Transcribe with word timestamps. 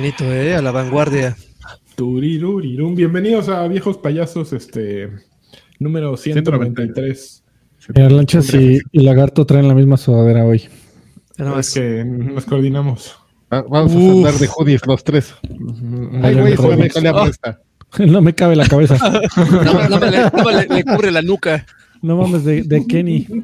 Bonito, 0.00 0.24
¿eh? 0.32 0.54
A 0.54 0.62
la 0.62 0.70
vanguardia. 0.70 1.36
Turirurirum. 1.94 2.94
Bienvenidos 2.94 3.50
a 3.50 3.68
Viejos 3.68 3.98
Payasos, 3.98 4.54
este 4.54 5.10
número 5.78 6.16
193. 6.16 7.44
Lanchas 7.94 8.54
y, 8.54 8.78
y 8.92 9.00
Lagarto 9.02 9.44
traen 9.44 9.68
la 9.68 9.74
misma 9.74 9.98
sudadera 9.98 10.46
hoy. 10.46 10.70
Nada 11.36 11.50
más 11.56 11.74
que 11.74 12.02
nos 12.02 12.46
coordinamos. 12.46 13.14
Ah, 13.50 13.62
vamos 13.68 13.92
a 13.92 13.96
andar 13.98 14.32
de 14.36 14.46
hoodies 14.46 14.86
los 14.86 15.04
tres. 15.04 15.34
Ay, 16.22 16.34
güey, 16.34 16.56
se 16.56 16.76
me 16.78 16.88
cae 16.88 17.02
la 17.02 17.26
esta. 17.26 17.60
No 17.98 18.22
me 18.22 18.34
cabe 18.34 18.56
la 18.56 18.66
cabeza. 18.66 18.96
no, 19.36 19.88
no, 19.90 19.98
me 20.00 20.10
le, 20.10 20.22
no 20.30 20.44
me 20.46 20.52
le- 20.66 20.74
le 20.76 20.84
cubre 20.84 21.10
la 21.10 21.20
nuca. 21.20 21.66
No 22.02 22.16
mames, 22.16 22.44
de, 22.44 22.62
de 22.62 22.86
Kenny. 22.86 23.26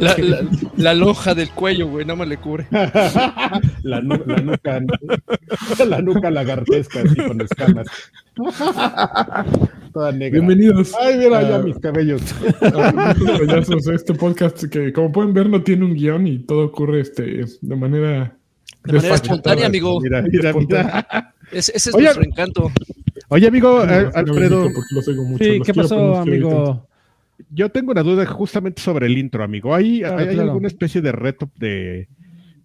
La, 0.00 0.16
la, 0.18 0.40
la 0.76 0.94
lonja 0.94 1.34
del 1.34 1.50
cuello, 1.50 1.86
güey, 1.88 2.04
no 2.04 2.16
me 2.16 2.26
le 2.26 2.36
cubre. 2.38 2.66
La, 3.82 4.00
nu- 4.00 4.20
la 4.26 4.40
nuca, 4.40 4.80
la 5.86 6.00
nuca 6.02 6.30
lagartesca, 6.30 7.00
así 7.02 7.14
con 7.14 7.40
escamas. 7.40 7.86
Toda 9.92 10.10
negra. 10.12 10.40
Bienvenidos. 10.40 10.92
Ay, 11.00 11.16
mira 11.18 11.42
ya 11.42 11.56
Ah. 11.56 11.58
mis 11.60 11.78
cabellos. 11.78 12.22
este 13.94 14.14
podcast 14.14 14.64
que 14.64 14.92
como 14.92 15.12
pueden 15.12 15.32
ver 15.32 15.48
no 15.48 15.62
tiene 15.62 15.84
un 15.84 15.94
guion 15.94 16.26
y 16.26 16.38
todo 16.40 16.64
ocurre 16.66 17.00
este 17.02 17.44
de 17.60 17.76
manera 17.76 18.36
De 18.84 18.94
manera 18.94 19.14
espontánea, 19.14 19.66
amigo. 19.66 20.00
Mira, 20.00 20.22
mira, 20.22 20.52
mira. 20.54 21.34
Ese, 21.52 21.72
ese 21.76 21.90
es 21.90 21.94
Oye, 21.94 22.04
nuestro 22.04 22.24
encanto. 22.24 22.72
Oye, 23.30 23.46
amigo 23.46 23.84
No, 23.86 23.92
eh, 23.94 24.02
no, 24.04 24.10
Alfredo, 24.14 24.62
porque 24.74 24.94
los 24.94 25.08
oigo 25.08 25.24
mucho, 25.24 25.44
Sí, 25.44 25.58
los 25.58 25.66
¿qué 25.66 25.74
pasó, 25.74 25.96
ahorita. 26.16 26.20
amigo? 26.22 26.86
yo 27.50 27.70
tengo 27.70 27.92
una 27.92 28.02
duda 28.02 28.26
justamente 28.26 28.82
sobre 28.82 29.06
el 29.06 29.16
intro, 29.16 29.42
amigo. 29.42 29.74
¿Hay, 29.74 30.00
Claro, 30.00 30.18
hay 30.18 30.26
claro. 30.28 30.42
alguna 30.42 30.66
especie 30.68 31.00
de 31.00 31.10
reto 31.12 31.48
de, 31.56 32.08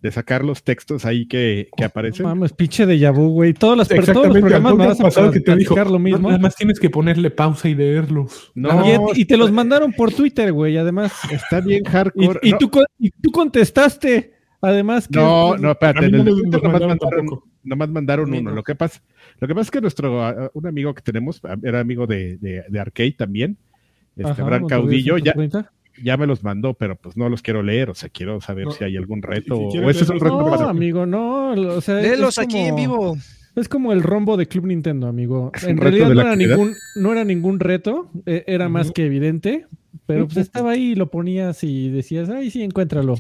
de 0.02 0.12
sacar 0.12 0.44
los 0.44 0.64
textos 0.64 1.06
ahí 1.06 1.28
que, 1.28 1.70
que 1.78 1.84
No 1.84 1.88
aparecen? 1.88 2.26
mames, 2.26 2.52
pinche 2.52 2.86
de 2.86 3.10
vu, 3.12 3.30
güey. 3.30 3.54
Todos 3.54 3.78
los 3.78 3.90
Exactamente, 3.90 4.40
programas 4.42 4.76
me 4.76 4.86
vas 5.04 5.18
a 5.18 5.32
que 5.32 5.40
te 5.40 5.56
dijo, 5.56 5.76
lo 5.86 5.98
mismo. 5.98 6.28
Nada 6.28 6.40
más 6.40 6.56
tienes 6.56 6.80
que 6.80 6.90
ponerle 6.90 7.32
pausa 7.32 7.70
y 7.70 7.76
leerlos. 7.76 8.52
No, 8.54 8.84
y, 9.16 9.22
y 9.22 9.26
te 9.26 9.38
los 9.38 9.52
mandaron 9.52 9.94
por 9.94 10.12
Twitter, 10.14 10.52
güey, 10.52 10.76
además. 10.78 11.14
está 11.32 11.62
bien 11.62 11.84
hardcore. 11.86 12.40
y 12.44 12.52
no, 12.52 12.58
tú, 12.58 12.70
y 13.00 13.12
tú 13.12 13.32
contestaste, 13.32 14.34
además. 14.62 15.08
que- 15.08 15.18
no, 15.20 15.56
no, 15.58 15.70
A 15.70 15.72
espérate. 15.72 16.00
mí 16.02 16.06
En 16.08 16.12
no 16.12 16.18
el 16.18 16.24
me- 16.26 16.32
Twitter 16.32 16.52
nos 16.52 16.64
nomás 16.64 16.72
mandaron 16.82 16.90
mandaron, 17.00 17.26
tampoco. 17.28 17.48
Nomás 17.66 17.90
mandaron 17.90 18.30
uno. 18.34 18.50
no. 18.52 18.56
Lo 18.56 18.64
que 18.64 18.76
pasa, 18.76 19.02
lo 19.40 19.48
que 19.48 19.54
pasa 19.54 19.64
es 19.68 19.72
que 19.72 19.82
nuestro 19.82 20.24
ah, 20.24 20.50
un 20.54 20.68
amigo 20.68 20.94
que 20.94 21.02
tenemos 21.02 21.42
ah, 21.44 21.58
era 21.64 21.80
amigo 21.82 22.08
de, 22.08 22.38
de, 22.38 22.64
de 22.70 22.80
Arcade 22.80 23.12
también, 23.14 23.58
este 24.16 24.42
Ajá. 24.42 24.62
Caudillo, 24.68 25.18
ya, 25.18 25.34
130. 25.34 25.72
ya 26.04 26.16
me 26.18 26.28
los 26.28 26.44
mandó, 26.44 26.74
pero 26.74 26.96
pues 26.96 27.18
no 27.18 27.28
los 27.28 27.42
quiero 27.42 27.62
leer, 27.64 27.90
o 27.90 27.96
sea, 27.96 28.08
quiero 28.10 28.40
saber 28.40 28.66
No. 28.66 28.72
si 28.72 28.84
hay 28.86 28.96
algún 28.96 29.22
reto 29.22 29.70
Si 29.72 29.78
o 29.80 29.90
ese 29.90 30.04
es 30.04 30.10
un 30.10 30.20
reto 30.20 30.40
No, 30.42 30.50
para 30.50 30.70
amigo, 30.70 31.06
no. 31.06 31.52
O 31.52 31.82
sea, 31.82 31.96
Léelos 31.96 32.38
aquí 32.40 32.56
como- 32.56 32.68
en 32.68 32.76
vivo. 32.76 33.18
Es 33.56 33.70
como 33.70 33.94
el 33.94 34.04
rombo 34.04 34.36
de 34.36 34.48
Club 34.48 34.66
Nintendo, 34.68 35.08
amigo. 35.08 35.50
En 35.66 35.78
realidad 35.78 36.10
no 36.10 36.20
era, 36.20 36.32
actividad. 36.34 36.58
ningún, 36.58 36.76
no 36.98 37.12
era 37.14 37.24
ningún 37.24 37.60
reto, 37.62 38.10
eh, 38.26 38.44
era 38.48 38.68
más 38.68 38.92
que 38.92 39.06
evidente, 39.06 39.66
pero 40.06 40.26
pues 40.26 40.38
estaba 40.38 40.72
ahí 40.72 40.92
y 40.92 40.96
lo 40.96 41.10
ponías 41.10 41.64
y 41.64 41.90
decías, 41.90 42.30
ay, 42.30 42.52
sí, 42.52 42.64
encuéntralo. 42.64 43.16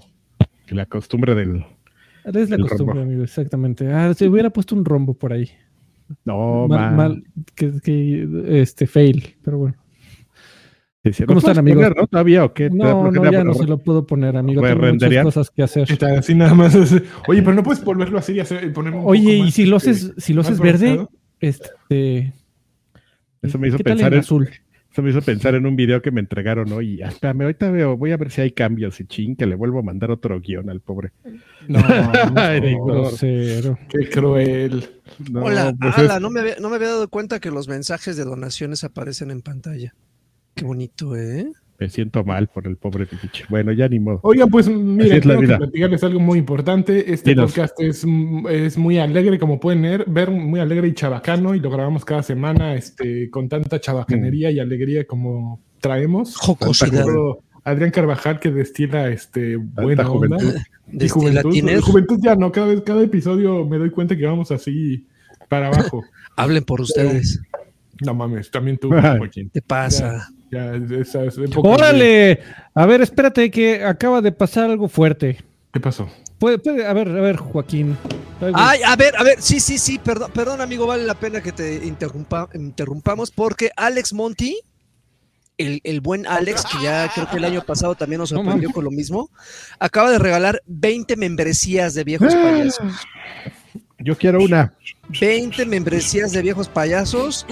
la 0.67 0.85
costumbre 0.87 1.35
del 1.35 1.63
Es 2.33 2.49
la 2.49 2.55
El 2.55 2.61
costumbre, 2.61 2.99
rombo. 2.99 3.01
amigo, 3.01 3.23
exactamente. 3.23 3.91
Ah, 3.91 4.13
se 4.13 4.27
hubiera 4.27 4.49
puesto 4.49 4.75
un 4.75 4.83
rombo 4.85 5.13
por 5.13 5.31
ahí. 5.33 5.49
no 6.25 6.67
mal, 6.67 6.91
man. 6.91 6.95
mal, 6.95 7.23
que, 7.55 7.79
que, 7.81 8.61
este, 8.61 8.87
fail, 8.87 9.35
pero 9.43 9.57
bueno. 9.59 9.75
Sí, 11.03 11.13
sí, 11.13 11.25
¿lo 11.27 11.27
¿Cómo 11.27 11.39
están, 11.39 11.55
puedes 11.55 11.57
amigos? 11.59 11.83
poner, 11.83 11.97
¿no? 11.97 12.07
Todavía 12.07 12.45
o 12.45 12.53
qué? 12.53 12.69
No, 12.71 13.11
no, 13.11 13.31
ya 13.31 13.43
no 13.43 13.53
se 13.53 13.67
lo 13.67 13.77
puedo 13.77 14.07
poner, 14.07 14.35
amigo. 14.37 14.61
¿Puede 14.61 14.75
Tengo 14.75 14.93
muchas 14.93 15.23
cosas 15.23 15.51
que 15.51 15.61
hacer. 15.63 15.91
Está 15.91 16.17
así 16.17 16.33
nada 16.33 16.55
más. 16.55 16.75
Oye, 17.27 17.43
pero 17.43 17.53
no 17.53 17.61
puedes 17.63 17.83
volverlo 17.83 18.17
así 18.17 18.33
y 18.33 18.39
hacer, 18.39 18.63
y 18.63 18.69
ponerme 18.71 18.99
un 18.99 19.05
Oye, 19.07 19.21
poco 19.21 19.33
y 19.33 19.41
más, 19.43 19.53
si 19.53 19.65
lo 19.67 19.77
este, 19.77 19.89
haces, 19.91 20.13
si 20.17 20.33
lo 20.33 20.41
haces 20.41 20.59
verde, 20.59 21.07
este, 21.39 22.33
Eso 23.41 23.59
me 23.59 23.67
hizo 23.67 23.77
¿qué 23.77 23.83
tal 23.83 23.93
pensar 23.93 24.13
en 24.13 24.13
en, 24.13 24.19
azul? 24.21 24.49
Eso 24.95 25.01
me 25.01 25.09
hizo 25.09 25.21
pensar 25.21 25.55
en 25.55 25.65
un 25.65 25.75
video 25.75 26.01
que 26.01 26.09
me 26.09 26.21
entregaron 26.21 26.71
hoy. 26.71 27.01
Ah, 27.01 27.09
Espérame, 27.09 27.41
ahorita 27.41 27.69
veo, 27.69 27.97
voy 27.97 28.13
a 28.13 28.17
ver 28.17 28.31
si 28.31 28.39
hay 28.39 28.51
cambios 28.51 28.97
y 29.01 29.05
ching, 29.05 29.35
que 29.35 29.45
le 29.45 29.55
vuelvo 29.55 29.79
a 29.79 29.81
mandar 29.83 30.09
otro 30.09 30.39
guion 30.39 30.69
al 30.69 30.79
pobre. 30.79 31.11
No, 31.67 31.79
no. 32.33 32.85
Grosero. 32.85 33.77
qué 33.89 34.09
cruel. 34.09 34.89
No, 35.29 35.43
Hola, 35.43 35.75
pues 35.77 35.97
ala, 35.97 36.15
es- 36.15 36.21
no, 36.21 36.29
me 36.29 36.39
había, 36.39 36.55
no 36.61 36.69
me 36.69 36.77
había 36.77 36.87
dado 36.87 37.09
cuenta 37.09 37.41
que 37.41 37.51
los 37.51 37.67
mensajes 37.67 38.15
de 38.15 38.23
donaciones 38.23 38.85
aparecen 38.85 39.31
en 39.31 39.41
pantalla. 39.41 39.93
Qué 40.55 40.63
bonito, 40.63 41.17
¿eh? 41.17 41.51
Me 41.77 41.89
siento 41.89 42.23
mal 42.23 42.47
por 42.47 42.67
el 42.67 42.77
pobre 42.77 43.05
pinche. 43.05 43.45
Bueno, 43.49 43.71
ya 43.71 43.87
ni 43.87 43.99
modo. 43.99 44.19
Oigan, 44.23 44.49
pues 44.49 44.69
miren, 44.69 45.21
tengo 45.21 45.41
que 45.41 45.47
platicarles 45.47 46.03
algo 46.03 46.19
muy 46.19 46.39
importante. 46.39 47.11
Este 47.13 47.31
Dinos. 47.31 47.51
podcast 47.51 47.79
es, 47.79 48.05
es 48.49 48.77
muy 48.77 48.97
alegre, 48.97 49.37
como 49.39 49.59
pueden 49.59 49.81
ver, 49.81 50.05
ver, 50.07 50.31
muy 50.31 50.59
alegre 50.59 50.87
y 50.87 50.93
chabacano, 50.93 51.55
y 51.55 51.59
lo 51.59 51.69
grabamos 51.69 52.05
cada 52.05 52.23
semana 52.23 52.75
este, 52.75 53.29
con 53.29 53.49
tanta 53.49 53.79
chabacanería 53.79 54.51
y 54.51 54.59
alegría 54.59 55.05
como 55.05 55.61
traemos. 55.79 56.37
Jocosidad. 56.37 57.05
Adrián 57.65 57.89
Carvajal 57.89 58.39
que 58.39 58.51
destila 58.51 59.09
este 59.09 59.55
buena 59.55 60.07
onda. 60.09 60.37
juventud. 60.37 60.55
Y 60.91 61.09
juventud, 61.09 61.81
juventud 61.81 62.19
ya 62.21 62.35
no, 62.35 62.51
cada 62.51 62.67
vez, 62.67 62.81
cada 62.81 63.01
episodio 63.01 63.65
me 63.65 63.79
doy 63.79 63.89
cuenta 63.89 64.15
que 64.15 64.25
vamos 64.25 64.51
así 64.51 65.07
para 65.49 65.67
abajo. 65.67 66.03
Hablen 66.37 66.63
por 66.63 66.81
ustedes. 66.81 67.41
No 68.01 68.13
mames, 68.13 68.51
también 68.51 68.77
tú. 68.77 68.89
Joaquín. 68.89 69.49
¿Qué 69.53 69.61
pasa? 69.61 70.29
Ya, 70.51 70.71
de- 70.71 71.05
¡Órale! 71.55 72.39
A 72.73 72.85
ver, 72.85 73.01
espérate 73.01 73.49
que 73.51 73.83
acaba 73.83 74.21
de 74.21 74.31
pasar 74.31 74.69
algo 74.69 74.87
fuerte. 74.87 75.43
¿Qué 75.73 75.79
pasó? 75.79 76.09
Puede, 76.39 76.57
puede, 76.59 76.85
a 76.85 76.93
ver, 76.93 77.07
a 77.09 77.21
ver, 77.21 77.37
Joaquín. 77.37 77.97
Ay, 78.53 78.81
a 78.85 78.95
ver, 78.97 79.15
a 79.17 79.23
ver, 79.23 79.41
sí, 79.41 79.59
sí, 79.61 79.77
sí, 79.77 79.97
perdón, 79.97 80.31
perdón, 80.33 80.59
amigo, 80.61 80.85
vale 80.85 81.05
la 81.05 81.15
pena 81.15 81.41
que 81.41 81.53
te 81.53 81.85
interrumpa, 81.85 82.49
interrumpamos 82.53 83.31
porque 83.31 83.71
Alex 83.77 84.11
Monty, 84.13 84.59
el, 85.57 85.79
el 85.85 86.01
buen 86.01 86.27
Alex, 86.27 86.65
que 86.65 86.83
ya 86.83 87.09
creo 87.15 87.29
que 87.29 87.37
el 87.37 87.45
año 87.45 87.61
pasado 87.65 87.95
también 87.95 88.19
nos 88.19 88.31
No 88.33 88.39
sorprendió 88.39 88.71
con 88.71 88.83
lo 88.83 88.91
mismo, 88.91 89.29
acaba 89.79 90.11
de 90.11 90.19
regalar 90.19 90.61
20 90.67 91.15
membresías 91.15 91.93
de 91.93 92.03
viejos 92.03 92.35
payasos. 92.35 92.93
Yo 93.99 94.17
quiero 94.17 94.43
una. 94.43 94.73
20 95.21 95.65
membresías 95.65 96.33
de 96.33 96.41
viejos 96.41 96.67
payasos, 96.67 97.45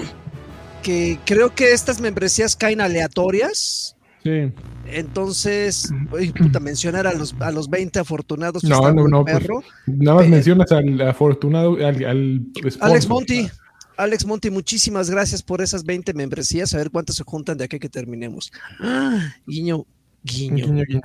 que 0.84 1.18
creo 1.26 1.52
que 1.54 1.72
estas 1.72 2.00
membresías 2.00 2.54
caen 2.54 2.80
aleatorias. 2.80 3.96
Sí. 4.22 4.52
Entonces, 4.86 5.90
uy, 6.12 6.30
puta, 6.32 6.60
mencionar 6.60 7.06
a 7.06 7.12
los, 7.12 7.34
a 7.40 7.50
los 7.50 7.68
20 7.68 7.98
afortunados. 7.98 8.62
pues, 8.62 8.70
No, 8.70 8.76
está 8.76 8.92
no, 8.92 9.08
no, 9.08 9.24
pues, 9.24 9.38
perro. 9.38 9.62
Nada 9.86 10.18
más 10.18 10.26
Eh, 10.26 10.28
mencionas 10.28 10.70
al 10.72 11.00
afortunado, 11.00 11.74
al, 11.84 12.04
al 12.04 12.40
Alex. 12.80 13.08
Monty, 13.08 13.48
Alex 13.96 14.24
Monty, 14.26 14.50
muchísimas 14.50 15.10
gracias 15.10 15.42
por 15.42 15.60
esas 15.62 15.84
20 15.84 16.14
membresías. 16.14 16.72
A 16.74 16.78
ver 16.78 16.90
cuántas 16.90 17.16
se 17.16 17.24
juntan 17.24 17.58
de 17.58 17.64
aquí 17.64 17.78
que 17.78 17.88
terminemos. 17.88 18.52
Ah, 18.80 19.34
guiño, 19.46 19.84
guiño. 20.22 20.66
Guiño, 20.66 20.84
guiño. 20.86 21.00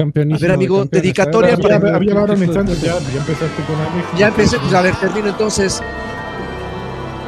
A 0.00 0.04
ver, 0.38 0.50
amigo, 0.52 0.84
de 0.84 1.00
dedicatoria 1.00 1.54
A 1.54 1.56
ver, 1.56 1.72
Había, 1.72 1.76
amigo, 1.76 1.96
había 1.96 2.08
¿qué 2.08 2.14
varones 2.14 2.50
fue? 2.50 2.60
antes, 2.60 2.80
ya, 2.82 2.98
ya 3.00 3.18
empezaste 3.18 3.62
con 3.64 3.76
Alex. 3.80 4.08
Ya 4.18 4.28
empecé, 4.28 4.58
pues 4.60 4.72
a 4.74 4.82
ver, 4.82 4.94
termino 4.96 5.28
entonces. 5.28 5.80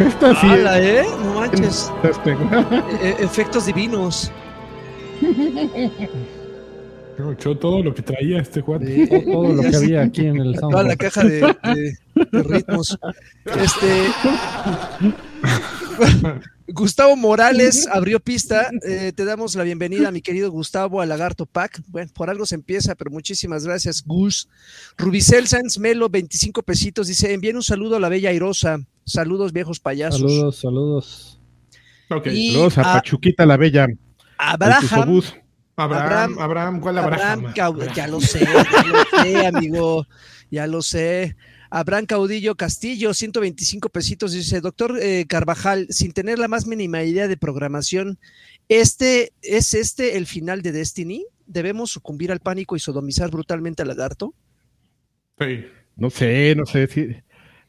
Esta 0.00 0.34
sí. 0.40 0.46
¡Hala, 0.46 0.80
eh! 0.82 1.04
No 1.24 1.34
manches. 1.34 1.90
E- 2.02 3.08
e- 3.20 3.24
efectos 3.24 3.66
divinos. 3.66 4.32
Echó 7.32 7.54
todo 7.56 7.82
lo 7.82 7.94
que 7.94 8.00
traía 8.02 8.38
este 8.40 8.62
cuate. 8.62 8.84
De- 8.86 9.06
Todo 9.20 9.52
lo 9.52 9.62
que 9.62 9.76
había 9.76 10.02
aquí 10.02 10.24
en 10.26 10.38
el 10.38 10.54
toda 10.60 10.82
la 10.82 10.96
soundboard. 10.96 10.98
caja 10.98 11.24
de, 11.24 11.40
de- 11.74 12.26
de 12.32 12.42
ritmos. 12.42 12.98
Este. 13.44 14.06
Gustavo 16.72 17.16
Morales 17.16 17.86
abrió 17.92 18.20
pista. 18.20 18.70
Eh, 18.86 19.12
te 19.14 19.24
damos 19.24 19.54
la 19.56 19.64
bienvenida, 19.64 20.10
mi 20.12 20.22
querido 20.22 20.50
Gustavo, 20.50 21.00
a 21.00 21.06
Lagarto 21.06 21.44
Pack. 21.44 21.82
Bueno, 21.88 22.10
por 22.14 22.30
algo 22.30 22.46
se 22.46 22.54
empieza, 22.54 22.94
pero 22.94 23.10
muchísimas 23.10 23.64
gracias, 23.64 24.02
Gus. 24.06 24.48
Rubicel 24.96 25.46
Sanz 25.48 25.78
Melo, 25.78 26.08
25 26.08 26.62
pesitos, 26.62 27.08
dice: 27.08 27.32
envíen 27.34 27.56
un 27.56 27.62
saludo 27.62 27.96
a 27.96 28.00
la 28.00 28.08
bella 28.08 28.30
Airosa. 28.30 28.78
Saludos, 29.04 29.52
viejos 29.52 29.80
payasos. 29.80 30.20
Saludos, 30.20 30.56
saludos. 30.56 31.40
Ok. 32.10 32.26
Y 32.28 32.52
Saludos 32.52 32.78
a 32.78 32.80
a- 32.80 32.94
Pachuquita 32.94 33.46
la 33.46 33.56
Bella. 33.56 33.86
Abraham. 34.38 35.22
Abraham, 35.76 36.02
Abraham- 36.02 36.38
Abraham, 36.40 36.80
¿cuál 36.80 36.98
Abraham, 36.98 37.46
Abraham? 37.46 37.94
Ya 37.94 38.06
lo 38.06 38.20
sé, 38.20 38.40
ya 38.40 38.84
lo 38.84 39.22
sé, 39.22 39.46
amigo, 39.46 40.06
ya 40.50 40.66
lo 40.66 40.82
sé. 40.82 41.36
Abraham 41.70 42.04
Caudillo 42.06 42.56
Castillo, 42.56 43.14
125 43.14 43.88
pesitos, 43.90 44.32
dice, 44.32 44.60
doctor 44.60 44.98
eh, 45.00 45.24
Carvajal, 45.28 45.86
sin 45.90 46.12
tener 46.12 46.38
la 46.38 46.48
más 46.48 46.66
mínima 46.66 47.02
idea 47.04 47.28
de 47.28 47.36
programación, 47.36 48.18
¿este 48.68 49.32
es 49.40 49.72
este 49.74 50.16
el 50.18 50.26
final 50.26 50.62
de 50.62 50.72
Destiny? 50.72 51.24
¿Debemos 51.46 51.90
sucumbir 51.90 52.30
al 52.32 52.40
pánico 52.40 52.76
y 52.76 52.80
sodomizar 52.80 53.30
brutalmente 53.30 53.82
al 53.82 53.88
lagarto? 53.88 54.34
Sí. 55.38 55.64
No 55.96 56.10
sé, 56.10 56.54
no 56.56 56.66
sé. 56.66 56.86
si 56.88 57.06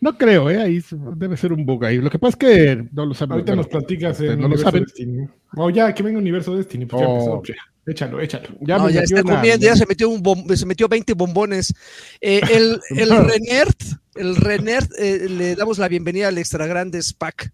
No 0.01 0.17
creo, 0.17 0.49
¿eh? 0.49 0.59
Ahí 0.59 0.83
debe 1.15 1.37
ser 1.37 1.53
un 1.53 1.63
bug 1.63 1.85
ahí. 1.85 1.97
Lo 1.99 2.09
que 2.09 2.17
pasa 2.17 2.31
es 2.31 2.35
que 2.37 2.87
no 2.91 3.05
lo 3.05 3.13
saben. 3.13 3.33
Ahorita 3.33 3.51
bueno, 3.51 3.61
nos 3.61 3.67
platicas 3.67 4.19
este, 4.19 4.33
en 4.33 4.39
no 4.39 4.47
lo 4.47 4.55
Universo 4.55 4.63
saben. 4.65 4.83
Destiny. 4.83 5.27
O 5.55 5.69
ya, 5.69 5.93
que 5.93 6.01
venga 6.01 6.17
Universo 6.17 6.55
Destiny, 6.55 6.85
pues 6.87 7.01
ya 7.01 7.07
Oh. 7.07 7.35
empezó. 7.35 7.53
ya. 7.53 7.91
Échalo, 7.91 8.19
échalo. 8.19 8.49
Ya, 8.61 8.77
no, 8.77 8.89
ya 8.89 9.01
está 9.01 9.23
comiendo, 9.23 9.65
ya 9.65 9.75
se 9.75 9.85
metió, 9.87 10.07
un 10.09 10.21
bom, 10.21 10.47
se 10.55 10.65
metió 10.65 10.87
20 10.87 11.13
bombones. 11.13 11.73
Eh, 12.19 12.41
el, 12.51 12.79
el 12.97 13.09
Renert, 13.09 13.81
el 14.15 14.35
Renert, 14.35 14.91
eh, 14.99 15.27
le 15.29 15.55
damos 15.55 15.77
la 15.79 15.87
bienvenida 15.87 16.27
al 16.29 16.37
Extra 16.37 16.65
Grandes 16.67 17.13
Pack. 17.13 17.51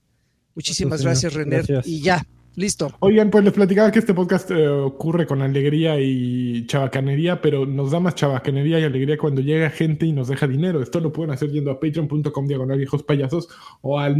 Muchísimas 0.55 1.01
gracias, 1.01 1.33
Renert. 1.33 1.67
Gracias. 1.67 1.87
Y 1.87 2.01
ya, 2.01 2.25
Listo. 2.57 2.91
Oigan, 3.01 3.29
pues 3.29 3.43
les 3.43 3.53
platicaba 3.53 3.91
que 3.91 3.99
este 3.99 4.15
podcast 4.15 4.49
eh, 4.49 4.67
ocurre 4.67 5.27
con 5.27 5.43
alegría 5.43 5.99
y 5.99 6.65
chabacanería, 6.65 7.39
pero 7.39 7.67
nos 7.67 7.91
da 7.91 7.99
más 7.99 8.15
chabacanería 8.15 8.79
y 8.79 8.83
alegría 8.83 9.15
cuando 9.15 9.41
llega 9.41 9.69
gente 9.69 10.07
y 10.07 10.11
nos 10.11 10.27
deja 10.27 10.47
dinero. 10.47 10.81
Esto 10.81 10.99
lo 10.99 11.13
pueden 11.13 11.29
hacer 11.29 11.51
yendo 11.51 11.69
a 11.69 11.79
patreon.com 11.79 12.47
diagonal 12.47 12.79
viejos 12.79 13.03
payasos 13.03 13.47
o 13.81 13.99
al 13.99 14.17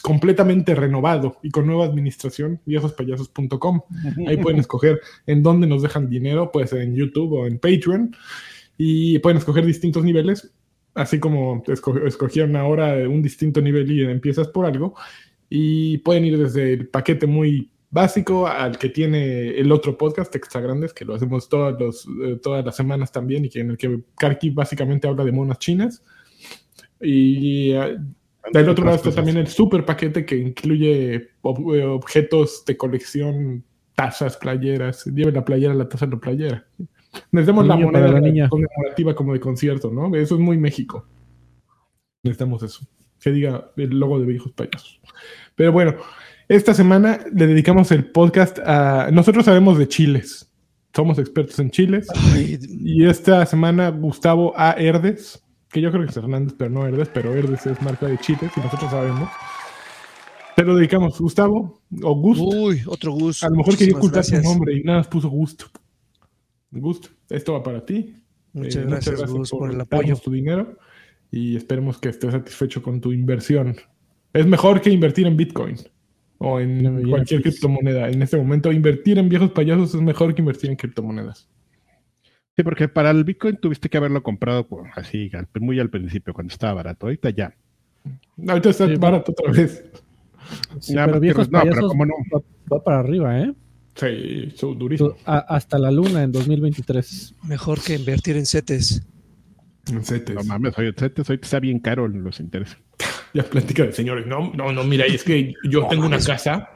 completamente 0.00 0.74
renovado 0.74 1.36
y 1.42 1.50
con 1.50 1.66
nueva 1.66 1.84
administración, 1.84 2.62
viejospayasos.com. 2.64 3.82
Ahí 4.26 4.38
pueden 4.38 4.58
escoger 4.58 4.98
en 5.26 5.42
dónde 5.42 5.66
nos 5.66 5.82
dejan 5.82 6.08
dinero, 6.08 6.50
puede 6.52 6.66
ser 6.66 6.80
en 6.80 6.96
YouTube 6.96 7.32
o 7.34 7.46
en 7.46 7.58
Patreon. 7.58 8.16
Y 8.78 9.18
pueden 9.18 9.36
escoger 9.36 9.66
distintos 9.66 10.02
niveles, 10.02 10.50
así 10.94 11.18
como 11.18 11.62
escogieron 12.06 12.56
ahora 12.56 13.06
un 13.06 13.20
distinto 13.20 13.60
nivel 13.60 13.92
y 13.92 14.02
empiezas 14.02 14.48
por 14.48 14.64
algo 14.64 14.94
y 15.50 15.98
pueden 15.98 16.24
ir 16.24 16.38
desde 16.38 16.72
el 16.72 16.88
paquete 16.88 17.26
muy 17.26 17.70
básico 17.90 18.46
al 18.46 18.78
que 18.78 18.88
tiene 18.88 19.48
el 19.58 19.70
otro 19.72 19.98
podcast, 19.98 20.34
Extra 20.36 20.60
Grandes, 20.60 20.94
que 20.94 21.04
lo 21.04 21.14
hacemos 21.14 21.48
todos 21.48 21.78
los, 21.78 22.06
eh, 22.24 22.38
todas 22.40 22.64
las 22.64 22.76
semanas 22.76 23.10
también 23.10 23.44
y 23.44 23.50
que 23.50 23.60
en 23.60 23.70
el 23.70 23.76
que 23.76 24.00
Karki 24.16 24.50
básicamente 24.50 25.08
habla 25.08 25.24
de 25.24 25.32
monas 25.32 25.58
chinas. 25.58 26.02
Y 27.00 27.74
uh, 27.74 27.98
del 28.52 28.68
otro 28.68 28.84
lado 28.84 28.96
está 28.96 29.10
también 29.10 29.38
el 29.38 29.48
super 29.48 29.84
paquete 29.84 30.24
que 30.24 30.36
incluye 30.36 31.30
ob 31.42 31.74
eh, 31.74 31.84
objetos 31.84 32.64
de 32.64 32.76
colección, 32.76 33.64
tazas, 33.94 34.36
playeras. 34.36 35.04
Lleve 35.06 35.32
la 35.32 35.44
playera, 35.44 35.74
la 35.74 35.88
taza, 35.88 36.06
la 36.06 36.18
playera. 36.18 36.66
Necesitamos 37.32 37.66
la 37.66 37.76
moneda 37.76 38.08
la 38.08 38.20
niña. 38.20 38.48
conmemorativa 38.48 39.14
como 39.16 39.32
de 39.32 39.40
concierto, 39.40 39.90
¿no? 39.90 40.14
Eso 40.14 40.36
es 40.36 40.40
muy 40.40 40.56
México. 40.58 41.06
Necesitamos 42.22 42.62
eso. 42.62 42.86
Que 43.18 43.30
diga 43.32 43.72
el 43.76 43.98
logo 43.98 44.20
de 44.20 44.26
viejos 44.26 44.52
payasos. 44.52 45.00
Pero 45.60 45.72
bueno, 45.72 45.94
esta 46.48 46.72
semana 46.72 47.20
le 47.34 47.46
dedicamos 47.46 47.92
el 47.92 48.06
podcast 48.06 48.58
a... 48.60 49.10
Nosotros 49.12 49.44
sabemos 49.44 49.76
de 49.76 49.88
chiles. 49.88 50.50
Somos 50.96 51.18
expertos 51.18 51.58
en 51.58 51.70
chiles. 51.70 52.08
Y 52.34 53.04
esta 53.04 53.44
semana 53.44 53.90
Gustavo 53.90 54.54
A. 54.56 54.70
Herdes, 54.78 55.44
que 55.70 55.82
yo 55.82 55.90
creo 55.90 56.04
que 56.04 56.12
es 56.12 56.16
Hernández, 56.16 56.54
pero 56.56 56.70
no 56.70 56.86
Herdes, 56.86 57.10
pero 57.12 57.34
Herdes 57.34 57.66
es 57.66 57.82
marca 57.82 58.06
de 58.06 58.16
chiles 58.16 58.50
y 58.56 58.60
nosotros 58.60 58.90
sabemos. 58.90 59.28
Te 60.56 60.64
lo 60.64 60.76
dedicamos, 60.76 61.20
Gustavo, 61.20 61.82
o 62.02 62.14
Gusto. 62.14 62.44
Uy, 62.44 62.80
otro 62.86 63.12
gusto. 63.12 63.44
A 63.44 63.50
lo 63.50 63.56
mejor 63.56 63.76
quería 63.76 63.98
ocultar 63.98 64.24
su 64.24 64.40
nombre 64.40 64.78
y 64.78 64.82
nada 64.82 65.00
más 65.00 65.08
puso 65.08 65.28
Gusto. 65.28 65.66
Gusto, 66.70 67.10
esto 67.28 67.52
va 67.52 67.62
para 67.62 67.84
ti. 67.84 68.16
Muchas, 68.54 68.76
eh, 68.76 68.86
gracias, 68.88 69.12
muchas 69.12 69.30
gracias 69.30 69.50
por, 69.50 69.58
por, 69.58 69.74
el 69.74 69.80
apoyo. 69.82 70.16
tu 70.16 70.30
dinero 70.30 70.78
y 71.30 71.54
esperemos 71.54 71.98
que 71.98 72.08
estés 72.08 72.32
satisfecho 72.32 72.82
con 72.82 73.02
tu 73.02 73.12
inversión. 73.12 73.76
Es 74.32 74.46
mejor 74.46 74.80
que 74.80 74.90
invertir 74.90 75.26
en 75.26 75.36
Bitcoin 75.36 75.76
o 76.38 76.58
en 76.60 77.08
cualquier 77.08 77.42
criptomoneda. 77.42 78.08
En 78.08 78.22
este 78.22 78.36
momento, 78.36 78.72
invertir 78.72 79.18
en 79.18 79.28
viejos 79.28 79.50
payasos 79.50 79.94
es 79.94 80.00
mejor 80.00 80.34
que 80.34 80.40
invertir 80.40 80.70
en 80.70 80.76
criptomonedas. 80.76 81.48
Sí, 82.56 82.62
porque 82.62 82.88
para 82.88 83.10
el 83.10 83.24
Bitcoin 83.24 83.56
tuviste 83.56 83.88
que 83.88 83.98
haberlo 83.98 84.22
comprado 84.22 84.66
así, 84.94 85.30
muy 85.60 85.78
al 85.80 85.90
principio, 85.90 86.32
cuando 86.32 86.52
estaba 86.52 86.74
barato. 86.74 87.06
Ahorita 87.06 87.30
ya. 87.30 87.54
Ahorita 88.48 88.70
está 88.70 88.86
barato 88.98 89.32
otra 89.32 89.52
vez. 89.52 89.84
Sí, 90.80 90.94
pero 90.94 91.20
viejos 91.20 91.50
no, 91.50 91.60
payasos 91.60 91.94
no? 91.94 92.06
va, 92.72 92.82
para 92.82 93.00
arriba, 93.00 93.38
¿eh? 93.38 93.54
Sí, 93.94 94.52
durísimo. 94.76 95.14
hasta 95.24 95.78
la 95.78 95.90
luna 95.90 96.22
en 96.22 96.32
2023. 96.32 97.34
Mejor 97.44 97.80
que 97.82 97.94
invertir 97.94 98.36
en 98.36 98.46
CETES. 98.46 99.06
En 99.90 100.04
CETES. 100.04 100.36
No 100.36 100.44
mames, 100.44 100.78
oye, 100.78 100.92
CETES 100.96 101.28
ahorita 101.28 101.44
está 101.44 101.60
bien 101.60 101.78
caro 101.80 102.08
los 102.08 102.40
intereses. 102.40 102.78
Ya 103.32 103.44
plática 103.44 103.84
de 103.84 103.92
señores. 103.92 104.26
No, 104.26 104.52
no, 104.54 104.72
no, 104.72 104.84
mira, 104.84 105.06
es 105.06 105.22
que 105.22 105.54
yo 105.64 105.86
tengo 105.86 106.06
una 106.06 106.18
casa. 106.18 106.70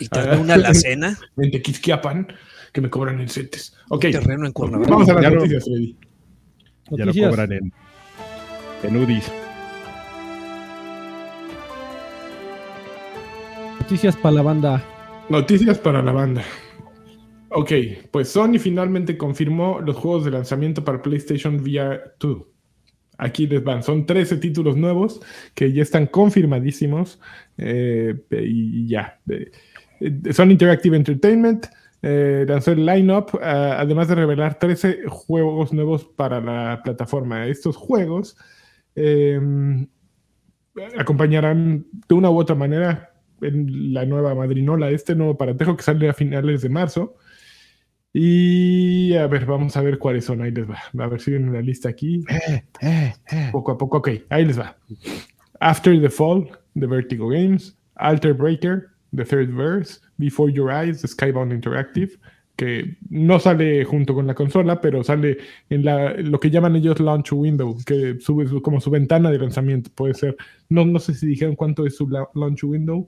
Y 0.00 0.08
tengo 0.08 0.32
ah, 0.32 0.38
una 0.38 0.54
alacena. 0.54 1.18
En 1.36 1.50
Tequisquiapan, 1.50 2.28
que 2.72 2.80
me 2.80 2.90
cobran 2.90 3.20
en 3.20 3.28
CETES. 3.28 3.76
Ok. 3.88 4.02
terreno 4.02 4.46
en 4.46 4.52
Cuernavaca. 4.52 4.90
Vamos 4.90 5.08
a 5.08 5.14
las 5.14 5.22
ya 5.22 5.30
noticias, 5.30 5.64
Freddy. 5.64 5.96
Ya 6.90 7.04
lo 7.04 7.12
cobran 7.14 7.52
en, 7.52 7.72
en 8.84 8.96
UDIs. 8.96 9.32
Noticias 13.80 14.16
para 14.16 14.34
la 14.34 14.42
banda. 14.42 14.84
Noticias 15.28 15.78
para 15.78 16.02
la 16.02 16.12
banda. 16.12 16.44
Ok, 17.50 17.72
pues 18.10 18.28
Sony 18.28 18.58
finalmente 18.58 19.16
confirmó 19.16 19.80
los 19.80 19.96
juegos 19.96 20.26
de 20.26 20.30
lanzamiento 20.30 20.84
para 20.84 21.00
PlayStation 21.00 21.56
VR 21.56 22.14
2. 22.20 22.42
Aquí 23.20 23.48
les 23.48 23.64
van, 23.64 23.82
son 23.82 24.06
13 24.06 24.36
títulos 24.36 24.76
nuevos 24.76 25.20
que 25.54 25.72
ya 25.72 25.82
están 25.82 26.06
confirmadísimos 26.06 27.20
eh, 27.56 28.14
y 28.30 28.86
ya. 28.86 29.18
Eh, 29.28 29.50
son 30.32 30.52
Interactive 30.52 30.96
Entertainment, 30.96 31.66
eh, 32.00 32.44
lanzó 32.46 32.70
el 32.70 32.86
lineup, 32.86 33.34
uh, 33.34 33.38
además 33.42 34.06
de 34.06 34.14
revelar 34.14 34.60
13 34.60 35.08
juegos 35.08 35.72
nuevos 35.72 36.04
para 36.04 36.40
la 36.40 36.80
plataforma. 36.84 37.48
Estos 37.48 37.76
juegos 37.76 38.36
acompañarán 40.96 41.86
de 42.08 42.14
una 42.14 42.30
u 42.30 42.38
otra 42.38 42.54
manera 42.54 43.14
en 43.40 43.92
la 43.92 44.04
nueva 44.04 44.36
madrinola, 44.36 44.90
este 44.90 45.16
nuevo 45.16 45.36
paratejo 45.36 45.76
que 45.76 45.82
sale 45.82 46.08
a 46.08 46.14
finales 46.14 46.62
de 46.62 46.68
marzo. 46.68 47.16
Y 48.20 49.14
a 49.14 49.28
ver, 49.28 49.46
vamos 49.46 49.76
a 49.76 49.80
ver 49.80 49.96
cuáles 49.96 50.24
son. 50.24 50.42
Ahí 50.42 50.50
les 50.50 50.68
va. 50.68 50.80
A 50.98 51.06
ver, 51.06 51.20
siguen 51.20 51.46
en 51.46 51.52
la 51.52 51.62
lista 51.62 51.88
aquí. 51.88 52.24
Eh, 52.28 52.64
eh, 52.80 53.14
eh. 53.30 53.48
Poco 53.52 53.70
a 53.70 53.78
poco. 53.78 53.98
Ok, 53.98 54.10
ahí 54.28 54.44
les 54.44 54.58
va. 54.58 54.76
After 55.60 56.00
the 56.00 56.10
Fall, 56.10 56.50
The 56.74 56.86
Vertigo 56.86 57.28
Games. 57.28 57.78
Alter 57.94 58.34
Breaker, 58.34 58.88
The 59.14 59.24
Third 59.24 59.54
Verse. 59.54 60.00
Before 60.16 60.52
Your 60.52 60.68
Eyes, 60.68 61.00
The 61.00 61.06
Skybound 61.06 61.52
Interactive. 61.52 62.18
Que 62.56 62.96
no 63.08 63.38
sale 63.38 63.84
junto 63.84 64.16
con 64.16 64.26
la 64.26 64.34
consola, 64.34 64.80
pero 64.80 65.04
sale 65.04 65.38
en 65.70 65.84
la, 65.84 66.14
lo 66.14 66.40
que 66.40 66.50
llaman 66.50 66.74
ellos 66.74 66.98
launch 66.98 67.32
window, 67.32 67.76
que 67.86 68.16
sube 68.18 68.60
como 68.62 68.80
su 68.80 68.90
ventana 68.90 69.30
de 69.30 69.38
lanzamiento. 69.38 69.92
Puede 69.94 70.14
ser, 70.14 70.36
no, 70.68 70.84
no 70.84 70.98
sé 70.98 71.14
si 71.14 71.28
dijeron 71.28 71.54
cuánto 71.54 71.86
es 71.86 71.94
su 71.94 72.08
launch 72.08 72.64
window, 72.64 73.06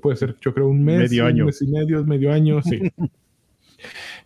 puede 0.00 0.16
ser, 0.16 0.36
yo 0.40 0.54
creo, 0.54 0.68
un 0.68 0.82
mes, 0.82 1.10
medio 1.10 1.26
año. 1.26 1.42
un 1.42 1.46
mes 1.48 1.60
y 1.60 1.66
medio, 1.66 2.02
medio 2.04 2.32
año, 2.32 2.62
sí. 2.62 2.80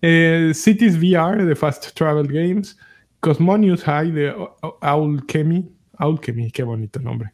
Eh, 0.00 0.52
Cities 0.54 0.96
VR 0.96 1.44
de 1.44 1.54
Fast 1.54 1.94
Travel 1.94 2.26
Games, 2.26 2.76
Cosmonius 3.20 3.82
High 3.84 4.12
de 4.12 4.34
Alchemy, 4.80 5.70
Alchemy, 5.98 6.50
qué 6.50 6.62
bonito 6.62 7.00
nombre. 7.00 7.30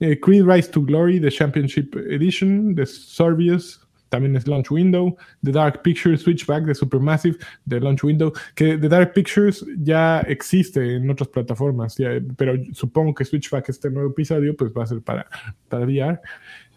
Eh, 0.00 0.18
Creed 0.20 0.44
Rise 0.44 0.70
to 0.70 0.82
Glory 0.82 1.18
de 1.18 1.30
Championship 1.30 1.94
Edition 2.10 2.74
de 2.74 2.86
Sorbius, 2.86 3.80
también 4.08 4.36
es 4.36 4.46
Launch 4.46 4.70
Window, 4.70 5.16
The 5.42 5.52
Dark 5.52 5.82
Pictures 5.82 6.22
Switchback 6.22 6.64
de 6.64 6.74
Supermassive 6.74 7.36
de 7.64 7.80
Launch 7.80 8.02
Window, 8.04 8.32
que 8.54 8.78
The 8.78 8.88
Dark 8.88 9.12
Pictures 9.12 9.64
ya 9.82 10.20
existe 10.20 10.96
en 10.96 11.10
otras 11.10 11.28
plataformas, 11.28 11.96
pero 12.36 12.54
supongo 12.72 13.14
que 13.14 13.24
Switchback, 13.24 13.68
este 13.68 13.90
nuevo 13.90 14.10
episodio, 14.10 14.56
pues 14.56 14.72
va 14.72 14.84
a 14.84 14.86
ser 14.86 15.02
para, 15.02 15.26
para 15.68 15.84
VR. 15.84 16.20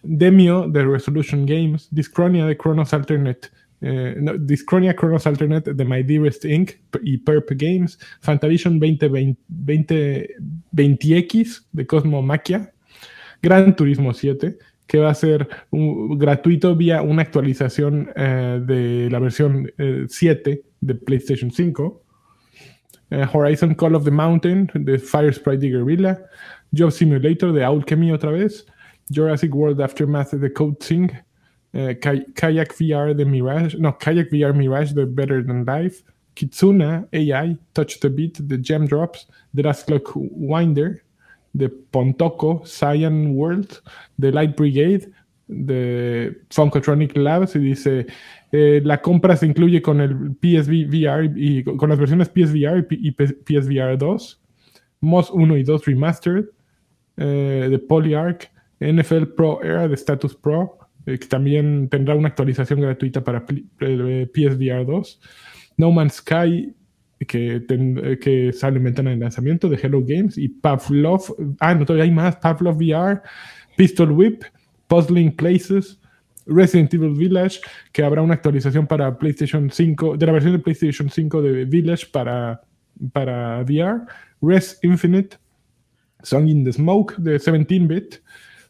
Demio 0.04 0.68
de 0.68 0.84
Resolution 0.84 1.46
Games, 1.46 1.88
Discronia 1.92 2.46
de 2.46 2.58
Chronos 2.58 2.94
Alternate 2.94 3.50
eh, 3.82 4.16
Discronia 4.40 4.96
Chronos 4.96 5.26
Alternate 5.26 5.74
de 5.74 5.86
My 5.86 6.04
Dearest 6.04 6.46
Inc. 6.46 6.72
y 7.04 7.18
Perp 7.18 7.50
Games, 7.56 7.98
Fantavision 8.22 8.80
2020, 8.80 10.36
x 11.18 11.68
de 11.72 11.88
Cosmo 11.88 12.22
Maquia, 12.22 12.72
Gran 13.42 13.76
Turismo 13.76 14.14
7, 14.14 14.58
que 14.86 15.00
va 15.00 15.10
a 15.10 15.16
ser 15.16 15.48
gratuito 15.72 16.76
vía 16.76 17.02
una 17.02 17.24
actualización 17.24 18.12
eh, 18.16 18.62
de 18.64 19.10
la 19.10 19.20
versión 19.20 19.72
7 20.08 20.52
eh, 20.52 20.64
de 20.82 20.96
PlayStation 20.96 21.52
5, 21.52 22.04
Horizon 23.34 23.74
Call 23.76 23.96
of 23.96 24.06
the 24.06 24.12
Mountain 24.12 24.70
de 24.74 24.98
Fire 24.98 25.34
Sprite 25.34 25.68
Guerrilla, 25.70 26.24
Job 26.72 26.92
Simulator 26.92 27.52
de 27.52 27.64
Alchemy 27.64 28.12
otra 28.14 28.32
vez, 28.32 28.66
Jurassic 29.14 29.54
World 29.54 29.82
Aftermath 29.82 30.32
de 30.32 30.54
Code 30.54 30.78
Sync, 30.80 31.12
eh, 31.74 31.96
Kayak 31.96 32.74
VR 32.74 33.16
de 33.16 33.26
Mirage, 33.26 33.78
no, 33.78 33.94
Kayak 33.94 34.32
VR 34.32 34.54
Mirage 34.54 34.94
de 34.94 35.06
Better 35.06 35.46
Than 35.46 35.66
Life, 35.66 36.04
Kitsuna 36.36 37.08
AI, 37.14 37.58
Touch 37.74 38.00
the 38.00 38.10
Beat 38.10 38.48
de 38.48 38.58
Gem 38.58 38.86
Drops, 38.86 39.28
The 39.54 39.64
Last 39.64 39.88
Clock 39.88 40.12
Winder 40.16 41.02
de 41.54 41.70
Pontoco, 41.70 42.64
Cyan 42.66 43.36
World, 43.36 43.82
de 44.18 44.32
Light 44.32 44.56
Brigade, 44.56 45.12
de 45.48 46.42
Funkotronic 46.50 47.18
Labs 47.18 47.56
y 47.56 47.60
dice 47.60 48.06
eh, 48.54 48.82
la 48.86 49.02
compra 49.02 49.36
se 49.36 49.46
incluye 49.46 49.82
con 49.82 50.00
el 50.00 50.16
PSV 50.42 50.88
VR 50.88 51.32
y 51.36 51.64
con 51.64 51.90
las 51.90 52.00
versiones 52.00 52.30
PSVR 52.30 52.88
y 52.90 53.12
PSVR 53.12 53.98
2, 53.98 54.42
MOS 55.02 55.32
1 55.32 55.58
y 55.58 55.64
2 55.64 55.86
Remastered, 55.86 56.46
eh, 57.18 57.68
de 57.70 57.80
Polyarch, 57.80 58.50
NFL 58.80 59.26
Pro 59.36 59.62
Era 59.62 59.88
de 59.88 59.96
Status 59.96 60.36
Pro, 60.36 60.78
eh, 61.06 61.18
que 61.20 61.28
también 61.28 61.90
tendrá 61.90 62.16
una 62.16 62.30
actualización 62.30 62.82
gratuita 62.82 63.24
para 63.24 63.46
pl- 63.46 63.66
eh, 63.80 64.30
PSVR 64.34 64.86
2. 64.86 65.22
No 65.78 65.92
Man's 65.92 66.16
Sky, 66.16 66.74
que, 67.28 67.60
ten- 67.62 68.00
eh, 68.04 68.18
que 68.20 68.52
sale 68.54 68.78
en 68.78 68.84
ventana 68.84 69.10
de 69.12 69.18
lanzamiento 69.18 69.70
de 69.70 69.78
Hello 69.82 70.02
Games. 70.06 70.38
Y 70.38 70.48
Pavlov, 70.50 71.22
ah, 71.60 71.74
no, 71.76 71.86
todavía 71.86 72.04
hay 72.06 72.12
más. 72.12 72.36
Pavlov 72.38 72.78
VR, 72.78 73.22
Pistol 73.78 74.12
Whip, 74.12 74.44
Puzzling 74.88 75.36
Places, 75.36 76.00
Resident 76.46 76.94
Evil 76.94 77.14
Village, 77.16 77.60
que 77.94 78.04
habrá 78.04 78.22
una 78.22 78.34
actualización 78.34 78.88
para 78.88 79.18
PlayStation 79.18 79.70
5, 79.70 80.18
de 80.18 80.26
la 80.26 80.32
versión 80.34 80.54
de 80.54 80.60
PlayStation 80.60 81.10
5 81.10 81.42
de 81.42 81.66
Village 81.66 82.08
para, 82.12 82.62
para 83.14 83.62
VR. 83.62 84.02
Res 84.42 84.80
Infinite, 84.82 85.38
Song 86.24 86.48
in 86.50 86.64
the 86.64 86.74
Smoke 86.74 87.16
de 87.20 87.40
17-bit, 87.40 88.16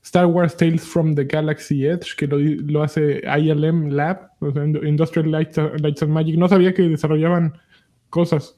Star 0.04 0.26
Wars 0.28 0.56
Tales 0.58 0.82
from 0.84 1.14
the 1.16 1.24
Galaxy 1.26 1.86
Edge, 1.86 2.16
que 2.18 2.26
lo, 2.28 2.38
lo 2.40 2.82
hace 2.84 3.22
ILM 3.40 3.90
Lab, 3.92 4.32
o 4.40 4.52
sea, 4.52 4.66
Industrial 4.66 5.30
Lights, 5.30 5.58
Lights 5.80 6.02
and 6.04 6.12
Magic. 6.12 6.38
No 6.38 6.48
sabía 6.50 6.74
que 6.74 6.82
desarrollaban 6.84 7.54
cosas. 8.10 8.56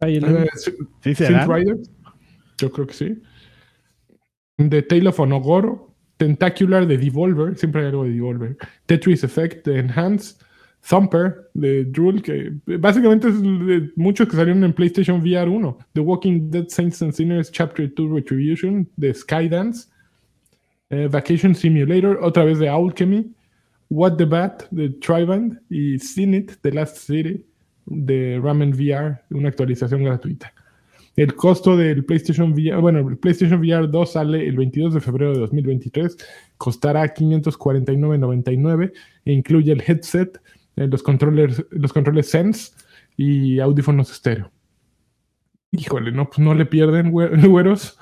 El- 0.00 0.24
Eh, 0.24 0.46
¿Sí 1.02 1.14
será? 1.14 1.46
Riders, 1.46 1.90
yo 2.58 2.70
creo 2.70 2.86
que 2.86 2.94
sí. 2.94 3.22
The 4.56 4.82
Tale 4.82 5.08
of 5.08 5.18
Onogoro, 5.18 5.90
Tentacular 6.16 6.86
de 6.86 6.98
Devolver, 6.98 7.56
siempre 7.58 7.80
hay 7.82 7.88
algo 7.88 8.04
de 8.04 8.10
Devolver. 8.10 8.56
Tetris 8.86 9.24
Effect 9.24 9.66
de 9.66 9.80
Enhance, 9.80 10.36
Thumper 10.88 11.50
de 11.54 11.84
Drool, 11.86 12.22
que 12.22 12.52
básicamente 12.78 13.28
es 13.28 13.42
de 13.42 13.90
muchos 13.96 14.28
que 14.28 14.36
salieron 14.36 14.62
en 14.62 14.72
PlayStation 14.72 15.20
VR 15.20 15.48
1. 15.50 15.78
The 15.94 16.00
Walking 16.00 16.50
Dead 16.50 16.66
Saints 16.68 17.02
and 17.02 17.12
Sinners 17.12 17.50
Chapter 17.50 17.92
2 17.92 18.12
Retribution 18.14 18.88
de 18.96 19.12
Skydance, 19.14 19.88
eh, 20.94 21.08
Vacation 21.08 21.54
Simulator, 21.54 22.18
otra 22.22 22.44
vez 22.44 22.58
de 22.58 22.68
Alchemy, 22.68 23.32
What 23.90 24.16
the 24.16 24.24
Bat 24.24 24.64
de 24.70 24.90
Triband 24.90 25.60
y 25.70 25.98
Sin 25.98 26.34
It 26.34 26.52
The 26.62 26.72
Last 26.72 26.96
City 26.98 27.44
de 27.86 28.40
Ramen 28.42 28.72
VR, 28.72 29.18
una 29.30 29.48
actualización 29.48 30.04
gratuita. 30.04 30.52
El 31.16 31.34
costo 31.36 31.76
del 31.76 32.04
PlayStation 32.04 32.52
VR, 32.52 32.76
bueno, 32.80 32.98
el 33.08 33.16
PlayStation 33.18 33.60
VR 33.60 33.86
2 33.88 34.12
sale 34.12 34.48
el 34.48 34.56
22 34.56 34.94
de 34.94 35.00
febrero 35.00 35.32
de 35.32 35.38
2023, 35.40 36.16
costará 36.56 37.14
549.99 37.14 38.92
e 39.24 39.32
incluye 39.32 39.72
el 39.72 39.82
headset, 39.86 40.40
eh, 40.76 40.86
los 40.88 41.02
controles, 41.02 41.64
los 41.70 41.92
controles 41.92 42.28
Sense 42.30 42.72
y 43.16 43.60
audífonos 43.60 44.10
estéreo. 44.10 44.50
Híjole, 45.70 46.10
no, 46.12 46.26
pues 46.28 46.38
no 46.40 46.54
le 46.54 46.66
pierden, 46.66 47.12
güe- 47.12 47.46
güeros. 47.48 47.98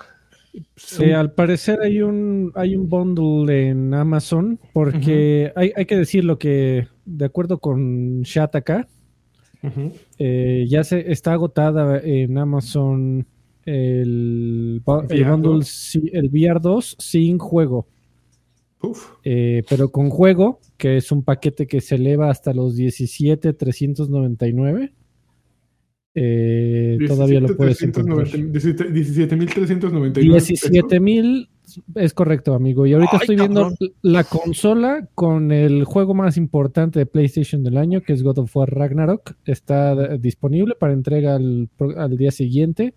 Al 1.15 1.33
parecer 1.33 1.79
hay 1.83 2.03
un, 2.03 2.53
hay 2.55 2.77
un 2.77 2.89
bundle 2.89 3.69
en 3.71 3.95
Amazon 3.95 4.59
porque 4.73 5.51
hay, 5.57 5.73
hay 5.75 5.87
que 5.87 5.97
decirlo 5.97 6.39
que 6.39 6.87
de 7.07 7.25
acuerdo 7.25 7.59
con 7.59 8.23
Ujú. 9.63 9.93
eh, 10.19 10.67
ya 10.69 10.85
se 10.85 11.11
está 11.11 11.33
agotada 11.35 11.99
en 12.01 12.37
Amazon 12.37 13.27
el, 13.65 14.83
bu- 14.85 15.07
el 15.11 15.25
VR2. 15.25 15.31
bundle, 15.31 15.65
el 16.19 16.31
VR2 16.31 16.97
sin 16.99 17.39
juego, 17.39 17.87
Uf. 18.83 19.13
Eh, 19.25 19.63
pero 19.71 19.91
con 19.93 20.11
juego, 20.11 20.59
que 20.77 20.97
es 20.97 21.13
un 21.13 21.23
paquete 21.23 21.67
que 21.69 21.81
se 21.81 21.95
eleva 21.95 22.29
hasta 22.29 22.53
los 22.53 22.75
17,399. 22.77 24.93
Eh, 26.15 26.99
todavía 27.07 27.41
lo 27.41 27.57
puedes 27.57 27.81
encontrar. 27.83 28.27
17.399. 28.27 30.13
17 30.13 31.01
mil 31.01 31.49
es 31.95 32.13
correcto, 32.13 32.53
amigo. 32.55 32.85
Y 32.87 32.93
ahorita 32.93 33.13
Ay, 33.15 33.19
estoy 33.23 33.37
viendo 33.37 33.73
la 34.03 34.25
consola 34.25 35.09
con 35.15 35.53
el 35.53 35.85
juego 35.85 36.13
más 36.13 36.37
importante 36.37 36.99
de 36.99 37.07
PlayStation 37.07 37.63
del 37.63 37.79
año, 37.79 38.03
que 38.03 38.13
es 38.13 38.23
God 38.23 38.41
of 38.41 38.55
War 38.55 38.71
Ragnarok. 38.71 39.37
Está 39.47 40.19
disponible 40.19 40.75
para 40.79 40.93
entrega 40.93 41.37
al, 41.37 41.71
día 42.17 42.31
siguiente 42.31 42.93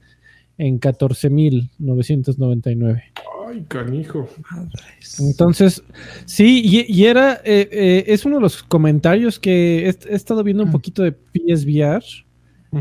en 0.57 0.77
14.999. 0.79 3.01
Ay, 3.47 3.63
canijo. 3.67 4.27
Madres. 4.51 5.19
Entonces, 5.19 5.83
sí, 6.25 6.61
y, 6.65 6.85
y 6.91 7.05
era, 7.05 7.35
eh, 7.45 7.69
eh, 7.71 8.03
es 8.07 8.25
uno 8.25 8.37
de 8.37 8.41
los 8.41 8.63
comentarios 8.63 9.39
que 9.39 9.87
he, 9.87 9.95
he 10.11 10.15
estado 10.15 10.43
viendo 10.43 10.63
un 10.63 10.69
Mm. 10.69 10.73
poquito 10.73 11.03
de 11.03 11.11
PSVR. 11.13 12.03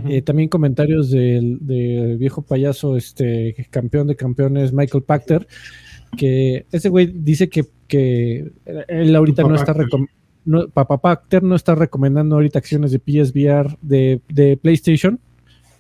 Eh, 0.09 0.23
también 0.23 0.49
comentarios 0.49 1.11
del, 1.11 1.59
del 1.61 2.19
viejo 2.19 2.43
payaso, 2.43 2.97
este 2.97 3.55
campeón 3.71 4.09
de 4.09 4.17
campeones, 4.17 4.73
Michael 4.73 5.05
Pachter, 5.05 5.47
que 6.17 6.67
ese 6.73 6.89
güey 6.89 7.07
dice 7.07 7.49
que, 7.49 7.65
que 7.87 8.51
él 8.89 9.15
ahorita 9.15 9.43
no 9.45 9.55
está 9.55 9.75
no, 10.45 10.69
Papá 10.69 10.99
Pachter 10.99 11.43
no 11.43 11.55
está 11.55 11.75
recomendando 11.75 12.35
ahorita 12.35 12.59
acciones 12.59 12.91
de 12.91 12.99
PSVR 12.99 13.79
de, 13.81 14.21
de 14.29 14.57
PlayStation, 14.57 15.21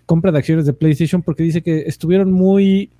compra 0.06 0.32
de 0.32 0.38
acciones 0.38 0.64
de 0.66 0.72
PlayStation, 0.72 1.22
porque 1.22 1.42
dice 1.42 1.62
que 1.62 1.80
estuvieron 1.80 2.32
muy 2.32 2.90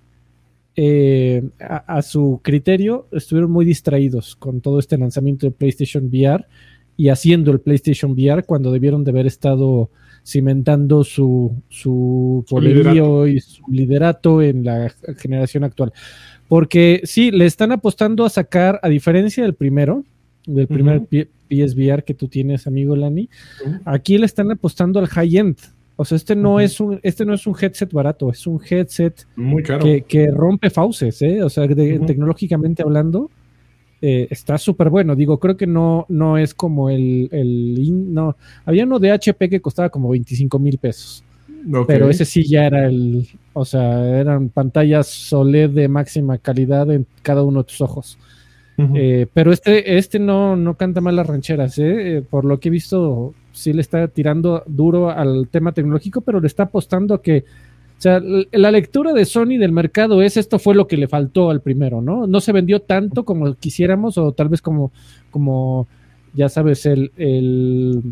eh, 0.77 1.43
a, 1.61 1.77
a 1.99 2.03
su 2.03 2.41
criterio, 2.43 3.07
estuvieron 3.13 3.51
muy 3.51 3.65
distraídos 3.65 4.37
con 4.37 4.61
todo 4.61 4.79
este 4.79 4.99
lanzamiento 4.99 5.47
de 5.47 5.53
PlayStation 5.53 6.07
VR 6.07 6.45
y 6.97 7.09
haciendo 7.09 7.51
el 7.53 7.61
PlayStation 7.61 8.13
VR 8.13 8.45
cuando 8.45 8.71
debieron 8.73 9.05
de 9.05 9.11
haber 9.11 9.27
estado 9.27 9.91
cimentando 10.25 11.05
su, 11.05 11.55
su 11.69 12.45
poderío 12.49 13.27
y 13.27 13.41
su 13.41 13.63
liderato 13.71 14.41
en 14.43 14.65
la 14.65 14.93
generación 15.19 15.65
actual. 15.65 15.93
Porque 16.49 17.01
sí, 17.05 17.31
le 17.31 17.47
están 17.47 17.73
apostando 17.73 18.25
a 18.25 18.31
sacar, 18.31 18.81
a 18.83 18.89
diferencia 18.89 19.43
del 19.43 19.55
primero, 19.55 20.05
del 20.47 20.67
primer. 20.67 21.03
P- 21.07 21.29
PSVR 21.47 22.03
que 22.05 22.15
tú 22.15 22.27
tienes, 22.27 22.67
amigo 22.67 22.97
Lani, 22.97 23.29
aquí 23.85 24.17
le 24.19 24.25
están 24.27 24.51
apostando 24.51 24.99
al 24.99 25.07
high-end. 25.09 25.57
O 25.97 26.05
sea, 26.05 26.17
este 26.17 26.35
no, 26.35 26.59
es 26.59 26.81
un, 26.81 26.99
este 27.03 27.25
no 27.27 27.35
es 27.35 27.47
un 27.47 27.55
headset 27.61 27.93
barato, 27.93 28.31
es 28.31 28.47
un 28.47 28.61
headset 28.69 29.27
Muy 29.37 29.63
caro. 29.63 29.85
que, 29.85 30.03
que 30.03 30.31
rompe 30.31 30.71
fauces, 30.71 31.21
¿eh? 31.23 31.43
O 31.45 31.51
sea, 31.51 31.67
de- 31.69 32.01
tecnológicamente 32.01 32.83
hablando, 32.83 33.31
eh, 34.07 34.29
está 34.29 34.59
súper 34.59 34.91
bueno. 34.91 35.17
Digo, 35.17 35.41
creo 35.41 35.57
que 35.57 35.67
no, 35.67 36.05
no 36.11 36.37
es 36.37 36.53
como 36.53 36.91
el, 36.91 37.31
el 37.33 38.13
no, 38.13 38.37
había 38.67 38.85
uno 38.85 38.99
de 38.99 39.11
HP 39.11 39.49
que 39.49 39.63
costaba 39.63 39.89
como 39.89 40.11
25 40.11 40.59
mil 40.59 40.77
pesos, 40.77 41.25
pero 41.87 42.11
ese 42.11 42.27
sí 42.27 42.47
ya 42.47 42.67
era 42.67 42.85
el, 42.85 43.27
o 43.55 43.65
sea, 43.65 44.21
eran 44.21 44.51
pantallas 44.51 45.33
OLED 45.33 45.71
de 45.71 45.89
máxima 45.89 46.37
calidad 46.37 46.91
en 46.91 47.07
cada 47.23 47.45
uno 47.45 47.63
de 47.63 47.69
tus 47.69 47.81
ojos. 47.81 48.19
Eh, 48.77 49.27
pero 49.33 49.53
este, 49.53 49.97
este 49.97 50.19
no, 50.19 50.55
no 50.55 50.75
canta 50.75 51.01
mal 51.01 51.17
las 51.17 51.27
rancheras, 51.27 51.79
¿eh? 51.79 52.19
Eh, 52.19 52.23
Por 52.23 52.45
lo 52.45 52.61
que 52.61 52.69
he 52.69 52.73
visto, 52.73 53.33
sí 53.53 53.73
le 53.73 53.81
está 53.81 54.07
tirando 54.09 54.65
duro 54.67 55.09
al 55.09 55.49
tema 55.49 55.73
tecnológico, 55.73 56.21
pero 56.21 56.41
le 56.41 56.47
está 56.47 56.65
apostando 56.65 57.15
a 57.15 57.23
que, 57.23 57.47
o 57.99 58.01
sea, 58.05 58.21
la 58.53 58.71
lectura 58.71 59.13
de 59.13 59.25
Sony 59.25 59.57
del 59.59 59.73
mercado 59.73 60.21
es 60.21 60.37
esto 60.37 60.59
fue 60.59 60.75
lo 60.75 60.87
que 60.87 60.97
le 60.97 61.09
faltó 61.09 61.51
al 61.51 61.61
primero, 61.63 62.03
¿no? 62.03 62.27
No 62.27 62.41
se 62.41 62.53
vendió 62.53 62.81
tanto 62.81 63.25
como 63.25 63.55
quisiéramos, 63.55 64.19
o 64.19 64.33
tal 64.33 64.49
vez 64.49 64.61
como, 64.61 64.93
como 65.31 65.87
ya 66.35 66.49
sabes, 66.49 66.85
el, 66.87 67.13
el, 67.17 68.03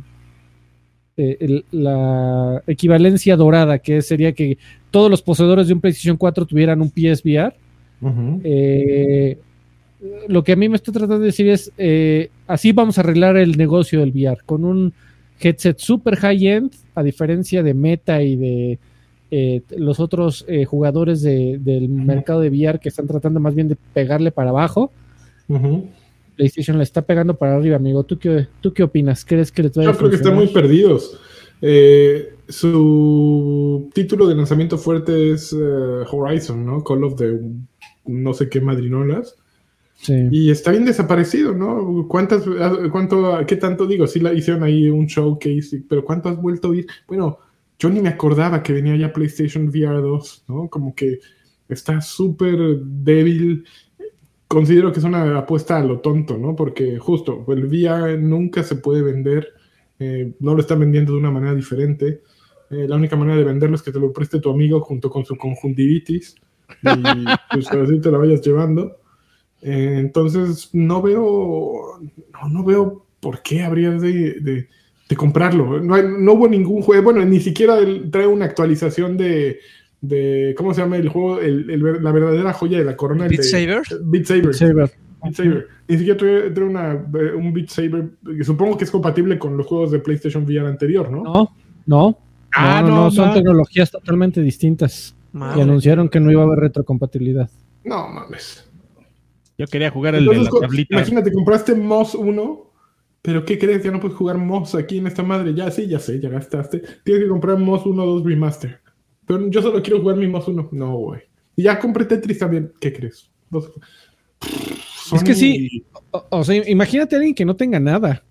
eh, 1.17 1.37
el- 1.41 1.65
la 1.73 2.63
equivalencia 2.67 3.37
dorada, 3.37 3.79
que 3.81 4.01
sería 4.03 4.33
que 4.33 4.57
todos 4.91 5.11
los 5.11 5.21
poseedores 5.23 5.67
de 5.69 5.75
un 5.75 5.81
PlayStation 5.81 6.17
4 6.17 6.47
tuvieran 6.47 6.81
un 6.81 6.91
PSVR. 6.91 7.55
Ujú. 8.01 8.41
Eh, 8.45 9.39
lo 10.29 10.43
que 10.43 10.53
a 10.53 10.57
mí 10.57 10.69
me 10.69 10.77
está 10.77 10.91
tratando 10.91 11.21
de 11.21 11.27
decir 11.27 11.49
es, 11.49 11.71
eh, 11.79 12.31
así 12.47 12.73
vamos 12.73 12.99
a 12.99 13.03
arreglar 13.03 13.37
el 13.37 13.57
negocio 13.57 14.01
del 14.01 14.11
VR, 14.11 14.39
con 14.47 14.65
un 14.65 14.93
headset 15.41 15.79
super 15.79 16.17
high-end, 16.17 16.73
a 16.95 17.03
diferencia 17.03 17.63
de 17.63 17.75
Meta 17.75 18.23
y 18.23 18.37
de 18.37 18.79
eh, 19.35 19.63
los 19.79 19.99
otros 19.99 20.45
eh, 20.47 20.67
jugadores 20.67 21.23
de- 21.23 21.59
del 21.59 21.89
mercado 21.89 22.41
de 22.41 22.51
VR 22.51 22.79
que 22.79 22.91
están 22.91 23.07
tratando 23.07 23.41
más 23.41 23.55
bien 23.55 23.67
de 23.69 23.77
pegarle 23.95 24.31
para 24.31 24.51
abajo. 24.51 24.93
PlayStation 26.37 26.77
le 26.79 26.85
está 26.85 27.03
pegando 27.03 27.35
para 27.35 27.57
arriba, 27.57 27.77
amigo. 27.77 28.05
¿Tú 28.05 28.19
qué, 28.19 28.47
tú 28.61 28.73
qué 28.73 28.83
opinas? 28.83 29.25
¿Crees 29.25 29.51
que 29.53 29.63
les 29.63 29.73
va 29.77 29.83
a 29.83 29.85
Yo 29.87 29.97
creo 29.97 30.11
que 30.11 30.17
están 30.17 30.35
muy 30.35 30.49
perdidos. 30.49 31.19
Eh, 31.61 32.35
su 32.49 33.89
título 33.95 34.27
de 34.27 34.35
lanzamiento 34.35 34.77
fuerte 34.79 35.33
es 35.33 35.53
eh, 35.53 36.05
Horizon, 36.11 36.65
¿no? 36.67 36.83
Call 36.85 37.05
of 37.05 37.17
the 37.17 37.39
no 38.07 38.35
sé 38.35 38.49
qué 38.49 38.61
madrinolas. 38.61 39.37
Sí. 39.95 40.15
Y 40.33 40.51
está 40.51 40.73
bien 40.73 40.85
desaparecido, 40.85 41.55
¿no? 41.55 42.07
¿Cuántas, 42.09 42.45
cuánto, 42.91 43.39
qué 43.47 43.57
tanto 43.57 43.87
digo? 43.87 44.07
Sí 44.09 44.19
la 44.19 44.33
hicieron 44.33 44.65
ahí 44.65 44.89
un 44.91 45.07
showcase, 45.07 45.85
pero 45.89 46.05
¿cuánto 46.05 46.29
has 46.29 46.37
vuelto 46.43 46.69
a 46.69 46.71
oír? 46.73 46.87
Bueno, 47.07 47.39
yo 47.83 47.91
ni 47.91 48.01
me 48.01 48.11
acordaba 48.11 48.63
que 48.63 48.73
venía 48.73 48.95
ya 48.97 49.13
PlayStation 49.13 49.69
VR 49.69 50.01
2, 50.01 50.45
¿no? 50.49 50.69
Como 50.69 50.95
que 50.95 51.19
está 51.69 52.01
súper 52.01 52.57
débil. 52.81 53.65
Considero 54.47 54.93
que 54.93 55.01
es 55.01 55.05
una 55.05 55.39
apuesta 55.39 55.79
a 55.79 55.85
lo 55.85 56.01
tonto, 56.01 56.39
¿no? 56.39 56.55
Porque 56.55 56.99
justo, 56.99 57.45
el 57.49 57.65
VR 57.67 58.19
nunca 58.19 58.63
se 58.63 58.77
puede 58.77 59.03
vender, 59.03 59.49
eh, 59.99 60.33
no 60.41 60.55
lo 60.55 60.61
están 60.61 60.79
vendiendo 60.81 61.13
de 61.13 61.19
una 61.19 61.31
manera 61.33 61.55
diferente. 61.55 62.23
Eh, 62.71 62.87
la 62.89 62.97
única 62.97 63.17
manera 63.17 63.39
de 63.39 63.45
venderlo 63.45 63.75
es 63.77 63.83
que 63.83 63.91
te 63.93 63.99
lo 63.99 64.13
preste 64.13 64.39
tu 64.41 64.51
amigo 64.51 64.81
junto 64.81 65.11
con 65.11 65.25
su 65.25 65.37
conjuntivitis 65.37 66.37
y 66.83 67.03
pues 67.53 67.69
así 67.73 68.01
te 68.01 68.11
la 68.13 68.19
vayas 68.19 68.43
llevando. 68.43 68.99
Eh, 69.63 69.97
entonces, 69.99 70.71
no 70.73 71.03
veo, 71.03 72.01
no, 72.33 72.49
no 72.49 72.65
veo 72.65 73.07
por 73.21 73.43
qué 73.43 73.63
habría 73.65 73.91
de, 73.91 74.41
de- 74.41 74.69
de 75.13 75.17
comprarlo. 75.17 75.81
No, 75.81 75.95
hay- 75.95 76.05
no 76.19 76.33
hubo 76.33 76.49
ningún 76.49 76.83
juego, 76.83 77.03
bueno, 77.03 77.25
ni 77.25 77.41
siquiera 77.41 77.79
el- 77.79 78.11
trae 78.11 78.27
una 78.27 78.45
actualización 78.47 79.17
de, 79.17 79.61
de, 80.01 80.55
¿cómo 80.57 80.73
se 80.75 80.81
llama 80.81 80.97
el 80.97 81.09
juego? 81.09 81.41
El- 81.41 81.71
el 81.71 81.83
ver- 81.83 82.03
la 82.03 82.13
verdadera 82.13 82.53
joya 82.53 82.79
de 82.79 82.85
la 82.85 82.97
corona. 82.97 83.29
Beat 83.29 83.43
de- 83.43 83.45
Saber. 83.45 83.83
Beat 84.05 84.25
Saber. 84.27 84.55
Saber. 84.55 84.91
Beat 85.23 85.35
Saber. 85.37 85.67
Ni 85.89 85.99
siquiera 85.99 86.17
trae, 86.19 86.51
trae 86.51 86.67
una, 86.67 86.93
eh, 86.95 87.33
un 87.37 87.53
Beat 87.53 87.69
Saber, 87.69 88.11
que 88.37 88.45
supongo 88.45 88.77
que 88.77 88.85
es 88.85 88.91
compatible 88.91 89.39
con 89.39 89.57
los 89.57 89.67
juegos 89.67 89.91
de 89.93 89.99
PlayStation 90.01 90.45
VR 90.45 90.67
anterior, 90.69 91.11
¿no? 91.11 91.23
No, 91.23 91.51
no. 91.87 92.19
Ah, 92.55 92.83
no, 92.83 92.89
no, 93.05 93.11
son 93.11 93.33
tecnologías 93.33 93.91
totalmente 93.91 94.43
distintas. 94.43 95.15
Madre. 95.33 95.61
Y 95.61 95.63
anunciaron 95.63 96.09
que 96.09 96.21
no 96.21 96.31
iba 96.31 96.43
a 96.43 96.45
haber 96.45 96.59
retrocompatibilidad. 96.59 97.49
No 97.85 98.09
mames. 98.09 98.69
Yo 99.57 99.67
quería 99.67 99.91
jugar 99.91 100.15
el 100.15 100.25
de 100.25 100.31
Entonces, 100.31 100.45
la 100.45 100.51
co- 100.51 100.61
tablita. 100.61 100.95
imagínate, 100.97 101.33
compraste 101.33 101.75
Moss 101.75 102.15
1, 102.15 102.72
pero 103.23 103.45
¿qué 103.45 103.59
crees? 103.59 103.83
Ya 103.85 103.91
no 103.93 104.01
puedes 104.01 104.17
jugar 104.17 104.37
Moss 104.39 104.75
aquí 104.75 104.99
en 104.99 105.07
esta 105.07 105.23
madre. 105.23 105.55
Ya 105.55 105.71
sí, 105.71 105.87
ya 105.87 105.99
sé, 106.01 106.21
ya 106.21 106.29
gastaste. 106.29 106.83
Tienes 107.05 107.23
que 107.25 107.29
comprar 107.29 107.59
Moss 107.59 107.87
1 107.87 108.05
2 108.05 108.25
Remaster. 108.25 108.81
Pero 109.27 109.49
yo 109.49 109.63
solo 109.63 109.81
quiero 109.83 110.01
jugar 110.01 110.17
mi 110.17 110.27
Moss 110.27 110.49
1. 110.49 110.69
No, 110.73 110.97
güey. 110.97 111.21
Y 111.57 111.63
ya 111.63 111.79
compré 111.79 112.05
Tetris 112.05 112.39
también. 112.39 112.73
¿Qué 112.81 112.93
crees? 112.93 113.31
Es 115.15 115.23
que 115.23 115.35
sí. 115.35 115.85
O, 116.11 116.27
o 116.31 116.45
sea, 116.45 116.69
imagínate 116.69 117.15
a 117.15 117.19
alguien 117.19 117.35
que 117.35 117.45
no 117.45 117.55
tenga 117.57 117.79
nada. 117.79 118.25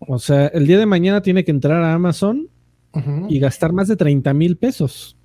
O 0.00 0.18
sea, 0.18 0.48
el 0.48 0.66
día 0.66 0.78
de 0.78 0.86
mañana 0.86 1.22
tiene 1.22 1.44
que 1.44 1.50
entrar 1.52 1.82
a 1.82 1.94
Amazon 1.94 2.48
y 3.28 3.38
gastar 3.38 3.72
más 3.72 3.88
de 3.88 3.96
30 3.96 4.34
mil 4.34 4.56
pesos. 4.56 5.16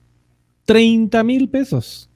30 0.66 1.24
mil 1.24 1.50
pesos. 1.50 2.10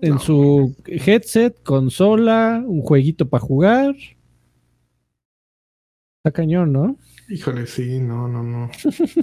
En 0.00 0.14
No. 0.14 0.18
su 0.18 0.74
headset, 0.86 1.62
consola, 1.62 2.64
un 2.66 2.80
jueguito 2.80 3.28
para 3.28 3.42
jugar. 3.42 3.94
Está 6.22 6.32
cañón, 6.32 6.70
¿no? 6.70 6.96
Híjole, 7.30 7.66
sí, 7.66 7.98
no, 7.98 8.28
no, 8.28 8.42
no. 8.42 8.70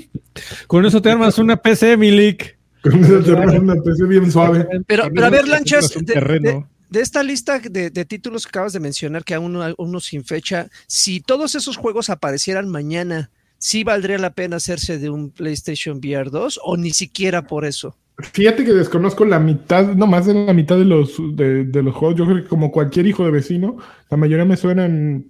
Con 0.67 0.83
eso 0.83 0.99
te 0.99 1.11
armas 1.11 1.37
una 1.37 1.55
PC, 1.57 1.95
Milik. 1.95 2.57
Con 2.81 3.03
eso 3.05 3.19
te 3.21 3.33
armas 3.33 3.53
una 3.53 3.75
PC 3.75 4.05
bien 4.05 4.31
suave. 4.31 4.65
Pero, 4.87 5.03
pero 5.13 5.25
a 5.27 5.29
ver, 5.29 5.47
Lanchas, 5.47 5.93
de, 5.93 6.13
terreno. 6.13 6.49
de- 6.49 6.65
de 6.89 7.01
esta 7.01 7.21
lista 7.21 7.59
de, 7.59 7.89
de 7.91 8.05
títulos 8.05 8.45
que 8.45 8.49
acabas 8.49 8.73
de 8.73 8.79
mencionar, 8.79 9.23
que 9.25 9.35
aún 9.35 9.53
no- 9.53 9.75
uno 9.77 9.99
sin 9.99 10.23
fecha, 10.23 10.69
si 10.87 11.19
todos 11.19 11.53
esos 11.53 11.77
juegos 11.77 12.09
aparecieran 12.09 12.67
mañana, 12.69 13.29
¿sí 13.59 13.83
valdría 13.83 14.17
la 14.17 14.31
pena 14.33 14.55
hacerse 14.55 14.97
de 14.97 15.11
un 15.11 15.29
PlayStation 15.29 15.97
VR 15.97 16.31
2 16.31 16.59
o 16.63 16.77
ni 16.77 16.91
siquiera 16.91 17.45
por 17.45 17.65
eso? 17.65 17.95
Fíjate 18.33 18.65
que 18.65 18.73
desconozco 18.73 19.23
la 19.25 19.37
mitad, 19.39 19.93
no 19.93 20.07
más 20.07 20.25
de 20.25 20.33
la 20.33 20.53
mitad 20.53 20.77
de 20.77 20.85
los, 20.85 21.15
de, 21.35 21.65
de 21.65 21.83
los 21.83 21.93
juegos. 21.93 22.17
Yo 22.17 22.25
creo 22.25 22.41
que 22.41 22.49
como 22.49 22.71
cualquier 22.71 23.05
hijo 23.05 23.23
de 23.23 23.29
vecino, 23.31 23.77
la 24.09 24.17
mayoría 24.17 24.45
me 24.45 24.57
suenan, 24.57 25.25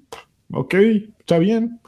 ok, 0.52 0.74
está 1.20 1.40
bien. 1.40 1.80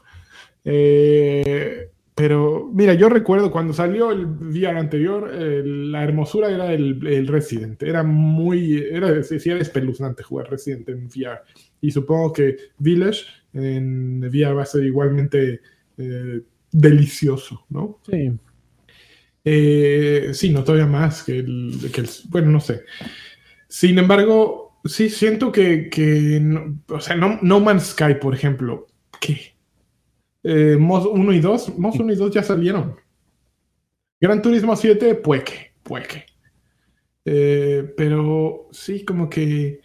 Eh, 0.64 1.90
pero 2.14 2.70
mira, 2.74 2.94
yo 2.94 3.08
recuerdo 3.08 3.50
cuando 3.50 3.72
salió 3.74 4.12
el 4.12 4.26
VR 4.26 4.78
anterior, 4.78 5.30
eh, 5.34 5.62
la 5.64 6.04
hermosura 6.04 6.50
era 6.50 6.72
el, 6.74 7.06
el 7.06 7.26
Resident. 7.28 7.82
Era 7.82 8.02
muy, 8.04 8.78
era, 8.78 9.22
sí, 9.24 9.36
era 9.50 9.60
espeluznante 9.60 10.22
jugar 10.24 10.50
Resident 10.50 10.88
en 10.90 11.06
VR. 11.06 11.40
Y 11.80 11.90
supongo 11.92 12.32
que 12.34 12.56
Village 12.78 13.24
en 13.54 14.20
VR 14.24 14.54
va 14.54 14.62
a 14.62 14.66
ser 14.66 14.84
igualmente 14.84 15.60
eh, 15.98 16.42
delicioso, 16.72 17.66
¿no? 17.70 18.00
Sí. 18.10 18.32
Eh, 19.44 20.30
sí, 20.34 20.50
no 20.50 20.62
todavía 20.64 20.86
más 20.86 21.22
que 21.24 21.38
el, 21.38 21.72
que 21.92 22.02
el- 22.02 22.08
Bueno, 22.28 22.50
no 22.50 22.60
sé. 22.60 22.82
Sin 23.68 23.98
embargo, 23.98 24.69
sí 24.84 25.08
siento 25.10 25.52
que. 25.52 25.88
que 25.90 26.38
no, 26.40 26.78
o 26.88 27.00
sea, 27.00 27.16
no, 27.16 27.38
no 27.42 27.60
Man's 27.60 27.88
Sky, 27.88 28.14
por 28.20 28.34
ejemplo. 28.34 28.86
¿Qué? 29.20 29.54
Eh, 30.42 30.76
Moss 30.78 31.06
1 31.06 31.32
y 31.32 31.40
2. 31.40 31.78
Moss 31.78 31.98
1 31.98 32.12
y 32.12 32.16
2 32.16 32.30
ya 32.32 32.42
salieron. 32.42 32.96
Gran 34.20 34.42
Turismo 34.42 34.76
7, 34.76 35.14
pueque, 35.16 35.72
pueque. 35.82 36.26
Eh, 37.24 37.92
pero 37.96 38.68
sí, 38.72 39.04
como 39.04 39.28
que. 39.28 39.80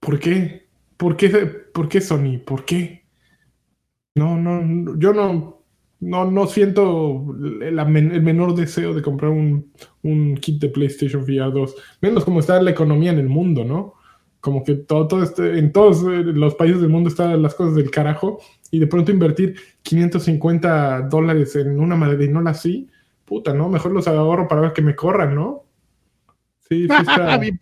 ¿Por 0.00 0.18
qué? 0.18 0.68
¿Por 0.96 1.16
qué, 1.16 1.28
¿Por 1.28 1.88
qué 1.88 2.00
Sony? 2.00 2.38
¿Por 2.44 2.64
qué? 2.64 3.04
No, 4.14 4.36
no, 4.36 4.96
yo 4.98 5.12
no, 5.12 5.53
no, 6.04 6.30
no 6.30 6.46
siento 6.46 7.24
el 7.62 8.22
menor 8.22 8.54
deseo 8.54 8.92
de 8.94 9.02
comprar 9.02 9.30
un, 9.30 9.72
un 10.02 10.36
kit 10.36 10.60
de 10.60 10.68
PlayStation 10.68 11.22
VR 11.22 11.50
2. 11.52 11.74
Menos 12.00 12.24
como 12.24 12.40
está 12.40 12.60
la 12.62 12.70
economía 12.70 13.10
en 13.10 13.18
el 13.18 13.28
mundo, 13.28 13.64
¿no? 13.64 13.94
Como 14.40 14.62
que 14.62 14.74
todo, 14.74 15.08
todo 15.08 15.22
este- 15.22 15.58
en 15.58 15.72
todos 15.72 16.02
eh, 16.02 16.22
los 16.24 16.54
países 16.54 16.80
del 16.80 16.90
mundo 16.90 17.08
están 17.08 17.40
las 17.42 17.54
cosas 17.54 17.74
del 17.74 17.90
carajo 17.90 18.38
y 18.70 18.78
de 18.78 18.86
pronto 18.86 19.10
invertir 19.12 19.56
550 19.82 21.02
dólares 21.08 21.56
en 21.56 21.80
una 21.80 21.96
madrinola 21.96 22.50
así, 22.50 22.88
puta, 23.24 23.54
¿no? 23.54 23.68
Mejor 23.68 23.92
los 23.92 24.06
ahorro 24.06 24.46
para 24.46 24.60
ver 24.60 24.72
que 24.72 24.82
me 24.82 24.94
corran, 24.94 25.34
¿no? 25.34 25.64
Sí, 26.68 26.86
sí 26.86 26.88
está. 27.00 27.38
bien, 27.38 27.40
bien 27.40 27.58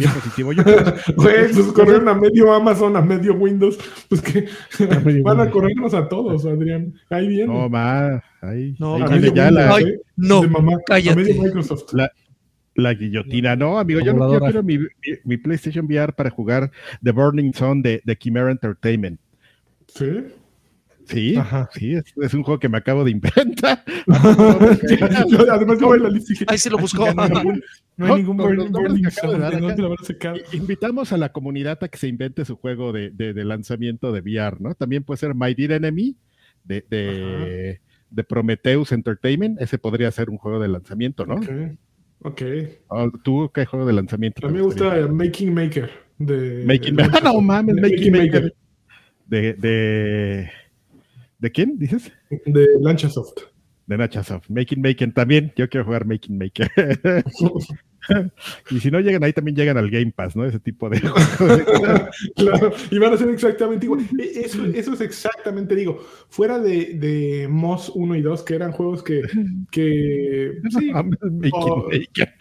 positivo. 0.14 0.52
Yo 0.52 0.62
Güey, 1.16 1.52
pues 1.52 1.66
corrieron 1.72 2.08
a 2.08 2.14
medio 2.14 2.52
Amazon, 2.52 2.96
a 2.96 3.00
medio 3.02 3.34
Windows, 3.34 3.78
pues 4.08 4.20
que 4.22 4.46
van 5.22 5.40
a 5.40 5.50
corrernos 5.50 5.94
a 5.94 6.08
todos, 6.08 6.44
Adrián. 6.46 6.94
Ahí 7.10 7.28
viene. 7.28 7.46
No, 7.52 7.68
ma. 7.68 8.22
Ahí, 8.40 8.74
No, 8.78 8.96
ahí 8.96 9.20
viene 9.20 9.36
ya 9.36 9.50
la, 9.50 9.78
no, 10.16 10.42
mamá, 10.44 10.72
cállate. 10.86 11.20
A 11.20 11.24
medio 11.24 11.42
Microsoft. 11.42 11.92
La- 11.92 12.10
la 12.74 12.94
guillotina. 12.94 13.54
No, 13.54 13.78
amigo, 13.78 14.00
yo, 14.00 14.14
no, 14.14 14.32
yo 14.32 14.40
quiero 14.40 14.62
mi, 14.62 14.78
mi- 14.78 14.86
mi 15.24 15.36
PlayStation 15.36 15.84
VR 15.84 16.14
para 16.14 16.30
jugar 16.30 16.70
The 17.02 17.10
Burning 17.10 17.52
Zone 17.52 17.82
de, 17.82 18.02
de 18.02 18.16
Chimera 18.16 18.50
Entertainment. 18.50 19.20
Sí. 19.88 20.24
Sí, 21.12 21.36
Ajá. 21.36 21.68
sí, 21.72 21.94
es, 21.94 22.04
es 22.20 22.34
un 22.34 22.42
juego 22.42 22.58
que 22.58 22.68
me 22.68 22.78
acabo 22.78 23.04
de 23.04 23.10
inventar. 23.10 23.84
Yo, 25.28 25.38
además, 25.52 25.78
yo 25.78 25.86
voy 25.86 25.98
a 25.98 26.02
la 26.02 26.08
lista 26.10 26.44
Ahí 26.48 26.58
se 26.58 26.70
lo 26.70 26.78
buscó. 26.78 27.04
"Ay, 27.06 27.14
No 27.96 28.06
hay 28.14 28.22
ningún, 28.22 28.36
no. 28.36 28.48
Invitamos 30.52 31.12
a 31.12 31.16
la 31.16 31.32
comunidad 31.32 31.78
a 31.82 31.88
que 31.88 31.98
se 31.98 32.08
invente 32.08 32.44
su 32.44 32.56
juego 32.56 32.92
de, 32.92 33.10
de- 33.10 33.32
de 33.32 33.44
lanzamiento 33.44 34.12
de 34.12 34.20
VR, 34.20 34.56
¿no? 34.60 34.74
También 34.74 35.04
puede 35.04 35.18
ser 35.18 35.34
My 35.34 35.54
Dear 35.54 35.72
Enemy 35.72 36.16
de, 36.64 36.84
de, 36.88 37.80
de 38.10 38.24
Prometheus 38.24 38.92
Entertainment. 38.92 39.60
Ese 39.60 39.78
podría 39.78 40.10
ser 40.10 40.30
un 40.30 40.36
juego 40.38 40.58
de 40.60 40.68
lanzamiento, 40.68 41.26
¿no? 41.26 41.34
Ok. 41.36 41.48
Ok. 42.24 42.42
Oh, 42.88 43.10
¿Tú 43.24 43.50
qué 43.52 43.66
juego 43.66 43.84
de 43.84 43.92
lanzamiento? 43.92 44.46
A 44.46 44.50
mí 44.50 44.56
me 44.58 44.62
gusta 44.62 45.08
Making 45.10 45.54
Maker. 45.54 45.90
De, 46.18 46.64
Making 46.66 46.96
de- 46.96 47.02
Maker. 47.04 47.20
Ah, 47.26 47.32
no 47.32 47.40
mames, 47.40 47.76
de 47.76 47.82
Making 47.82 48.12
Maker. 48.12 48.54
De, 49.26 49.54
de, 49.54 50.50
¿De 51.42 51.50
quién 51.50 51.76
dices? 51.76 52.12
De 52.46 52.68
Lanchasoft. 52.80 53.32
De 53.88 53.98
Nachasoft. 53.98 54.48
Making 54.48 54.80
Maker 54.80 55.12
también. 55.12 55.52
Yo 55.56 55.68
quiero 55.68 55.84
jugar 55.84 56.06
Making 56.06 56.38
Maker. 56.38 56.70
y 58.70 58.78
si 58.78 58.92
no 58.92 59.00
llegan 59.00 59.24
ahí, 59.24 59.32
también 59.32 59.56
llegan 59.56 59.76
al 59.76 59.90
Game 59.90 60.12
Pass, 60.14 60.36
¿no? 60.36 60.44
Ese 60.44 60.60
tipo 60.60 60.88
de 60.88 61.00
juegos. 61.00 61.20
Claro, 62.36 62.72
y 62.92 62.98
van 62.98 63.12
a 63.14 63.16
ser 63.16 63.28
exactamente 63.30 63.86
igual. 63.86 64.02
E- 64.20 64.40
Eso, 64.44 64.64
eso 64.66 64.92
es 64.94 65.00
exactamente, 65.00 65.74
digo, 65.74 65.98
fuera 66.28 66.60
de, 66.60 66.94
de 66.94 67.48
Moss 67.50 67.90
1 67.92 68.14
y 68.14 68.22
2, 68.22 68.42
que 68.44 68.54
eran 68.54 68.70
juegos 68.70 69.02
que, 69.02 69.22
que 69.72 70.52
sí, 70.78 70.92
Making 70.92 71.50
Oh. 71.52 71.88
Maker. 71.90 72.34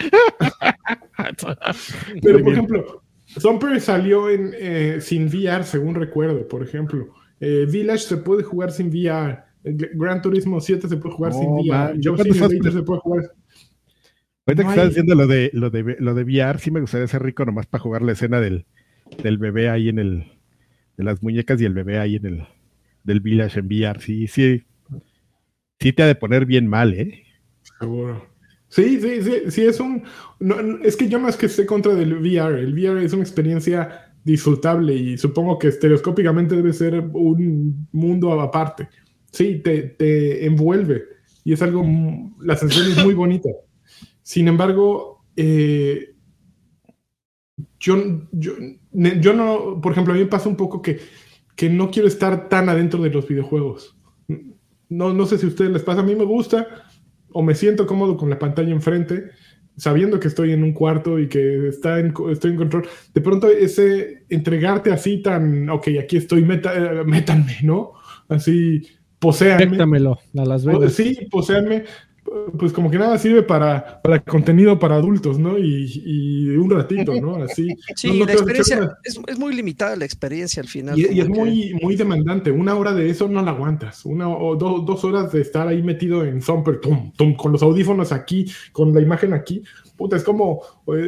pero 2.21 2.43
por 2.43 2.53
ejemplo, 2.53 3.03
Thumper 3.41 3.81
salió 3.81 4.29
en, 4.29 4.51
eh, 4.59 4.97
sin 5.01 5.25
VR, 5.27 5.63
según 5.63 5.95
recuerdo, 5.95 6.47
por 6.47 6.61
ejemplo. 6.61 7.07
Eh, 7.41 7.65
Village 7.69 8.03
se 8.05 8.17
puede 8.17 8.43
jugar 8.43 8.71
sin 8.71 8.87
VR. 8.89 9.39
Gran 9.63 10.21
Turismo 10.21 10.61
7 10.61 10.87
se 10.87 10.97
puede 10.97 11.15
jugar 11.15 11.33
sin 11.33 11.49
VR. 11.49 11.95
yo 11.99 12.15
estás- 12.15 12.37
se 12.73 12.83
puede 12.83 12.99
jugar. 13.01 13.31
Ahorita 14.45 14.63
No 14.63 14.69
que 14.69 14.75
estás 14.75 14.87
diciendo 14.89 15.15
lo 15.15 15.27
de, 15.27 15.49
lo 15.53 15.69
de 15.69 15.97
lo 15.99 16.13
de 16.15 16.23
VR, 16.23 16.59
sí 16.59 16.71
me 16.71 16.81
gustaría 16.81 17.07
ser 17.07 17.21
rico 17.23 17.45
nomás 17.45 17.67
para 17.67 17.81
jugar 17.81 18.01
la 18.01 18.13
escena 18.13 18.39
del, 18.39 18.65
del 19.21 19.37
bebé 19.37 19.69
ahí 19.69 19.89
en 19.89 19.99
el, 19.99 20.25
de 20.97 21.03
las 21.03 21.21
muñecas 21.21 21.61
y 21.61 21.65
el 21.65 21.73
bebé 21.73 21.99
ahí 21.99 22.15
en 22.15 22.25
el, 22.25 22.43
del 23.03 23.19
Village 23.19 23.59
en 23.59 23.65
VR. 23.67 23.99
Sí, 24.01 24.27
sí, 24.27 24.63
sí 25.79 25.93
te 25.93 26.03
ha 26.03 26.07
de 26.07 26.15
poner 26.15 26.45
bien 26.45 26.67
mal, 26.67 26.93
¿eh? 26.93 27.23
Seguro. 27.79 28.25
Sí, 28.67 28.99
sí, 29.01 29.21
sí, 29.21 29.33
sí, 29.51 29.61
es 29.63 29.79
un... 29.79 30.03
no, 30.39 30.55
es 30.83 30.95
que 30.95 31.09
yo 31.09 31.27
es 31.27 31.35
que 31.35 31.47
esté 31.47 31.65
contra 31.65 31.93
del 31.93 32.13
VR, 32.13 32.59
el 32.61 32.73
VR 32.73 33.03
es 33.03 33.11
una 33.13 33.21
experiencia 33.23 34.10
disfrutable 34.23 34.95
y 34.95 35.17
supongo 35.17 35.57
que 35.57 35.69
estereoscópicamente 35.69 36.55
debe 36.55 36.73
ser 36.73 36.99
un 36.99 37.87
mundo 37.91 38.39
aparte. 38.39 38.89
Sí, 39.31 39.61
te, 39.63 39.81
te 39.83 40.45
envuelve 40.45 41.03
y 41.43 41.53
es 41.53 41.61
algo, 41.61 41.83
la 42.39 42.55
sensación 42.55 42.91
es 42.91 43.03
muy 43.03 43.13
bonita. 43.13 43.49
Sin 44.21 44.47
embargo, 44.47 45.25
eh, 45.35 46.13
yo, 47.79 48.27
yo, 48.31 48.53
yo 48.91 49.33
no, 49.33 49.81
por 49.81 49.91
ejemplo, 49.91 50.13
a 50.13 50.17
mí 50.17 50.23
me 50.23 50.29
pasa 50.29 50.49
un 50.49 50.55
poco 50.55 50.81
que, 50.81 50.99
que 51.55 51.69
no 51.69 51.89
quiero 51.89 52.07
estar 52.07 52.47
tan 52.49 52.69
adentro 52.69 53.01
de 53.01 53.09
los 53.09 53.27
videojuegos. 53.27 53.97
No, 54.89 55.13
no 55.13 55.25
sé 55.25 55.37
si 55.37 55.45
a 55.45 55.49
ustedes 55.49 55.71
les 55.71 55.83
pasa, 55.83 56.01
a 56.01 56.03
mí 56.03 56.15
me 56.15 56.25
gusta 56.25 56.67
o 57.31 57.41
me 57.41 57.55
siento 57.55 57.87
cómodo 57.87 58.17
con 58.17 58.29
la 58.29 58.37
pantalla 58.37 58.71
enfrente. 58.71 59.31
Sabiendo 59.81 60.19
que 60.19 60.27
estoy 60.27 60.51
en 60.51 60.63
un 60.63 60.73
cuarto 60.73 61.17
y 61.17 61.27
que 61.27 61.69
está 61.69 61.97
en, 61.97 62.13
estoy 62.29 62.51
en 62.51 62.57
control, 62.57 62.87
de 63.15 63.21
pronto 63.21 63.49
ese 63.49 64.25
entregarte 64.29 64.91
así 64.91 65.23
tan, 65.23 65.67
ok, 65.71 65.87
aquí 65.99 66.17
estoy, 66.17 66.43
meta, 66.43 66.71
eh, 66.75 67.03
métanme, 67.03 67.57
¿no? 67.63 67.93
Así. 68.29 68.83
Péctamelo 69.71 70.19
a 70.37 70.45
Las 70.45 70.65
Vegas. 70.65 70.93
Sí, 70.93 71.17
poséanme, 71.31 71.85
pues 72.57 72.71
como 72.71 72.89
que 72.91 72.97
nada 72.99 73.17
sirve 73.17 73.41
para, 73.43 73.99
para 74.01 74.19
contenido 74.19 74.77
para 74.79 74.95
adultos, 74.95 75.39
¿no? 75.39 75.57
Y, 75.57 75.91
y 76.05 76.49
un 76.55 76.69
ratito, 76.69 77.13
¿no? 77.19 77.35
Así. 77.43 77.67
Sí, 77.95 78.07
no, 78.09 78.13
no 78.19 78.25
la 78.25 78.33
experiencia 78.33 78.77
una- 78.77 78.97
es, 79.03 79.19
es 79.27 79.39
muy 79.39 79.53
limitada 79.55 79.95
la 79.95 80.05
experiencia 80.05 80.61
al 80.61 80.67
final. 80.69 80.97
y, 80.97 81.03
es 81.03 81.09
que- 81.09 81.25
muy, 81.25 81.73
muy 81.81 81.95
demandante. 81.95 82.51
Una 82.51 82.75
hora 82.75 82.93
de 82.93 83.09
eso 83.09 83.27
no 83.27 83.41
la 83.41 83.51
aguantas. 83.51 84.05
Una 84.05 84.29
o 84.29 84.55
do- 84.55 84.79
dos 84.79 85.03
horas 85.03 85.31
de 85.31 85.41
estar 85.41 85.67
ahí 85.67 85.81
metido 85.81 86.23
en 86.23 86.39
Thumper, 86.41 86.79
tum, 86.79 87.11
tum, 87.13 87.35
con 87.35 87.51
los 87.51 87.63
audífonos 87.63 88.11
aquí, 88.11 88.45
con 88.71 88.93
la 88.93 89.01
imagen 89.01 89.33
aquí. 89.33 89.63
Puta, 89.97 90.15
es 90.15 90.23
como, 90.23 90.61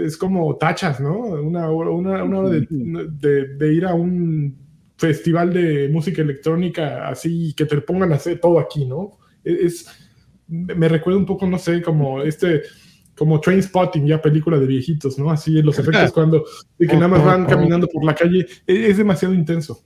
es 0.05 0.17
como 0.17 0.55
tachas, 0.57 0.99
¿no? 0.99 1.17
Una 1.19 1.69
hora, 1.69 1.89
una, 1.91 2.23
una 2.23 2.39
hora 2.39 2.49
de, 2.49 2.67
de- 2.69 3.47
de 3.55 3.73
ir 3.73 3.85
a 3.85 3.93
un 3.93 4.57
festival 4.97 5.53
de 5.53 5.89
música 5.89 6.21
electrónica 6.21 7.07
así 7.09 7.53
que 7.57 7.65
te 7.65 7.81
pongan 7.81 8.13
a 8.13 8.15
hacer 8.15 8.39
todo 8.39 8.59
aquí, 8.59 8.85
¿no? 8.85 9.17
Es, 9.43 9.85
me 10.47 10.87
recuerda 10.89 11.19
un 11.19 11.25
poco, 11.25 11.47
no 11.47 11.57
sé, 11.57 11.81
como 11.81 12.21
este 12.21 12.63
como 13.15 13.39
Train 13.39 13.61
Spotting, 13.61 14.07
ya 14.07 14.21
película 14.21 14.57
de 14.57 14.65
viejitos, 14.65 15.19
¿no? 15.19 15.29
Así 15.29 15.61
los 15.61 15.77
efectos 15.77 16.11
cuando 16.11 16.43
de 16.77 16.87
que 16.87 16.95
nada 16.95 17.09
más 17.09 17.23
van 17.23 17.45
caminando 17.45 17.87
por 17.87 18.03
la 18.03 18.15
calle, 18.15 18.47
es, 18.65 18.89
es 18.89 18.97
demasiado 18.97 19.33
intenso. 19.33 19.83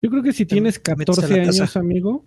Yo 0.00 0.10
creo 0.10 0.22
que 0.22 0.32
si 0.32 0.46
tienes 0.46 0.80
metes 0.96 1.18
a 1.18 1.22
la 1.22 1.28
14 1.28 1.40
años, 1.40 1.76
amigo, 1.76 2.24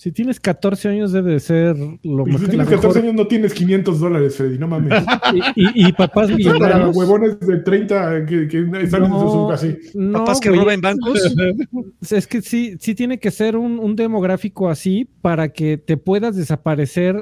si 0.00 0.12
tienes 0.12 0.38
14 0.38 0.88
años 0.90 1.10
debe 1.10 1.32
de 1.32 1.40
ser 1.40 1.76
lo 1.76 2.24
Y 2.28 2.30
si 2.32 2.38
tienes 2.46 2.58
mejor- 2.68 2.74
14 2.76 3.00
años 3.00 3.14
no 3.14 3.26
tienes 3.26 3.52
500 3.52 3.98
dólares, 3.98 4.36
Freddy, 4.36 4.56
no 4.56 4.68
mames. 4.68 4.92
Y, 5.56 5.62
y- 5.84 5.88
y 5.88 5.92
papás 5.92 6.26
Para 6.26 6.36
millonarios. 6.36 6.96
huevones 6.96 7.40
de 7.40 7.56
30 7.58 8.24
que, 8.24 8.46
que 8.46 8.60
están 8.80 9.04
en 9.04 9.10
su 9.10 9.16
No, 9.16 9.50
así. 9.50 9.76
no, 9.94 10.12
Papás 10.20 10.38
que 10.40 10.50
roban 10.50 10.80
bancos. 10.80 11.20
Es 12.10 12.26
que 12.28 12.40
sí, 12.42 12.76
sí 12.78 12.94
tiene 12.94 13.18
que 13.18 13.32
ser 13.32 13.56
un, 13.56 13.80
un 13.80 13.96
demográfico 13.96 14.68
así 14.68 15.08
para 15.20 15.48
que 15.48 15.78
te 15.78 15.96
puedas 15.96 16.36
desaparecer 16.36 17.20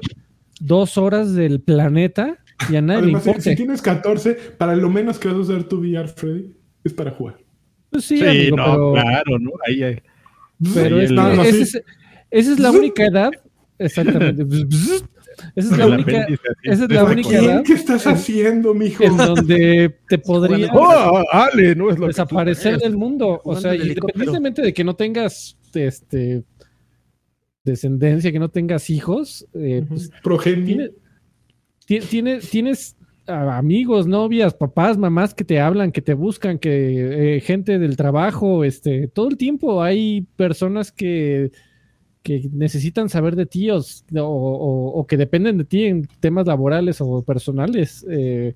dos 0.60 0.98
horas 0.98 1.34
del 1.34 1.60
planeta 1.62 2.36
y 2.70 2.76
a 2.76 2.82
nadie 2.82 3.04
Además, 3.04 3.24
le 3.24 3.24
si, 3.24 3.28
importe. 3.30 3.50
si 3.50 3.56
tienes 3.56 3.80
14, 3.82 4.34
para 4.58 4.76
lo 4.76 4.90
menos 4.90 5.18
que 5.18 5.28
vas 5.28 5.36
a 5.38 5.40
usar 5.40 5.64
tu 5.64 5.78
VR, 5.80 6.08
Freddy, 6.08 6.54
es 6.84 6.92
para 6.92 7.10
jugar. 7.10 7.38
Pues 7.90 8.04
sí, 8.04 8.18
Sí, 8.18 8.26
amigo, 8.26 8.56
no, 8.58 8.64
pero, 8.64 8.92
claro, 8.92 9.38
¿no? 9.38 9.50
Ahí, 9.66 9.98
pero 10.74 11.00
es 11.00 11.08
el- 11.10 11.16
No, 11.16 11.34
no, 11.34 11.42
es- 11.42 11.82
esa 12.38 12.52
es 12.52 12.58
la 12.58 12.70
única 12.80 13.04
edad. 13.06 13.30
Exactamente. 13.78 14.44
Esa 15.54 15.72
es 15.72 15.78
la 15.78 15.86
única, 15.86 16.26
esa 16.62 16.84
es 16.84 16.90
la 16.90 17.02
¿Para 17.02 17.12
única 17.12 17.38
edad 17.38 17.62
¿Qué 17.62 17.74
estás 17.74 18.06
haciendo, 18.06 18.72
mijo? 18.72 19.04
en 19.04 19.16
donde 19.18 19.94
te 20.08 20.16
podría 20.18 20.70
¡Oh, 20.72 21.22
Ale! 21.30 21.74
No 21.74 21.90
es 21.90 21.98
lo 21.98 22.06
desaparecer 22.06 22.78
del 22.78 22.96
mundo. 22.96 23.42
O 23.44 23.54
sea, 23.56 23.74
independientemente 23.74 24.62
de 24.62 24.72
que 24.72 24.82
no 24.82 24.96
tengas 24.96 25.58
este 25.74 26.42
descendencia, 27.64 28.32
que 28.32 28.38
no 28.38 28.48
tengas 28.48 28.88
hijos, 28.90 29.46
eh, 29.54 29.84
pues, 29.88 30.10
Progenie. 30.22 30.64
tiene- 30.64 30.90
ti- 31.86 32.00
tiene- 32.00 32.38
tienes 32.38 32.96
amigos, 33.26 34.06
novias, 34.06 34.54
papás, 34.54 34.96
mamás 34.96 35.34
que 35.34 35.44
te 35.44 35.58
hablan, 35.60 35.90
que 35.90 36.00
te 36.00 36.14
buscan, 36.14 36.58
que 36.58 37.36
eh, 37.36 37.40
gente 37.40 37.78
del 37.80 37.96
trabajo, 37.96 38.62
este, 38.64 39.08
todo 39.08 39.28
el 39.28 39.36
tiempo 39.36 39.82
hay 39.82 40.22
personas 40.36 40.92
que, 40.92 41.50
que 42.26 42.48
necesitan 42.52 43.08
saber 43.08 43.36
de 43.36 43.46
ti 43.46 43.70
o, 43.70 43.78
o- 43.78 44.92
o 45.00 45.06
que 45.06 45.16
dependen 45.16 45.58
de 45.58 45.64
ti 45.64 45.84
en 45.84 46.08
temas 46.20 46.46
laborales 46.46 47.00
o 47.00 47.22
personales. 47.22 48.04
eh, 48.10 48.54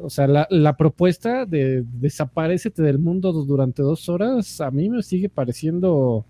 o 0.00 0.08
sea, 0.08 0.26
la, 0.26 0.46
la 0.50 0.74
propuesta 0.78 1.44
de 1.44 1.84
desaparecete 2.00 2.80
del 2.82 2.98
mundo 2.98 3.30
durante 3.32 3.82
dos 3.82 4.08
horas 4.08 4.58
a 4.62 4.70
mí 4.70 4.88
me 4.88 5.02
sigue 5.02 5.28
pareciendo 5.28 6.24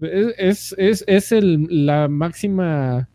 es, 0.00 0.74
es, 0.76 1.04
es, 1.06 1.32
el- 1.32 1.66
la 1.86 2.08
máxima 2.08 3.08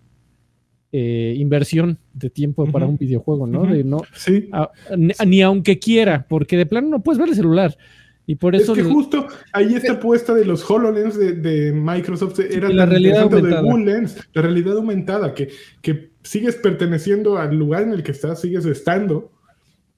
eh, 0.93 1.33
inversión 1.37 1.97
de 2.13 2.29
tiempo 2.29 2.65
para 2.71 2.85
un 2.85 2.97
videojuego, 2.97 3.47
¿no? 3.47 3.65
De 3.65 3.83
no 3.83 4.01
Sí. 4.15 4.47
a- 4.51 4.69
ni, 4.97 5.11
ni 5.27 5.41
aunque 5.41 5.79
quiera, 5.79 6.25
porque 6.29 6.55
de 6.55 6.65
plano 6.65 6.87
no 6.87 7.01
puedes 7.03 7.19
ver 7.19 7.29
el 7.29 7.35
celular. 7.35 7.75
Y 8.25 8.35
por 8.35 8.55
Es 8.55 8.63
eso 8.63 8.73
que 8.73 8.81
el- 8.81 8.87
justo 8.91 9.27
ahí 9.51 9.75
esta 9.75 9.93
apuesta 9.93 10.33
de 10.33 10.45
los 10.45 10.69
HoloLens 10.69 11.17
de, 11.17 11.33
de 11.33 11.73
Microsoft 11.73 12.39
era 12.39 12.69
la 12.69 12.85
realidad 12.85 13.29
de 13.29 13.35
aumentada. 13.37 13.61
Google 13.61 13.85
Lens, 13.85 14.29
la 14.33 14.41
realidad 14.41 14.77
aumentada, 14.77 15.33
que, 15.33 15.49
que 15.81 16.11
sigues 16.23 16.55
perteneciendo 16.55 17.37
al 17.37 17.55
lugar 17.55 17.83
en 17.83 17.91
el 17.91 18.01
que 18.01 18.11
estás, 18.11 18.39
sigues 18.41 18.65
estando, 18.65 19.31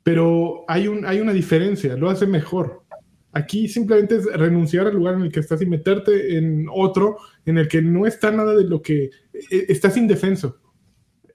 pero 0.02 0.66
hay, 0.68 0.88
un, 0.88 1.06
hay 1.06 1.20
una 1.20 1.34
diferencia, 1.34 1.96
lo 1.96 2.10
hace 2.10 2.26
mejor. 2.26 2.82
Aquí 3.32 3.68
simplemente 3.68 4.16
es 4.16 4.26
renunciar 4.26 4.88
al 4.88 4.96
lugar 4.96 5.16
en 5.16 5.22
el 5.24 5.32
que 5.32 5.42
estás 5.42 5.62
y 5.62 5.66
meterte 5.66 6.38
en 6.38 6.68
otro 6.74 7.18
en 7.46 7.58
el 7.58 7.68
que 7.68 7.82
no 7.82 8.08
está 8.08 8.32
nada 8.32 8.56
de 8.56 8.64
lo 8.64 8.82
que 8.82 9.04
eh, 9.34 9.66
estás 9.68 9.98
indefenso. 9.98 10.58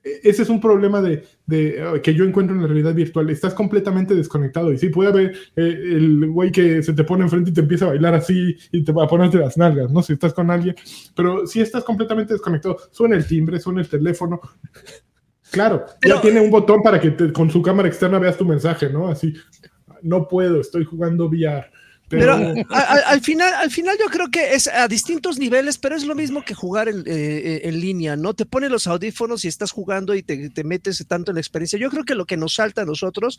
E- 0.02 0.20
Ese 0.24 0.42
es 0.42 0.48
un 0.48 0.60
problema 0.60 1.00
de, 1.02 1.24
de, 1.46 1.68
eh, 1.78 2.00
que 2.02 2.14
yo 2.14 2.24
encuentro 2.24 2.54
en 2.56 2.62
la 2.62 2.68
realidad 2.68 2.94
virtual. 2.94 3.28
Estás 3.30 3.54
completamente 3.54 4.14
desconectado. 4.14 4.72
Y 4.72 4.78
sí, 4.78 4.88
puede 4.88 5.10
haber 5.10 5.32
eh, 5.56 5.78
el 5.96 6.30
güey 6.30 6.50
que 6.52 6.82
se 6.82 6.92
te 6.92 7.04
pone 7.04 7.24
enfrente 7.24 7.50
y 7.50 7.54
te 7.54 7.60
empieza 7.60 7.84
a 7.86 7.88
bailar 7.88 8.14
así 8.14 8.56
y 8.72 8.82
te 8.84 8.92
va 8.92 9.04
a 9.04 9.08
ponerte 9.08 9.38
las 9.38 9.56
nalgas, 9.58 9.90
¿no? 9.92 10.02
Si 10.02 10.12
estás 10.14 10.32
con 10.34 10.50
alguien. 10.50 10.74
Pero 11.14 11.46
si 11.46 11.60
estás 11.60 11.84
completamente 11.84 12.32
desconectado, 12.34 12.78
suena 12.90 13.16
el 13.16 13.26
timbre, 13.26 13.60
suena 13.60 13.80
el 13.80 13.88
teléfono. 13.88 14.40
Claro, 15.52 15.84
Pero- 16.00 16.14
ya 16.14 16.20
tiene 16.20 16.40
un 16.40 16.50
botón 16.50 16.80
para 16.80 17.00
que 17.00 17.10
te- 17.10 17.32
con 17.32 17.50
su 17.50 17.60
cámara 17.60 17.88
externa 17.88 18.20
veas 18.20 18.36
tu 18.36 18.44
mensaje, 18.44 18.88
¿no? 18.88 19.08
Así, 19.08 19.34
no 20.02 20.28
puedo, 20.28 20.60
estoy 20.60 20.84
jugando 20.84 21.26
VR. 21.26 21.66
Pero, 22.10 22.36
Pero 22.38 22.66
a- 22.70 22.78
a- 22.80 23.10
al 23.12 23.20
final, 23.20 23.54
al 23.54 23.70
final 23.70 23.96
yo 23.98 24.06
creo 24.06 24.28
que 24.30 24.54
es 24.54 24.66
a 24.66 24.88
distintos 24.88 25.38
niveles, 25.38 25.78
pero 25.78 25.94
es 25.96 26.04
lo 26.04 26.16
mismo 26.16 26.44
que 26.44 26.54
jugar 26.54 26.88
en, 26.88 27.04
eh, 27.06 27.60
en 27.64 27.80
línea, 27.80 28.16
¿no? 28.16 28.34
Te 28.34 28.44
pones 28.46 28.68
los 28.70 28.88
audífonos 28.88 29.44
y 29.44 29.48
estás 29.48 29.70
jugando 29.70 30.14
y 30.16 30.22
te, 30.24 30.50
te 30.50 30.64
metes 30.64 31.06
tanto 31.06 31.30
en 31.30 31.36
la 31.36 31.40
experiencia. 31.40 31.78
Yo 31.78 31.88
creo 31.88 32.04
que 32.04 32.16
lo 32.16 32.26
que 32.26 32.36
nos 32.36 32.54
salta 32.54 32.82
a 32.82 32.84
nosotros 32.84 33.38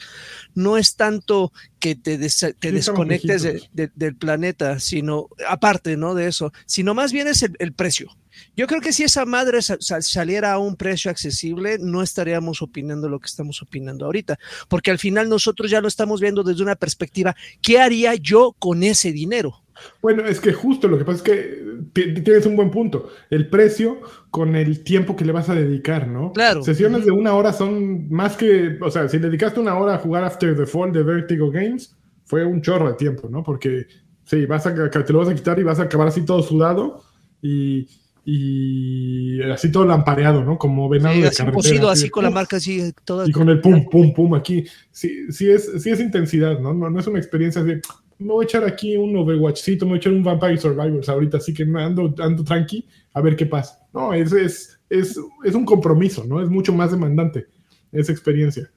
no 0.55 0.77
es 0.77 0.95
tanto 0.95 1.51
que 1.79 1.95
te, 1.95 2.17
des- 2.17 2.39
te 2.59 2.69
Sí, 2.69 2.71
desconectes 2.75 3.43
de- 3.43 3.51
viejitos. 3.51 3.75
de- 3.75 3.91
del 3.95 4.15
planeta, 4.15 4.79
sino, 4.79 5.27
aparte, 5.47 5.97
¿no? 5.97 6.15
De 6.15 6.27
eso, 6.27 6.53
sino 6.65 6.93
más 6.93 7.11
bien 7.11 7.27
es 7.27 7.43
el, 7.43 7.55
el 7.59 7.73
precio. 7.73 8.09
Yo 8.55 8.67
creo 8.67 8.81
que 8.81 8.93
si 8.93 9.03
esa 9.03 9.25
madre 9.25 9.61
sa- 9.61 9.77
sa- 9.79 10.01
saliera 10.01 10.53
a 10.53 10.59
un 10.59 10.75
precio 10.75 11.09
accesible, 11.11 11.77
no 11.79 12.01
estaríamos 12.01 12.61
opinando 12.61 13.09
lo 13.09 13.19
que 13.19 13.27
estamos 13.27 13.61
opinando 13.61 14.05
ahorita, 14.05 14.37
porque 14.67 14.91
al 14.91 14.99
final 14.99 15.29
nosotros 15.29 15.69
ya 15.71 15.81
lo 15.81 15.87
estamos 15.87 16.21
viendo 16.21 16.43
desde 16.43 16.63
una 16.63 16.75
perspectiva, 16.75 17.35
¿qué 17.61 17.79
haría 17.79 18.15
yo 18.15 18.55
con 18.59 18.83
ese 18.83 19.11
dinero? 19.11 19.63
Bueno, 20.01 20.23
es 20.25 20.39
que 20.39 20.53
justo 20.53 20.87
lo 20.87 20.97
que 20.97 21.05
pasa 21.05 21.17
es 21.17 21.23
que 21.23 21.63
ti- 21.93 22.13
tienes 22.21 22.45
un 22.45 22.55
buen 22.55 22.69
punto. 22.69 23.09
El 23.31 23.49
precio 23.49 23.99
con 24.29 24.55
el 24.55 24.83
tiempo 24.83 25.15
que 25.15 25.25
le 25.25 25.31
vas 25.31 25.49
a 25.49 25.55
dedicar, 25.55 26.07
¿no? 26.07 26.33
Claro. 26.33 26.63
Sesiones 26.63 27.03
de 27.05 27.11
una 27.11 27.33
hora 27.33 27.51
son 27.51 28.07
más 28.09 28.35
que, 28.37 28.77
o 28.79 28.91
sea, 28.91 29.09
si 29.09 29.17
dedicaste 29.17 29.59
una 29.59 29.75
hora 29.77 29.95
a 29.95 29.99
jugar 29.99 30.23
After 30.23 30.55
the 30.55 30.65
Fall 30.67 30.91
de 30.91 31.01
Vertigo 31.03 31.49
Games, 31.49 31.95
fue 32.25 32.45
un 32.45 32.61
chorro 32.61 32.89
de 32.89 32.95
tiempo, 32.95 33.27
¿no? 33.29 33.43
Porque 33.43 33.87
sí, 34.23 34.45
vas 34.45 34.67
a, 34.67 34.73
te 34.75 35.13
lo 35.13 35.19
vas 35.19 35.29
a 35.29 35.35
quitar 35.35 35.57
y 35.57 35.63
vas 35.63 35.79
a 35.79 35.83
acabar 35.83 36.09
así 36.09 36.23
todo 36.25 36.43
sudado 36.43 37.03
y, 37.41 37.87
y 38.23 39.41
así 39.43 39.71
todo 39.71 39.85
lampareado, 39.85 40.43
¿no? 40.43 40.57
Como 40.57 40.87
venado 40.89 41.15
Sí, 41.15 41.21
de 41.21 41.27
así 41.27 41.37
carretera. 41.37 41.55
cosido, 41.55 41.89
así 41.89 42.03
de 42.05 42.11
con 42.11 42.23
la 42.23 42.29
marca 42.29 42.57
así 42.57 42.93
toda. 43.03 43.27
Y 43.27 43.31
con 43.31 43.49
el 43.49 43.59
pum, 43.61 43.85
pum, 43.89 44.13
pum 44.13 44.33
aquí. 44.35 44.65
Sí, 44.91 45.31
sí, 45.31 45.49
es, 45.49 45.71
sí 45.81 45.89
es 45.89 45.99
intensidad, 45.99 46.59
¿no? 46.59 46.73
¿no? 46.73 46.89
No 46.89 46.99
es 46.99 47.07
una 47.07 47.19
experiencia 47.19 47.61
así. 47.61 47.71
Me 48.19 48.27
voy 48.27 48.43
a 48.43 48.45
echar 48.45 48.63
aquí 48.65 48.95
un 48.97 49.15
Overwatchcito, 49.17 49.85
me 49.85 49.91
voy 49.91 49.97
a 49.97 49.99
echar 49.99 50.13
un 50.13 50.23
Vampire 50.23 50.57
Survivors 50.57 51.09
ahorita, 51.09 51.37
así 51.37 51.53
que 51.53 51.63
ando, 51.63 52.13
ando 52.19 52.43
tranqui 52.43 52.85
a 53.13 53.21
ver 53.21 53.35
qué 53.35 53.47
pasa. 53.47 53.79
No, 53.93 54.13
es, 54.13 54.31
es, 54.31 54.79
es, 54.89 55.19
es 55.43 55.55
un 55.55 55.65
compromiso, 55.65 56.23
¿no? 56.25 56.41
Es 56.41 56.47
mucho 56.49 56.71
más 56.73 56.91
demandante 56.91 57.47
esa 57.91 58.11
experiencia. 58.11 58.71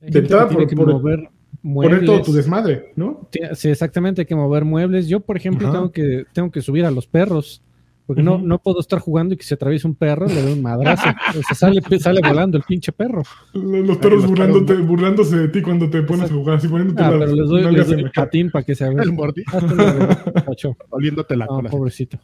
hay 0.00 0.10
de 0.10 0.20
gente 0.22 0.28
que 0.28 0.36
tiene 0.46 0.54
por- 0.54 0.66
que 0.68 0.76
por- 0.76 0.92
mover 0.92 1.28
Poner 1.62 1.98
todo 2.00 2.06
muebles. 2.16 2.22
tu 2.26 2.32
desmadre, 2.32 2.92
¿no? 2.96 3.28
Sí, 3.54 3.68
exactamente, 3.68 4.22
hay 4.22 4.26
que 4.26 4.34
mover 4.34 4.64
muebles. 4.64 5.08
Yo, 5.08 5.20
por 5.20 5.36
ejemplo, 5.36 5.68
Ajá. 5.68 5.76
tengo 5.76 5.92
que, 5.92 6.24
tengo 6.32 6.50
que 6.50 6.62
subir 6.62 6.86
a 6.86 6.90
los 6.90 7.06
perros. 7.06 7.62
Porque 8.10 8.22
no, 8.24 8.38
no 8.38 8.58
puedo 8.58 8.80
estar 8.80 8.98
jugando 8.98 9.34
y 9.34 9.36
que 9.36 9.44
se 9.44 9.54
atraviese 9.54 9.86
un 9.86 9.94
perro, 9.94 10.26
le 10.26 10.42
doy 10.42 10.52
un 10.54 10.62
madrazo. 10.62 11.08
O 11.30 11.42
sea, 11.42 11.54
sale, 11.54 11.80
sale 12.00 12.20
volando 12.26 12.56
el 12.58 12.64
pinche 12.64 12.90
perro. 12.90 13.22
Los 13.52 13.98
perros 13.98 14.22
los 14.22 14.26
burlándote, 14.30 14.74
perros- 14.74 14.86
burlándose 14.88 15.36
de 15.36 15.48
ti 15.48 15.62
cuando 15.62 15.88
te 15.88 16.02
pones 16.02 16.28
a 16.30 16.34
jugar, 16.34 16.56
así 16.56 16.66
poniéndote 16.66 17.02
Ah, 17.02 17.10
las 17.12 17.20
pero 17.20 17.34
les 17.36 17.48
doy, 17.48 17.62
les 17.72 17.86
doy 17.86 17.98
el 17.98 18.04
la 18.06 18.10
patín 18.12 18.50
para 18.50 18.64
que 18.64 18.74
se 18.74 18.84
haga. 18.84 19.00
El 19.02 19.12
mordi, 19.12 19.44
Cacho. 19.44 20.76
oliéndote 20.88 21.36
la 21.36 21.46
cola. 21.46 21.70
pobrecito. 21.70 22.18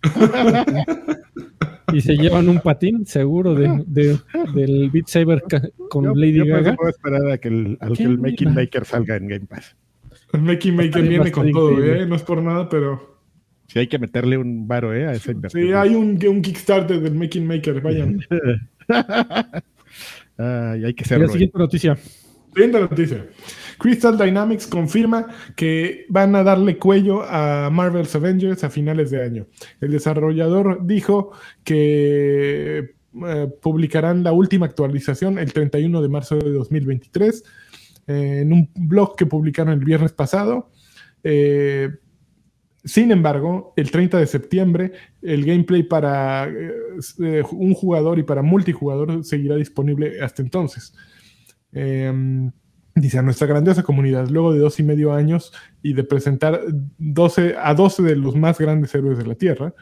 y 1.93 2.01
se 2.01 2.17
llevan 2.17 2.49
un 2.49 2.59
patín 2.61 3.07
seguro 3.07 3.55
de, 3.55 3.85
de- 3.87 4.19
del 4.55 4.91
Beat 4.91 5.07
Saber 5.07 5.43
con 5.89 6.05
Yo, 6.05 6.15
Lady 6.15 6.35
yo 6.39 6.47
Gaga. 6.47 6.75
puedo 6.75 6.91
esperar 6.91 7.31
a 7.31 7.39
que 7.39 7.49
el, 7.49 7.79
al 7.81 7.91
que 7.91 7.99
¿Qué 7.99 8.03
el 8.05 8.19
Making? 8.19 8.55
Maker 8.55 8.85
salga 8.85 9.17
en 9.17 9.29
Game 9.29 9.47
Pass. 9.47 9.77
El 10.33 10.43
Makey 10.43 10.73
Maker 10.73 11.03
viene 11.09 11.31
con 11.31 11.51
todo, 11.53 11.71
increíble. 11.73 12.03
¿eh? 12.03 12.07
No 12.07 12.17
es 12.17 12.23
por 12.23 12.43
nada, 12.43 12.69
pero 12.69 13.16
Si 13.67 13.79
hay 13.79 13.89
que 13.89 13.99
meterle 13.99 14.39
un 14.39 14.69
varo 14.69 14.95
¿eh? 14.95 15.07
a 15.07 15.13
esa 15.13 15.33
inversión. 15.33 15.63
sí, 15.63 15.73
hay 15.73 15.95
un, 15.95 16.19
un 16.27 16.43
Kickstarter 16.43 17.01
del 17.01 17.15
Making 17.15 17.47
Maker, 17.47 17.81
vayan. 17.81 18.21
Ay, 20.39 20.85
hay 20.85 20.95
que 20.95 21.05
Y 21.05 21.07
ser 21.07 21.21
la 21.21 21.29
siguiente 21.29 21.59
noticia. 21.59 21.97
Siguiente 22.55 22.81
noticia. 22.81 23.27
Crystal 23.79 24.17
Dynamics 24.17 24.67
confirma 24.67 25.27
que 25.55 26.07
van 26.09 26.35
a 26.35 26.43
darle 26.43 26.79
cuello 26.79 27.23
a 27.23 27.69
Marvel's 27.71 28.15
Avengers 28.15 28.65
a 28.65 28.71
finales 28.71 29.11
de 29.11 29.23
año. 29.23 29.47
El 29.81 29.91
desarrollador 29.93 30.87
dijo 30.87 31.33
que 31.65 32.95
eh, 33.27 33.49
publicarán 33.61 34.23
la 34.23 34.33
última 34.33 34.67
actualización 34.67 35.39
el 35.39 35.53
31 35.53 36.03
de 36.03 36.09
marzo 36.09 36.37
de 36.37 36.51
2023 36.51 37.45
eh, 38.07 38.41
en 38.43 38.53
un 38.53 38.71
blog 38.75 39.17
que 39.17 39.27
publicaron 39.27 39.75
el 39.75 39.85
viernes 39.85 40.13
pasado. 40.13 40.71
Eh, 41.23 41.91
sin 42.87 43.11
embargo, 43.11 43.75
el 43.77 43.91
30 43.91 44.19
de 44.19 44.27
septiembre, 44.29 44.93
el 45.21 45.45
gameplay 45.45 45.83
para 45.83 46.49
eh, 46.49 46.73
eh, 47.21 47.43
un 47.51 47.75
jugador 47.75 48.21
y 48.21 48.23
para 48.23 48.43
multijugador 48.43 49.25
seguirá 49.25 49.57
disponible 49.57 50.21
hasta 50.23 50.41
entonces. 50.41 50.95
Eh, 51.73 52.51
dice 52.95 53.19
a 53.19 53.23
nuestra 53.23 53.49
grandiosa 53.49 53.83
comunidad, 53.83 54.29
luego 54.29 54.53
de 54.53 54.61
dos 54.61 54.79
y 54.79 54.85
medio 54.85 55.13
años 55.13 55.53
y 55.83 55.95
de 55.95 56.05
presentar 56.05 56.61
12, 56.99 57.57
a 57.59 57.75
12 57.75 58.03
de 58.05 58.17
los 58.17 58.37
más 58.37 58.59
grandes 58.59 58.95
héroes 58.95 59.19
de 59.19 59.27
la 59.27 59.35
Tierra, 59.35 59.75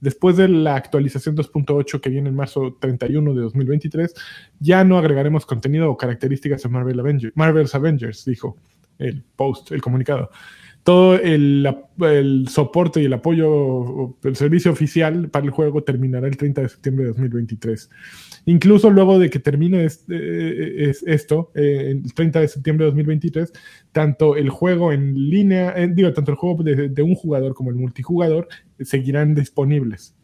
después 0.00 0.36
de 0.36 0.48
la 0.48 0.74
actualización 0.74 1.36
2.8 1.36 2.00
que 2.00 2.10
viene 2.10 2.28
en 2.28 2.34
marzo 2.34 2.76
31 2.80 3.34
de 3.34 3.40
2023, 3.40 4.14
ya 4.58 4.82
no 4.82 4.98
agregaremos 4.98 5.46
contenido 5.46 5.90
o 5.90 5.96
características 5.96 6.62
de 6.62 6.68
Marvel 6.68 6.98
Avenger- 6.98 7.32
Marvel's 7.36 7.74
Avengers, 7.76 8.24
dijo 8.24 8.56
el 8.98 9.22
post, 9.36 9.70
el 9.70 9.80
comunicado. 9.80 10.30
Todo 10.88 11.16
el, 11.16 12.46
soporte 12.48 13.02
y 13.02 13.04
el 13.04 13.12
apoyo, 13.12 14.16
el 14.24 14.36
servicio 14.36 14.72
oficial 14.72 15.28
para 15.28 15.44
el 15.44 15.50
juego 15.50 15.82
terminará 15.82 16.26
el 16.26 16.38
30 16.38 16.62
de 16.62 16.68
septiembre 16.70 17.04
de 17.04 17.08
2023. 17.10 17.90
Incluso 18.46 18.88
luego 18.88 19.18
de 19.18 19.28
que 19.28 19.38
termine 19.38 19.84
eh, 19.84 19.88
es- 20.88 21.02
esto, 21.06 21.52
eh, 21.54 21.90
el 22.02 22.14
30 22.14 22.40
de 22.40 22.48
septiembre 22.48 22.84
de 22.86 22.92
2023, 22.92 23.52
tanto 23.92 24.34
el 24.34 24.48
juego 24.48 24.90
en 24.90 25.12
línea, 25.28 25.74
eh, 25.76 25.90
digo, 25.92 26.10
tanto 26.14 26.30
el 26.30 26.38
juego 26.38 26.62
de, 26.62 26.88
de 26.88 27.02
un 27.02 27.14
jugador 27.14 27.52
como 27.52 27.68
el 27.68 27.76
multijugador 27.76 28.48
eh, 28.78 28.86
seguirán 28.86 29.34
disponibles. 29.34 30.14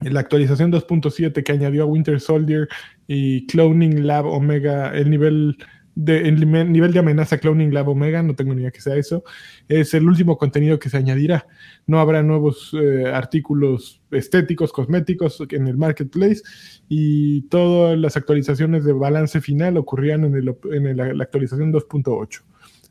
La 0.00 0.18
actualización 0.20 0.72
2.7 0.72 1.44
que 1.44 1.52
añadió 1.52 1.84
a 1.84 1.86
Winter 1.86 2.18
Soldier 2.18 2.66
y 3.06 3.46
Cloning 3.46 4.08
Lab 4.08 4.26
Omega, 4.26 4.90
el 4.92 5.08
nivel 5.08 5.56
de, 5.96 6.28
el 6.28 6.48
nivel 6.70 6.92
de 6.92 6.98
amenaza 7.00 7.38
Cloning 7.38 7.72
Lab 7.74 7.88
Omega, 7.88 8.22
no 8.22 8.36
tengo 8.36 8.54
ni 8.54 8.60
idea 8.60 8.70
que 8.70 8.82
sea 8.82 8.94
eso, 8.96 9.24
es 9.66 9.94
el 9.94 10.06
último 10.06 10.36
contenido 10.38 10.78
que 10.78 10.90
se 10.90 10.98
añadirá. 10.98 11.46
No 11.86 11.98
habrá 11.98 12.22
nuevos 12.22 12.76
eh, 12.80 13.06
artículos 13.12 14.02
estéticos, 14.10 14.72
cosméticos 14.72 15.42
en 15.50 15.66
el 15.66 15.76
marketplace 15.78 16.42
y 16.88 17.42
todas 17.48 17.98
las 17.98 18.16
actualizaciones 18.16 18.84
de 18.84 18.92
balance 18.92 19.40
final 19.40 19.78
ocurrían 19.78 20.24
en, 20.24 20.34
el, 20.36 20.54
en 20.72 20.96
la 21.18 21.24
actualización 21.24 21.72
2.8. 21.72 22.42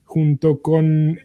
Junto 0.04 0.62
con 0.62 1.18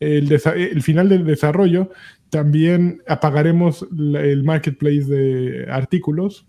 el, 0.00 0.28
desa- 0.28 0.54
el 0.56 0.82
final 0.82 1.08
del 1.08 1.24
desarrollo, 1.24 1.90
también 2.30 3.02
apagaremos 3.08 3.86
el 3.90 4.44
marketplace 4.44 5.04
de 5.06 5.66
artículos. 5.70 6.46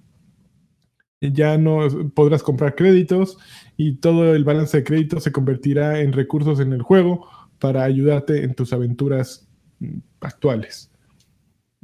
Ya 1.20 1.58
no 1.58 1.80
podrás 2.14 2.44
comprar 2.44 2.76
créditos 2.76 3.40
y 3.78 3.94
todo 3.98 4.34
el 4.36 4.44
balance 4.44 4.78
de 4.78 4.84
créditos 4.84 5.24
se 5.24 5.32
convertirá 5.32 6.00
en 6.02 6.12
recursos 6.14 6.60
en 6.60 6.74
el 6.74 6.82
juego 6.82 7.28
para 7.60 7.84
ayudarte 7.84 8.44
en 8.44 8.54
tus 8.56 8.74
aventuras 8.74 9.48
mm, 9.80 9.98
actuales. 10.22 10.90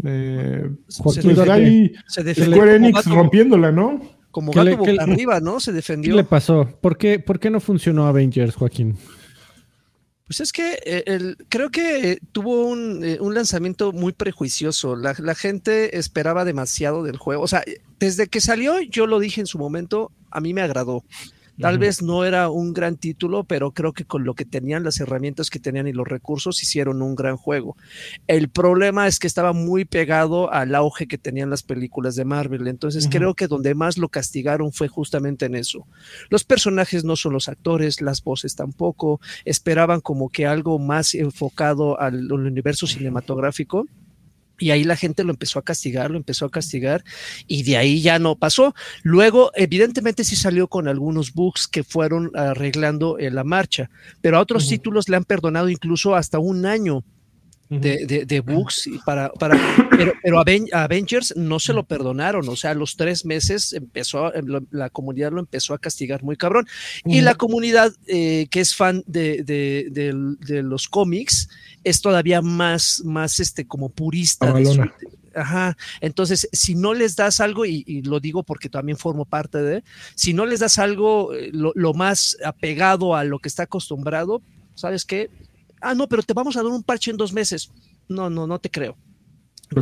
Eh, 0.03 0.69
Joaquín, 0.97 1.35
pues 1.35 1.49
ahí 1.49 1.93
se 2.07 2.23
defendió 2.23 2.55
Square 2.55 2.71
como 2.73 2.85
Enix 2.87 2.97
gato- 3.05 3.15
rompiéndola, 3.15 3.71
¿no? 3.71 4.01
como 4.31 4.51
¿Qué 4.51 4.63
le- 4.63 4.71
gato 4.71 4.83
qué 4.83 4.91
boca 4.93 5.05
le- 5.05 5.13
arriba, 5.13 5.39
¿no? 5.39 5.59
Se 5.59 5.69
¿Qué 5.71 5.75
defendió. 5.75 6.15
le 6.15 6.23
pasó? 6.23 6.67
¿Por 6.81 6.97
qué, 6.97 7.19
¿Por 7.19 7.39
qué 7.39 7.51
no 7.51 7.59
funcionó 7.59 8.07
Avengers, 8.07 8.55
Joaquín? 8.55 8.97
Pues 10.25 10.39
es 10.39 10.51
que 10.51 10.79
eh, 10.85 11.03
el- 11.05 11.37
creo 11.49 11.69
que 11.69 12.13
eh, 12.13 12.19
tuvo 12.31 12.65
un, 12.67 13.03
eh, 13.03 13.17
un 13.21 13.35
lanzamiento 13.35 13.91
muy 13.91 14.13
prejuicioso. 14.13 14.95
La, 14.95 15.13
la 15.19 15.35
gente 15.35 15.97
esperaba 15.99 16.45
demasiado 16.45 17.03
del 17.03 17.17
juego. 17.17 17.43
O 17.43 17.47
sea, 17.47 17.61
eh, 17.67 17.81
desde 17.99 18.27
que 18.27 18.41
salió, 18.41 18.81
yo 18.81 19.05
lo 19.05 19.19
dije 19.19 19.41
en 19.41 19.47
su 19.47 19.59
momento, 19.59 20.11
a 20.31 20.41
mí 20.41 20.53
me 20.55 20.61
agradó. 20.61 21.03
Tal 21.59 21.77
vez 21.77 22.01
no 22.01 22.25
era 22.25 22.49
un 22.49 22.73
gran 22.73 22.97
título, 22.97 23.43
pero 23.43 23.71
creo 23.71 23.93
que 23.93 24.05
con 24.05 24.23
lo 24.23 24.33
que 24.33 24.45
tenían, 24.45 24.83
las 24.83 24.99
herramientas 24.99 25.49
que 25.49 25.59
tenían 25.59 25.87
y 25.87 25.93
los 25.93 26.07
recursos, 26.07 26.61
hicieron 26.63 27.01
un 27.01 27.15
gran 27.15 27.37
juego. 27.37 27.77
El 28.27 28.49
problema 28.49 29.07
es 29.07 29.19
que 29.19 29.27
estaba 29.27 29.53
muy 29.53 29.85
pegado 29.85 30.51
al 30.51 30.73
auge 30.75 31.07
que 31.07 31.17
tenían 31.17 31.49
las 31.49 31.63
películas 31.63 32.15
de 32.15 32.25
Marvel. 32.25 32.67
Entonces 32.67 33.07
creo 33.09 33.35
que 33.35 33.47
donde 33.47 33.75
más 33.75 33.97
lo 33.97 34.09
castigaron 34.09 34.71
fue 34.71 34.87
justamente 34.87 35.45
en 35.45 35.55
eso. 35.55 35.85
Los 36.29 36.43
personajes 36.43 37.03
no 37.03 37.15
son 37.15 37.33
los 37.33 37.47
actores, 37.49 38.01
las 38.01 38.23
voces 38.23 38.55
tampoco. 38.55 39.19
Esperaban 39.45 40.01
como 40.01 40.29
que 40.29 40.45
algo 40.45 40.79
más 40.79 41.13
enfocado 41.13 41.99
al, 41.99 42.27
al 42.31 42.31
universo 42.31 42.87
cinematográfico. 42.87 43.87
Y 44.59 44.69
ahí 44.71 44.83
la 44.83 44.95
gente 44.95 45.23
lo 45.23 45.31
empezó 45.31 45.59
a 45.59 45.63
castigar, 45.63 46.11
lo 46.11 46.17
empezó 46.17 46.45
a 46.45 46.51
castigar 46.51 47.03
y 47.47 47.63
de 47.63 47.75
ahí 47.77 48.01
ya 48.01 48.19
no 48.19 48.35
pasó. 48.35 48.75
Luego, 49.01 49.51
evidentemente 49.55 50.23
sí 50.23 50.35
salió 50.35 50.67
con 50.67 50.87
algunos 50.87 51.33
bugs 51.33 51.67
que 51.67 51.83
fueron 51.83 52.31
arreglando 52.35 53.17
en 53.19 53.35
la 53.35 53.43
marcha, 53.43 53.89
pero 54.21 54.37
a 54.37 54.41
otros 54.41 54.63
Ujú. 54.65 54.69
títulos 54.71 55.09
le 55.09 55.17
han 55.17 55.25
perdonado 55.25 55.69
incluso 55.69 56.15
hasta 56.15 56.37
un 56.39 56.65
año 56.65 57.03
de, 57.69 58.05
de, 58.05 58.25
de 58.25 58.39
bugs 58.41 58.85
y 58.85 58.99
para, 58.99 59.29
para 59.31 59.57
pero, 59.89 60.13
pero 60.21 60.37
a 60.37 60.83
Avengers 60.83 61.33
no 61.35 61.59
se 61.59 61.73
lo 61.73 61.83
perdonaron, 61.83 62.47
o 62.47 62.55
sea, 62.55 62.71
a 62.71 62.75
los 62.75 62.95
tres 62.95 63.25
meses 63.25 63.73
empezó, 63.73 64.31
lo- 64.43 64.61
la 64.69 64.91
comunidad 64.91 65.31
lo 65.31 65.39
empezó 65.39 65.73
a 65.73 65.79
castigar 65.79 66.21
muy 66.21 66.35
cabrón. 66.37 66.67
Y 67.03 67.21
la 67.21 67.33
comunidad 67.33 67.91
eh, 68.05 68.45
que 68.51 68.59
es 68.59 68.75
fan 68.75 69.01
de- 69.07 69.41
de 69.43 70.61
los 70.61 70.87
cómics 70.87 71.49
es 71.83 72.01
todavía 72.01 72.41
más, 72.41 73.01
más 73.03 73.39
este, 73.39 73.67
como 73.67 73.89
purista. 73.89 74.51
de 74.53 74.65
su-. 74.65 74.81
Ajá, 75.35 75.75
entonces 75.99 76.47
si 76.51 76.75
no 76.75 76.93
les 76.93 77.15
das 77.15 77.39
algo, 77.39 77.65
y, 77.65 77.83
y 77.87 78.03
lo 78.03 78.19
digo 78.19 78.43
porque 78.43 78.69
también 78.69 78.97
formo 78.97 79.25
parte 79.25 79.57
de, 79.57 79.83
si 80.15 80.33
no 80.33 80.45
les 80.45 80.59
das 80.59 80.77
algo 80.77 81.33
eh, 81.33 81.49
lo, 81.51 81.71
lo 81.75 81.93
más 81.93 82.37
apegado 82.45 83.15
a 83.15 83.23
lo 83.23 83.39
que 83.39 83.49
está 83.49 83.63
acostumbrado, 83.63 84.41
¿sabes 84.75 85.05
qué? 85.05 85.31
Ah, 85.81 85.95
no, 85.95 86.07
pero 86.07 86.23
te 86.23 86.33
vamos 86.33 86.55
a 86.55 86.63
dar 86.63 86.71
un 86.71 86.83
parche 86.83 87.11
en 87.11 87.17
dos 87.17 87.33
meses. 87.33 87.71
No, 88.07 88.29
no, 88.29 88.47
no 88.47 88.59
te 88.59 88.69
creo. 88.69 88.95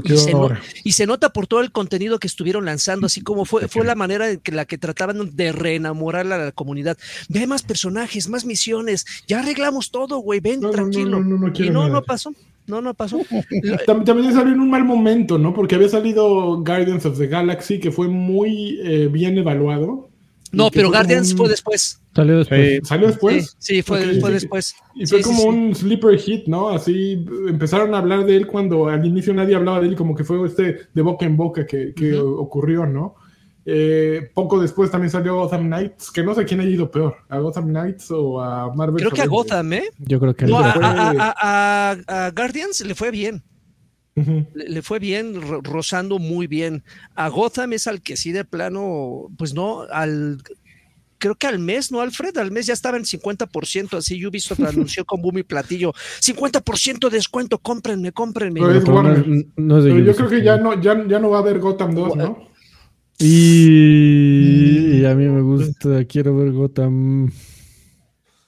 Y 0.03 0.17
se 0.17 0.31
no- 0.31 0.37
ahora. 0.39 0.61
Y 0.83 0.91
se 0.93 1.05
nota 1.05 1.29
por 1.33 1.47
todo 1.47 1.61
el 1.61 1.71
contenido 1.71 2.19
que 2.19 2.27
estuvieron 2.27 2.65
lanzando, 2.65 3.07
así 3.07 3.21
como 3.21 3.45
fue, 3.45 3.67
fue 3.67 3.85
la 3.85 3.95
manera 3.95 4.29
en 4.29 4.39
que 4.39 4.51
la 4.51 4.65
que 4.65 4.77
trataban 4.77 5.35
de 5.35 5.51
reenamorar 5.51 6.31
a 6.31 6.37
la 6.45 6.51
comunidad. 6.51 6.97
Ve 7.29 7.47
más 7.47 7.63
personajes, 7.63 8.29
más 8.29 8.45
misiones, 8.45 9.05
ya 9.27 9.39
arreglamos 9.39 9.91
todo, 9.91 10.17
güey, 10.19 10.39
ven 10.39 10.59
No, 10.61 10.67
no, 10.67 10.67
no, 10.67 10.73
tranquilo. 10.73 11.19
no, 11.19 11.37
no, 11.37 11.47
no 11.47 11.53
y 11.65 11.69
no, 11.69 11.87
no 11.89 12.01
pasó, 12.03 12.33
no, 12.67 12.81
no 12.81 12.93
pasó. 12.93 13.19
También 14.05 14.33
salió 14.33 14.53
en 14.53 14.59
un 14.59 14.69
mal 14.69 14.83
momento, 14.83 15.37
¿no? 15.37 15.53
Porque 15.53 15.75
había 15.75 15.89
salido 15.89 16.57
Guardians 16.63 17.05
of 17.05 17.17
the 17.17 17.27
Galaxy, 17.27 17.79
que 17.79 17.91
fue 17.91 18.07
muy 18.07 18.79
eh, 18.83 19.07
bien 19.11 19.37
evaluado. 19.37 20.09
No, 20.51 20.69
pero 20.69 20.89
Guardians 20.89 21.31
un- 21.31 21.37
fue 21.37 21.49
después. 21.49 21.99
Salió 22.13 22.39
después. 22.39 22.59
Sí, 22.59 22.79
¿Salió 22.83 23.07
después? 23.07 23.55
Sí, 23.57 23.75
sí, 23.75 23.81
fue, 23.83 24.05
después. 24.31 24.75
Y 24.95 25.05
fue 25.07 25.19
Sí, 25.19 25.23
como 25.23 25.41
sí. 25.43 25.47
un 25.47 25.75
sleeper 25.75 26.19
hit, 26.19 26.47
¿no? 26.47 26.69
Así 26.69 27.25
empezaron 27.47 27.95
a 27.95 27.99
hablar 27.99 28.25
de 28.25 28.35
él 28.35 28.47
cuando 28.47 28.89
al 28.89 29.05
inicio 29.05 29.33
nadie 29.33 29.55
hablaba 29.55 29.79
de 29.79 29.87
él, 29.87 29.95
como 29.95 30.13
que 30.15 30.23
fue 30.25 30.45
este 30.45 30.77
de 30.93 31.01
boca 31.01 31.25
en 31.25 31.37
boca 31.37 31.65
que, 31.65 31.93
que 31.95 32.13
ocurrió, 32.17 32.85
¿no? 32.85 33.15
Eh, 33.63 34.29
poco 34.33 34.59
después 34.59 34.89
también 34.91 35.11
salió 35.11 35.35
Gotham 35.35 35.67
Knights, 35.67 36.11
que 36.11 36.23
no 36.23 36.33
sé 36.35 36.43
quién 36.45 36.59
ha 36.59 36.63
ido 36.65 36.89
peor, 36.91 37.15
a 37.29 37.37
Gotham 37.37 37.67
Knights 37.69 38.09
o 38.11 38.41
a 38.41 38.73
Marvel. 38.73 38.97
Creo 38.97 39.11
que 39.11 39.21
a. 39.21 39.27
Gotham, 39.27 39.71
¿eh? 39.73 39.83
Yo 39.99 40.19
creo 40.19 40.35
que 40.35 40.47
No, 40.47 40.57
a, 40.59 40.73
fue- 40.73 40.83
a- 40.83 41.11
a- 41.39 41.91
a- 42.09 42.25
a 42.25 42.31
Guardians 42.31 42.81
le 42.85 42.95
fue 42.95 43.11
bien. 43.11 43.43
Le, 44.13 44.45
le 44.67 44.81
fue 44.81 44.99
bien, 44.99 45.41
ro- 45.41 45.61
rozando 45.63 46.19
muy 46.19 46.45
bien. 46.45 46.83
A 47.15 47.29
Gotham 47.29 47.71
es 47.73 47.87
al 47.87 48.01
que 48.01 48.17
sí 48.17 48.31
de 48.33 48.43
plano, 48.43 49.27
pues 49.37 49.53
no, 49.53 49.83
al 49.91 50.39
creo 51.21 51.35
que 51.35 51.47
al 51.47 51.59
mes, 51.59 51.91
¿no, 51.91 52.01
Alfred? 52.01 52.35
Al 52.37 52.51
mes 52.51 52.65
ya 52.65 52.73
estaba 52.73 52.97
en 52.97 53.03
50%, 53.05 53.97
así 53.97 54.25
Ubisoft 54.25 54.59
lo 54.59 54.67
anunció 54.69 55.05
con 55.05 55.21
boom 55.21 55.37
y 55.37 55.43
platillo. 55.43 55.93
50% 56.19 57.09
de 57.09 57.15
descuento, 57.17 57.59
cómprenme, 57.59 58.11
cómprenme. 58.11 58.59
Pero 58.59 58.71
es 58.73 58.79
Pero 58.83 59.03
no, 59.03 59.09
Warner. 59.09 59.45
no 59.55 59.77
es 59.77 59.83
de 59.83 59.89
Pero 59.91 59.99
yo 60.03 60.11
Ubisoft, 60.11 60.27
creo 60.27 60.29
que 60.39 60.45
ya 60.45 60.57
no, 60.57 60.81
ya, 60.81 61.07
ya 61.07 61.19
no 61.19 61.29
va 61.29 61.37
a 61.37 61.41
haber 61.41 61.59
Gotham 61.59 61.93
2, 61.95 62.15
¿no? 62.17 62.47
Y, 63.19 64.97
y 65.01 65.05
a 65.05 65.13
mí 65.15 65.25
me 65.27 65.41
gusta, 65.41 66.03
quiero 66.05 66.35
ver 66.35 66.51
Gotham. 66.51 67.31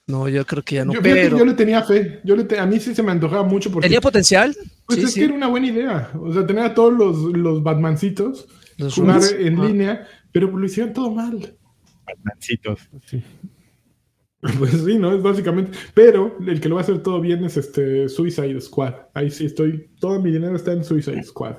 No, 0.07 0.27
yo 0.27 0.45
creo 0.45 0.63
que 0.63 0.75
ya 0.75 0.86
no, 0.86 0.93
yo, 0.93 1.01
pero 1.01 1.38
yo 1.38 1.45
le 1.45 1.53
tenía 1.53 1.81
fe. 1.83 2.19
Yo 2.25 2.36
le 2.36 2.43
te- 2.43 2.59
a 2.59 2.65
mí 2.65 2.79
sí 2.79 2.93
se 2.93 3.01
me 3.03 3.12
antojaba 3.12 3.43
mucho 3.43 3.71
porque 3.71 3.88
tenía 3.88 4.01
potencial. 4.01 4.55
pues 4.86 4.99
sí, 4.99 5.05
es 5.05 5.13
sí. 5.13 5.19
que 5.19 5.25
era 5.27 5.33
una 5.36 5.47
buena 5.47 5.67
idea. 5.67 6.12
O 6.19 6.33
sea, 6.33 6.45
tener 6.45 6.65
a 6.65 6.73
todos 6.73 6.91
los, 6.93 7.17
los 7.38 7.63
Batmancitos 7.63 8.47
Los 8.77 8.95
jugar 8.95 9.21
en 9.39 9.59
Ah. 9.59 9.65
línea, 9.65 10.07
pero 10.31 10.47
lo 10.57 10.65
hicieron 10.65 10.91
todo 10.91 11.12
mal. 11.12 11.55
Batmancitos. 12.06 12.89
Pues 14.60 14.72
sí, 14.72 14.98
¿no? 14.98 15.13
Es 15.16 15.24
básicamente. 15.24 15.72
Pero 15.94 16.36
el 16.46 16.60
que 16.60 16.68
lo 16.68 16.76
va 16.76 16.82
a 16.82 16.84
hacer 16.84 17.02
todo 17.02 17.22
bien 17.22 17.46
es 17.46 17.56
este 17.56 18.10
Suicide 18.10 18.60
Squad. 18.60 18.94
Ahí 19.13 19.32
sí 19.32 19.46
estoy. 19.46 19.89
Todo 20.02 20.22
mi 20.22 20.32
dinero 20.32 20.56
está 20.58 20.74
en 20.74 20.84
Suicide 20.84 21.24
Squad. 21.24 21.56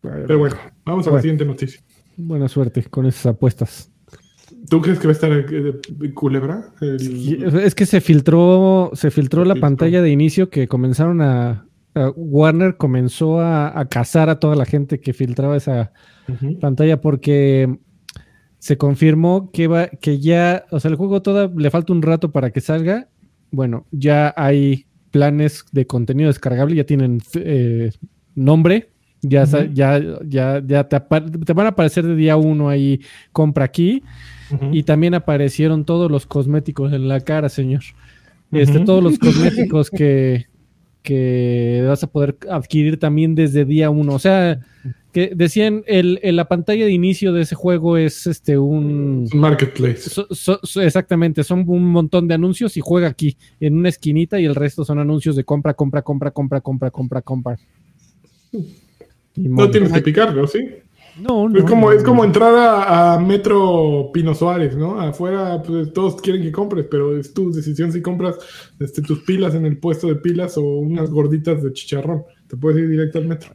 Pero 0.00 0.38
bueno, 0.38 0.54
vamos 0.84 1.08
a 1.08 1.10
la 1.10 1.20
siguiente 1.20 1.44
noticia. 1.44 1.80
Buena 2.16 2.46
suerte 2.48 2.84
con 2.84 3.06
esas 3.06 3.26
apuestas. 3.26 3.90
¿Tú 4.70 4.80
crees 4.80 5.00
que 5.00 5.08
va 5.08 5.10
a 5.10 5.14
estar 5.14 5.32
eh, 5.32 5.80
culebra? 6.14 6.72
El- 6.80 7.42
Es 7.64 7.74
que 7.74 7.84
se 7.84 8.00
filtró, 8.00 8.92
se 8.94 9.10
filtró 9.10 9.42
Se 9.42 9.48
la 9.48 9.54
filtró. 9.54 9.66
pantalla 9.68 10.00
de 10.00 10.10
inicio 10.10 10.50
que 10.50 10.68
comenzaron 10.68 11.20
a, 11.20 11.66
a- 11.94 12.10
Warner 12.14 12.76
comenzó 12.76 13.40
a, 13.40 13.76
a 13.76 13.88
cazar 13.88 14.30
a 14.30 14.38
toda 14.38 14.54
la 14.54 14.66
gente 14.66 15.00
que 15.00 15.12
filtraba 15.12 15.56
esa 15.56 15.92
pantalla 16.60 17.00
porque 17.00 17.76
se 18.58 18.76
confirmó 18.76 19.50
que 19.52 19.68
va, 19.68 19.88
que 19.88 20.18
ya, 20.18 20.66
o 20.70 20.80
sea, 20.80 20.90
el 20.90 20.96
juego 20.96 21.22
toda 21.22 21.50
le 21.54 21.70
falta 21.70 21.92
un 21.92 22.02
rato 22.02 22.32
para 22.32 22.50
que 22.50 22.60
salga. 22.60 23.08
Bueno, 23.50 23.86
ya 23.90 24.34
hay 24.36 24.86
planes 25.10 25.64
de 25.72 25.86
contenido 25.86 26.28
descargable, 26.28 26.76
ya 26.76 26.84
tienen 26.84 27.20
eh, 27.34 27.90
nombre, 28.34 28.90
ya, 29.22 29.44
ya, 29.44 30.00
ya, 30.26 30.62
ya 30.64 30.88
te, 30.88 30.98
van 31.08 31.66
a 31.66 31.70
aparecer 31.70 32.06
de 32.06 32.14
día 32.14 32.36
uno 32.36 32.68
ahí, 32.68 33.00
compra 33.32 33.64
aquí. 33.64 34.02
Y 34.72 34.84
también 34.84 35.12
aparecieron 35.14 35.84
todos 35.84 36.10
los 36.10 36.24
cosméticos 36.24 36.92
en 36.94 37.06
la 37.06 37.20
cara, 37.20 37.50
señor. 37.50 37.82
Este, 38.50 38.80
todos 38.80 39.02
los 39.02 39.18
cosméticos 39.18 39.90
que, 39.90 40.46
que 41.02 41.84
vas 41.86 42.02
a 42.02 42.06
poder 42.06 42.38
adquirir 42.50 42.98
también 42.98 43.34
desde 43.34 43.66
día 43.66 43.90
uno. 43.90 44.14
O 44.14 44.18
sea, 44.18 44.60
que 45.18 45.32
decían, 45.34 45.82
el, 45.86 46.20
la 46.22 46.46
pantalla 46.48 46.84
de 46.84 46.92
inicio 46.92 47.32
de 47.32 47.42
ese 47.42 47.54
juego 47.56 47.96
es 47.96 48.26
este 48.26 48.56
un... 48.56 49.28
Marketplace. 49.34 50.08
so- 50.10 50.28
so- 50.30 50.60
so- 50.62 50.80
exactamente, 50.80 51.42
son 51.42 51.64
un 51.66 51.84
montón 51.90 52.28
de 52.28 52.34
anuncios 52.34 52.76
y 52.76 52.80
juega 52.80 53.08
aquí, 53.08 53.36
en 53.58 53.74
una 53.76 53.88
esquinita, 53.88 54.38
y 54.40 54.44
el 54.44 54.54
resto 54.54 54.84
son 54.84 54.98
anuncios 54.98 55.34
de 55.34 55.42
compra, 55.44 55.74
compra, 55.74 56.02
compra, 56.02 56.30
compra, 56.30 56.60
compra, 56.60 56.90
compra, 56.90 57.22
compra. 57.22 57.58
Y 58.52 59.48
No 59.48 59.70
tienes 59.70 59.92
que 59.92 60.02
picarlo, 60.02 60.46
¿sí? 60.46 60.60
No, 61.20 61.48
no, 61.48 61.58
Es 61.58 61.64
como, 61.64 61.90
no, 61.90 61.96
es 61.96 62.04
como 62.04 62.22
no. 62.22 62.26
entrar 62.26 62.54
a, 62.54 63.14
a 63.14 63.18
Metro 63.18 64.10
Pino 64.12 64.34
Suárez, 64.36 64.76
¿no? 64.76 65.00
Afuera, 65.00 65.60
pues 65.64 65.92
todos 65.92 66.20
quieren 66.22 66.42
que 66.42 66.52
compres, 66.52 66.86
pero 66.88 67.18
es 67.18 67.34
tu 67.34 67.52
decisión 67.52 67.90
si 67.92 68.00
compras 68.00 68.36
este, 68.78 69.02
tus 69.02 69.24
pilas 69.24 69.56
en 69.56 69.66
el 69.66 69.78
puesto 69.78 70.06
de 70.06 70.14
pilas 70.14 70.56
o 70.58 70.62
unas 70.62 71.10
gorditas 71.10 71.60
de 71.62 71.72
chicharrón. 71.72 72.22
Te 72.46 72.56
puedes 72.56 72.78
ir 72.80 72.88
directo 72.88 73.18
al 73.18 73.26
metro. 73.26 73.50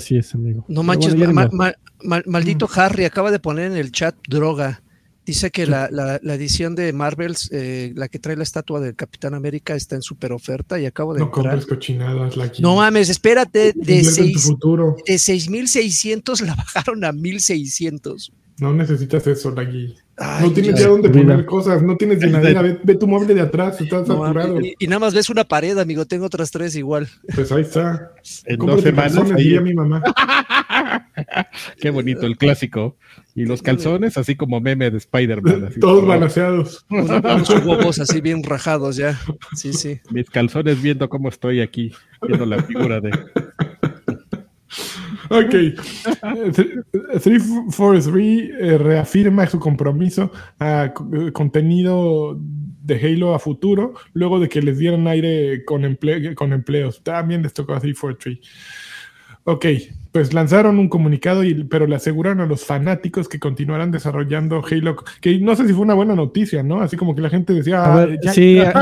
Así 0.00 0.16
es, 0.16 0.32
amigo. 0.34 0.64
No 0.68 0.82
manches, 0.84 1.14
bueno, 1.16 1.26
ya 1.26 1.32
ma- 1.34 1.46
ni 1.46 1.56
ma- 1.56 1.74
ma- 2.04 2.22
maldito 2.26 2.68
Harry 2.76 3.04
acaba 3.04 3.32
de 3.32 3.40
poner 3.40 3.72
en 3.72 3.76
el 3.76 3.90
chat 3.90 4.14
droga. 4.28 4.80
Dice 5.26 5.50
que 5.50 5.66
la, 5.66 5.88
la- 5.90 6.20
la 6.22 6.34
edición 6.34 6.74
de 6.76 6.92
Marvels, 6.92 7.50
eh, 7.52 7.92
la 7.96 8.06
que 8.08 8.20
trae 8.20 8.36
la 8.36 8.44
estatua 8.44 8.80
del 8.80 8.94
Capitán 8.94 9.34
América, 9.34 9.74
está 9.74 9.96
en 9.96 10.02
super 10.02 10.32
oferta 10.32 10.78
y 10.80 10.86
acabo 10.86 11.12
de 11.14 11.20
No 11.20 11.26
entrar. 11.26 11.44
compres 11.46 11.66
cochinadas, 11.66 12.36
la 12.36 12.50
No 12.60 12.76
mames, 12.76 13.08
espérate, 13.10 13.72
de, 13.74 13.96
Invierte 13.96 14.20
en 14.20 14.32
tu 14.32 14.38
seis, 14.38 14.42
futuro. 14.42 14.96
de 15.04 15.18
6600 15.18 16.40
la 16.42 16.54
bajaron 16.74 17.04
a 17.04 17.10
1600. 17.12 18.32
No 18.58 18.72
necesitas 18.72 19.26
eso, 19.26 19.50
Lagui. 19.52 19.94
Ay, 20.16 20.48
No 20.48 20.52
tienes 20.52 20.80
ya 20.80 20.88
dónde 20.88 21.08
Mira. 21.08 21.22
poner 21.22 21.44
cosas, 21.46 21.80
no 21.80 21.96
tienes 21.96 22.18
llenadera. 22.20 22.60
Ve, 22.62 22.78
ve 22.82 22.94
tu 22.96 23.06
mueble 23.06 23.32
de 23.34 23.40
atrás, 23.40 23.80
está 23.80 24.00
No 24.00 24.06
saturado. 24.06 24.60
y, 24.60 24.74
y 24.78 24.86
nada 24.88 24.98
más 24.98 25.14
ves 25.14 25.30
una 25.30 25.44
pared, 25.44 25.78
amigo. 25.78 26.06
Tengo 26.06 26.26
otras 26.26 26.50
tres 26.50 26.74
igual. 26.74 27.08
Pues 27.34 27.52
ahí 27.52 27.62
está. 27.62 28.12
En 28.46 28.58
dos 28.58 28.82
semanas 28.82 29.16
ahí- 29.16 29.42
diría 29.44 29.60
mi 29.60 29.74
mamá. 29.74 30.02
Qué 31.80 31.90
bonito, 31.90 32.26
el 32.26 32.36
clásico. 32.36 32.96
Y 33.34 33.44
los 33.44 33.62
calzones, 33.62 34.16
así 34.18 34.34
como 34.34 34.60
meme 34.60 34.90
de 34.90 34.98
Spider-Man. 34.98 35.70
Todos 35.80 35.96
como, 36.00 36.08
balanceados. 36.08 36.84
Unos, 36.90 37.08
unos 37.50 37.64
huevos 37.64 38.00
así 38.00 38.20
bien 38.20 38.42
rajados 38.42 38.96
ya. 38.96 39.18
Sí, 39.54 39.72
sí. 39.72 40.00
Mis 40.10 40.28
calzones 40.30 40.82
viendo 40.82 41.08
cómo 41.08 41.28
estoy 41.28 41.60
aquí, 41.60 41.92
viendo 42.26 42.44
la 42.46 42.62
figura 42.64 43.00
de. 43.00 43.10
Ok. 45.30 45.54
Eh, 45.54 45.74
th- 46.54 47.20
343 47.20 48.50
eh, 48.60 48.78
reafirma 48.78 49.46
su 49.46 49.58
compromiso 49.58 50.30
a 50.58 50.92
co- 50.94 51.08
eh, 51.14 51.32
contenido 51.32 52.38
de 52.40 52.94
Halo 52.96 53.34
a 53.34 53.38
futuro, 53.38 53.94
luego 54.14 54.40
de 54.40 54.48
que 54.48 54.62
les 54.62 54.78
dieran 54.78 55.06
aire 55.06 55.64
con, 55.64 55.82
emple- 55.82 56.34
con 56.34 56.52
empleos. 56.52 57.02
También 57.02 57.42
les 57.42 57.52
tocó 57.52 57.74
a 57.74 57.80
343. 57.80 58.38
Ok, 59.50 59.64
pues 60.12 60.34
lanzaron 60.34 60.78
un 60.78 60.88
comunicado, 60.90 61.42
y, 61.42 61.64
pero 61.64 61.86
le 61.86 61.96
aseguraron 61.96 62.40
a 62.40 62.46
los 62.46 62.64
fanáticos 62.66 63.30
que 63.30 63.38
continuarán 63.38 63.90
desarrollando 63.90 64.62
Halo, 64.70 64.96
que 65.22 65.38
no 65.38 65.56
sé 65.56 65.66
si 65.66 65.72
fue 65.72 65.82
una 65.82 65.94
buena 65.94 66.14
noticia, 66.14 66.62
¿no? 66.62 66.82
Así 66.82 66.98
como 66.98 67.14
que 67.14 67.22
la 67.22 67.30
gente 67.30 67.54
decía, 67.54 67.82
A 67.82 67.92
"Ah, 67.94 68.04
ver, 68.04 68.18
ya, 68.22 68.32
sí, 68.34 68.56
ya, 68.56 68.72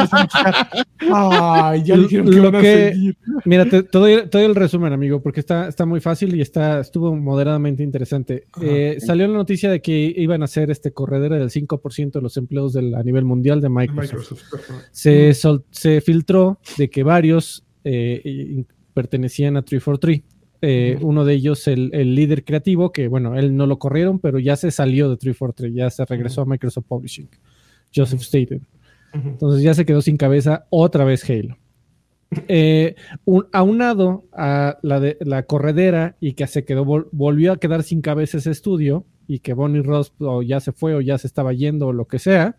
a- 1.12 1.68
ay, 1.70 1.84
ya 1.84 1.96
Lo- 1.96 2.02
dijeron 2.02 2.26
que 2.30 2.36
lo 2.36 2.42
van 2.50 2.56
a 2.56 2.60
que- 2.62 2.90
seguir. 2.92 3.16
Mira, 3.44 3.64
te, 3.66 3.82
te 3.84 3.98
doy, 3.98 4.22
te 4.28 4.38
doy 4.38 4.44
el 4.44 4.54
resumen, 4.56 4.92
amigo, 4.92 5.20
porque 5.22 5.38
está, 5.40 5.68
está 5.68 5.86
muy 5.86 6.00
fácil 6.00 6.34
y 6.34 6.40
está, 6.40 6.80
estuvo 6.80 7.14
moderadamente 7.14 7.82
interesante. 7.84 8.44
Eh, 8.60 8.96
salió 8.98 9.28
la 9.28 9.34
noticia 9.34 9.70
de 9.70 9.80
que 9.80 10.12
iban 10.16 10.42
a 10.42 10.46
hacer 10.46 10.70
este 10.72 10.90
corredera 10.92 11.36
del 11.38 11.50
5% 11.50 12.18
de 12.18 12.22
los 12.22 12.36
empleos 12.36 12.72
del, 12.72 12.94
a 12.94 13.02
nivel 13.04 13.24
mundial 13.24 13.60
de 13.60 13.68
Microsoft. 13.68 14.32
Se, 14.90 15.32
sol- 15.34 15.64
se 15.70 16.00
filtró 16.00 16.58
de 16.76 16.90
que 16.90 17.02
varios 17.04 17.64
eh, 17.84 18.64
pertenecían 18.94 19.56
a 19.56 19.62
343. 19.62 20.22
Eh. 20.68 20.98
Uno 21.00 21.24
de 21.24 21.34
ellos, 21.34 21.66
el, 21.68 21.90
el 21.92 22.14
líder 22.14 22.44
creativo, 22.44 22.90
que 22.92 23.08
bueno, 23.08 23.36
él 23.38 23.56
no 23.56 23.66
lo 23.66 23.78
corrieron, 23.78 24.18
pero 24.18 24.38
ya 24.38 24.56
se 24.56 24.70
salió 24.70 25.08
de 25.10 25.16
343, 25.16 25.74
ya 25.74 25.90
se 25.90 26.04
regresó 26.04 26.42
a 26.42 26.46
Microsoft 26.46 26.86
Publishing. 26.88 27.28
Joseph 27.94 28.20
Staten. 28.22 28.66
Entonces 29.12 29.62
ya 29.62 29.72
se 29.72 29.86
quedó 29.86 30.02
sin 30.02 30.16
cabeza 30.16 30.66
otra 30.70 31.04
vez 31.04 31.28
Halo. 31.28 31.56
Eh, 32.48 32.96
un- 33.24 33.46
aunado 33.52 34.24
a 34.32 34.78
la, 34.82 34.98
de, 34.98 35.16
la 35.20 35.44
corredera 35.44 36.16
y 36.20 36.32
que 36.32 36.46
se 36.48 36.64
quedó, 36.64 36.84
vol- 36.84 37.06
volvió 37.12 37.52
a 37.52 37.58
quedar 37.58 37.84
sin 37.84 38.00
cabeza 38.02 38.38
ese 38.38 38.50
estudio 38.50 39.04
y 39.28 39.38
que 39.38 39.54
Bonnie 39.54 39.82
Ross 39.82 40.12
o 40.18 40.42
ya 40.42 40.58
se 40.58 40.72
fue 40.72 40.94
o 40.94 41.00
ya 41.00 41.18
se 41.18 41.28
estaba 41.28 41.52
yendo 41.52 41.86
o 41.86 41.92
lo 41.92 42.06
que 42.06 42.18
sea, 42.18 42.56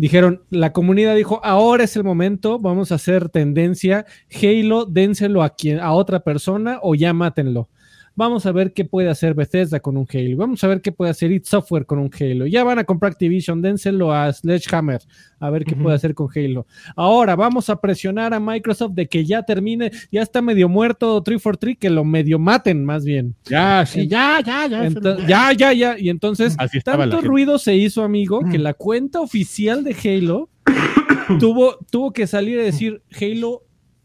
dijeron, 0.00 0.42
la 0.48 0.72
comunidad 0.72 1.14
dijo, 1.14 1.40
ahora 1.44 1.84
es 1.84 1.94
el 1.94 2.04
momento, 2.04 2.58
vamos 2.58 2.90
a 2.90 2.94
hacer 2.94 3.28
tendencia, 3.28 4.06
Halo, 4.32 4.86
dénselo 4.86 5.42
a, 5.42 5.50
quien, 5.50 5.78
a 5.78 5.92
otra 5.92 6.20
persona 6.20 6.78
o 6.82 6.94
ya 6.94 7.12
mátenlo. 7.12 7.68
Vamos 8.14 8.46
a 8.46 8.52
ver 8.52 8.72
qué 8.72 8.84
puede 8.84 9.08
hacer 9.08 9.34
Bethesda 9.34 9.80
con 9.80 9.96
un 9.96 10.06
Halo. 10.12 10.36
Vamos 10.36 10.62
a 10.64 10.68
ver 10.68 10.80
qué 10.80 10.92
puede 10.92 11.10
hacer 11.10 11.32
It 11.32 11.44
Software 11.44 11.86
con 11.86 11.98
un 11.98 12.10
Halo. 12.18 12.46
Ya 12.46 12.64
van 12.64 12.78
a 12.78 12.84
comprar 12.84 13.12
Activision, 13.12 13.62
dénselo 13.62 14.12
a 14.12 14.32
Sledgehammer 14.32 15.00
a 15.40 15.50
ver 15.50 15.64
qué 15.64 15.74
puede 15.74 15.96
hacer 15.96 16.14
con 16.14 16.28
Halo. 16.34 16.66
Ahora 16.94 17.34
vamos 17.34 17.70
a 17.70 17.80
presionar 17.80 18.34
a 18.34 18.40
Microsoft 18.40 18.92
de 18.92 19.08
que 19.08 19.24
ya 19.24 19.42
termine, 19.42 19.90
ya 20.12 20.22
está 20.22 20.42
medio 20.42 20.68
muerto 20.68 21.22
343, 21.22 21.78
que 21.78 21.90
lo 21.90 22.04
medio 22.04 22.38
maten 22.38 22.84
más 22.84 23.04
bien. 23.04 23.34
Ya, 23.46 23.84
sí, 23.86 24.06
ya, 24.06 24.40
ya, 24.44 24.66
ya. 24.66 24.88
Ya, 25.26 25.52
ya, 25.52 25.72
ya. 25.72 25.98
Y 25.98 26.10
entonces, 26.10 26.56
tanto 26.84 27.22
ruido 27.22 27.58
se 27.58 27.74
hizo, 27.74 28.02
amigo, 28.04 28.40
que 28.50 28.58
la 28.58 28.74
cuenta 28.74 29.20
oficial 29.20 29.82
de 29.82 29.96
Halo 30.04 30.50
tuvo, 31.40 31.78
tuvo 31.90 32.12
que 32.12 32.26
salir 32.26 32.60
a 32.60 32.62
decir, 32.62 33.02
Halo, 33.18 33.62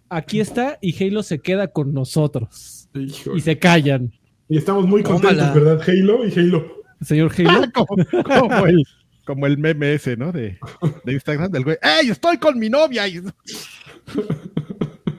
aquí 0.09 0.39
está, 0.39 0.77
y 0.81 1.03
Halo 1.03 1.21
se 1.21 1.39
queda 1.39 1.67
con 1.67 1.93
nosotros. 1.93 2.74
Híjole. 2.95 3.37
Y 3.37 3.41
se 3.41 3.57
callan. 3.59 4.11
Y 4.49 4.57
estamos 4.57 4.85
muy 4.87 5.03
Tómala. 5.03 5.21
contentos, 5.53 5.53
¿verdad? 5.53 5.81
Halo 5.87 6.25
y 6.27 6.31
Halo. 6.39 6.83
Señor 7.01 7.31
Halo. 7.37 7.63
como, 7.73 8.05
como 8.23 8.65
el, 8.67 8.83
como 9.25 9.45
el 9.47 9.57
meme 9.57 9.93
ese, 9.93 10.15
¿no? 10.17 10.31
De, 10.31 10.57
de 11.03 11.13
Instagram 11.13 11.51
del 11.51 11.63
güey. 11.63 11.77
¡Ey, 11.81 12.09
estoy 12.09 12.37
con 12.37 12.57
mi 12.59 12.69
novia! 12.69 13.07
Y- 13.07 13.21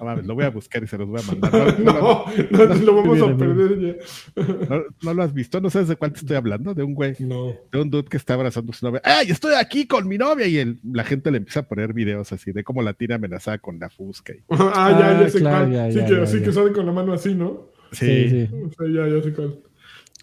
mames, 0.06 0.24
lo 0.26 0.34
voy 0.34 0.44
a 0.44 0.50
buscar 0.50 0.82
y 0.82 0.86
se 0.86 0.96
los 0.96 1.08
voy 1.08 1.20
a 1.20 1.26
mandar. 1.32 1.78
No, 1.80 1.92
no, 1.92 2.24
No, 2.50 2.66
no, 2.66 2.74
lo 2.74 2.94
vamos 2.96 3.20
a 3.22 3.36
perder 3.36 3.78
ya. 3.80 4.44
no- 4.68 4.82
no 5.02 5.14
lo 5.14 5.22
has 5.22 5.34
visto, 5.34 5.60
no 5.60 5.68
sabes 5.70 5.88
de 5.88 5.96
cuál 5.96 6.12
te 6.12 6.20
estoy 6.20 6.36
hablando, 6.36 6.72
de 6.74 6.82
un 6.82 6.94
güey, 6.94 7.14
No. 7.20 7.52
de 7.70 7.80
un 7.80 7.90
dude 7.90 8.08
que 8.08 8.16
está 8.16 8.34
abrazando 8.34 8.72
a 8.72 8.74
su 8.74 8.86
novia. 8.86 9.02
¡Ey, 9.04 9.30
estoy 9.30 9.54
aquí 9.54 9.86
con 9.86 10.08
mi 10.08 10.16
novia! 10.18 10.46
Y 10.46 10.58
el- 10.58 10.78
la 10.84 11.04
gente 11.04 11.30
le 11.30 11.38
empieza 11.38 11.60
a 11.60 11.68
poner 11.68 11.92
videos 11.92 12.32
así 12.32 12.52
de 12.52 12.64
cómo 12.64 12.82
la 12.82 12.94
tira 12.94 13.16
amenazada 13.16 13.58
con 13.58 13.78
la 13.78 13.90
fusca. 13.90 14.32
y- 14.32 14.42
Ah, 14.50 14.96
ya, 14.98 15.20
ya 15.20 15.26
Ah, 15.26 15.30
sé 15.30 15.38
claro, 15.40 15.58
cuál. 15.66 15.72
ya, 15.72 15.90
sí, 15.92 15.98
ya, 15.98 16.06
que, 16.06 16.16
ya, 16.16 16.26
sí 16.26 16.38
ya. 16.38 16.44
que 16.46 16.52
salen 16.52 16.72
con 16.72 16.86
la 16.86 16.92
mano 16.92 17.12
así, 17.12 17.34
¿no? 17.34 17.70
Sí, 17.92 18.28
sí. 18.30 18.48
O 18.52 18.70
sea, 18.72 18.86
ya, 18.92 19.14
ya 19.16 19.22
sé 19.22 19.32
cuál. 19.32 19.58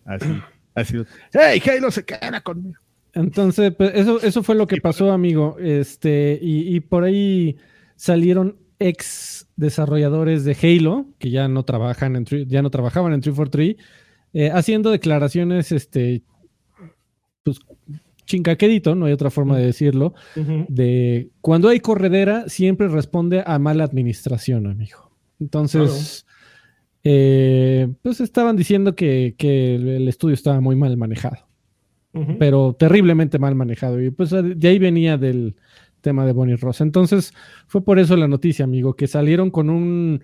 Así, 0.05 0.27
así. 0.75 0.97
¡Ey, 1.33 1.61
Halo 1.69 1.91
se 1.91 2.03
queda 2.03 2.41
conmigo! 2.41 2.77
Entonces, 3.13 3.73
pues, 3.77 3.91
eso, 3.93 4.19
eso 4.21 4.41
fue 4.43 4.55
lo 4.55 4.65
que 4.67 4.81
pasó, 4.81 5.11
amigo. 5.11 5.55
Este, 5.59 6.37
y, 6.41 6.75
y 6.75 6.79
por 6.79 7.03
ahí 7.03 7.57
salieron 7.95 8.57
ex 8.79 9.47
desarrolladores 9.55 10.43
de 10.45 10.57
Halo, 10.61 11.05
que 11.19 11.29
ya 11.29 11.47
no 11.47 11.63
trabajan 11.63 12.15
en 12.15 12.25
ya 12.47 12.61
no 12.61 12.69
trabajaban 12.69 13.13
en 13.13 13.21
343, 13.21 13.75
eh, 14.33 14.49
haciendo 14.51 14.91
declaraciones, 14.91 15.71
este, 15.71 16.23
pues 17.43 17.59
chincaquedito, 18.25 18.95
no 18.95 19.05
hay 19.05 19.13
otra 19.13 19.29
forma 19.29 19.57
de 19.57 19.65
decirlo, 19.65 20.13
de 20.69 21.29
cuando 21.41 21.69
hay 21.69 21.79
corredera, 21.81 22.47
siempre 22.47 22.87
responde 22.87 23.43
a 23.45 23.59
mala 23.59 23.83
administración, 23.83 24.65
amigo. 24.67 25.11
Entonces, 25.39 26.25
eh, 27.03 27.89
pues 28.01 28.21
estaban 28.21 28.55
diciendo 28.55 28.95
que, 28.95 29.35
que 29.37 29.75
el- 29.75 30.07
estudio 30.07 30.33
estaba 30.35 30.61
muy 30.61 30.75
mal 30.75 30.95
manejado 30.97 31.37
pero 32.37 32.75
terriblemente 32.77 33.39
mal 33.39 33.55
manejado. 33.55 33.99
Y 33.99 34.11
pues 34.11 34.29
de 34.29 34.67
ahí 34.67 34.77
venía 34.77 35.17
del 35.17 35.55
tema 36.03 36.25
de 36.27 36.33
Bonnie 36.33 36.57
Ross. 36.57 36.81
Entonces, 36.81 37.33
fue 37.65 37.83
por 37.83 37.97
eso 37.97 38.15
la 38.15 38.27
noticia, 38.27 38.65
amigo, 38.65 38.95
que 38.95 39.07
salieron 39.07 39.49
con 39.49 39.71
un 39.71 40.21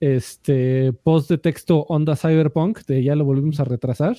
este 0.00 0.92
post 0.92 1.28
de 1.30 1.38
texto 1.38 1.80
Onda 1.88 2.16
Cyberpunk, 2.16 2.80
de 2.86 3.02
ya 3.02 3.14
lo 3.16 3.24
volvimos 3.26 3.60
a 3.60 3.64
retrasar. 3.64 4.16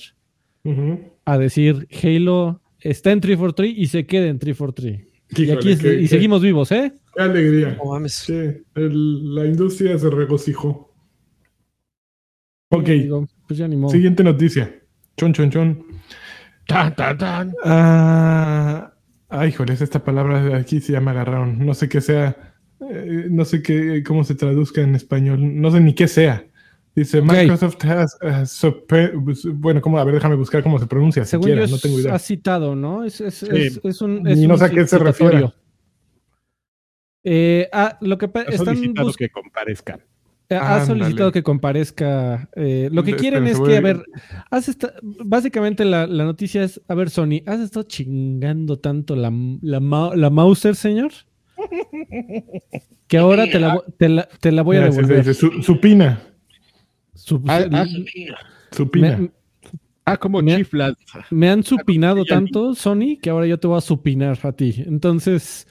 A 1.24 1.38
decir 1.38 1.88
Halo 2.02 2.60
está 2.80 3.10
en 3.12 3.20
343 3.20 3.74
y 3.76 3.86
se 3.86 4.06
queda 4.06 4.26
en 4.26 4.38
343. 4.38 5.06
Y 5.36 5.50
aquí 5.50 5.70
es- 5.72 5.80
qué- 5.80 5.94
y 5.94 6.00
qué- 6.02 6.08
seguimos 6.08 6.42
vivos, 6.42 6.70
¿eh? 6.72 6.92
Qué 7.16 7.22
alegría. 7.22 7.76
No 7.82 7.90
mames. 7.92 8.12
Sí, 8.14 8.32
el- 8.74 9.34
la 9.34 9.46
industria 9.46 9.98
se 9.98 10.10
regocijó. 10.10 10.92
Ok, 12.70 12.84
Digo, 12.86 13.26
pues 13.46 13.58
ya 13.58 13.66
ni 13.66 13.76
modo. 13.76 13.90
siguiente 13.92 14.22
noticia. 14.22 14.74
Chon, 15.16 15.32
chon, 15.32 15.50
chon. 15.50 15.84
Tan, 16.66 16.94
tan, 16.94 17.16
tan. 17.16 17.54
Ah, 17.64 18.92
ay, 19.28 19.52
joder, 19.52 19.80
esta 19.82 20.02
palabra 20.04 20.42
de 20.44 20.54
aquí 20.54 20.80
ya 20.80 21.00
me 21.00 21.10
agarraron. 21.10 21.64
No 21.64 21.74
sé 21.74 21.88
qué 21.88 22.00
sea. 22.00 22.54
eh, 22.90 23.26
no 23.30 23.44
sé 23.44 23.60
qué, 23.62 24.02
cómo 24.06 24.22
se 24.24 24.34
traduzca 24.34 24.80
en 24.82 24.94
español. 24.94 25.60
No 25.60 25.70
sé 25.70 25.80
ni 25.80 25.94
qué 25.94 26.06
sea. 26.08 26.44
Dice 26.94 27.22
Microsoft 27.22 27.84
has, 27.84 28.16
has 28.22 28.50
super- 28.50 29.12
bueno, 29.16 29.80
¿cómo? 29.80 29.98
A 29.98 30.04
ver, 30.04 30.14
déjame 30.14 30.34
buscar 30.36 30.62
cómo 30.64 30.78
se 30.80 30.86
pronuncia. 30.86 31.24
Según 31.24 31.44
siquiera, 31.44 31.66
yo, 31.66 31.72
no 31.76 31.78
tengo 31.80 32.00
idea. 32.00 32.14
has 32.14 32.22
citado, 32.22 32.74
¿no? 32.74 33.04
Es, 33.04 33.20
es, 33.20 33.34
Sí. 33.34 33.46
es, 33.52 33.80
es 33.84 34.00
un. 34.02 34.22
Ni 34.24 34.32
Es 34.32 34.38
no 34.40 34.54
un 34.54 34.58
sé 34.58 34.64
a 34.64 34.70
qué 34.70 34.86
se 34.86 34.98
refiere. 34.98 35.48
Eh, 37.24 37.68
ah, 37.72 37.98
lo 38.00 38.16
que 38.18 38.26
Ha 38.26 38.42
están 38.42 38.66
solicitado 38.76 39.06
bus- 39.08 39.16
que 39.16 39.28
comparezcan. 39.28 40.00
Ha 40.50 40.84
solicitado 40.86 41.30
que 41.32 41.42
comparezca. 41.42 42.48
eh, 42.56 42.88
lo 42.92 43.02
que 43.04 43.14
quieren 43.16 43.46
es 43.46 43.60
que, 43.60 43.76
a 43.76 43.80
ver, 43.80 44.02
has 44.50 44.68
esta- 44.68 44.94
básicamente 45.02 45.84
la, 45.84 46.06
la 46.06 46.24
noticia 46.24 46.62
es, 46.62 46.80
a 46.88 46.94
ver, 46.94 47.10
Sony, 47.10 47.42
¿has 47.46 47.60
estado 47.60 47.82
chingando 47.84 48.78
tanto 48.78 49.14
la, 49.16 49.32
la, 49.62 49.80
ma- 49.80 50.14
la 50.16 50.30
Mauser, 50.30 50.74
señor? 50.76 51.12
Que 53.06 53.18
ahora 53.18 53.44
te 53.50 53.58
la, 53.58 53.74
vo- 53.74 53.84
te 53.98 54.08
la, 54.08 54.28
te 54.40 54.52
la 54.52 54.62
voy 54.62 54.76
a 54.76 54.80
Mira, 54.80 54.92
se- 54.92 54.96
se 54.96 55.02
devolver. 55.02 55.26
dice 55.26 55.34
su- 55.40 55.62
supina. 55.62 56.22
Su- 57.14 57.42
Ah, 57.46 57.64
ah, 57.72 57.84
Supina. 58.70 59.16
me, 59.18 59.30
ah, 60.04 60.16
como 60.16 60.40
Me- 60.42 60.56
chiflas. 60.56 60.94
me 61.30 61.48
han 61.50 61.62
supinado 61.62 62.24
tanto, 62.24 62.74
Sony, 62.74 63.18
que 63.20 63.30
ahora 63.30 63.46
yo 63.46 63.58
te 63.58 63.66
voy 63.66 63.78
a 63.78 63.80
supinar 63.80 64.38
a 64.42 64.52
ti. 64.52 64.82
Entonces, 64.86 65.66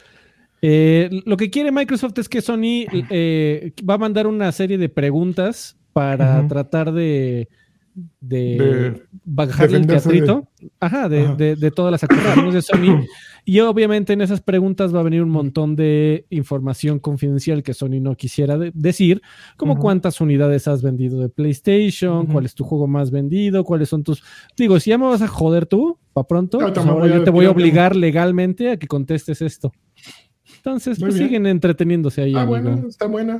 eh, 0.62 1.10
lo 1.26 1.38
que 1.38 1.50
quiere 1.50 1.72
Microsoft 1.72 2.18
es 2.20 2.30
que 2.30 2.42
Sony 2.42 2.86
eh, 3.10 3.72
va 3.88 3.96
a 3.96 3.98
mandar 4.00 4.28
una 4.28 4.52
serie 4.52 4.78
de 4.78 4.90
preguntas 4.90 5.78
para 5.94 6.48
tratar 6.48 6.92
de, 6.92 7.48
de, 8.22 8.58
De 8.58 9.04
bajarle 9.26 9.78
el 9.78 9.88
teatrito 9.88 10.48
Ajá, 10.80 11.10
de, 11.10 11.22
Ajá. 11.26 11.36
de- 11.36 11.56
de 11.56 11.72
todas 11.72 11.92
las 11.92 12.04
acusaciones 12.04 12.54
de 12.54 12.62
Sony. 12.62 13.06
Y 13.46 13.60
obviamente 13.62 14.12
en 14.14 14.20
esas 14.22 14.42
preguntas 14.42 14.94
va 14.94 15.00
a 15.00 15.04
venir 15.04 15.24
un 15.24 15.30
montón 15.30 15.76
de 15.78 16.26
información 16.30 17.00
confidencial 17.00 17.64
que 17.64 17.74
Sony 17.74 18.00
no 18.02 18.16
quisiera 18.16 18.58
de- 18.58 18.72
decir, 18.76 19.22
como 19.56 19.80
cuántas 19.80 20.20
unidades 20.22 20.68
has 20.68 20.82
vendido 20.84 21.20
de 21.22 21.30
PlayStation, 21.30 22.26
cuál 22.28 22.46
es 22.46 22.54
tu 22.56 22.64
juego 22.66 22.88
más 22.88 23.10
vendido, 23.10 23.64
cuáles 23.64 23.90
son 23.90 24.04
tus... 24.04 24.22
Digo, 24.58 24.80
si 24.80 24.90
ya 24.90 24.98
me 24.98 25.06
vas 25.06 25.22
a 25.22 25.28
joder 25.28 25.66
tú, 25.66 25.98
para 26.14 26.28
pronto, 26.28 26.58
pues 26.60 26.78
ahora 26.78 27.08
yo 27.08 27.24
te 27.24 27.30
voy 27.30 27.46
a 27.46 27.52
obligar 27.52 27.96
legalmente 27.96 28.70
a 28.72 28.78
que 28.78 28.88
contestes 28.88 29.42
esto. 29.42 29.72
Entonces, 30.68 31.00
pues 31.00 31.16
siguen 31.16 31.46
entreteniéndose 31.46 32.22
ahí, 32.24 32.34
Ah, 32.36 32.42
amigo. 32.42 32.62
bueno, 32.62 32.88
está 32.90 33.08
buena. 33.08 33.40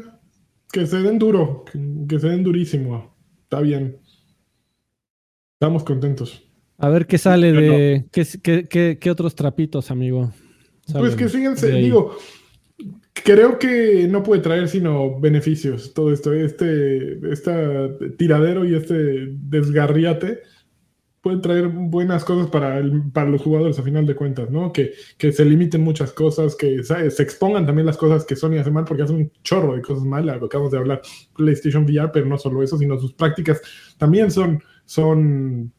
Que 0.72 0.86
se 0.88 0.98
den 1.02 1.20
duro, 1.20 1.66
que, 1.72 1.80
que 2.08 2.20
se 2.20 2.28
den 2.30 2.44
durísimo. 2.44 3.14
Está 3.44 3.60
bien. 3.62 3.98
Estamos 5.60 5.84
contentos. 5.84 6.44
A 6.78 6.90
ver 6.90 7.06
qué 7.06 7.18
sale 7.18 7.54
Yo 7.54 7.60
de... 7.60 8.06
¿qué, 8.12 8.26
qué, 8.42 8.68
qué- 8.70 8.98
qué 9.00 9.12
otros 9.12 9.36
trapitos, 9.36 9.92
amigo? 9.92 10.32
Pues 10.94 11.16
que 11.16 11.28
ahí? 11.76 11.84
digo, 11.84 12.16
creo 13.14 13.60
que 13.60 14.08
no 14.10 14.24
puede 14.24 14.42
traer 14.42 14.70
sino 14.70 15.20
beneficios 15.20 15.94
todo 15.94 16.14
esto, 16.14 16.32
este, 16.34 17.20
esta 17.32 17.90
tiradero 18.18 18.64
y 18.64 18.76
este 18.76 19.28
desgarriate 19.32 20.40
puede 21.28 21.40
traer 21.42 21.68
buenas 21.68 22.24
cosas 22.26 22.50
para, 22.50 22.78
el- 22.78 23.12
para 23.12 23.30
los 23.30 23.42
jugadores 23.42 23.78
a 23.80 23.84
final 23.84 24.06
de 24.06 24.16
cuentas, 24.16 24.50
¿no? 24.50 24.72
Que, 24.72 24.94
que 25.18 25.32
se 25.32 25.46
limiten 25.46 25.82
muchas 25.82 26.12
cosas, 26.14 26.56
que 26.56 26.84
¿sabes? 26.84 27.16
se 27.16 27.24
expongan 27.24 27.66
también 27.66 27.86
las 27.86 27.98
cosas 27.98 28.26
que 28.26 28.36
Sony 28.36 28.58
hace 28.60 28.72
mal, 28.72 28.86
porque 28.86 29.04
hace 29.04 29.14
un 29.14 29.32
chorro 29.44 29.76
de 29.76 29.82
cosas 29.82 30.04
mal, 30.06 30.30
acabamos 30.30 30.72
de 30.72 30.78
hablar, 30.78 31.02
PlayStation 31.36 31.84
VR, 31.84 32.12
pero 32.14 32.26
no 32.26 32.38
solo 32.38 32.64
eso, 32.64 32.78
sino 32.78 32.98
sus 33.00 33.14
prácticas 33.14 33.62
también 33.98 34.32
son, 34.32 34.62
son 34.86 35.72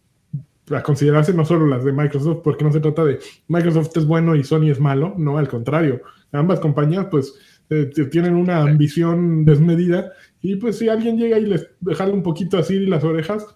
a 0.70 0.82
considerarse 0.82 1.32
no 1.32 1.44
solo 1.44 1.66
las 1.66 1.84
de 1.84 1.92
Microsoft, 1.92 2.40
porque 2.44 2.64
no 2.64 2.72
se 2.72 2.80
trata 2.80 3.04
de 3.04 3.18
Microsoft 3.48 3.96
es 3.96 4.06
bueno 4.06 4.34
y 4.36 4.44
Sony 4.44 4.70
es 4.70 4.80
malo, 4.80 5.14
no, 5.16 5.38
al 5.38 5.48
contrario. 5.48 6.02
Ambas 6.32 6.60
compañías 6.60 7.06
pues 7.10 7.34
eh, 7.70 7.90
tienen 8.10 8.34
una 8.34 8.58
ambición 8.62 9.44
desmedida 9.46 10.12
y 10.42 10.56
pues 10.56 10.76
si 10.78 10.88
alguien 10.90 11.16
llega 11.16 11.38
y 11.38 11.46
les 11.46 11.68
dejarle 11.80 12.14
un 12.14 12.22
poquito 12.22 12.58
así 12.58 12.80
las 12.80 13.02
orejas, 13.04 13.46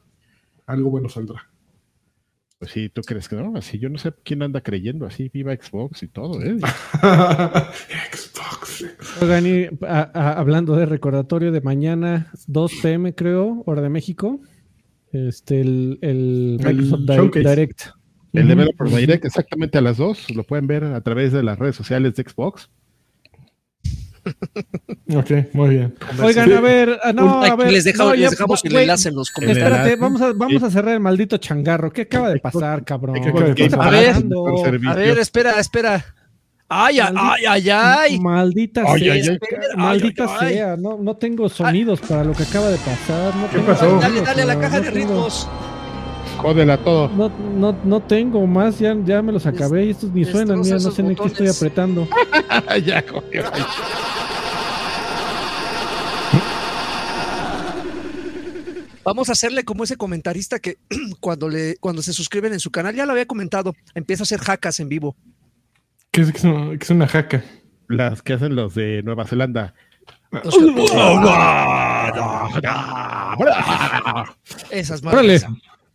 algo 0.67 0.91
bueno 0.91 1.09
saldrá. 1.11 1.52
Pues 2.63 2.71
sí, 2.71 2.89
¿tú 2.91 3.03
crees 3.03 3.29
que 3.29 3.35
no? 3.35 3.57
Así 3.57 3.81
yo 3.81 3.89
no 3.89 3.99
sé 3.99 4.13
quién 4.23 4.41
anda 4.41 4.61
creyendo 4.61 5.05
así, 5.05 5.29
viva 5.35 5.53
Xbox 5.53 6.05
y 6.05 6.07
todo, 6.07 6.41
¿eh? 6.41 6.59
Xbox. 8.13 8.85
Oigan, 9.21 9.47
y, 9.47 9.65
a- 9.85 10.11
a- 10.15 10.33
hablando 10.39 10.77
de 10.77 10.87
recordatorio 10.87 11.51
de 11.53 11.61
mañana, 11.61 12.31
2 12.47 12.73
pm 12.83 13.15
creo, 13.17 13.63
hora 13.67 13.83
de 13.83 13.89
México, 13.89 14.41
este, 15.13 15.61
el, 15.61 15.99
el 16.03 16.59
El 16.61 16.77
Microsoft 16.77 17.01
Di- 17.01 17.15
showcase. 17.17 17.49
Direct. 17.49 17.81
El. 18.33 18.49
Developer 18.49 18.89
Direct 18.89 19.25
exactamente 19.25 19.79
a 19.79 19.81
las 19.81 19.97
2, 19.99 20.35
lo 20.37 20.45
pueden 20.45 20.67
ver 20.67 20.85
a 20.85 21.01
través 21.01 21.33
de 21.33 21.43
las 21.43 21.59
redes 21.59 21.77
sociales 21.77 22.15
de 22.15 22.23
Xbox. 22.23 22.71
Ok, 25.15 25.31
muy 25.53 25.69
bien. 25.71 25.95
Oigan, 26.23 26.47
Sí. 26.49 26.53
a 26.55 26.61
ver, 26.61 26.99
ah, 27.03 27.13
no, 27.13 27.43
a 27.43 27.57
ver, 27.57 27.73
les, 27.73 27.85
deja- 27.85 28.05
no, 28.05 28.13
les 28.13 28.21
ya- 28.23 28.31
dejamos 28.31 28.65
el 28.65 28.77
enlace 28.77 29.09
en 29.09 29.17
los 29.17 29.31
comentarios. 29.31 29.69
Espérate, 29.71 29.97
vamos 29.97 30.21
a, 30.23 30.33
vamos 30.33 30.63
a 30.63 30.71
cerrar 30.71 30.95
el 30.95 31.01
maldito 31.01 31.37
changarro. 31.39 31.93
¿Qué 31.93 32.03
acaba 32.03 32.31
de 32.31 32.39
pasar, 32.39 32.85
cabrón? 32.85 33.15
¿Qué 33.21 33.29
acaba 33.29 33.47
de 33.49 33.55
¿Qué 33.55 33.65
está 33.65 33.77
pasar? 33.79 33.95
A 33.95 34.95
ver. 34.95 35.19
A 35.19 35.21
espera, 35.21 35.59
espera. 35.61 36.05
Ay, 36.75 37.01
ay, 37.01 37.45
ay, 37.47 37.71
ay. 37.71 38.21
Maldita 38.21 38.83
Ay, 38.87 39.01
sea, 39.03 39.13
ay, 39.13 39.21
ay. 39.29 39.39
ca- 39.39 39.77
maldita 39.77 40.39
sea, 40.39 40.77
no, 40.79 40.97
no 40.97 41.17
tengo 41.17 41.47
sonidos 41.51 42.01
para 42.01 42.25
lo 42.25 42.33
que 42.33 42.45
acaba 42.45 42.69
de 42.71 42.79
pasar. 42.79 43.35
No 43.37 43.47
¿Qué 43.51 43.57
tengo 43.57 43.67
pasó? 43.67 43.81
sonidos, 44.01 44.03
Dale, 44.03 44.21
dale 44.23 44.43
a 44.43 44.47
la 44.47 44.59
caja 44.59 44.79
no 44.79 44.85
de 44.85 44.91
tengo- 44.93 44.97
ritmos. 45.15 45.49
Jódela 46.43 46.77
todo. 46.77 47.09
No, 47.09 47.29
no, 47.55 47.77
no 47.85 48.01
tengo 48.01 48.45
más, 48.47 48.79
ya, 48.81 48.97
ya 49.05 49.23
me 49.23 49.31
los 49.33 49.47
acabé 49.47 49.87
y 49.87 49.91
estos 49.91 50.11
ni 50.13 50.25
suenan, 50.25 50.61
mira, 50.61 50.79
no 50.79 50.91
sé 50.91 51.03
ni 51.03 51.15
qué 51.15 51.27
estoy 51.27 51.49
apretando. 51.49 52.09
ya, 52.85 53.05
joder. 53.09 53.45
Vamos 59.05 59.29
a 59.29 59.33
hacerle 59.33 59.65
como 59.65 59.85
ese 59.85 59.97
comentarista 59.97 60.59
que 60.61 60.79
cuando 61.21 61.49
le 61.49 61.77
cuando 61.77 62.03
se 62.03 62.13
suscriben 62.13 62.53
en 62.53 62.61
su 62.61 62.71
canal, 62.71 62.95
ya 62.95 63.07
lo 63.07 63.13
había 63.13 63.27
comentado, 63.27 63.75
empieza 63.95 64.23
a 64.23 64.25
hacer 64.25 64.41
jacas 64.41 64.81
en 64.81 64.89
vivo. 64.89 65.17
¿Qué 66.11 66.23
es, 66.23 66.33
qué 66.33 66.39
es 66.39 66.45
una, 66.45 66.71
qué 66.71 66.85
es 66.85 66.91
una 66.91 67.09
jaca? 67.09 67.43
Las 67.89 68.23
que 68.23 68.35
hacen 68.35 68.55
los 68.55 68.75
de 68.75 69.03
Nueva 69.03 69.27
Zelanda. 69.27 69.75
Que- 70.31 70.39
Esas 74.71 75.05
Órale. 75.05 75.41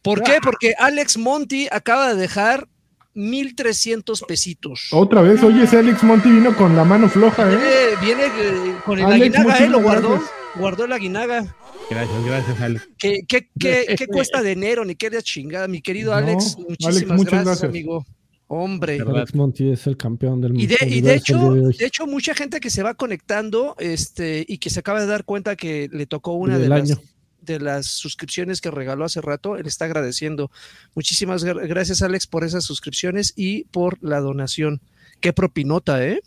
¿Por 0.08 0.24
qué? 0.24 0.38
Porque 0.42 0.74
Alex 0.78 1.18
Monty 1.18 1.68
acaba 1.70 2.14
de 2.14 2.22
dejar 2.22 2.68
1300 3.14 4.24
pesitos. 4.24 4.88
Otra 4.92 5.22
vez, 5.22 5.44
oye, 5.44 5.64
ese 5.64 5.80
Alex 5.80 6.02
Monty 6.04 6.30
vino 6.30 6.56
con 6.56 6.76
la 6.78 6.86
mano 6.86 7.10
floja, 7.10 7.52
¿eh? 7.52 7.58
Viene, 8.00 8.30
viene 8.30 8.70
eh, 8.70 8.76
con 8.86 9.00
el 9.00 9.06
Alex, 9.06 9.36
aguinaga, 9.36 9.66
¿eh? 9.66 9.70
Lo 9.70 9.82
guardó. 9.82 10.10
gracias. 10.12 10.32
Guardó 10.56 10.86
el 10.86 10.94
aguinaga. 10.94 11.56
Gracias, 11.90 12.26
gracias, 12.26 12.62
Alex. 12.62 12.90
¿Qué, 12.98 13.20
qué, 13.28 13.50
qué, 13.60 13.86
qué 13.98 14.08
cuesta 14.08 14.42
de 14.42 14.54
enero? 14.54 14.86
Ni 14.86 14.96
qué 14.96 15.10
de 15.10 15.22
chingada. 15.22 15.68
Mi 15.68 15.82
querido 15.82 16.12
No, 16.12 16.18
Alex, 16.18 16.56
Alex, 16.56 16.70
muchísimas 16.70 17.18
muchas 17.18 17.32
gracias, 17.32 17.46
gracias. 17.46 17.70
amigo. 17.70 18.06
Hombre. 18.48 19.00
Alex 19.06 19.36
Monty 19.36 19.72
es 19.72 19.88
el 19.88 19.98
campeón 19.98 20.40
del 20.40 20.58
Y 20.58 20.68
de, 20.68 20.78
y 20.88 21.02
de 21.02 21.16
hecho, 21.16 21.54
de 21.54 21.86
hecho, 21.86 22.08
mucha 22.08 22.34
gente 22.34 22.62
que 22.62 22.70
se 22.70 22.82
va 22.82 22.94
conectando 22.94 23.76
este, 23.78 24.46
y 24.48 24.60
que 24.60 24.70
se 24.70 24.80
acaba 24.80 25.02
de 25.02 25.08
dar 25.08 25.26
cuenta 25.26 25.58
que 25.58 25.90
le 25.92 26.06
tocó 26.06 26.34
una 26.34 26.56
de 26.56 26.62
Del 26.62 26.70
las, 26.70 26.92
año. 26.92 27.02
De 27.48 27.60
las 27.60 27.88
suscripciones 27.88 28.62
que 28.62 28.70
regaló 28.70 29.06
hace 29.06 29.22
rato, 29.22 29.58
él 29.58 29.66
está 29.66 29.86
agradeciendo. 29.86 30.52
Muchísimas 30.94 31.44
gra- 31.44 31.68
gracias, 31.68 32.04
Alex, 32.04 32.28
por 32.28 32.44
esas 32.44 32.64
suscripciones 32.66 33.34
y 33.36 33.64
por 33.66 33.98
la 34.04 34.20
donación. 34.20 34.82
Qué 35.20 35.34
propinota, 35.34 36.06
¿eh? 36.06 36.22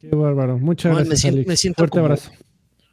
Qué 0.00 0.08
bárbaro. 0.08 0.58
Muchas 0.58 0.94
gracias, 0.94 1.24
Alex. 1.24 1.46
me 1.48 1.56
siento 1.56 1.78
Fuerte 1.78 1.92
como- 1.92 2.04
abrazo. 2.06 2.30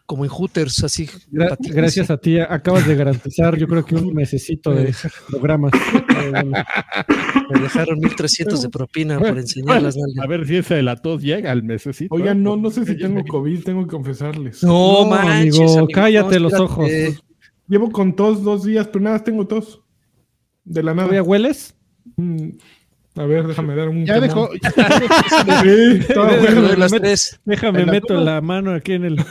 Como 0.06 0.24
en 0.24 0.30
Hooters, 0.32 0.86
así. 0.86 1.06
Gra- 1.34 1.58
gracias 1.60 2.10
a 2.10 2.16
ti. 2.18 2.40
Acabas 2.40 2.88
de 2.88 2.96
garantizar, 2.96 3.58
yo 3.58 3.68
creo 3.68 3.84
que 3.84 3.94
un 3.96 4.14
mesecito 4.14 4.72
de 4.74 4.96
programas. 5.30 5.74
Eh, 6.18 6.32
bueno, 6.32 6.52
Me 7.52 7.60
dejaron 7.62 8.00
1300 8.00 8.62
de 8.62 8.70
propina 8.70 9.20
por 9.20 9.38
enseñar 9.38 9.82
las 9.84 9.96
nalgas. 9.96 10.26
A 10.26 10.28
ver 10.28 10.48
si 10.48 10.56
ese 10.58 10.76
de 10.76 10.82
la 10.84 10.96
tos 10.96 11.22
llega 11.22 11.52
al 11.52 11.62
mesecito. 11.64 12.14
Oigan, 12.16 12.42
no, 12.42 12.58
no 12.58 12.72
sé 12.72 12.86
si 12.86 12.98
tengo 12.98 13.24
COVID, 13.24 13.64
tengo 13.64 13.84
que 13.84 13.92
confesarles. 13.92 14.64
No, 14.64 15.04
No, 15.04 15.10
manches, 15.10 15.60
amigo, 15.60 15.72
amigo, 15.80 15.88
cállate 15.94 16.36
no, 16.36 16.50
los 16.50 16.54
ojos. 16.60 16.90
Llevo 17.68 17.92
con 17.92 18.16
tos 18.16 18.44
dos 18.44 18.64
días, 18.64 18.88
pero 18.88 19.04
nada, 19.04 19.24
tengo 19.24 19.46
tos. 19.48 19.82
De 20.64 20.84
la 20.84 20.94
nada. 20.94 21.08
¿Todavía 21.08 21.24
hueles? 21.24 21.76
Mm, 22.16 22.50
A 23.16 23.26
ver, 23.26 23.48
déjame 23.48 23.76
dar 23.76 23.90
un. 23.90 24.06
Ya 24.06 24.20
dejó. 24.20 24.50
Sí, 25.64 26.00
todo 26.14 26.28
Déjame 26.28 26.68
de 26.70 26.78
las 26.78 26.92
tres. 26.92 27.40
Déjame 27.46 27.82
En 27.82 27.90
meto 27.90 28.08
toma. 28.08 28.22
la 28.22 28.42
mano 28.42 28.74
aquí 28.74 28.94
en 28.94 29.06
el. 29.06 29.18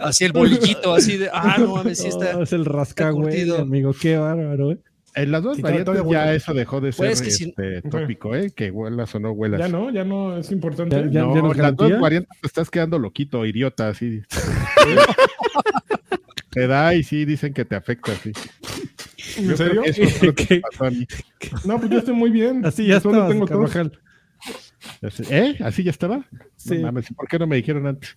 Así 0.00 0.24
el 0.24 0.32
bolillito, 0.32 0.94
así 0.94 1.16
de. 1.16 1.28
Ah, 1.32 1.56
no 1.58 1.76
mames, 1.76 1.98
sí 1.98 2.08
Oh, 2.12 2.22
está. 2.22 2.42
es 2.42 2.52
el 2.52 2.64
rascagüey, 2.64 3.50
amigo. 3.56 3.92
Qué 4.00 4.16
bárbaro, 4.16 4.72
¿eh? 4.72 4.78
En 5.14 5.32
las 5.32 5.42
dos 5.42 5.56
Sí, 5.56 5.62
variantes 5.62 5.94
ya 5.94 6.02
huele. 6.02 6.34
eso 6.36 6.54
dejó 6.54 6.80
de 6.80 6.92
ser 6.92 7.06
Pues, 7.06 7.22
que 7.22 7.30
si- 7.30 7.44
este, 7.50 7.82
tópico, 7.82 8.34
¿eh? 8.34 8.52
Que 8.54 8.70
huelas 8.70 9.14
o 9.14 9.20
no 9.20 9.32
huelas. 9.32 9.60
Ya 9.60 9.68
no, 9.68 9.90
ya 9.90 10.04
no 10.04 10.36
es 10.36 10.50
importante. 10.50 10.96
Ya- 10.96 11.06
ya- 11.10 11.20
no, 11.22 11.34
no 11.34 11.36
es 11.36 11.44
las 11.44 11.56
garantía. 11.56 11.88
dos 11.90 12.00
variantes 12.00 12.40
te 12.40 12.46
estás 12.46 12.70
quedando 12.70 12.98
loquito, 12.98 13.44
idiota, 13.46 13.88
así. 13.88 14.22
te 16.50 16.66
da 16.66 16.94
y 16.94 17.02
sí 17.02 17.24
dicen 17.24 17.52
que 17.52 17.64
te 17.64 17.74
afecta, 17.76 18.12
sí. 18.16 18.32
¿En 19.38 19.56
serio? 19.56 19.82
que 19.82 19.90
Eso 19.90 20.06
fue 20.18 20.28
lo 20.28 20.34
que 20.34 20.46
¿Qué? 20.46 20.54
me 20.56 20.60
pasó 20.60 20.84
a 20.84 20.90
mí. 20.90 21.06
No, 21.64 21.78
pues 21.78 21.90
yo 21.90 21.98
estoy 21.98 22.14
muy 22.14 22.30
bien. 22.30 22.64
Así 22.64 22.86
ya 22.86 23.00
tengo. 23.00 23.46
Carvajal. 23.46 23.98
¿Eh? 25.30 25.56
¿Así 25.60 25.82
ya 25.82 25.90
estaba? 25.90 26.24
Sí. 26.56 26.76
No 26.76 26.82
mames, 26.82 27.06
¿por 27.14 27.26
qué 27.26 27.38
no 27.38 27.46
me 27.46 27.56
dijeron 27.56 27.86
antes? 27.86 28.16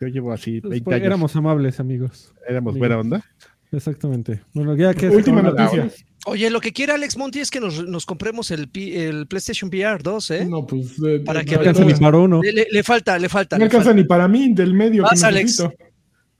Yo 0.00 0.08
llevo 0.08 0.32
así 0.32 0.60
Pues, 0.60 0.70
20 0.70 0.84
pues, 0.84 0.94
años. 0.96 1.06
Éramos 1.06 1.36
amables, 1.36 1.80
amigos. 1.80 2.34
Éramos 2.48 2.72
amigos. 2.72 2.78
buena 2.78 2.98
onda. 2.98 3.24
Exactamente. 3.72 4.40
Bueno, 4.52 4.76
ya 4.76 4.94
que 4.94 5.08
Última 5.08 5.42
noticia. 5.42 5.88
Oye, 6.26 6.50
lo 6.50 6.60
que 6.60 6.72
quiere 6.72 6.92
Alex 6.92 7.16
Monti 7.16 7.40
es 7.40 7.50
que 7.50 7.60
nos, 7.60 7.86
nos 7.88 8.04
compremos 8.04 8.50
el, 8.50 8.68
P- 8.68 9.06
el 9.08 9.26
PlayStation 9.26 9.70
VR 9.70 10.02
2, 10.02 10.30
¿eh? 10.32 10.44
No, 10.44 10.66
pues. 10.66 10.96
eh, 11.06 11.20
Para 11.24 11.40
eh, 11.40 11.44
que 11.46 11.54
no 11.54 11.60
alcanza 11.60 11.84
ni 11.84 11.94
para 11.94 12.18
uno. 12.18 12.42
Le, 12.42 12.52
le- 12.52 12.66
le 12.70 12.82
falta, 12.82 13.18
le 13.18 13.28
falta. 13.28 13.56
No 13.56 13.60
le 13.60 13.64
alcanza 13.66 13.86
falta. 13.86 14.00
ni 14.02 14.06
para 14.06 14.28
mí, 14.28 14.52
del 14.52 14.74
medio 14.74 15.02
que 15.04 15.08
Vas, 15.10 15.22
Alex. 15.24 15.64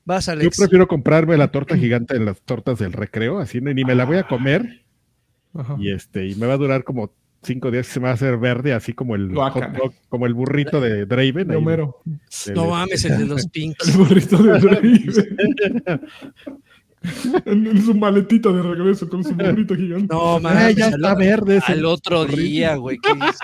Vas, 0.05 0.25
Yo 0.27 0.31
Alex. 0.33 0.57
prefiero 0.57 0.87
comprarme 0.87 1.35
la 1.37 1.51
torta 1.51 1.77
gigante 1.77 2.15
en 2.15 2.25
las 2.25 2.41
tortas 2.41 2.77
del 2.79 2.93
recreo, 2.93 3.39
así 3.39 3.59
ni 3.61 3.83
me 3.83 3.95
la 3.95 4.05
voy 4.05 4.17
a 4.17 4.27
comer 4.27 4.83
Ajá. 5.53 5.77
y 5.79 5.91
este 5.91 6.27
y 6.27 6.35
me 6.35 6.47
va 6.47 6.53
a 6.53 6.57
durar 6.57 6.83
como 6.83 7.13
cinco 7.43 7.71
días 7.71 7.87
que 7.87 7.93
se 7.93 7.99
me 7.99 8.05
va 8.05 8.11
a 8.11 8.13
hacer 8.15 8.37
verde, 8.37 8.73
así 8.73 8.93
como 8.93 9.15
el 9.15 9.29
Guácala. 9.29 9.67
hot 9.69 9.77
dog, 9.77 9.93
como 10.09 10.25
el 10.27 10.33
burrito 10.35 10.79
de 10.81 11.05
Draven. 11.05 11.47
De 11.47 11.55
ahí 11.55 12.53
No 12.55 12.67
mames, 12.67 13.05
el 13.05 13.17
de 13.17 13.25
los 13.25 13.47
Pinks. 13.51 13.87
El 13.89 13.97
burrito 13.97 14.37
de 14.43 14.59
Draven. 14.59 15.03
en, 17.45 17.67
en 17.67 17.81
su 17.81 17.93
maletita 17.95 18.51
de 18.51 18.61
regreso 18.61 19.09
con 19.09 19.23
su 19.23 19.33
burrito 19.33 19.75
gigante. 19.75 20.13
No 20.13 20.35
Ah, 20.35 20.39
mames. 20.39 20.75
ya 20.75 20.87
al, 20.87 20.93
está 20.93 21.15
verde. 21.15 21.57
ese. 21.57 21.71
al 21.71 21.85
otro 21.85 22.25
día, 22.25 22.75
güey. 22.75 22.97
¿qué 22.99 23.11
es? 23.11 23.37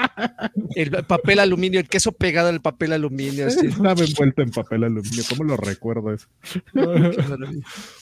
El 0.75 0.91
papel 1.05 1.39
aluminio, 1.39 1.79
el 1.79 1.87
queso 1.87 2.11
pegado 2.11 2.49
al 2.49 2.61
papel 2.61 2.93
aluminio. 2.93 3.47
así. 3.47 3.65
Estaba 3.67 3.93
envuelto 4.03 4.41
en 4.41 4.51
papel 4.51 4.83
aluminio. 4.83 5.23
¿Cómo 5.29 5.43
lo 5.43 5.57
recuerdo 5.57 6.13
eso? 6.13 6.27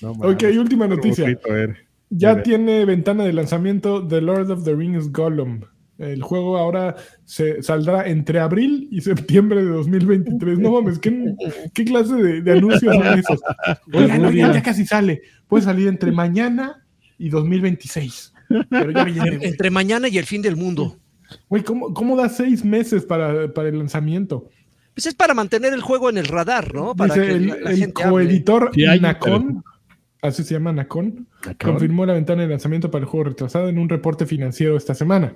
No, 0.02 0.12
ok, 0.12 0.44
mames, 0.44 0.58
última 0.58 0.88
noticia. 0.88 1.38
Ya 2.10 2.44
tiene 2.44 2.86
ventana 2.86 3.24
de 3.24 3.34
lanzamiento 3.34 4.08
The 4.08 4.22
Lord 4.22 4.52
of 4.52 4.64
the 4.64 4.76
Rings 4.76 5.12
Gollum. 5.12 5.62
El 5.98 6.22
juego 6.22 6.58
ahora 6.58 6.96
se 7.24 7.64
saldrá 7.64 8.08
entre 8.08 8.40
abril 8.40 8.90
y 8.92 9.00
septiembre 9.02 9.64
de 9.64 9.70
2023. 9.72 10.60
No 10.60 10.72
mames, 10.74 11.00
¿qué, 11.00 11.34
qué 11.74 11.86
clase 11.86 12.16
de, 12.16 12.42
de 12.42 12.52
anuncios 12.52 12.94
son 12.96 13.20
esos? 13.20 13.40
Oigan, 13.94 14.26
oigan, 14.26 14.54
ya 14.54 14.62
casi 14.62 14.86
sale. 14.86 15.22
Puede 15.48 15.64
salir 15.64 15.88
entre 15.88 16.12
mañana 16.12 16.86
y 17.18 17.30
2026. 17.30 18.34
Pero 18.70 18.92
ya. 18.92 19.24
Entre 19.26 19.70
mañana 19.70 20.08
y 20.10 20.18
el 20.18 20.26
fin 20.26 20.42
del 20.42 20.56
mundo. 20.58 20.98
Güey, 21.50 21.64
¿cómo, 21.64 21.94
¿cómo 21.94 22.16
da 22.16 22.30
seis 22.30 22.64
meses 22.66 23.06
para, 23.06 23.52
para 23.54 23.70
el 23.70 23.78
lanzamiento? 23.80 24.50
Pues 24.94 25.08
es 25.08 25.14
para 25.16 25.34
mantener 25.34 25.74
el 25.74 25.82
juego 25.82 26.10
en 26.10 26.18
el 26.18 26.26
radar, 26.26 26.74
¿no? 26.74 26.96
Para 26.96 27.14
Dice 27.16 27.26
que 27.28 27.34
el, 27.34 27.48
la, 27.48 27.56
la 27.58 27.72
el 27.72 27.78
gente 27.78 28.04
hable. 28.04 28.12
coeditor 28.26 28.72
Sí, 28.74 28.86
hay, 28.86 29.00
Nacon, 29.00 29.64
así 30.28 30.44
se 30.44 30.54
llama 30.54 30.72
Nacon, 30.74 31.28
confirmó 31.62 32.06
la 32.06 32.14
ventana 32.14 32.44
de 32.44 32.48
lanzamiento 32.48 32.92
para 32.92 33.04
el 33.04 33.10
juego 33.10 33.26
retrasado 33.26 33.70
en 33.70 33.78
un 33.78 33.90
reporte 33.90 34.26
financiero 34.26 34.78
esta 34.78 34.94
semana. 34.96 35.34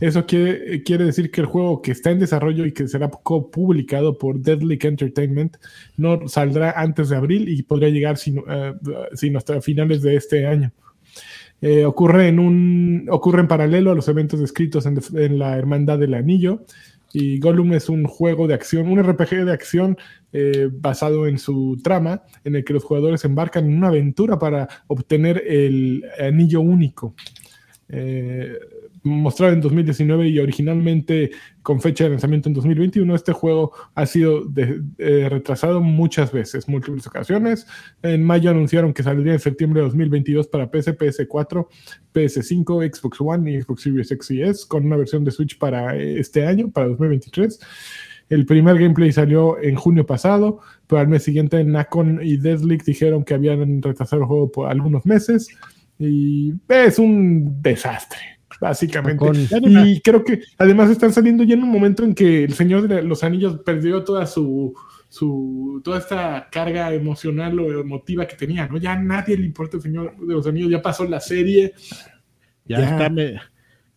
Eso 0.00 0.26
quiere, 0.26 0.74
eh, 0.74 0.82
quiere 0.82 1.04
decir 1.04 1.30
que 1.30 1.40
el 1.40 1.46
juego 1.46 1.82
que 1.82 1.92
está 1.92 2.10
en 2.10 2.18
desarrollo 2.18 2.66
y 2.66 2.72
que 2.72 2.88
será 2.88 3.10
publicado 3.10 4.18
por 4.18 4.40
Deadly 4.40 4.78
Entertainment 4.82 5.56
no 5.96 6.28
saldrá 6.28 6.72
antes 6.72 7.08
de 7.08 7.16
abril 7.16 7.48
y 7.48 7.62
podría 7.62 7.90
llegar 7.90 8.16
sino, 8.16 8.44
eh, 8.48 8.74
sino 9.14 9.38
hasta 9.38 9.60
finales 9.60 10.02
de 10.02 10.16
este 10.16 10.46
año. 10.46 10.72
Eh, 11.60 11.84
ocurre, 11.84 12.26
en 12.26 12.40
un, 12.40 13.06
ocurre 13.08 13.40
en 13.40 13.46
paralelo 13.46 13.92
a 13.92 13.94
los 13.94 14.08
eventos 14.08 14.40
descritos 14.40 14.84
en, 14.84 14.98
en 15.14 15.38
la 15.38 15.56
Hermandad 15.56 15.96
del 15.96 16.14
Anillo. 16.14 16.64
Y 17.12 17.38
Gollum 17.38 17.74
es 17.74 17.88
un 17.88 18.04
juego 18.04 18.46
de 18.46 18.54
acción, 18.54 18.88
un 18.88 19.02
RPG 19.02 19.44
de 19.44 19.52
acción 19.52 19.98
eh, 20.32 20.68
basado 20.72 21.26
en 21.26 21.38
su 21.38 21.78
trama, 21.82 22.22
en 22.44 22.56
el 22.56 22.64
que 22.64 22.72
los 22.72 22.84
jugadores 22.84 23.24
embarcan 23.24 23.66
en 23.66 23.76
una 23.76 23.88
aventura 23.88 24.38
para 24.38 24.68
obtener 24.86 25.42
el 25.46 26.04
anillo 26.18 26.60
único. 26.60 27.14
Eh, 27.88 28.58
mostrado 29.02 29.52
en 29.52 29.60
2019 29.60 30.28
y 30.28 30.38
originalmente 30.38 31.30
con 31.62 31.80
fecha 31.80 32.04
de 32.04 32.10
lanzamiento 32.10 32.48
en 32.48 32.54
2021, 32.54 33.14
este 33.14 33.32
juego 33.32 33.72
ha 33.94 34.06
sido 34.06 34.44
eh, 34.56 35.28
retrasado 35.28 35.80
muchas 35.80 36.32
veces, 36.32 36.68
múltiples 36.68 37.06
ocasiones. 37.06 37.66
En 38.02 38.22
mayo 38.24 38.50
anunciaron 38.50 38.92
que 38.92 39.02
saldría 39.02 39.34
en 39.34 39.38
septiembre 39.38 39.80
de 39.80 39.86
2022 39.86 40.48
para 40.48 40.70
PC, 40.70 40.96
PS4, 40.96 41.66
PS5, 42.14 42.94
Xbox 42.94 43.20
One 43.20 43.50
y 43.50 43.62
Xbox 43.62 43.82
Series 43.82 44.10
X 44.10 44.30
y 44.30 44.42
S, 44.42 44.64
con 44.66 44.86
una 44.86 44.96
versión 44.96 45.24
de 45.24 45.30
Switch 45.30 45.58
para 45.58 45.96
eh, 45.96 46.18
este 46.18 46.46
año, 46.46 46.70
para 46.70 46.88
2023. 46.88 47.58
El 48.28 48.46
primer 48.46 48.78
gameplay 48.78 49.12
salió 49.12 49.60
en 49.60 49.74
junio 49.76 50.06
pasado, 50.06 50.60
pero 50.86 51.00
al 51.00 51.08
mes 51.08 51.22
siguiente 51.22 51.62
Nacon 51.64 52.20
y 52.22 52.38
Deadlick 52.38 52.82
dijeron 52.84 53.24
que 53.24 53.34
habían 53.34 53.82
retrasado 53.82 54.22
el 54.22 54.28
juego 54.28 54.50
por 54.50 54.70
algunos 54.70 55.04
meses 55.04 55.48
y 55.98 56.54
es 56.68 56.98
un 56.98 57.60
desastre, 57.62 58.18
básicamente. 58.62 59.26
Y 59.62 60.00
creo 60.00 60.24
que 60.24 60.40
además 60.56 60.88
están 60.90 61.12
saliendo 61.12 61.42
ya 61.44 61.54
en 61.54 61.64
un 61.64 61.70
momento 61.70 62.04
en 62.04 62.14
que 62.14 62.44
el 62.44 62.54
Señor 62.54 62.86
de 62.88 63.02
los 63.02 63.24
Anillos 63.24 63.58
perdió 63.64 64.04
toda 64.04 64.24
su, 64.26 64.72
su 65.08 65.80
toda 65.84 65.98
esta 65.98 66.48
carga 66.50 66.94
emocional 66.94 67.58
o 67.58 67.80
emotiva 67.80 68.26
que 68.26 68.36
tenía, 68.36 68.68
¿no? 68.68 68.76
Ya 68.78 68.92
a 68.92 69.00
nadie 69.02 69.36
le 69.36 69.44
importa 69.46 69.76
el 69.78 69.82
Señor 69.82 70.16
de 70.16 70.32
los 70.34 70.46
Anillos, 70.46 70.70
ya 70.70 70.80
pasó 70.80 71.04
la 71.04 71.20
serie. 71.20 71.74
Ya, 72.64 72.78
Ya. 72.80 72.90
está. 72.92 73.10
Me, 73.10 73.32
ya 73.32 73.40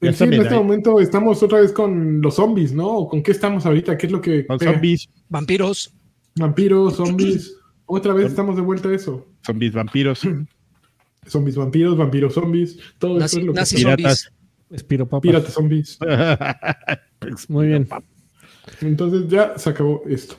En 0.01 0.09
está 0.09 0.25
sí, 0.25 0.33
en 0.35 0.41
este 0.41 0.55
momento 0.55 0.99
estamos 0.99 1.41
otra 1.43 1.61
vez 1.61 1.71
con 1.71 2.21
los 2.21 2.35
zombies, 2.35 2.73
¿no? 2.73 2.87
¿O 2.87 3.07
¿Con 3.07 3.21
qué 3.23 3.31
estamos 3.31 3.65
ahorita? 3.65 3.97
¿Qué 3.97 4.07
es 4.07 4.11
lo 4.11 4.19
que 4.19 4.45
Con 4.47 4.57
pega? 4.57 4.73
zombies, 4.73 5.07
Vampiros. 5.29 5.93
Vampiros, 6.37 6.95
zombies. 6.95 7.55
Otra 7.85 8.13
vez 8.13 8.25
estamos 8.27 8.55
de 8.55 8.63
vuelta 8.63 8.89
a 8.89 8.93
eso. 8.95 9.27
zombies 9.45 9.73
vampiros. 9.73 10.21
Zombies, 11.27 11.55
vampiros, 11.55 11.97
vampiros, 11.97 12.35
zombies. 12.35 12.77
Todo 12.99 13.13
eso 13.13 13.19
Nazi, 13.21 13.39
es 13.39 13.45
lo 13.45 13.53
que 13.53 13.59
nazi 13.59 13.75
Piratas. 13.77 14.31
Zombies. 14.67 14.81
Espiro 14.81 15.05
papas. 15.05 15.21
Pirata 15.21 15.49
zombies. 15.51 15.97
Muy 17.49 17.67
bien. 17.67 17.87
Entonces 18.81 19.27
ya 19.29 19.57
se 19.57 19.69
acabó 19.69 20.01
esto. 20.07 20.35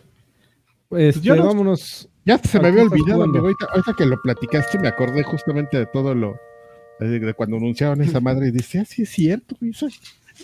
Este, 0.91 1.29
no- 1.31 1.47
vámonos. 1.47 2.09
Ya 2.25 2.39
se 2.39 2.59
me 2.59 2.67
¿A 2.67 2.71
había 2.71 2.83
olvidado, 2.83 3.23
amigo. 3.23 3.45
Ahorita, 3.45 3.67
ahorita 3.71 3.95
que 3.97 4.05
lo 4.07 4.21
platicaste, 4.21 4.79
me 4.81 4.89
acordé 4.89 5.23
justamente 5.23 5.79
de 5.79 5.87
todo 5.87 6.13
lo. 6.15 6.37
De, 6.99 7.21
de 7.21 7.35
cuando 7.35 7.57
anunciaron 7.57 8.03
esa 8.03 8.21
madre 8.21 8.49
y 8.49 8.51
dice, 8.51 8.81
ah, 8.81 8.85
sí 8.85 9.03
es 9.03 9.11
cierto, 9.11 9.55
dice. 9.61 9.87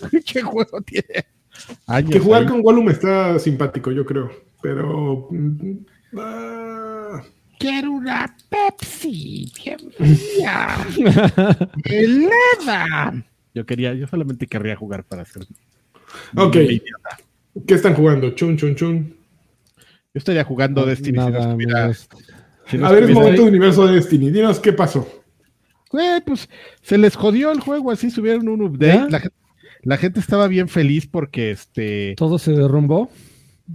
¿Qué 0.25 0.41
juego 0.41 0.81
tiene? 0.81 1.25
Años 1.87 2.11
Que 2.11 2.19
jugar 2.19 2.43
ahí. 2.43 2.47
con 2.47 2.61
Gollum 2.61 2.89
está 2.89 3.37
simpático, 3.37 3.91
yo 3.91 4.05
creo. 4.05 4.31
Pero. 4.61 5.27
ah, 6.17 7.21
Quiero 7.59 7.91
una 7.91 8.33
Pepsi. 8.49 9.51
helada. 11.83 13.23
Yo 13.53 13.65
quería, 13.65 13.93
yo 13.93 14.07
solamente 14.07 14.47
querría 14.47 14.75
jugar 14.75 15.03
para 15.03 15.21
hacer. 15.23 15.43
Ok. 16.35 16.55
Yo 16.55 17.61
¿Qué 17.67 17.75
están 17.75 17.93
jugando? 17.93 18.31
Chun, 18.31 18.57
chun, 18.57 18.75
chun. 18.75 19.15
estaría 20.13 20.43
jugando 20.43 20.85
Destiny 20.85 21.19
si 21.19 21.31
no 21.31 21.93
si 22.67 22.77
no 22.77 22.87
A 22.87 22.91
ver, 22.91 23.03
es 23.03 23.11
momento 23.11 23.43
de 23.43 23.47
universo 23.49 23.85
de 23.85 23.95
Destiny. 23.95 24.31
Dinos 24.31 24.59
qué 24.59 24.73
pasó. 24.73 25.07
Pues 26.25 26.49
se 26.81 26.97
les 26.97 27.15
jodió 27.15 27.51
el 27.51 27.59
juego, 27.59 27.91
así 27.91 28.09
subieron 28.09 28.47
un 28.47 28.63
update. 28.63 29.11
La, 29.11 29.19
gente- 29.19 29.35
la 29.83 29.97
gente 29.97 30.19
estaba 30.19 30.47
bien 30.47 30.67
feliz 30.67 31.05
porque 31.05 31.51
este 31.51 32.15
Todo 32.17 32.39
se 32.39 32.51
derrumbó. 32.53 33.11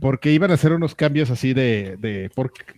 Porque 0.00 0.32
iban 0.32 0.50
a 0.50 0.54
hacer 0.54 0.72
unos 0.72 0.94
cambios 0.94 1.30
así 1.30 1.54
de, 1.54 1.96
de 1.98 2.30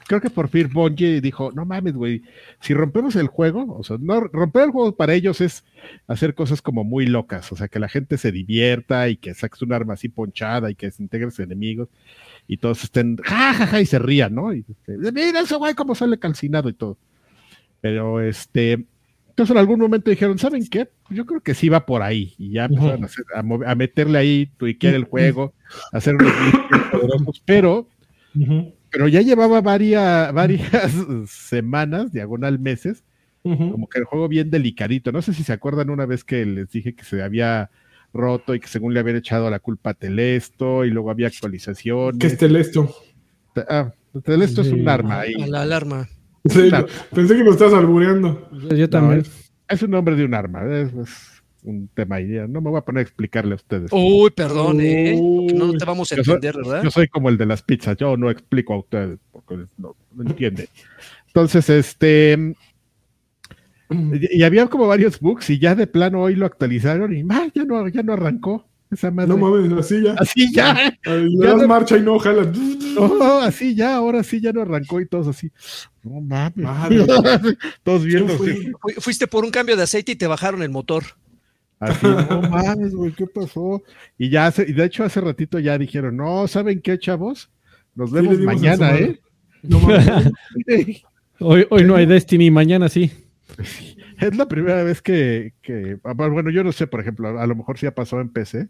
creo 0.06 0.20
que 0.20 0.30
por 0.30 0.48
fin 0.48 0.70
Bungie 0.72 1.20
dijo, 1.20 1.50
no 1.52 1.64
mames, 1.64 1.94
güey, 1.94 2.22
si 2.60 2.72
rompemos 2.72 3.16
el 3.16 3.26
juego, 3.26 3.76
o 3.76 3.82
sea, 3.82 3.96
no 3.98 4.20
romper 4.20 4.64
el 4.64 4.70
juego 4.70 4.94
para 4.94 5.14
ellos 5.14 5.40
es 5.40 5.64
hacer 6.06 6.34
cosas 6.34 6.62
como 6.62 6.84
muy 6.84 7.06
locas, 7.06 7.50
o 7.50 7.56
sea, 7.56 7.66
que 7.66 7.80
la 7.80 7.88
gente 7.88 8.16
se 8.16 8.30
divierta 8.30 9.08
y 9.08 9.16
que 9.16 9.34
saques 9.34 9.60
un 9.62 9.72
arma 9.72 9.94
así 9.94 10.08
ponchada 10.08 10.70
y 10.70 10.76
que 10.76 10.86
desintegres 10.86 11.40
enemigos 11.40 11.88
y 12.46 12.58
todos 12.58 12.84
estén 12.84 13.16
ja, 13.16 13.54
ja, 13.54 13.66
ja, 13.66 13.80
y 13.80 13.86
se 13.86 13.98
rían, 13.98 14.34
¿no? 14.34 14.54
Y, 14.54 14.64
mira 14.86 15.40
ese 15.40 15.56
güey 15.56 15.74
cómo 15.74 15.94
sale 15.96 16.18
calcinado 16.18 16.68
y 16.68 16.74
todo. 16.74 16.96
Pero 17.80 18.20
este, 18.20 18.84
entonces 19.30 19.52
en 19.52 19.58
algún 19.58 19.80
momento 19.80 20.10
dijeron, 20.10 20.38
¿saben 20.38 20.66
qué? 20.68 20.88
Yo 21.08 21.24
creo 21.26 21.40
que 21.40 21.54
sí 21.54 21.68
va 21.68 21.86
por 21.86 22.02
ahí. 22.02 22.34
Y 22.38 22.52
ya 22.52 22.66
empezaron 22.66 23.02
a, 23.02 23.06
hacer- 23.06 23.24
a 23.34 23.42
move- 23.42 23.66
a 23.66 23.74
meterle 23.74 24.18
ahí, 24.18 24.50
tuiquear 24.58 24.94
el 24.94 25.04
juego, 25.04 25.54
a 25.92 25.98
hacer 25.98 26.16
unos 26.16 26.32
poderosos, 26.92 27.42
pero, 27.46 27.88
pero 28.90 29.08
ya 29.08 29.22
llevaba 29.22 29.60
varias, 29.60 30.32
varias 30.32 30.92
semanas, 31.26 32.12
diagonal 32.12 32.58
meses, 32.58 33.04
como 33.42 33.88
que 33.88 33.98
el 33.98 34.04
juego 34.04 34.28
bien 34.28 34.50
delicadito. 34.50 35.12
No 35.12 35.22
sé 35.22 35.32
si 35.32 35.42
se 35.44 35.52
acuerdan 35.54 35.88
una 35.90 36.04
vez 36.06 36.24
que 36.24 36.44
les 36.44 36.70
dije 36.70 36.94
que 36.94 37.04
se 37.04 37.22
había 37.22 37.70
roto 38.12 38.54
y 38.54 38.60
que 38.60 38.66
según 38.68 38.92
le 38.92 39.00
habían 39.00 39.16
echado 39.16 39.48
la 39.50 39.60
culpa 39.60 39.90
a 39.90 39.94
Telesto 39.94 40.84
y 40.84 40.90
luego 40.90 41.10
había 41.10 41.28
actualizaciones. 41.28 42.18
¿Qué 42.18 42.26
es 42.26 42.36
Telesto? 42.36 42.94
Ah, 43.68 43.92
Telesto 44.24 44.60
es 44.60 44.72
un 44.72 44.86
arma 44.88 45.20
ahí. 45.20 45.34
A 45.40 45.46
la 45.46 45.62
alarma. 45.62 46.08
Sí. 46.48 46.70
Pensé 47.14 47.36
que 47.36 47.44
me 47.44 47.50
estás 47.50 47.72
albureando. 47.74 48.48
Yo, 48.52 48.74
yo 48.76 48.88
también. 48.88 49.24
Es 49.68 49.82
un 49.82 49.90
nombre 49.90 50.16
de 50.16 50.24
un 50.24 50.34
arma. 50.34 50.64
Es, 50.64 50.92
es 50.94 51.42
un 51.62 51.88
tema 51.94 52.16
ahí. 52.16 52.26
No 52.48 52.60
me 52.62 52.70
voy 52.70 52.78
a 52.78 52.80
poner 52.80 53.00
a 53.00 53.02
explicarle 53.02 53.52
a 53.52 53.56
ustedes. 53.56 53.90
Uy, 53.92 54.30
perdón, 54.30 54.80
¿eh? 54.80 55.14
Uy. 55.20 55.52
No 55.52 55.72
te 55.74 55.84
vamos 55.84 56.10
a 56.12 56.16
Yo 56.16 56.24
soy- 56.24 56.34
entender, 56.36 56.56
¿verdad? 56.64 56.82
Yo 56.82 56.90
soy 56.90 57.08
como 57.08 57.28
el 57.28 57.36
de 57.36 57.46
las 57.46 57.62
pizzas, 57.62 57.96
yo 57.98 58.16
no 58.16 58.30
explico 58.30 58.72
a 58.72 58.78
ustedes 58.78 59.18
porque 59.30 59.56
no, 59.76 59.94
no 60.14 60.22
entienden. 60.22 60.66
Entonces, 61.26 61.68
este, 61.68 62.54
y, 63.90 64.38
y 64.38 64.42
había 64.42 64.66
como 64.68 64.86
varios 64.86 65.20
bugs 65.20 65.50
y 65.50 65.58
ya 65.58 65.74
de 65.74 65.86
plano 65.86 66.22
hoy 66.22 66.36
lo 66.36 66.46
actualizaron 66.46 67.14
y 67.14 67.22
¡ah! 67.28 67.48
ya 67.54 67.64
no, 67.64 67.86
ya 67.88 68.02
no 68.02 68.12
arrancó 68.14 68.66
esa 68.90 69.10
madre. 69.10 69.28
No 69.28 69.36
mames, 69.38 69.72
así 69.78 70.02
ya. 70.02 70.14
Así 70.14 70.52
ya, 70.52 70.92
Le 71.04 71.30
Ya 71.38 71.46
das 71.50 71.62
no- 71.62 71.68
marcha 71.68 71.96
y 71.96 72.02
no 72.02 72.18
jala. 72.18 72.50
no, 72.96 73.38
así 73.38 73.74
ya, 73.74 73.94
ahora 73.96 74.22
sí 74.22 74.40
ya 74.40 74.52
no 74.52 74.62
arrancó 74.62 75.00
y 75.00 75.06
todos 75.06 75.28
así. 75.28 75.50
No 76.02 76.20
mames. 76.20 76.56
Madre. 76.56 77.06
todos 77.82 78.04
viendo 78.04 78.34
Fui- 78.36 78.72
Fuiste 78.98 79.26
por 79.26 79.44
un 79.44 79.50
cambio 79.50 79.76
de 79.76 79.84
aceite 79.84 80.12
y 80.12 80.16
te 80.16 80.26
bajaron 80.26 80.62
el 80.62 80.70
motor. 80.70 81.04
así, 81.78 82.06
no 82.06 82.42
mames, 82.50 82.94
güey, 82.94 83.12
¿qué 83.12 83.26
pasó? 83.26 83.82
Y 84.18 84.28
ya 84.30 84.46
hace, 84.46 84.64
y 84.68 84.72
de 84.72 84.84
hecho 84.84 85.04
hace 85.04 85.20
ratito 85.20 85.58
ya 85.58 85.78
dijeron, 85.78 86.16
no, 86.16 86.46
¿saben 86.48 86.80
qué, 86.80 86.98
chavos? 86.98 87.50
Nos 87.94 88.10
vemos 88.10 88.38
mañana. 88.40 88.94
¿eh? 88.96 89.20
No 89.62 89.78
mames. 89.80 90.32
Hoy, 91.42 91.66
hoy 91.70 91.84
no 91.84 91.96
hay 91.96 92.04
Destiny, 92.04 92.50
mañana 92.50 92.90
sí. 92.90 93.10
Es 94.20 94.36
la 94.36 94.46
primera 94.46 94.82
vez 94.82 95.00
que, 95.00 95.54
que- 95.62 95.98
ah, 96.04 96.12
bueno, 96.12 96.50
yo 96.50 96.62
no 96.62 96.70
sé, 96.72 96.86
por 96.86 97.00
ejemplo, 97.00 97.40
a 97.40 97.46
lo 97.46 97.54
mejor 97.56 97.78
sí 97.78 97.86
ha 97.86 97.94
pasado 97.94 98.20
en 98.20 98.28
PC, 98.28 98.68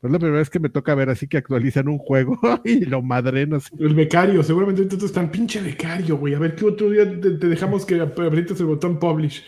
pero 0.00 0.08
es 0.10 0.12
la 0.12 0.18
primera 0.18 0.38
vez 0.38 0.50
que 0.50 0.60
me 0.60 0.68
toca 0.70 0.94
ver 0.94 1.10
así 1.10 1.28
que 1.28 1.36
actualizan 1.36 1.88
un 1.88 1.98
juego 1.98 2.38
y 2.64 2.84
lo 2.86 3.02
madren 3.02 3.54
así. 3.54 3.70
El 3.78 3.94
becario, 3.94 4.42
seguramente 4.42 4.82
ahorita 4.82 5.04
están 5.06 5.30
pinche 5.30 5.60
becario, 5.60 6.16
güey. 6.16 6.34
A 6.34 6.38
ver 6.38 6.54
qué 6.54 6.64
otro 6.64 6.90
día 6.90 7.04
te, 7.20 7.32
te 7.32 7.46
dejamos 7.48 7.84
que 7.84 8.00
aprietes 8.00 8.58
el 8.60 8.66
botón 8.66 8.98
publish. 8.98 9.44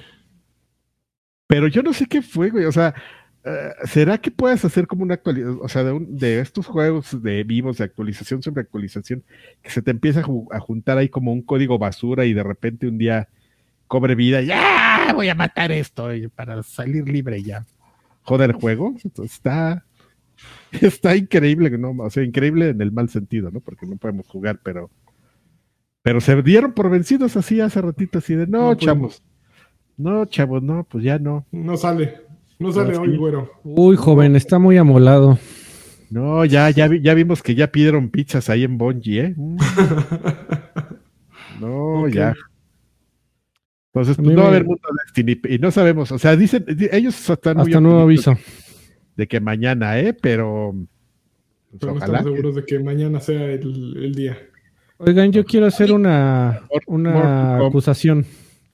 Pero 1.46 1.68
yo 1.68 1.82
no 1.82 1.92
sé 1.92 2.07
qué 2.07 2.22
fue, 2.22 2.50
güey, 2.50 2.64
o 2.64 2.72
sea, 2.72 2.94
eh, 3.44 3.70
¿será 3.84 4.18
que 4.18 4.30
puedes 4.30 4.64
hacer 4.64 4.86
como 4.86 5.03
una 5.03 5.14
actualización, 5.14 5.59
o 5.62 5.68
sea, 5.68 5.84
de, 5.84 5.92
un- 5.92 6.16
de 6.16 6.40
estos 6.40 6.66
juegos 6.66 7.22
de 7.22 7.44
vivos, 7.44 7.78
de 7.78 7.84
actualización 7.84 8.42
sobre 8.42 8.62
actualización, 8.62 9.22
que 9.62 9.70
se 9.70 9.82
te 9.82 9.90
empieza 9.90 10.20
a, 10.20 10.24
ju- 10.24 10.46
a 10.50 10.61
juntar 10.61 10.96
ahí 10.98 11.09
como 11.09 11.32
un 11.32 11.42
código 11.42 11.78
basura 11.78 12.24
y 12.24 12.32
de 12.32 12.42
repente 12.42 12.86
un 12.86 12.98
día 12.98 13.28
cobre 13.86 14.14
vida 14.14 14.40
y 14.40 14.46
ya 14.46 15.12
voy 15.14 15.28
a 15.28 15.34
matar 15.34 15.72
esto 15.72 16.14
y 16.14 16.28
para 16.28 16.62
salir 16.62 17.07
libre 17.09 17.42
ya. 17.42 17.66
Joder 18.22 18.50
el 18.50 18.57
juego, 18.57 18.94
Entonces, 19.05 19.34
está 19.34 19.84
está 20.80 21.16
increíble, 21.16 21.70
¿no? 21.78 21.90
O 21.98 22.10
sea, 22.10 22.22
increíble 22.22 22.70
en 22.70 22.80
el 22.80 22.92
mal 22.92 23.08
sentido, 23.08 23.50
¿no? 23.50 23.60
Porque 23.60 23.86
no 23.86 23.96
podemos 23.96 24.26
jugar, 24.26 24.60
pero 24.62 24.90
pero 26.02 26.20
se 26.20 26.40
dieron 26.42 26.72
por 26.72 26.90
vencidos 26.90 27.36
así 27.36 27.60
hace 27.60 27.80
ratito 27.80 28.18
así 28.18 28.34
de 28.34 28.46
no, 28.48 28.70
No 28.70 28.74
chavos. 28.74 29.22
No, 29.96 30.24
chavos, 30.26 30.62
no, 30.62 30.84
pues 30.84 31.04
ya 31.04 31.18
no. 31.18 31.46
No 31.52 31.76
sale. 31.76 32.16
No 32.58 32.72
sale 32.72 32.96
hoy, 32.96 33.16
güero. 33.16 33.50
Uy, 33.62 33.96
joven, 33.96 34.34
está 34.36 34.58
muy 34.58 34.76
amolado. 34.78 35.38
No, 36.10 36.44
ya, 36.44 36.68
ya, 36.70 36.88
vi- 36.88 37.00
ya 37.00 37.14
vimos 37.14 37.42
que 37.42 37.54
ya 37.54 37.70
pidieron 37.72 38.10
pizzas 38.10 38.50
ahí 38.50 38.64
en 38.64 38.78
Bungie, 38.78 39.20
¿eh? 39.26 39.34
Mm. 39.36 39.56
No, 41.60 42.08
ya. 42.08 42.34
Entonces, 43.94 44.16
pues 44.16 44.34
no 44.34 44.40
va 44.40 44.46
a 44.46 44.48
haber 44.48 44.64
mundo 44.64 44.80
Destiny 45.04 45.38
y 45.54 45.58
no 45.58 45.70
sabemos, 45.70 46.10
o 46.12 46.18
sea, 46.18 46.34
dicen, 46.34 46.64
di- 46.66 46.88
ellos 46.90 47.28
están 47.28 47.58
muy 47.58 47.66
Hasta 47.66 47.80
nuevo 47.80 48.00
aviso. 48.00 48.36
De 49.16 49.26
que 49.28 49.40
mañana, 49.40 49.98
¿eh? 49.98 50.12
Pero, 50.14 50.72
pues, 50.74 51.78
Pero 51.80 51.92
no 51.92 51.98
ojalá. 51.98 52.18
estamos 52.18 52.22
que- 52.32 52.36
seguros 52.36 52.54
de 52.56 52.64
que 52.64 52.78
mañana 52.80 53.20
sea 53.20 53.44
el, 53.46 53.94
el 53.96 54.14
día. 54.14 54.38
Oigan, 54.98 55.32
yo 55.32 55.44
quiero 55.44 55.66
hacer 55.66 55.92
una, 55.92 56.60
una 56.86 57.56
acusación. 57.66 58.24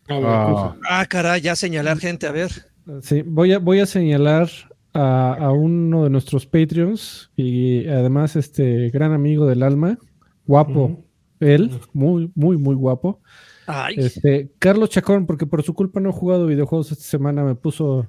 Ah. 0.08 0.74
Ah, 0.88 1.06
caray, 1.08 1.40
ya 1.40 1.56
señalar 1.56 1.98
gente, 1.98 2.26
a 2.26 2.32
ver. 2.32 2.50
Sí, 3.02 3.22
voy 3.22 3.52
a, 3.52 3.58
voy 3.58 3.80
a 3.80 3.86
señalar 3.86 4.48
a, 4.94 5.34
a 5.34 5.52
uno 5.52 6.04
de 6.04 6.10
nuestros 6.10 6.46
Patreons 6.46 7.30
y 7.36 7.86
además 7.86 8.36
este 8.36 8.90
gran 8.90 9.12
amigo 9.12 9.46
del 9.46 9.62
alma, 9.62 9.98
guapo, 10.46 11.04
él, 11.40 11.70
muy, 11.92 12.30
muy, 12.34 12.56
muy 12.56 12.74
guapo. 12.74 13.20
Ay, 13.66 13.96
Este, 13.98 14.50
Carlos 14.58 14.88
Chacón, 14.88 15.26
porque 15.26 15.44
por 15.46 15.62
su 15.62 15.74
culpa 15.74 16.00
no 16.00 16.08
he 16.08 16.12
jugado 16.12 16.46
videojuegos 16.46 16.90
esta 16.92 17.04
semana, 17.04 17.44
me 17.44 17.54
puso 17.54 18.06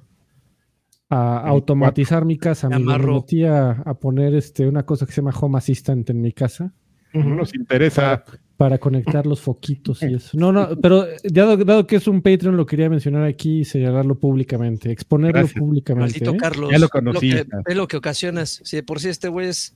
a 1.10 1.38
automatizar 1.40 2.24
mi 2.24 2.38
casa. 2.38 2.68
Me 2.68 2.78
metí 2.78 3.44
a, 3.44 3.70
a 3.72 3.94
poner 3.94 4.34
este, 4.34 4.66
una 4.68 4.84
cosa 4.84 5.06
que 5.06 5.12
se 5.12 5.20
llama 5.20 5.34
Home 5.40 5.58
Assistant 5.58 6.08
en 6.10 6.22
mi 6.22 6.32
casa 6.32 6.72
No 7.12 7.34
nos 7.34 7.52
interesa. 7.54 8.24
para 8.56 8.78
conectar 8.78 9.26
los 9.26 9.40
foquitos 9.40 10.02
y 10.04 10.14
eso. 10.14 10.38
No, 10.38 10.52
no, 10.52 10.68
pero 10.80 11.06
dado, 11.24 11.56
dado 11.56 11.86
que 11.86 11.96
es 11.96 12.06
un 12.06 12.22
Patreon, 12.22 12.56
lo 12.56 12.64
quería 12.64 12.88
mencionar 12.88 13.24
aquí 13.24 13.60
y 13.60 13.64
señalarlo 13.64 14.18
públicamente, 14.20 14.92
exponerlo 14.92 15.40
Gracias. 15.40 15.58
públicamente. 15.58 16.12
maldito 16.20 16.30
¿eh? 16.34 16.36
Carlos. 16.36 16.70
Ya 16.70 16.78
lo 16.78 16.88
conocí. 16.88 17.30
que- 17.32 17.44
es 17.66 17.76
lo 17.76 17.88
que 17.88 17.96
ocasionas. 17.96 18.60
Si 18.64 18.76
de 18.76 18.82
por 18.84 19.00
sí 19.00 19.08
este 19.08 19.28
güey 19.28 19.48
es 19.48 19.74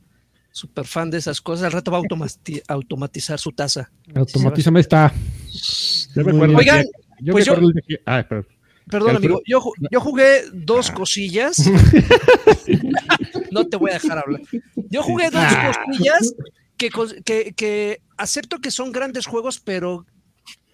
súper 0.53 0.85
fan 0.87 1.11
de 1.11 1.19
esas 1.19 1.41
cosas, 1.41 1.65
al 1.67 1.73
rato 1.73 1.91
va 1.91 1.99
a 1.99 2.01
automati- 2.03 2.63
automatizar 2.69 3.41
su 3.41 3.51
taza. 3.51 3.91
Automatízame 4.15 4.79
está. 4.81 5.13
Yo 6.15 6.23
de 6.23 6.31
Oigan, 6.55 6.83
que- 6.85 6.91
yo 7.23 7.33
pues 7.33 7.49
me 7.49 7.57
yo- 7.57 7.73
que- 7.89 8.01
ah, 8.07 8.25
pero- 8.29 8.45
Perdón, 8.89 9.17
amigo. 9.17 9.41
Yo, 9.47 9.61
yo 9.91 10.01
jugué 10.01 10.43
dos 10.53 10.91
cosillas. 10.91 11.57
no 13.51 13.67
te 13.67 13.77
voy 13.77 13.91
a 13.91 13.95
dejar 13.95 14.19
hablar. 14.19 14.41
Yo 14.91 15.03
jugué 15.03 15.31
dos 15.31 15.43
Ah. 15.45 15.73
cosillas 15.87 16.35
que, 16.77 16.91
que, 17.25 17.53
que 17.55 18.01
acepto 18.17 18.61
que 18.61 18.71
son 18.71 18.93
grandes 18.93 19.27
juegos, 19.27 19.61
pero 19.61 20.05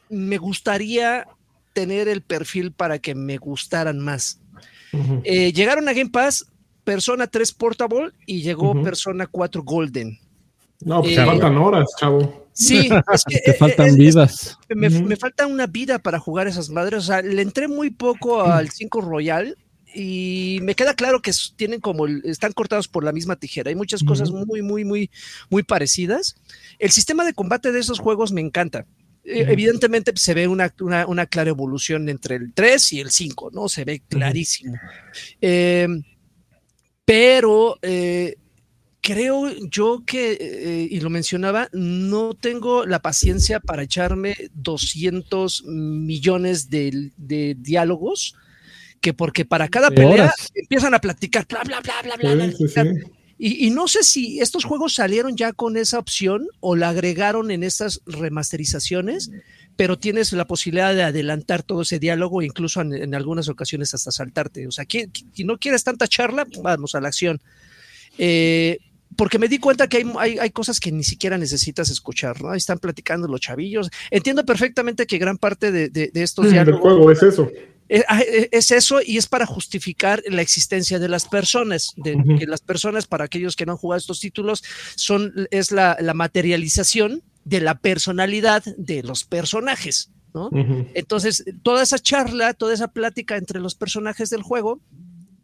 me 0.09 0.39
gustaría 0.39 1.27
tener 1.73 2.09
el 2.09 2.23
perfil 2.23 2.73
para 2.73 2.99
que 2.99 3.15
me 3.15 3.37
gustaran 3.39 4.01
más. 4.01 4.41
Eh, 5.23 5.53
llegaron 5.53 5.89
a 5.89 5.93
Game 5.93 6.11
Pass 6.11 6.47
Persona 6.83 7.29
3 7.29 7.53
Portable 7.53 8.11
y 8.27 8.43
llegó. 8.43 8.81
Persona 8.83 9.27
4 9.27 9.63
Golden. 9.63 10.19
No, 10.81 11.01
pues 11.03 11.13
Eh, 11.13 11.17
te 11.17 11.25
faltan 11.27 11.57
horas, 11.59 11.89
chavo. 11.99 12.40
Sí, 12.53 12.89
es 13.15 13.25
que 13.25 13.39
Te 13.39 13.51
eh, 13.53 13.55
faltan 13.55 13.87
es- 13.87 13.93
es- 13.93 13.99
vidas. 13.99 14.59
me, 14.69 15.17
falta 15.17 15.47
una 15.47 15.67
vida 15.67 15.99
para 15.99 16.19
jugar 16.19 16.47
esas 16.49 16.69
madres. 16.71 16.99
O 16.99 17.03
sea, 17.03 17.23
le 17.23 17.43
entré 17.43 17.69
muy 17.69 17.91
poco 17.91 18.43
al 18.43 18.71
5 18.71 19.01
Royal 19.01 19.57
y 19.95 20.59
me 20.63 20.75
queda 20.75 20.95
claro 20.95 21.21
que 21.21 21.33
tienen 21.57 21.81
como 21.81 22.07
el- 22.07 22.23
están 22.25 22.53
cortados 22.53 22.87
por 22.89 23.03
la 23.05 23.13
misma 23.13 23.37
tijera. 23.37 23.71
Hay 23.71 23.75
muchas 23.77 24.03
cosas 24.05 24.31
muy, 24.31 24.63
muy, 24.63 24.85
muy, 24.85 25.11
muy 25.49 25.63
parecidas. 25.63 26.37
El 26.79 26.91
sistema 26.91 27.25
de 27.25 27.33
combate 27.35 27.73
de 27.73 27.81
esos 27.81 27.99
juegos 27.99 28.31
me 28.33 28.41
encanta. 28.41 28.87
Eh, 29.25 29.43
Ujú. 29.43 29.53
Evidentemente 29.53 30.13
se 30.17 30.33
ve 30.35 30.47
una, 30.49 30.73
una- 30.81 31.07
una 31.07 31.27
clara 31.27 31.51
evolución 31.51 32.09
entre 32.09 32.37
el 32.37 32.53
3 32.55 32.93
y 32.95 33.01
el 33.01 33.11
5, 33.11 33.51
¿no? 33.53 33.69
Se 33.69 33.85
ve 33.85 34.01
clarísimo. 34.09 34.75
Eh, 35.41 35.89
pero 37.05 37.79
eh, 37.83 38.37
creo 39.01 39.49
yo 39.71 40.03
que, 40.07 40.37
eh, 40.41 40.89
y 40.91 41.01
lo 41.01 41.11
mencionaba, 41.11 41.69
no 41.73 42.35
tengo 42.35 42.87
la 42.87 43.01
paciencia 43.01 43.61
para 43.61 43.83
echarme 43.83 44.37
200 44.55 45.65
millones 45.67 46.71
de, 46.71 47.11
de 47.17 47.57
diálogos, 47.59 48.35
que 49.01 49.15
porque 49.15 49.45
para 49.45 49.69
cada 49.69 49.91
pelea 49.91 50.11
horas. 50.25 50.51
empiezan 50.55 50.95
a 50.95 51.01
platicar, 51.01 51.47
bla, 51.49 51.63
bla, 51.65 51.81
bla, 51.81 51.95
bla, 52.03 52.17
bla, 52.17 52.35
bla, 52.35 52.53
Sí, 52.53 52.69
sí, 52.69 52.75
bla. 52.75 52.85
sí. 52.85 52.91
Y, 53.43 53.67
y 53.67 53.71
no 53.71 53.89
sé 53.89 54.03
si 54.03 54.39
estos 54.41 54.65
juegos 54.65 54.93
salieron 54.93 55.35
ya 55.35 55.55
con 55.55 55.79
esa 55.79 55.99
opción 55.99 56.47
o 56.61 56.77
la 56.77 56.91
agregaron 56.91 57.51
en 57.51 57.63
estas 57.63 58.03
remasterizaciones, 58.05 59.31
pero 59.77 59.99
tienes 59.99 60.35
la 60.35 60.47
posibilidad 60.47 60.95
de 60.95 61.05
adelantar 61.05 61.63
todo 61.63 61.81
ese 61.81 61.99
diálogo, 61.99 62.43
incluso 62.43 62.83
en, 62.83 62.93
en 62.93 63.15
algunas 63.15 63.49
ocasiones 63.49 63.95
hasta 63.95 64.11
saltarte. 64.11 64.67
O 64.67 64.71
sea, 64.71 64.85
si 65.33 65.45
no 65.45 65.57
quieres 65.57 65.85
tanta 65.85 66.07
charla, 66.07 66.47
vamos 66.63 66.95
a 66.95 67.01
la 67.01 67.09
acción. 67.09 67.41
Eh, 68.19 68.77
porque 69.17 69.39
me 69.39 69.49
di 69.49 69.59
cuenta 69.59 69.89
que 69.89 69.99
hay, 69.99 70.13
hay, 70.19 70.39
hay, 70.39 70.51
cosas 70.51 70.79
que 70.81 70.93
ni 70.93 71.05
siquiera 71.05 71.37
necesitas 71.37 71.91
escuchar, 71.91 72.41
¿no? 72.41 72.51
Ahí 72.51 72.59
están 72.59 72.79
platicando 72.79 73.27
los 73.29 73.41
chavillos. 73.41 73.91
Entiendo 74.11 74.45
perfectamente 74.45 75.07
que 75.07 75.19
gran 75.19 75.37
parte 75.37 75.73
de, 75.73 75.89
de, 75.89 76.11
de 76.13 76.23
estos 76.23 76.47
Mm, 76.47 76.51
diálogos... 76.51 76.77
El 76.77 76.83
juego 76.83 77.11
es 77.11 77.23
eso. 77.23 77.51
Es, 77.89 78.05
es, 78.53 78.71
eso 78.71 79.01
y 79.05 79.17
es 79.17 79.27
para 79.27 79.47
justificar 79.47 80.23
la 80.29 80.43
existencia 80.43 81.01
de 81.01 81.09
las 81.09 81.27
personas, 81.27 81.93
de 81.97 82.15
uh 82.15 82.19
-huh. 82.21 82.39
que 82.39 82.47
las 82.47 82.61
personas, 82.61 83.07
para 83.09 83.25
aquellos 83.25 83.57
que 83.57 83.67
no 83.67 83.73
han 83.73 83.79
jugado 83.79 83.99
estos 83.99 84.21
títulos, 84.21 84.63
son, 84.95 85.33
es 85.51 85.73
la, 85.73 85.97
la 86.01 86.15
materialización 86.15 87.23
de 87.45 87.61
la 87.61 87.75
personalidad 87.81 88.63
de 88.77 89.03
los 89.03 89.25
personajes, 89.25 90.11
¿no? 90.33 90.47
Uh 90.53 90.57
-huh. 90.57 90.89
Entonces, 90.95 91.45
toda 91.65 91.83
esa 91.83 91.99
charla, 91.99 92.55
toda 92.55 92.75
esa 92.75 92.89
plática 92.93 93.37
entre 93.37 93.59
los 93.59 93.75
personajes 93.75 94.31
del 94.31 94.43
juego, 94.43 94.81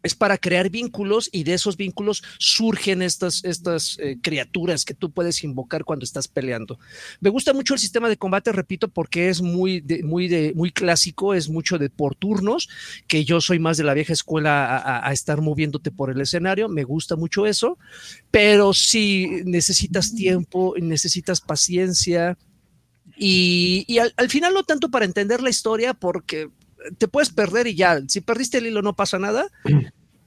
es 0.07 0.15
para 0.15 0.37
crear 0.37 0.69
vínculos 0.69 1.29
y 1.31 1.43
de 1.43 1.53
esos 1.53 1.77
vínculos 1.77 2.23
surgen 2.39 3.01
estas, 3.01 3.43
estas 3.43 3.97
eh, 3.99 4.17
criaturas 4.21 4.85
que 4.85 4.93
tú 4.93 5.11
puedes 5.11 5.43
invocar 5.43 5.83
cuando 5.83 6.03
estás 6.03 6.27
peleando. 6.27 6.79
Me 7.19 7.29
gusta 7.29 7.53
mucho 7.53 7.73
el 7.73 7.79
sistema 7.79 8.09
de 8.09 8.17
combate, 8.17 8.51
repito, 8.51 8.87
porque 8.87 9.29
es 9.29 9.41
muy, 9.41 9.83
muy, 10.03 10.53
muy 10.55 10.71
clásico, 10.71 11.33
es 11.33 11.49
mucho 11.49 11.77
de 11.77 11.89
por 11.89 12.15
turnos, 12.15 12.69
que 13.07 13.25
yo 13.25 13.41
soy 13.41 13.59
más 13.59 13.77
de 13.77 13.83
la 13.83 13.93
vieja 13.93 14.13
escuela 14.13 15.03
a, 15.05 15.11
estar 15.13 15.41
moviéndote 15.41 15.91
por 15.91 16.09
el 16.09 16.21
escenario, 16.21 16.69
me 16.69 16.83
gusta 16.83 17.15
mucho 17.15 17.45
eso, 17.45 17.77
pero 18.31 18.73
si 18.73 19.43
necesitas 19.45 20.13
tiempo, 20.15 20.73
necesitas 20.79 21.41
paciencia. 21.41 22.37
Y, 23.17 23.97
al 23.99 24.29
final 24.29 24.53
no 24.53 24.63
tanto 24.63 24.89
para 24.89 25.05
entender 25.05 25.41
la 25.41 25.49
historia, 25.49 25.93
porque 25.93 26.49
te 26.97 27.07
puedes 27.07 27.29
perder 27.29 27.67
y 27.67 27.75
ya, 27.75 28.01
si 28.07 28.21
perdiste 28.21 28.59
el 28.59 28.67
hilo 28.67 28.81
no 28.81 28.95
pasa 28.95 29.19
nada, 29.19 29.47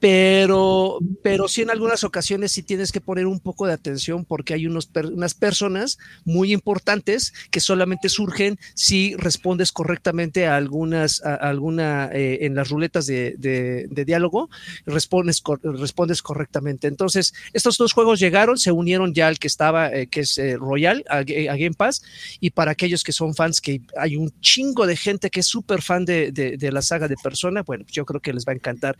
pero, 0.00 0.98
pero 1.22 1.46
sí 1.46 1.62
en 1.62 1.70
algunas 1.70 2.04
ocasiones 2.04 2.52
sí 2.52 2.62
tienes 2.62 2.90
que 2.90 3.00
poner 3.00 3.26
un 3.26 3.38
poco 3.38 3.66
de 3.66 3.74
atención 3.74 4.24
porque 4.24 4.54
hay 4.54 4.66
unos 4.66 4.90
unas 5.12 5.34
personas 5.34 5.98
muy 6.24 6.52
importantes 6.52 7.32
que 7.50 7.60
solamente 7.60 8.08
surgen 8.08 8.58
si 8.74 9.14
respondes 9.16 9.72
correctamente 9.72 10.46
a 10.46 10.56
algunas, 10.56 11.22
a, 11.24 11.34
alguna, 11.34 12.10
eh, 12.12 12.38
en 12.42 12.54
las 12.54 12.70
ruletas 12.70 13.06
de, 13.06 13.34
de, 13.38 14.04
diálogo, 14.04 14.48
respondes, 14.86 15.42
respondes 15.62 16.22
correctamente. 16.22 16.88
Entonces, 16.88 17.34
estos 17.52 17.76
dos 17.76 17.92
juegos 17.92 18.18
llegaron, 18.18 18.58
se 18.58 18.72
unieron 18.72 19.12
ya 19.12 19.28
al 19.28 19.38
que 19.38 19.46
estaba, 19.46 19.92
eh, 19.92 20.06
que 20.06 20.20
es 20.20 20.38
eh, 20.38 20.56
Royal, 20.56 21.04
a, 21.08 21.18
a, 21.18 21.22
Game 21.22 21.74
Pass, 21.76 22.02
y 22.40 22.50
para 22.50 22.70
aquellos 22.70 23.04
que 23.04 23.12
son 23.12 23.34
fans, 23.34 23.60
que 23.60 23.82
hay 23.96 24.16
un 24.16 24.32
chingo 24.40 24.86
de 24.86 24.96
gente 24.96 25.30
que 25.30 25.40
es 25.40 25.46
súper 25.46 25.82
fan 25.82 26.04
de, 26.04 26.32
de, 26.32 26.72
la 26.72 26.82
saga 26.82 27.08
de 27.08 27.16
Persona, 27.16 27.62
bueno, 27.62 27.84
yo 27.90 28.06
creo 28.06 28.20
que 28.20 28.32
les 28.32 28.46
va 28.46 28.52
a 28.52 28.54
encantar. 28.56 28.96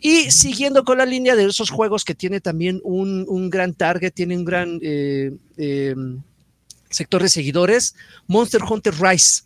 Y 0.00 0.30
siguiendo 0.42 0.82
con 0.84 0.98
la 0.98 1.06
línea 1.06 1.36
de 1.36 1.46
esos 1.46 1.70
juegos 1.70 2.04
que 2.04 2.16
tiene 2.16 2.40
también 2.40 2.80
un, 2.82 3.48
gran 3.48 3.74
target, 3.74 4.12
tiene 4.12 4.36
un 4.36 4.44
gran 4.44 4.80
eh, 4.82 5.30
eh, 5.56 5.94
sector 6.90 7.22
de 7.22 7.28
seguidores, 7.28 7.94
Monster 8.26 8.62
Hunter 8.68 8.94
Rise 9.00 9.42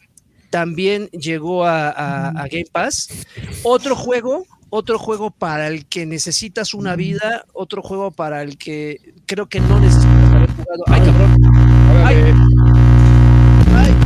también 0.48 1.08
llegó 1.08 1.66
a, 1.66 2.32
Game 2.50 2.66
Pass. 2.72 3.08
Otro 3.62 3.94
juego, 3.94 4.46
otro 4.70 4.98
juego 4.98 5.30
para 5.30 5.68
el 5.68 5.84
que 5.84 6.06
necesitas 6.06 6.72
una 6.72 6.96
vida, 6.96 7.44
otro 7.52 7.82
juego 7.82 8.10
para 8.10 8.42
el 8.42 8.56
que 8.56 9.12
creo 9.26 9.48
que 9.48 9.60
no 9.60 9.78
necesitas 9.78 10.32
haber 10.32 10.50
jugado. 10.50 10.84
¡Ay, 10.86 11.00
cabrón! 11.02 11.36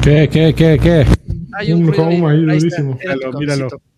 ¿Qué, 0.02 0.28
qué, 0.32 0.54
qué, 0.54 0.78
qué? 0.82 1.06
Hay 1.52 1.72
un, 1.72 1.86
juego 1.92 2.28
ahí, 2.28 2.40
durísimo. 2.40 2.98
míralo. 3.38 3.68
Ah, 3.72 3.89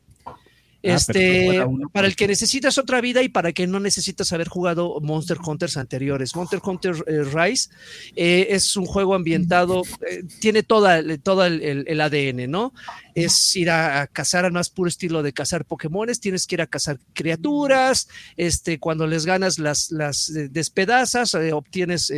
este, 0.82 1.64
para 1.92 2.08
el 2.08 2.16
que 2.16 2.26
necesitas 2.26 2.76
otra 2.76 3.00
vida 3.00 3.22
y 3.22 3.28
para 3.28 3.52
que 3.52 3.66
no 3.66 3.78
necesitas 3.78 4.32
haber 4.32 4.48
jugado 4.48 4.98
Monster 5.00 5.38
Hunters 5.44 5.76
anteriores. 5.76 6.34
Monster 6.34 6.60
Hunter 6.62 6.96
eh, 7.06 7.22
Rise 7.22 7.70
eh, 8.16 8.48
es 8.50 8.76
un 8.76 8.86
juego 8.86 9.14
ambientado, 9.14 9.82
eh, 10.08 10.24
tiene 10.40 10.62
toda, 10.62 11.00
todo 11.18 11.44
el, 11.46 12.00
ADN, 12.00 12.50
¿no? 12.50 12.74
Es 13.14 13.54
ir 13.54 13.70
a, 13.70 14.08
cazar 14.08 14.44
al 14.44 14.52
más 14.52 14.70
puro 14.70 14.88
estilo 14.88 15.22
de 15.22 15.32
cazar 15.32 15.64
Pokémones, 15.64 16.20
tienes 16.20 16.46
que 16.46 16.56
ir 16.56 16.62
a 16.62 16.66
cazar 16.66 16.98
criaturas, 17.12 18.08
este, 18.36 18.80
cuando 18.80 19.06
les 19.06 19.24
ganas 19.24 19.58
las, 19.58 19.92
las 19.92 20.32
despedazas, 20.50 21.34
obtienes 21.52 22.12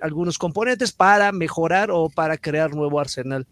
algunos 0.00 0.38
componentes 0.38 0.90
para 0.90 1.30
mejorar 1.30 1.90
o 1.92 2.08
para 2.08 2.36
crear 2.36 2.74
nuevo 2.74 2.98
arsenal. 2.98 3.46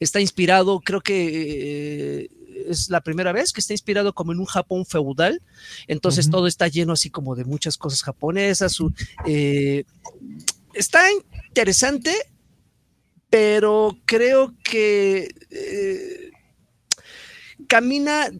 Está 0.00 0.20
inspirado, 0.20 0.80
creo 0.80 1.00
que 1.00 2.28
es 2.66 2.90
la 2.90 3.00
primera 3.00 3.32
vez 3.32 3.52
que 3.52 3.60
está 3.60 3.72
inspirado 3.72 4.12
como 4.12 4.32
en 4.32 4.40
un 4.40 4.46
Japón 4.46 4.86
feudal, 4.86 5.42
entonces 5.86 6.30
todo 6.30 6.46
está 6.46 6.68
lleno 6.68 6.92
así 6.92 7.10
como 7.10 7.34
de 7.34 7.44
muchas 7.44 7.76
cosas 7.76 8.02
japonesas. 8.02 8.78
Eh, 9.26 9.84
está 10.74 11.00
interesante, 11.48 12.12
pero 13.30 13.98
creo 14.04 14.54
que 14.62 15.28
eh, 15.50 16.30
camina 17.66 18.30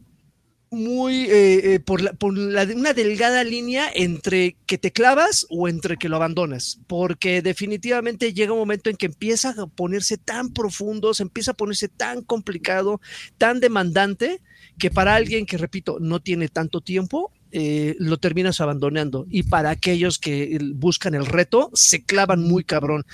muy 0.71 1.25
eh, 1.25 1.75
eh, 1.75 1.81
por, 1.81 2.01
una 2.01 2.93
delgada 2.93 3.45
línea 3.45 3.91
entre 3.95 4.57
que 4.67 4.79
te 4.79 4.93
clavas 4.93 5.47
o 5.51 5.69
entre 5.69 5.97
que 5.97 6.09
lo 6.09 6.17
abandonas, 6.17 6.81
porque 6.87 7.43
definitivamente 7.43 8.33
llega 8.33 8.53
un 8.53 8.59
momento 8.59 8.91
en 8.91 8.97
que 8.97 9.07
empieza 9.07 9.51
a 9.51 9.67
ponerse 9.67 10.19
tan 10.19 10.53
profundo, 10.53 11.15
se 11.15 11.23
empieza 11.23 11.53
a 11.53 11.57
ponerse 11.57 11.89
tan 11.89 12.23
complicado, 12.23 13.01
tan 13.39 13.61
demandante, 13.61 14.41
que 14.79 14.91
para 14.91 15.15
alguien 15.15 15.47
que, 15.47 15.59
repito, 15.59 15.99
no 16.01 16.21
tiene 16.21 16.49
tanto 16.49 16.81
tiempo, 16.81 17.33
eh, 17.53 17.97
lo 17.99 18.19
terminas 18.19 18.61
abandonando. 18.61 19.27
Y 19.31 19.45
para 19.45 19.71
aquellos 19.71 20.19
que 20.19 20.59
buscan 20.75 21.15
el 21.15 21.27
reto, 21.27 21.71
se 21.75 22.03
clavan 22.03 22.43
muy 22.43 22.65
cabrón. 22.65 23.07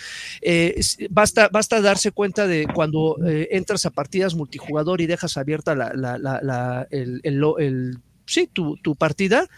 Eh, 0.43 0.81
basta, 1.11 1.49
basta 1.49 1.81
darse 1.81 2.11
cuenta 2.11 2.47
de 2.47 2.67
cuando 2.73 3.17
eh, 3.27 3.49
entras 3.53 3.87
a 3.87 3.91
partidas 3.91 4.35
multijugador 4.35 5.01
y 5.01 5.07
dejas 5.07 5.37
abierta 5.37 5.75
la, 5.75 5.93
la, 5.95 6.19
la, 6.19 6.87
el, 6.91 7.21
el, 7.23 7.99
sí, 8.27 8.49
tu, 8.53 8.77
tu, 8.79 8.97
partida, 8.97 9.49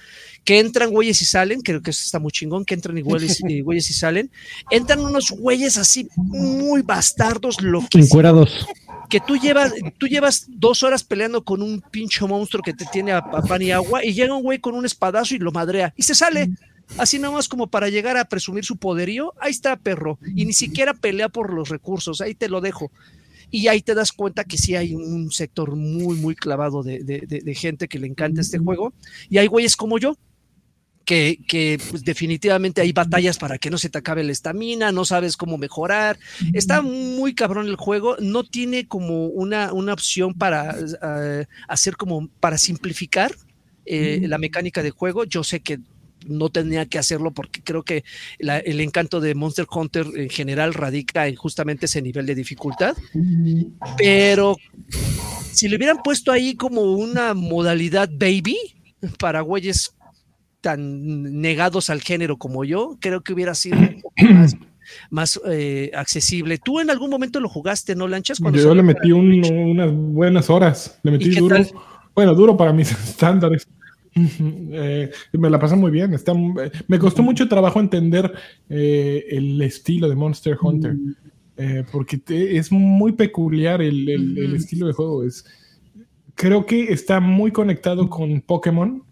que 0.45 0.59
entran 0.59 0.91
güeyes 0.91 1.21
y 1.23 1.25
salen, 1.25 1.61
creo 1.61 1.83
que 1.83 1.91
está 1.91 2.19
muy 2.19 2.33
chingón, 2.33 2.65
que 2.65 2.75
entran 2.75 2.99
y 2.99 3.03
güeyes, 3.03 3.41
y, 3.47 3.63
y 3.63 3.81
salen, 3.81 4.31
entran 4.71 5.01
unos 5.01 5.31
güeyes 5.31 5.79
así 5.79 6.09
muy 6.17 6.83
bastardos, 6.83 7.61
lo 7.63 7.81
que 7.89 8.01
que 9.09 9.21
tú 9.21 9.37
llevas, 9.37 9.73
tú 9.99 10.07
llevas 10.07 10.47
dos 10.49 10.83
horas 10.83 11.05
peleando 11.05 11.45
con 11.45 11.63
un 11.63 11.81
pincho 11.81 12.27
monstruo 12.29 12.63
que 12.63 12.73
te 12.73 12.85
tiene 12.87 13.13
a, 13.13 13.23
pan 13.23 13.63
y 13.63 13.71
agua 13.71 14.05
y 14.05 14.13
llega 14.13 14.35
un 14.35 14.43
güey 14.43 14.59
con 14.59 14.75
un 14.75 14.85
espadazo 14.85 15.35
y 15.35 15.39
lo 15.39 15.53
madrea 15.53 15.93
y 15.97 16.03
se 16.03 16.15
sale. 16.15 16.51
Así 16.99 17.19
nomás 17.19 17.49
como 17.49 17.67
para 17.67 17.89
llegar 17.89 18.17
a 18.17 18.27
presumir 18.27 18.65
su 18.65 18.77
poderío, 18.77 19.35
ahí 19.41 19.51
está 19.51 19.77
perro. 19.77 20.19
Y 20.37 20.45
ni 20.45 20.53
siquiera 20.53 20.95
pelea 20.95 21.29
por 21.29 21.53
los 21.53 21.69
recursos, 21.69 22.21
ahí 22.21 22.35
te 22.35 22.49
lo 22.49 22.61
dejo. 22.61 22.93
Y 23.51 23.67
ahí 23.69 23.81
te 23.81 23.95
das 23.95 24.13
cuenta 24.13 24.45
que 24.45 24.57
sí 24.57 24.77
hay 24.77 24.95
un 24.95 25.33
sector 25.33 25.75
muy, 25.75 26.17
muy 26.17 26.37
clavado 26.37 26.83
de, 26.85 27.01
de 27.03 27.55
gente 27.55 27.89
que 27.89 27.99
le 27.99 28.07
encanta 28.07 28.41
este 28.41 28.59
juego. 28.59 28.93
Y 29.29 29.39
hay 29.39 29.49
güeyes 29.49 29.77
como 29.77 29.99
yo, 29.99 30.17
que, 31.07 31.81
pues, 31.91 32.05
definitivamente 32.05 32.81
hay 32.81 32.93
batallas 32.93 33.39
para 33.39 33.59
que 33.59 33.71
no 33.71 33.79
se 33.79 33.89
te 33.89 33.99
acabe 33.99 34.25
la 34.25 34.33
estamina, 34.33 34.91
no 34.91 35.05
sabes 35.05 35.37
cómo 35.37 35.57
mejorar. 35.57 36.19
Está 36.53 36.83
muy 36.83 37.35
cabrón 37.35 37.69
el 37.69 37.77
juego, 37.77 38.17
no 38.19 38.43
tiene 38.43 38.89
como 38.89 39.27
una, 39.27 39.73
una 39.73 39.93
opción 39.93 40.35
para 40.35 40.77
ah, 41.01 41.45
hacer 41.69 41.97
como 41.97 42.29
para 42.41 42.59
simplificar 42.59 43.33
eh, 43.87 44.27
la 44.27 44.39
mecánica 44.39 44.83
de 44.83 44.91
juego. 44.91 45.25
Yo 45.25 45.45
sé 45.45 45.61
que 45.61 45.79
no 46.27 46.51
tenía 46.51 46.87
que 46.87 46.99
hacerlo 46.99 47.31
porque 47.31 47.63
creo 47.63 47.85
que 47.85 48.03
el 48.41 48.81
encanto 48.81 49.21
de 49.21 49.37
Monster 49.37 49.67
Hunter 49.71 50.07
en 50.17 50.29
general 50.29 50.75
radica 50.75 51.29
en 51.29 51.37
justamente 51.37 51.87
ese 51.87 52.03
nivel 52.03 52.27
de 52.27 52.35
dificultad. 52.35 52.97
Pero 53.97 54.57
si 55.53 55.69
le 55.69 55.77
hubieran 55.77 56.03
puesto 56.03 56.33
ahí 56.33 56.57
como 56.57 56.83
una 56.83 57.33
modalidad 57.33 58.11
baby 58.13 58.57
para 59.21 59.43
güeyes 59.43 59.96
tan 60.67 61.41
negados 61.41 61.91
al 61.91 62.01
género 62.01 62.39
como 62.39 62.65
yo, 62.65 62.97
creo 63.01 63.21
que 63.21 63.33
hubiera 63.33 63.55
sido 63.55 63.79
un 63.79 64.01
poco 64.01 64.13
más, 65.11 65.41
eh, 65.49 65.93
accesible. 65.95 66.59
¿Tú 66.59 66.81
en 66.81 66.91
algún 66.91 67.09
momento 67.09 67.39
lo 67.39 67.49
jugaste, 67.49 67.95
no, 67.95 68.09
Lanchas? 68.09 68.41
yo 68.41 68.75
le 68.75 68.83
metí 68.83 69.13
unas 69.13 69.93
buenas 69.95 70.51
horas, 70.51 70.99
le 71.05 71.13
metí 71.13 71.31
duro. 71.37 71.59
Bueno, 72.17 72.35
duro 72.35 72.57
para 72.57 72.73
mis 72.73 72.91
estándares. 73.09 73.69
Eh, 74.19 75.11
me 75.33 75.51
la 75.51 75.59
pasé 75.59 75.77
muy 75.77 75.91
bien. 75.91 76.15
Está, 76.15 76.33
eh, 76.33 76.71
me 76.89 76.99
costó 76.99 77.23
mucho 77.23 77.47
trabajo 77.49 77.81
entender 77.81 78.33
el 78.67 79.61
estilo 79.61 80.09
de 80.09 80.17
Monster 80.17 80.57
Hunter, 80.59 80.97
porque 81.93 82.23
es 82.27 82.73
muy 82.73 83.13
peculiar 83.13 83.83
el, 83.83 84.09
el, 84.09 84.55
estilo 84.57 84.87
de 84.87 84.95
juego. 84.95 85.23
Es, 85.23 85.45
creo 86.35 86.65
que 86.65 86.95
está 86.95 87.21
muy 87.21 87.53
conectado 87.53 88.09
con 88.09 88.41
Pokémon 88.41 89.06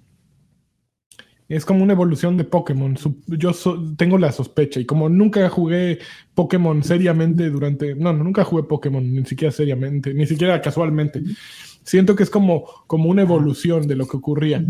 es 1.49 1.65
como 1.65 1.83
una 1.83 1.93
evolución 1.93 2.37
de 2.37 2.45
Pokémon. 2.45 2.97
Yo 3.27 3.53
tengo 3.97 4.19
la 4.19 4.33
sospecha 4.33 4.81
y 4.81 4.85
como 4.85 5.09
nunca 5.09 5.49
jugué 5.49 5.99
Pokémon 6.35 6.83
seriamente 6.83 7.51
durante... 7.51 7.95
No, 7.95 8.13
nunca 8.13 8.45
jugué 8.45 8.63
Pokémon, 8.65 9.15
ni 9.15 9.25
siquiera 9.25 9.53
seriamente, 9.53 10.15
ni 10.15 10.27
siquiera 10.27 10.61
casualmente. 10.61 11.23
Siento 11.83 12.17
que 12.17 12.23
es 12.23 12.31
como, 12.31 12.65
como 12.87 13.11
una 13.11 13.23
evolución 13.23 13.87
de 13.87 13.97
lo 13.97 14.07
que 14.07 14.17
ocurría. 14.17 14.65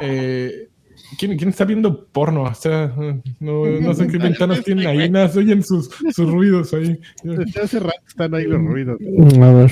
Eh, 0.00 0.69
¿Quién, 1.18 1.36
¿Quién, 1.36 1.50
está 1.50 1.64
viendo 1.64 2.06
porno? 2.06 2.44
O 2.44 2.54
sea, 2.54 2.92
no, 3.40 3.66
no 3.66 3.94
sé 3.94 4.06
qué 4.06 4.18
ventanas 4.18 4.62
tienen 4.62 4.86
ahí, 4.86 5.10
nada, 5.10 5.28
se 5.28 5.40
oyen 5.40 5.62
sus, 5.62 5.90
sus 6.14 6.30
ruidos 6.30 6.72
ahí. 6.74 7.00
Hace 7.62 7.80
rato 7.80 8.00
están 8.06 8.34
ahí 8.34 8.44
los 8.44 8.60
ruidos. 8.60 8.98
A 9.40 9.52
ver. 9.52 9.70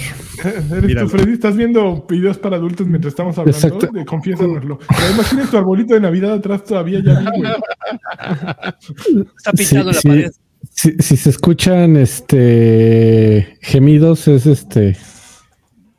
Eres 0.76 0.96
tú, 0.96 1.08
Freddy, 1.08 1.32
estás 1.32 1.56
viendo 1.56 2.06
videos 2.08 2.38
para 2.38 2.56
adultos 2.56 2.86
mientras 2.86 3.12
estamos 3.12 3.38
hablando. 3.38 3.56
Exacto. 3.56 3.88
De, 3.92 4.04
confiésanoslo. 4.04 4.78
Además, 4.88 5.28
tienes 5.28 5.50
tu 5.50 5.58
arbolito 5.58 5.94
de 5.94 6.00
Navidad 6.00 6.32
atrás 6.34 6.64
todavía, 6.64 7.00
ya 7.00 7.24
Está 9.36 9.52
pintado 9.52 9.92
la 9.92 10.00
pared. 10.00 10.30
Si, 10.70 10.92
si, 10.98 11.16
se 11.16 11.30
escuchan 11.30 11.96
este 11.96 13.58
gemidos, 13.62 14.26
es 14.28 14.46
este 14.46 14.96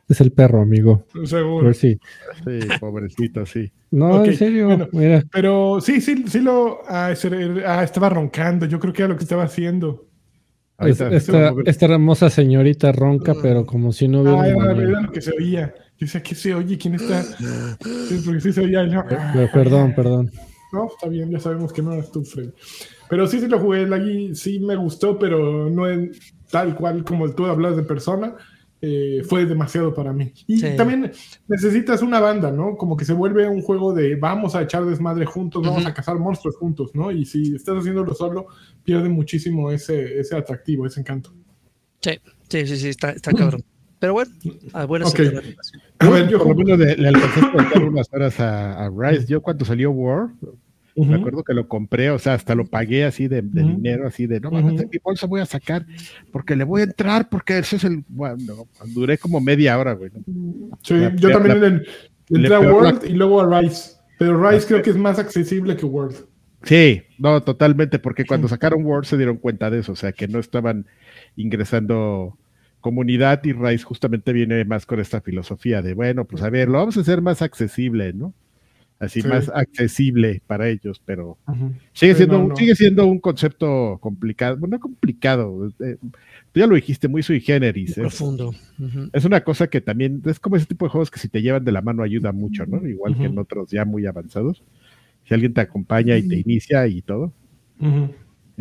Es 0.09 0.19
el 0.21 0.31
perro, 0.31 0.61
amigo. 0.61 1.05
Seguro. 1.23 1.65
ver 1.67 1.75
si. 1.75 1.93
Sí, 2.43 2.59
pobrecito, 2.79 3.45
sí. 3.45 3.71
No, 3.91 4.21
Ok, 4.21 4.27
en 4.27 4.35
serio. 4.37 4.65
bueno. 4.65 4.87
Mira, 4.91 5.23
Pero 5.31 5.79
sí, 5.81 6.01
sí, 6.01 6.25
sí 6.27 6.39
lo. 6.41 6.79
Ah, 6.87 7.13
ah, 7.65 7.83
estaba 7.83 8.09
roncando. 8.09 8.65
Yo 8.65 8.79
creo 8.79 8.91
que 8.91 9.03
era 9.03 9.09
lo 9.09 9.17
que 9.17 9.23
estaba 9.23 9.43
haciendo. 9.43 10.07
es- 10.79 10.99
esta, 10.99 11.53
esta 11.65 11.85
hermosa 11.85 12.29
señorita 12.29 12.91
ronca, 12.91 13.35
pero 13.41 13.65
como 13.65 13.91
si 13.91 14.07
no 14.07 14.21
hubiera 14.21 14.41
Ah, 14.41 14.47
era, 14.47 14.71
era 14.71 15.01
lo 15.01 15.11
que 15.11 15.21
se 15.21 15.31
oía. 15.31 15.73
Yo 15.97 16.05
decía, 16.05 16.23
¿qué 16.23 16.33
se 16.33 16.55
oye? 16.55 16.77
¿Quién 16.77 16.95
está? 16.95 17.21
Sí, 17.23 18.21
porque 18.25 18.39
sí 18.41 18.51
se 18.53 18.61
oía. 18.61 18.81
el- 18.81 18.89
Pero 19.33 19.49
Perdón, 19.53 19.93
perdón. 19.95 20.31
No, 20.71 20.87
está 20.87 21.07
bien, 21.09 21.29
ya 21.31 21.39
sabemos 21.39 21.73
que 21.73 21.81
no 21.81 21.93
eras 21.93 22.11
tú, 22.11 22.23
Fred. 22.23 22.51
Pero 23.09 23.25
sí, 23.27 23.39
sí 23.39 23.47
lo 23.47 23.59
jugué, 23.59 23.81
el 23.83 23.89
Lagui 23.89 24.35
sí 24.35 24.59
me 24.59 24.75
gustó, 24.75 25.17
pero 25.19 25.67
no 25.69 25.87
es 25.89 26.33
tal 26.51 26.75
cual 26.75 27.03
como 27.03 27.29
tú 27.31 27.45
hablas 27.47 27.75
de 27.75 27.81
persona. 27.83 28.35
Eh, 28.81 29.21
fue 29.27 29.45
demasiado 29.45 29.93
para 29.93 30.13
mí. 30.13 30.31
Y 30.47 30.57
Sí. 30.59 30.75
también 30.77 31.11
necesitas 31.47 32.01
una 32.01 32.19
banda, 32.19 32.51
¿no? 32.51 32.77
Como 32.77 32.95
que 32.95 33.03
se 33.05 33.13
vuelve 33.13 33.47
un 33.49 33.61
juego 33.61 33.93
de 33.93 34.15
vamos 34.15 34.55
a 34.55 34.61
echar 34.61 34.85
desmadre 34.85 35.25
juntos, 35.25 35.61
vamos 35.65 35.85
a 35.85 35.93
cazar 35.93 36.17
monstruos 36.17 36.55
juntos, 36.55 36.91
¿no? 36.93 37.11
Y 37.11 37.25
si 37.25 37.55
estás 37.55 37.77
haciéndolo 37.77 38.13
solo, 38.13 38.47
pierde 38.83 39.09
muchísimo 39.09 39.71
ese, 39.71 40.19
ese 40.19 40.35
atractivo, 40.37 40.85
ese 40.85 41.01
encanto. 41.01 41.33
Sí, 42.01 42.11
sí, 42.47 42.67
sí, 42.67 42.77
sí, 42.77 42.87
está, 42.89 43.11
está 43.11 43.33
cabrón. 43.33 43.63
Pero 43.99 44.13
bueno, 44.13 44.31
a 44.71 44.85
buenas 44.85 45.09
Ok. 45.09 45.17
se 45.17 45.29
quedan. 45.29 45.43
A 45.99 46.09
ver, 46.09 46.29
yo 46.29 46.37
por 46.37 46.47
lo 46.47 46.55
menos 46.55 46.79
le, 46.79 46.95
le 46.95 47.07
alcancé 47.09 47.41
a 47.41 47.51
contar 47.51 47.83
unas 47.83 48.07
horas 48.13 48.39
a, 48.39 48.85
a 48.85 48.89
Rise. 48.89 49.25
Yo 49.27 49.41
cuando 49.41 49.65
salió 49.65 49.91
War, 49.91 50.29
Me 50.95 51.15
acuerdo 51.15 51.43
que 51.43 51.53
lo 51.53 51.67
compré, 51.67 52.09
o 52.09 52.19
sea, 52.19 52.33
hasta 52.33 52.55
lo 52.55 52.65
pagué 52.65 53.05
así 53.05 53.27
de, 53.27 53.41
dinero, 53.41 54.07
así 54.07 54.27
de, 54.27 54.39
no 54.39 54.51
mames, 54.51 54.77
de 54.77 54.85
mi 54.87 54.97
bolsa 55.03 55.27
voy 55.27 55.39
a 55.41 55.45
sacar, 55.45 55.85
porque 56.31 56.55
le 56.55 56.63
voy 56.65 56.81
a 56.81 56.85
entrar, 56.85 57.29
porque 57.29 57.57
ese 57.59 57.77
es 57.77 57.83
el... 57.85 58.03
Bueno, 58.09 58.67
duré 58.87 59.17
como 59.17 59.39
media 59.39 59.77
hora, 59.79 59.93
güey. 59.93 60.11
Sí, 60.83 60.95
La- 60.95 61.15
yo 61.15 61.29
la- 61.29 61.33
también 61.35 61.61
la- 61.61 61.67
en- 61.67 61.83
entré 62.29 62.53
a 62.55 62.59
World 62.59 63.05
y 63.05 63.13
luego 63.13 63.39
a 63.41 63.61
Rise. 63.61 63.91
Pero 64.17 64.49
Rise 64.49 64.67
creo 64.67 64.81
que 64.81 64.89
es 64.89 64.97
más 64.97 65.19
accesible 65.19 65.77
que 65.77 65.85
World. 65.85 66.15
Sí, 66.63 67.01
no, 67.17 67.41
totalmente, 67.41 67.99
porque 67.99 68.25
cuando 68.25 68.49
sacaron 68.49 68.85
War 68.85 69.05
se 69.05 69.15
dieron 69.15 69.37
cuenta 69.37 69.69
de 69.69 69.79
eso, 69.79 69.93
o 69.93 69.95
sea, 69.95 70.11
que 70.11 70.27
no 70.27 70.39
estaban 70.39 70.85
ingresando 71.37 72.37
comunidad 72.81 73.41
y 73.45 73.53
Rise 73.53 73.83
justamente 73.83 74.33
viene 74.33 74.63
más 74.65 74.85
con 74.85 74.99
esta 74.99 75.21
filosofía 75.21 75.81
de, 75.81 75.93
bueno, 75.93 76.25
pues 76.25 76.43
a 76.43 76.49
ver, 76.49 76.67
lo 76.69 76.79
vamos 76.79 76.97
a 76.97 77.01
hacer 77.01 77.21
más 77.21 77.41
accesible, 77.41 78.11
¿no? 78.13 78.33
Así 78.99 79.21
Sí. 79.21 79.27
más 79.29 79.49
accesible 79.49 80.41
para 80.45 80.67
ellos, 80.67 81.01
pero 81.05 81.37
sigue 81.93 82.13
Sí, 82.13 82.17
siendo, 82.17 82.37
no, 82.37 82.43
un, 82.43 82.49
no. 82.49 82.55
sigue 82.57 82.75
siendo 82.75 83.05
un 83.07 83.19
concepto 83.19 83.97
complicado, 84.01 84.57
bueno, 84.57 84.75
no 84.75 84.79
complicado, 84.81 85.71
eh, 85.79 85.95
tú 86.51 86.59
ya 86.59 86.67
lo 86.67 86.75
dijiste, 86.75 87.07
muy 87.07 87.23
sui 87.23 87.39
generis. 87.39 87.91
Es, 87.91 87.95
Profundo. 87.97 88.53
Es 89.13 89.23
una 89.23 89.41
cosa 89.43 89.67
que 89.67 89.79
también, 89.79 90.21
es 90.25 90.39
como 90.39 90.57
ese 90.57 90.65
tipo 90.65 90.85
de 90.85 90.89
juegos 90.91 91.09
que 91.11 91.19
si 91.19 91.29
te 91.29 91.41
llevan 91.41 91.63
de 91.63 91.71
la 91.71 91.81
mano 91.81 92.03
ayuda 92.03 92.33
mucho, 92.33 92.65
¿no? 92.65 92.85
Igual 92.85 93.17
que 93.17 93.25
en 93.25 93.37
otros 93.37 93.71
ya 93.71 93.85
muy 93.85 94.05
avanzados. 94.05 94.63
Si 95.25 95.33
alguien 95.33 95.53
te 95.53 95.61
acompaña 95.61 96.17
y 96.17 96.27
te 96.27 96.37
inicia 96.37 96.85
y 96.87 97.01
todo. 97.01 97.31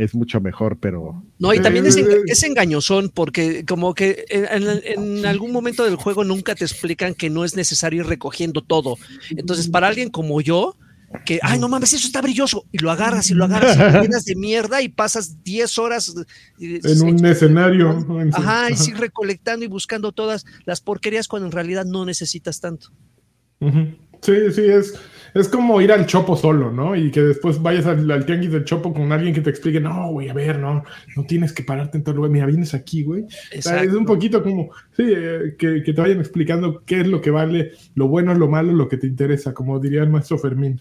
Es 0.00 0.14
mucho 0.14 0.40
mejor, 0.40 0.78
pero 0.80 1.24
No, 1.38 1.52
y 1.54 1.60
también 1.60 1.86
es, 1.86 1.96
enga- 1.98 2.22
es 2.26 2.42
engañosón 2.42 3.10
porque 3.10 3.64
como 3.64 3.94
que 3.94 4.24
en, 4.28 4.46
en- 4.68 4.80
en 5.18 5.26
algún 5.26 5.52
momento 5.52 5.84
del 5.84 5.96
juego 5.96 6.24
nunca 6.24 6.54
te 6.54 6.64
explican 6.64 7.14
que 7.14 7.30
no 7.30 7.44
es 7.44 7.56
necesario 7.56 8.00
ir 8.02 8.06
recogiendo 8.08 8.62
todo. 8.62 8.96
Entonces, 9.30 9.68
para 9.68 9.88
alguien 9.88 10.10
como 10.10 10.40
yo, 10.40 10.76
que, 11.24 11.38
ay, 11.42 11.58
no 11.58 11.68
mames, 11.70 11.94
eso 11.94 12.06
está 12.06 12.20
brilloso, 12.20 12.66
y 12.70 12.78
lo 12.78 12.90
agarras 12.90 13.30
y 13.30 13.34
lo 13.34 13.44
agarras 13.46 13.76
y 13.76 13.78
lo 13.78 14.02
llenas 14.02 14.24
de 14.26 14.36
mierda 14.36 14.82
y 14.82 14.90
pasas 14.90 15.42
10 15.42 15.78
horas 15.78 16.14
eh, 16.60 16.80
En 16.84 17.02
un 17.02 17.24
escenario. 17.24 18.06
Ajá, 18.34 18.70
y 18.70 18.76
sí 18.76 18.92
recolectando 18.92 19.64
y 19.64 19.68
buscando 19.68 20.12
todas 20.12 20.44
las 20.66 20.82
porquerías 20.82 21.26
cuando 21.26 21.46
en 21.46 21.52
realidad 21.52 21.86
no 21.86 22.04
necesitas 22.04 22.60
tanto. 22.60 22.88
Sí, 24.20 24.34
sí, 24.52 24.62
es, 24.66 24.94
es 25.34 25.48
como 25.48 25.80
ir 25.80 25.92
al 25.92 26.06
chopo 26.06 26.36
solo, 26.36 26.70
¿no? 26.70 26.96
Y 26.96 27.10
que 27.10 27.20
después 27.20 27.60
vayas 27.60 27.86
al, 27.86 28.10
al 28.10 28.26
tianguis 28.26 28.52
del 28.52 28.64
chopo 28.64 28.92
con 28.92 29.12
alguien 29.12 29.34
que 29.34 29.40
te 29.40 29.50
explique, 29.50 29.80
no, 29.80 30.10
güey, 30.10 30.28
a 30.28 30.34
ver, 30.34 30.58
no, 30.58 30.84
no 31.16 31.24
tienes 31.24 31.52
que 31.52 31.62
pararte 31.62 31.98
en 31.98 32.04
todo 32.04 32.16
lugar, 32.16 32.30
mira, 32.30 32.46
vienes 32.46 32.74
aquí, 32.74 33.02
güey. 33.02 33.24
O 33.24 33.62
sea, 33.62 33.82
es 33.82 33.92
un 33.92 34.04
poquito 34.04 34.42
como, 34.42 34.70
sí, 34.96 35.04
eh, 35.06 35.54
que, 35.58 35.82
que 35.82 35.92
te 35.92 36.00
vayan 36.00 36.20
explicando 36.20 36.82
qué 36.84 37.00
es 37.00 37.06
lo 37.06 37.20
que 37.20 37.30
vale, 37.30 37.72
lo 37.94 38.08
bueno, 38.08 38.34
lo 38.34 38.48
malo, 38.48 38.72
lo 38.72 38.88
que 38.88 38.96
te 38.96 39.06
interesa, 39.06 39.54
como 39.54 39.78
diría 39.78 40.02
el 40.02 40.10
maestro 40.10 40.38
Fermín. 40.38 40.80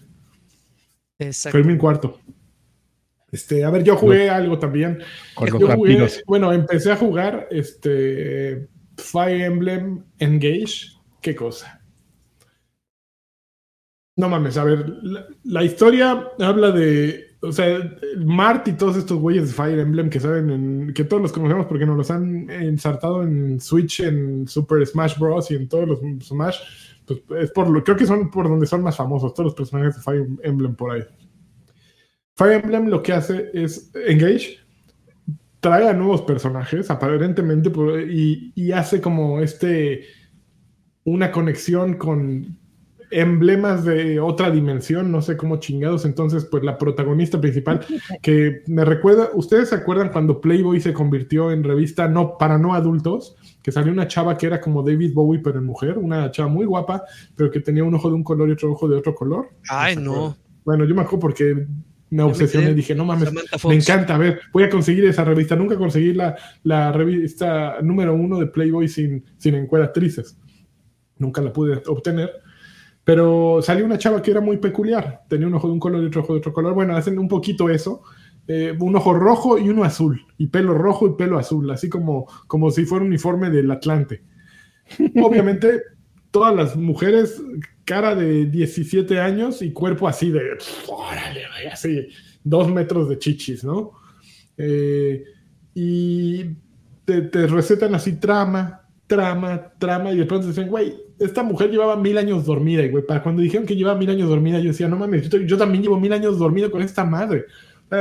Exacto. 1.18 1.58
Fermín 1.58 1.78
Cuarto. 1.78 2.20
Este, 3.30 3.64
a 3.64 3.70
ver, 3.70 3.84
yo 3.84 3.96
jugué 3.96 4.30
algo 4.30 4.58
también. 4.58 4.98
con 5.34 5.48
Yo 5.48 5.54
los 5.54 5.60
Yo 5.60 5.76
jugué, 5.76 6.08
bueno, 6.26 6.52
empecé 6.52 6.92
a 6.92 6.96
jugar 6.96 7.48
este 7.50 8.68
Fire 8.96 9.42
Emblem 9.42 10.04
Engage. 10.18 10.92
Qué 11.20 11.34
cosa. 11.34 11.77
No 14.18 14.28
mames, 14.28 14.56
a 14.56 14.64
ver, 14.64 14.94
la, 15.44 15.62
historia 15.62 16.32
habla 16.40 16.72
de, 16.72 17.36
o 17.40 17.52
sea, 17.52 17.78
Mart 18.16 18.66
y 18.66 18.72
todos 18.72 18.96
estos 18.96 19.16
güeyes 19.16 19.46
de 19.46 19.54
Fire 19.54 19.78
Emblem 19.78 20.10
que 20.10 20.18
saben, 20.18 20.50
en- 20.50 20.92
que 20.92 21.04
todos 21.04 21.22
los 21.22 21.30
conocemos 21.30 21.66
porque 21.66 21.86
nos 21.86 21.96
los 21.96 22.10
han 22.10 22.50
ensartado 22.50 23.22
en 23.22 23.60
Switch, 23.60 24.00
en 24.00 24.48
Super 24.48 24.84
Smash 24.84 25.16
Bros. 25.20 25.52
y 25.52 25.54
en 25.54 25.68
todos 25.68 25.86
los 25.86 26.00
Smash, 26.26 26.56
pues 27.06 27.20
es 27.40 27.52
por 27.52 27.70
lo, 27.70 27.84
creo 27.84 27.96
que 27.96 28.06
son 28.06 28.28
por 28.28 28.48
donde 28.48 28.66
son 28.66 28.82
más 28.82 28.96
famosos 28.96 29.32
todos 29.34 29.46
los 29.46 29.54
personajes 29.54 29.94
de 29.94 30.02
Fire 30.02 30.26
Emblem 30.42 30.74
por 30.74 30.90
ahí. 30.90 31.04
Fire 32.34 32.60
Emblem 32.64 32.88
lo 32.88 33.00
que 33.00 33.12
hace 33.12 33.50
es 33.54 33.92
Engage, 33.94 34.58
trae 35.60 35.88
a 35.88 35.92
nuevos 35.92 36.22
personajes, 36.22 36.90
aparentemente, 36.90 37.70
y, 38.10 38.50
y 38.56 38.72
hace 38.72 39.00
como 39.00 39.38
este 39.38 40.06
una 41.04 41.30
conexión 41.30 41.94
con 41.94 42.57
emblemas 43.10 43.84
de 43.84 44.20
otra 44.20 44.50
dimensión, 44.50 45.10
no 45.10 45.22
sé 45.22 45.36
cómo 45.36 45.58
chingados. 45.58 46.04
Entonces, 46.04 46.44
pues 46.44 46.62
la 46.64 46.78
protagonista 46.78 47.40
principal, 47.40 47.80
que 48.22 48.62
me 48.66 48.84
recuerda, 48.84 49.30
¿ustedes 49.34 49.70
se 49.70 49.74
acuerdan 49.74 50.10
cuando 50.10 50.40
Playboy 50.40 50.80
se 50.80 50.92
convirtió 50.92 51.50
en 51.50 51.64
revista 51.64 52.08
no 52.08 52.36
para 52.38 52.58
no 52.58 52.74
adultos? 52.74 53.36
Que 53.62 53.72
salió 53.72 53.92
una 53.92 54.08
chava 54.08 54.36
que 54.36 54.46
era 54.46 54.60
como 54.60 54.82
David 54.82 55.12
Bowie, 55.14 55.40
pero 55.42 55.58
en 55.58 55.64
mujer, 55.64 55.98
una 55.98 56.30
chava 56.30 56.48
muy 56.48 56.66
guapa, 56.66 57.02
pero 57.36 57.50
que 57.50 57.60
tenía 57.60 57.84
un 57.84 57.94
ojo 57.94 58.08
de 58.08 58.14
un 58.14 58.24
color 58.24 58.48
y 58.48 58.52
otro 58.52 58.72
ojo 58.72 58.88
de 58.88 58.96
otro 58.96 59.14
color. 59.14 59.50
Ay, 59.68 59.96
no. 59.96 60.36
Bueno, 60.64 60.84
yo 60.84 60.94
me 60.94 61.02
acuerdo 61.02 61.20
porque 61.20 61.66
me 62.10 62.22
obsesioné 62.22 62.70
y 62.70 62.74
dije, 62.74 62.94
no 62.94 63.04
mames, 63.04 63.30
me 63.32 63.74
encanta, 63.74 64.14
a 64.14 64.18
ver, 64.18 64.40
voy 64.52 64.62
a 64.62 64.70
conseguir 64.70 65.04
esa 65.04 65.24
revista. 65.24 65.56
Nunca 65.56 65.76
conseguí 65.76 66.14
la, 66.14 66.36
la 66.62 66.92
revista 66.92 67.80
número 67.82 68.14
uno 68.14 68.38
de 68.38 68.46
Playboy 68.46 68.88
sin, 68.88 69.24
sin 69.36 69.54
encueratrices. 69.54 70.38
Nunca 71.18 71.42
la 71.42 71.52
pude 71.52 71.82
obtener. 71.86 72.30
Pero 73.08 73.62
salió 73.62 73.86
una 73.86 73.96
chava 73.96 74.20
que 74.20 74.30
era 74.30 74.42
muy 74.42 74.58
peculiar. 74.58 75.22
Tenía 75.30 75.46
un 75.46 75.54
ojo 75.54 75.66
de 75.66 75.72
un 75.72 75.80
color 75.80 76.02
y 76.02 76.08
otro 76.08 76.20
ojo 76.20 76.34
de 76.34 76.40
otro 76.40 76.52
color. 76.52 76.74
Bueno, 76.74 76.94
hacen 76.94 77.18
un 77.18 77.26
poquito 77.26 77.70
eso. 77.70 78.02
Eh, 78.46 78.76
un 78.78 78.94
ojo 78.96 79.14
rojo 79.14 79.56
y 79.56 79.70
uno 79.70 79.82
azul. 79.82 80.26
Y 80.36 80.48
pelo 80.48 80.74
rojo 80.74 81.06
y 81.06 81.14
pelo 81.16 81.38
azul. 81.38 81.70
Así 81.70 81.88
como, 81.88 82.26
como 82.46 82.70
si 82.70 82.84
fuera 82.84 83.02
un 83.02 83.08
uniforme 83.08 83.48
del 83.48 83.70
Atlante. 83.70 84.24
Obviamente, 85.22 85.80
todas 86.30 86.54
las 86.54 86.76
mujeres, 86.76 87.42
cara 87.86 88.14
de 88.14 88.44
17 88.44 89.18
años 89.18 89.62
y 89.62 89.72
cuerpo 89.72 90.06
así 90.06 90.30
de, 90.30 90.42
órale, 90.86 91.46
así, 91.72 92.08
dos 92.44 92.70
metros 92.70 93.08
de 93.08 93.18
chichis, 93.18 93.64
¿no? 93.64 93.92
Eh, 94.58 95.24
y 95.72 96.44
te, 97.06 97.22
te 97.22 97.46
recetan 97.46 97.94
así 97.94 98.16
trama, 98.16 98.82
trama, 99.06 99.72
trama, 99.78 100.12
y 100.12 100.18
de 100.18 100.26
pronto 100.26 100.48
dicen, 100.48 100.68
güey, 100.68 101.07
esta 101.18 101.42
mujer 101.42 101.70
llevaba 101.70 101.96
mil 101.96 102.16
años 102.18 102.44
dormida, 102.46 102.82
y 102.82 102.90
güey, 102.90 103.04
para 103.04 103.22
cuando 103.22 103.42
dijeron 103.42 103.66
que 103.66 103.74
llevaba 103.76 103.98
mil 103.98 104.10
años 104.10 104.28
dormida, 104.28 104.58
yo 104.60 104.68
decía, 104.68 104.88
no 104.88 104.96
mames, 104.96 105.28
yo, 105.28 105.38
yo 105.40 105.56
también 105.58 105.82
llevo 105.82 105.98
mil 105.98 106.12
años 106.12 106.38
dormido 106.38 106.70
con 106.70 106.82
esta 106.82 107.04
madre. 107.04 107.44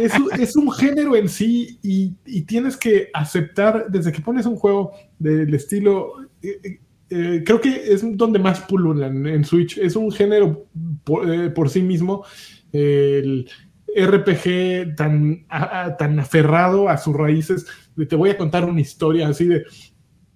Es, 0.00 0.18
un- 0.18 0.32
es 0.40 0.56
un 0.56 0.70
género 0.72 1.16
en 1.16 1.28
sí 1.28 1.78
y, 1.82 2.14
y 2.26 2.42
tienes 2.42 2.76
que 2.76 3.08
aceptar, 3.12 3.86
desde 3.90 4.12
que 4.12 4.20
pones 4.22 4.46
un 4.46 4.56
juego 4.56 4.92
del 5.18 5.52
estilo, 5.54 6.12
eh, 6.42 6.58
eh, 6.62 6.80
eh, 7.10 7.42
creo 7.44 7.60
que 7.60 7.92
es 7.92 8.02
donde 8.16 8.38
más 8.38 8.60
pululan 8.60 9.26
en 9.26 9.44
Switch, 9.44 9.76
es 9.78 9.96
un 9.96 10.10
género 10.12 10.66
por, 11.04 11.30
eh, 11.30 11.50
por 11.50 11.68
sí 11.68 11.82
mismo, 11.82 12.24
el 12.72 13.48
RPG 13.94 14.94
tan, 14.96 15.44
a- 15.48 15.82
a- 15.84 15.96
tan 15.96 16.18
aferrado 16.20 16.88
a 16.88 16.96
sus 16.96 17.14
raíces, 17.14 17.66
de 17.96 18.06
te 18.06 18.16
voy 18.16 18.30
a 18.30 18.38
contar 18.38 18.64
una 18.64 18.80
historia 18.80 19.28
así 19.28 19.46
de 19.46 19.64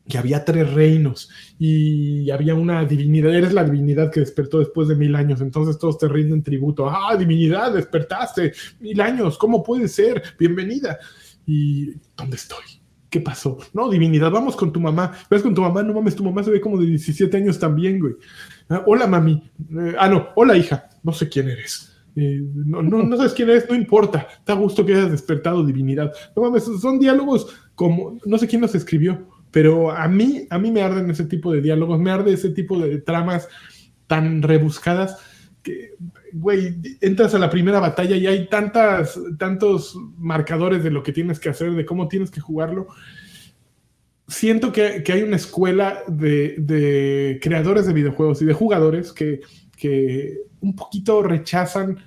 que 0.08 0.18
había 0.18 0.44
tres 0.44 0.72
reinos 0.72 1.30
y 1.58 2.30
había 2.30 2.54
una 2.54 2.84
divinidad, 2.84 3.34
eres 3.34 3.54
la 3.54 3.64
divinidad 3.64 4.10
que 4.10 4.20
despertó 4.20 4.58
después 4.58 4.88
de 4.88 4.96
mil 4.96 5.14
años, 5.16 5.40
entonces 5.40 5.78
todos 5.78 5.98
te 5.98 6.08
rinden 6.08 6.42
tributo, 6.42 6.88
ah, 6.88 7.16
divinidad, 7.16 7.72
despertaste, 7.72 8.52
mil 8.80 9.00
años, 9.00 9.38
¿cómo 9.38 9.62
puede 9.62 9.88
ser? 9.88 10.22
Bienvenida. 10.38 10.98
¿Y 11.46 11.92
dónde 12.16 12.36
estoy? 12.36 12.64
¿Qué 13.08 13.20
pasó? 13.20 13.58
No, 13.72 13.88
divinidad, 13.88 14.30
vamos 14.30 14.56
con 14.56 14.72
tu 14.72 14.80
mamá. 14.80 15.12
¿Ves 15.30 15.42
con 15.42 15.54
tu 15.54 15.62
mamá? 15.62 15.82
No 15.82 15.94
mames, 15.94 16.16
tu 16.16 16.24
mamá 16.24 16.42
se 16.42 16.50
ve 16.50 16.60
como 16.60 16.80
de 16.80 16.86
17 16.86 17.36
años 17.36 17.58
también, 17.58 18.00
güey. 18.00 18.14
Ah, 18.68 18.82
hola, 18.86 19.06
mami. 19.06 19.40
Eh, 19.70 19.94
ah, 19.98 20.08
no, 20.08 20.30
hola, 20.34 20.56
hija. 20.56 20.88
No 21.02 21.12
sé 21.12 21.28
quién 21.28 21.48
eres. 21.48 21.92
Eh, 22.16 22.42
no, 22.54 22.82
no, 22.82 23.02
no 23.02 23.16
sabes 23.16 23.32
quién 23.32 23.50
eres, 23.50 23.68
no 23.68 23.76
importa. 23.76 24.26
Te 24.44 24.52
gusto 24.54 24.84
que 24.84 24.94
hayas 24.94 25.12
despertado 25.12 25.64
divinidad. 25.64 26.12
No 26.34 26.42
mames, 26.42 26.64
son 26.64 26.98
diálogos 26.98 27.54
como, 27.74 28.18
no 28.24 28.36
sé 28.36 28.48
quién 28.48 28.62
los 28.62 28.74
escribió, 28.74 29.28
pero 29.54 29.92
a 29.92 30.08
mí, 30.08 30.48
a 30.50 30.58
mí 30.58 30.72
me 30.72 30.82
arden 30.82 31.08
ese 31.08 31.26
tipo 31.26 31.52
de 31.52 31.60
diálogos, 31.60 32.00
me 32.00 32.10
arde 32.10 32.32
ese 32.32 32.50
tipo 32.50 32.76
de 32.76 32.98
tramas 32.98 33.48
tan 34.08 34.42
rebuscadas 34.42 35.16
que, 35.62 35.92
güey, 36.32 36.74
entras 37.00 37.36
a 37.36 37.38
la 37.38 37.50
primera 37.50 37.78
batalla 37.78 38.16
y 38.16 38.26
hay 38.26 38.48
tantas, 38.48 39.16
tantos 39.38 39.96
marcadores 40.18 40.82
de 40.82 40.90
lo 40.90 41.04
que 41.04 41.12
tienes 41.12 41.38
que 41.38 41.50
hacer, 41.50 41.72
de 41.72 41.86
cómo 41.86 42.08
tienes 42.08 42.32
que 42.32 42.40
jugarlo. 42.40 42.88
Siento 44.26 44.72
que, 44.72 45.04
que 45.04 45.12
hay 45.12 45.22
una 45.22 45.36
escuela 45.36 46.02
de, 46.08 46.56
de, 46.58 47.38
creadores 47.40 47.86
de 47.86 47.92
videojuegos 47.92 48.42
y 48.42 48.46
de 48.46 48.54
jugadores 48.54 49.12
que, 49.12 49.38
que 49.76 50.36
un 50.62 50.74
poquito 50.74 51.22
rechazan 51.22 51.98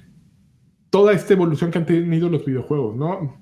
toda 0.89 1.13
esta 1.13 1.31
evolución 1.31 1.71
que 1.71 1.77
han 1.77 1.85
tenido 1.85 2.27
los 2.27 2.43
videojuegos, 2.43 2.97
¿no? 2.97 3.41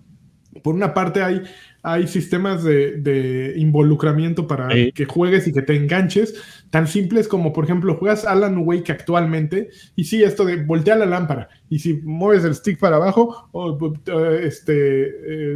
Por 0.62 0.76
una 0.76 0.94
parte 0.94 1.24
hay 1.24 1.42
hay 1.86 2.08
sistemas 2.08 2.64
de, 2.64 2.98
de 2.98 3.54
involucramiento 3.58 4.48
para 4.48 4.70
Sí. 4.72 4.92
que 4.92 5.06
juegues 5.06 5.48
y 5.48 5.54
que 5.54 5.62
te 5.62 5.76
enganches, 5.76 6.34
tan 6.72 6.88
simples 6.88 7.28
como, 7.28 7.54
por 7.54 7.64
ejemplo, 7.66 7.96
juegas 7.96 8.26
Alan 8.26 8.58
Wake 8.66 8.92
actualmente, 8.92 9.70
y 9.96 10.04
sí, 10.06 10.24
esto 10.24 10.44
de 10.46 10.64
voltea 10.64 10.96
la 10.96 11.06
lámpara, 11.06 11.48
y 11.70 11.80
si 11.80 11.94
mueves 12.04 12.44
el 12.44 12.56
stick 12.56 12.80
para 12.80 12.96
abajo, 12.96 13.50
o, 13.52 13.94
eh, 14.08 14.42
este, 14.44 14.74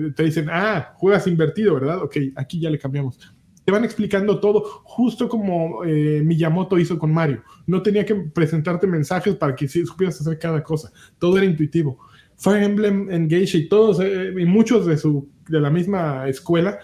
eh, 0.07 0.11
te 0.15 0.23
dicen, 0.23 0.47
ah, 0.51 0.93
juegas 0.97 1.25
invertido, 1.27 1.73
¿verdad? 1.73 2.03
Ok, 2.03 2.17
aquí 2.35 2.59
ya 2.61 2.69
le 2.69 2.77
cambiamos. 2.79 3.17
Te 3.65 3.71
van 3.71 3.83
explicando 3.83 4.39
todo, 4.39 4.61
justo 4.83 5.29
como 5.29 5.83
eh, 5.85 6.21
Miyamoto 6.25 6.79
hizo 6.79 6.97
con 6.97 7.13
Mario. 7.13 7.43
No 7.67 7.83
tenía 7.83 8.03
que 8.03 8.15
presentarte 8.15 8.87
mensajes 8.87 9.35
para 9.35 9.55
que 9.55 9.67
sí 9.67 9.85
supieras 9.85 10.19
hacer 10.19 10.39
cada 10.39 10.63
cosa. 10.63 10.91
Todo 11.19 11.37
era 11.37 11.45
intuitivo. 11.45 11.99
Fire 12.39 12.63
Emblem 12.63 13.11
Engage 13.11 13.57
y 13.57 13.69
todos, 13.69 13.99
eh, 13.99 14.33
y 14.37 14.45
muchos 14.45 14.85
de, 14.85 14.97
su, 14.97 15.29
de 15.47 15.59
la 15.59 15.69
misma 15.69 16.27
escuela, 16.27 16.79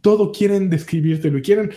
todo 0.00 0.32
quieren 0.32 0.70
describírtelo 0.70 1.38
y 1.38 1.42
quieren 1.42 1.72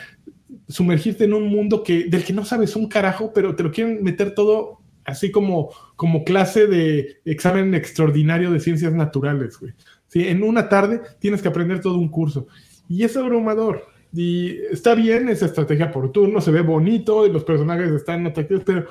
sumergirte 0.69 1.23
en 1.23 1.33
un 1.33 1.47
mundo 1.49 1.83
que, 1.83 2.05
del 2.05 2.23
que 2.23 2.33
no 2.33 2.45
sabes 2.45 2.75
un 2.75 2.87
carajo, 2.87 3.31
pero 3.33 3.55
te 3.55 3.63
lo 3.63 3.71
quieren 3.71 4.03
meter 4.03 4.35
todo 4.35 4.79
así 5.03 5.31
como, 5.31 5.71
como 5.95 6.23
clase 6.23 6.67
de 6.67 7.21
examen 7.25 7.73
extraordinario 7.73 8.51
de 8.51 8.59
ciencias 8.59 8.93
naturales, 8.93 9.57
güey. 9.57 9.73
Sí, 10.07 10.27
en 10.27 10.43
una 10.43 10.69
tarde 10.69 11.01
tienes 11.19 11.41
que 11.41 11.47
aprender 11.47 11.81
todo 11.81 11.97
un 11.97 12.09
curso. 12.09 12.47
Y 12.87 13.03
es 13.03 13.17
abrumador. 13.17 13.83
Y 14.13 14.57
está 14.71 14.95
bien 14.95 15.27
esa 15.29 15.47
estrategia 15.47 15.91
por 15.91 16.11
turno, 16.11 16.39
se 16.39 16.51
ve 16.51 16.61
bonito 16.61 17.25
y 17.25 17.31
los 17.31 17.43
personajes 17.43 17.91
están 17.91 18.25
atractivos, 18.25 18.63
pero 18.65 18.85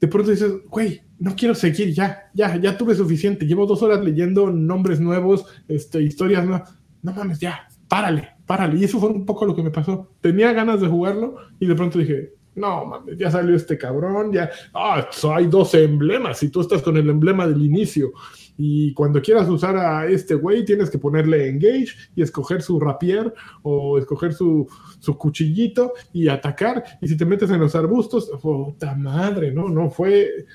de 0.00 0.08
pronto 0.08 0.30
dices, 0.30 0.52
güey, 0.68 1.02
no 1.22 1.36
quiero 1.36 1.54
seguir 1.54 1.94
ya, 1.94 2.30
ya, 2.34 2.56
ya 2.56 2.76
tuve 2.76 2.96
suficiente. 2.96 3.46
Llevo 3.46 3.64
dos 3.64 3.80
horas 3.82 4.04
leyendo 4.04 4.50
nombres 4.50 4.98
nuevos, 4.98 5.46
este, 5.68 6.02
historias 6.02 6.44
nuevas. 6.44 6.74
No 7.00 7.12
mames, 7.12 7.38
ya, 7.38 7.68
párale, 7.86 8.30
párale. 8.44 8.76
Y 8.76 8.84
eso 8.84 8.98
fue 8.98 9.08
un 9.08 9.24
poco 9.24 9.46
lo 9.46 9.54
que 9.54 9.62
me 9.62 9.70
pasó. 9.70 10.10
Tenía 10.20 10.52
ganas 10.52 10.80
de 10.80 10.88
jugarlo 10.88 11.36
y 11.60 11.66
de 11.66 11.76
pronto 11.76 12.00
dije, 12.00 12.34
no 12.56 12.84
mames, 12.86 13.16
ya 13.16 13.30
salió 13.30 13.54
este 13.54 13.78
cabrón, 13.78 14.32
ya, 14.32 14.50
ah, 14.74 15.08
hay 15.32 15.46
dos 15.46 15.72
emblemas 15.74 16.42
y 16.42 16.48
tú 16.48 16.60
estás 16.60 16.82
con 16.82 16.96
el 16.96 17.08
emblema 17.08 17.46
del 17.46 17.62
inicio. 17.62 18.12
Y 18.58 18.92
cuando 18.92 19.22
quieras 19.22 19.48
usar 19.48 19.76
a 19.76 20.06
este 20.08 20.34
güey, 20.34 20.64
tienes 20.64 20.90
que 20.90 20.98
ponerle 20.98 21.48
engage 21.48 21.94
y 22.16 22.22
escoger 22.22 22.62
su 22.62 22.80
rapier 22.80 23.32
o 23.62 23.96
escoger 23.96 24.32
su, 24.32 24.68
su 24.98 25.16
cuchillito 25.16 25.92
y 26.12 26.26
atacar. 26.26 26.82
Y 27.00 27.06
si 27.06 27.16
te 27.16 27.24
metes 27.24 27.50
en 27.50 27.60
los 27.60 27.76
arbustos, 27.76 28.28
puta 28.42 28.96
madre, 28.96 29.52
no, 29.52 29.68
no 29.68 29.88
fue. 29.88 30.46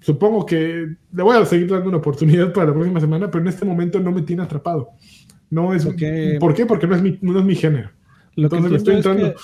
Supongo 0.00 0.46
que 0.46 0.86
le 1.12 1.22
voy 1.22 1.36
a 1.36 1.44
seguir 1.44 1.68
dando 1.70 1.88
una 1.88 1.98
oportunidad 1.98 2.52
para 2.52 2.68
la 2.68 2.72
próxima 2.72 3.00
semana, 3.00 3.30
pero 3.30 3.42
en 3.42 3.48
este 3.48 3.64
momento 3.64 4.00
no 4.00 4.12
me 4.12 4.22
tiene 4.22 4.42
atrapado. 4.42 4.90
No 5.50 5.74
es. 5.74 5.84
Porque- 5.84 6.36
¿Por 6.40 6.54
qué? 6.54 6.64
Porque 6.66 6.86
no 6.86 6.96
es 6.96 7.02
mi, 7.02 7.18
no 7.20 7.38
es 7.38 7.44
mi 7.44 7.54
género. 7.54 7.90
Lo 8.36 8.48
que 8.48 8.56
Entonces 8.56 8.70
le 8.70 8.76
estoy 8.78 8.94
entiendo 8.96 9.26
es 9.26 9.34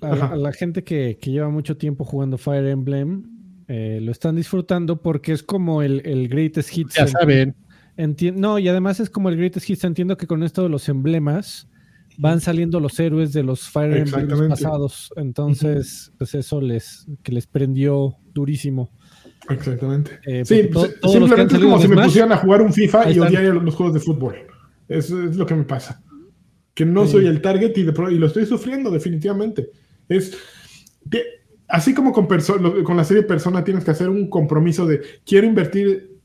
entrando. 0.00 0.16
que 0.18 0.22
a, 0.22 0.34
a 0.34 0.36
la 0.36 0.52
gente 0.52 0.82
que, 0.84 1.18
que 1.20 1.30
lleva 1.30 1.48
mucho 1.50 1.76
tiempo 1.76 2.04
jugando 2.04 2.38
Fire 2.38 2.66
Emblem 2.66 3.24
eh, 3.68 3.98
lo 4.02 4.10
están 4.12 4.36
disfrutando 4.36 5.00
porque 5.00 5.32
es 5.32 5.42
como 5.42 5.82
el, 5.82 6.02
el 6.06 6.28
Greatest 6.28 6.76
Hits. 6.76 6.94
Ya 6.96 7.06
saben. 7.06 7.54
Enti- 7.96 8.34
no, 8.34 8.58
y 8.58 8.66
además 8.68 8.98
es 9.00 9.08
como 9.10 9.28
el 9.28 9.36
Greatest 9.36 9.68
Hits. 9.70 9.84
Entiendo 9.84 10.16
que 10.16 10.26
con 10.26 10.42
esto 10.42 10.62
de 10.62 10.68
los 10.70 10.88
emblemas 10.88 11.68
van 12.18 12.40
saliendo 12.40 12.80
los 12.80 12.98
héroes 13.00 13.32
de 13.32 13.42
los 13.42 13.68
Fire 13.68 13.86
Emblem 13.96 14.04
Exactamente. 14.24 14.48
pasados. 14.50 15.12
Entonces, 15.16 16.12
pues 16.18 16.34
eso 16.34 16.60
les, 16.60 17.06
que 17.22 17.32
les 17.32 17.46
prendió 17.46 18.16
durísimo. 18.32 18.90
Exactamente. 19.50 20.18
Eh, 20.26 20.44
Sí, 20.44 20.68
han 21.02 21.10
simplemente 21.10 21.54
es 21.56 21.60
como 21.62 21.80
si 21.80 21.88
me 21.88 22.02
pusieran 22.02 22.32
a 22.32 22.36
jugar 22.38 22.62
un 22.62 22.72
FIFA 22.72 23.08
y 23.08 23.12
están. 23.12 23.28
odiar 23.28 23.44
los 23.56 23.74
juegos 23.74 23.94
de 23.94 24.00
fútbol. 24.00 24.36
Eso 24.88 25.22
es 25.24 25.36
lo 25.36 25.46
que 25.46 25.54
me 25.54 25.64
pasa. 25.64 26.02
Que 26.74 26.84
no 26.84 27.06
Sí. 27.06 27.12
soy 27.12 27.26
el 27.26 27.40
target 27.40 27.72
y, 27.76 27.82
de 27.82 27.92
y 28.12 28.18
lo 28.18 28.26
estoy 28.26 28.46
sufriendo 28.46 28.90
definitivamente. 28.90 29.70
Es 30.08 30.36
que, 31.10 31.22
así 31.68 31.94
como 31.94 32.12
con, 32.12 32.26
con 32.84 32.96
la 32.96 33.04
serie 33.04 33.22
Persona 33.22 33.64
tienes 33.64 33.84
que 33.84 33.90
hacer 33.90 34.08
un 34.08 34.28
compromiso 34.28 34.86
de 34.86 35.00
quiero 35.24 35.46
invertir 35.46 36.18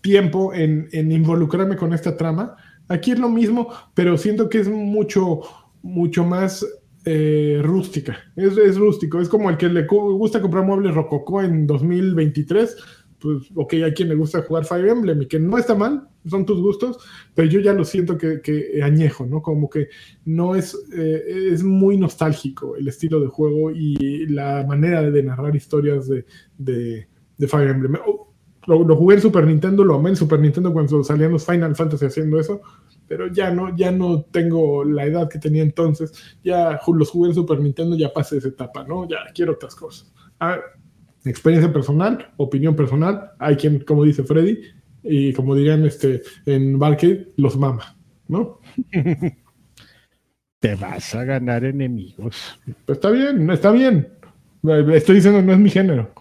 tiempo 0.00 0.52
en, 0.54 0.88
en 0.92 1.10
involucrarme 1.12 1.76
con 1.76 1.92
esta 1.92 2.16
trama. 2.16 2.56
Aquí 2.88 3.12
es 3.12 3.18
lo 3.18 3.28
mismo, 3.28 3.68
pero 3.94 4.16
siento 4.18 4.48
que 4.48 4.58
es 4.60 4.68
mucho, 4.68 5.40
mucho 5.82 6.24
más 6.24 6.64
eh, 7.04 7.60
rústica. 7.62 8.16
Es, 8.36 8.56
es 8.56 8.76
rústico. 8.76 9.20
Es 9.20 9.28
como 9.28 9.50
el 9.50 9.56
que 9.56 9.68
le 9.68 9.86
gusta 9.86 10.40
comprar 10.40 10.64
muebles 10.64 10.94
rococó 10.94 11.42
en 11.42 11.66
2023. 11.66 12.76
Pues, 13.18 13.44
ok, 13.54 13.74
hay 13.74 13.92
quien 13.92 14.08
le 14.08 14.16
gusta 14.16 14.42
jugar 14.42 14.64
Fire 14.64 14.88
Emblem 14.88 15.22
y 15.22 15.26
que 15.26 15.38
no 15.38 15.56
está 15.56 15.76
mal, 15.76 16.08
son 16.26 16.44
tus 16.44 16.60
gustos, 16.60 16.98
pero 17.36 17.48
yo 17.48 17.60
ya 17.60 17.72
lo 17.72 17.84
siento 17.84 18.18
que, 18.18 18.40
que 18.40 18.82
añejo, 18.82 19.24
¿no? 19.26 19.40
Como 19.40 19.70
que 19.70 19.88
no 20.24 20.56
es, 20.56 20.76
eh, 20.92 21.50
es 21.52 21.62
muy 21.62 21.96
nostálgico 21.96 22.76
el 22.76 22.88
estilo 22.88 23.20
de 23.20 23.28
juego 23.28 23.70
y 23.70 24.26
la 24.26 24.64
manera 24.66 25.08
de 25.08 25.22
narrar 25.22 25.54
historias 25.54 26.08
de, 26.08 26.24
de, 26.58 27.06
de 27.38 27.48
Fire 27.48 27.70
Emblem. 27.70 27.96
Lo, 28.66 28.84
lo 28.84 28.96
jugué 28.96 29.16
en 29.16 29.22
Super 29.22 29.46
Nintendo, 29.46 29.84
lo 29.84 29.94
amé 29.94 30.10
en 30.10 30.16
Super 30.16 30.40
Nintendo 30.40 30.72
cuando 30.72 31.04
salían 31.04 31.30
los 31.30 31.46
Final 31.46 31.76
Fantasy 31.76 32.06
haciendo 32.06 32.40
eso, 32.40 32.60
pero 33.12 33.26
ya 33.26 33.50
no, 33.50 33.76
ya 33.76 33.92
no 33.92 34.22
tengo 34.22 34.84
la 34.84 35.04
edad 35.04 35.28
que 35.28 35.38
tenía 35.38 35.62
entonces. 35.62 36.14
Ya 36.42 36.80
los 36.86 37.10
jugué 37.10 37.28
en 37.28 37.34
Super 37.34 37.60
Nintendo, 37.60 37.94
ya 37.94 38.10
pasé 38.10 38.38
esa 38.38 38.48
etapa, 38.48 38.84
¿no? 38.84 39.06
Ya 39.06 39.18
quiero 39.34 39.52
otras 39.52 39.74
cosas. 39.74 40.10
Ah, 40.40 40.58
experiencia 41.22 41.70
personal, 41.70 42.32
opinión 42.38 42.74
personal. 42.74 43.32
Hay 43.38 43.56
quien, 43.56 43.80
como 43.80 44.04
dice 44.04 44.22
Freddy, 44.24 44.62
y 45.02 45.34
como 45.34 45.54
dirían 45.54 45.84
este, 45.84 46.22
en 46.46 46.78
Barcade, 46.78 47.34
los 47.36 47.54
mama, 47.58 47.98
¿no? 48.28 48.60
Te 50.60 50.74
vas 50.76 51.14
a 51.14 51.24
ganar 51.24 51.66
enemigos. 51.66 52.58
Pues 52.86 52.96
está 52.96 53.10
bien, 53.10 53.50
está 53.50 53.72
bien. 53.72 54.08
Estoy 54.94 55.16
diciendo 55.16 55.42
no 55.42 55.52
es 55.52 55.58
mi 55.58 55.68
género. 55.68 56.14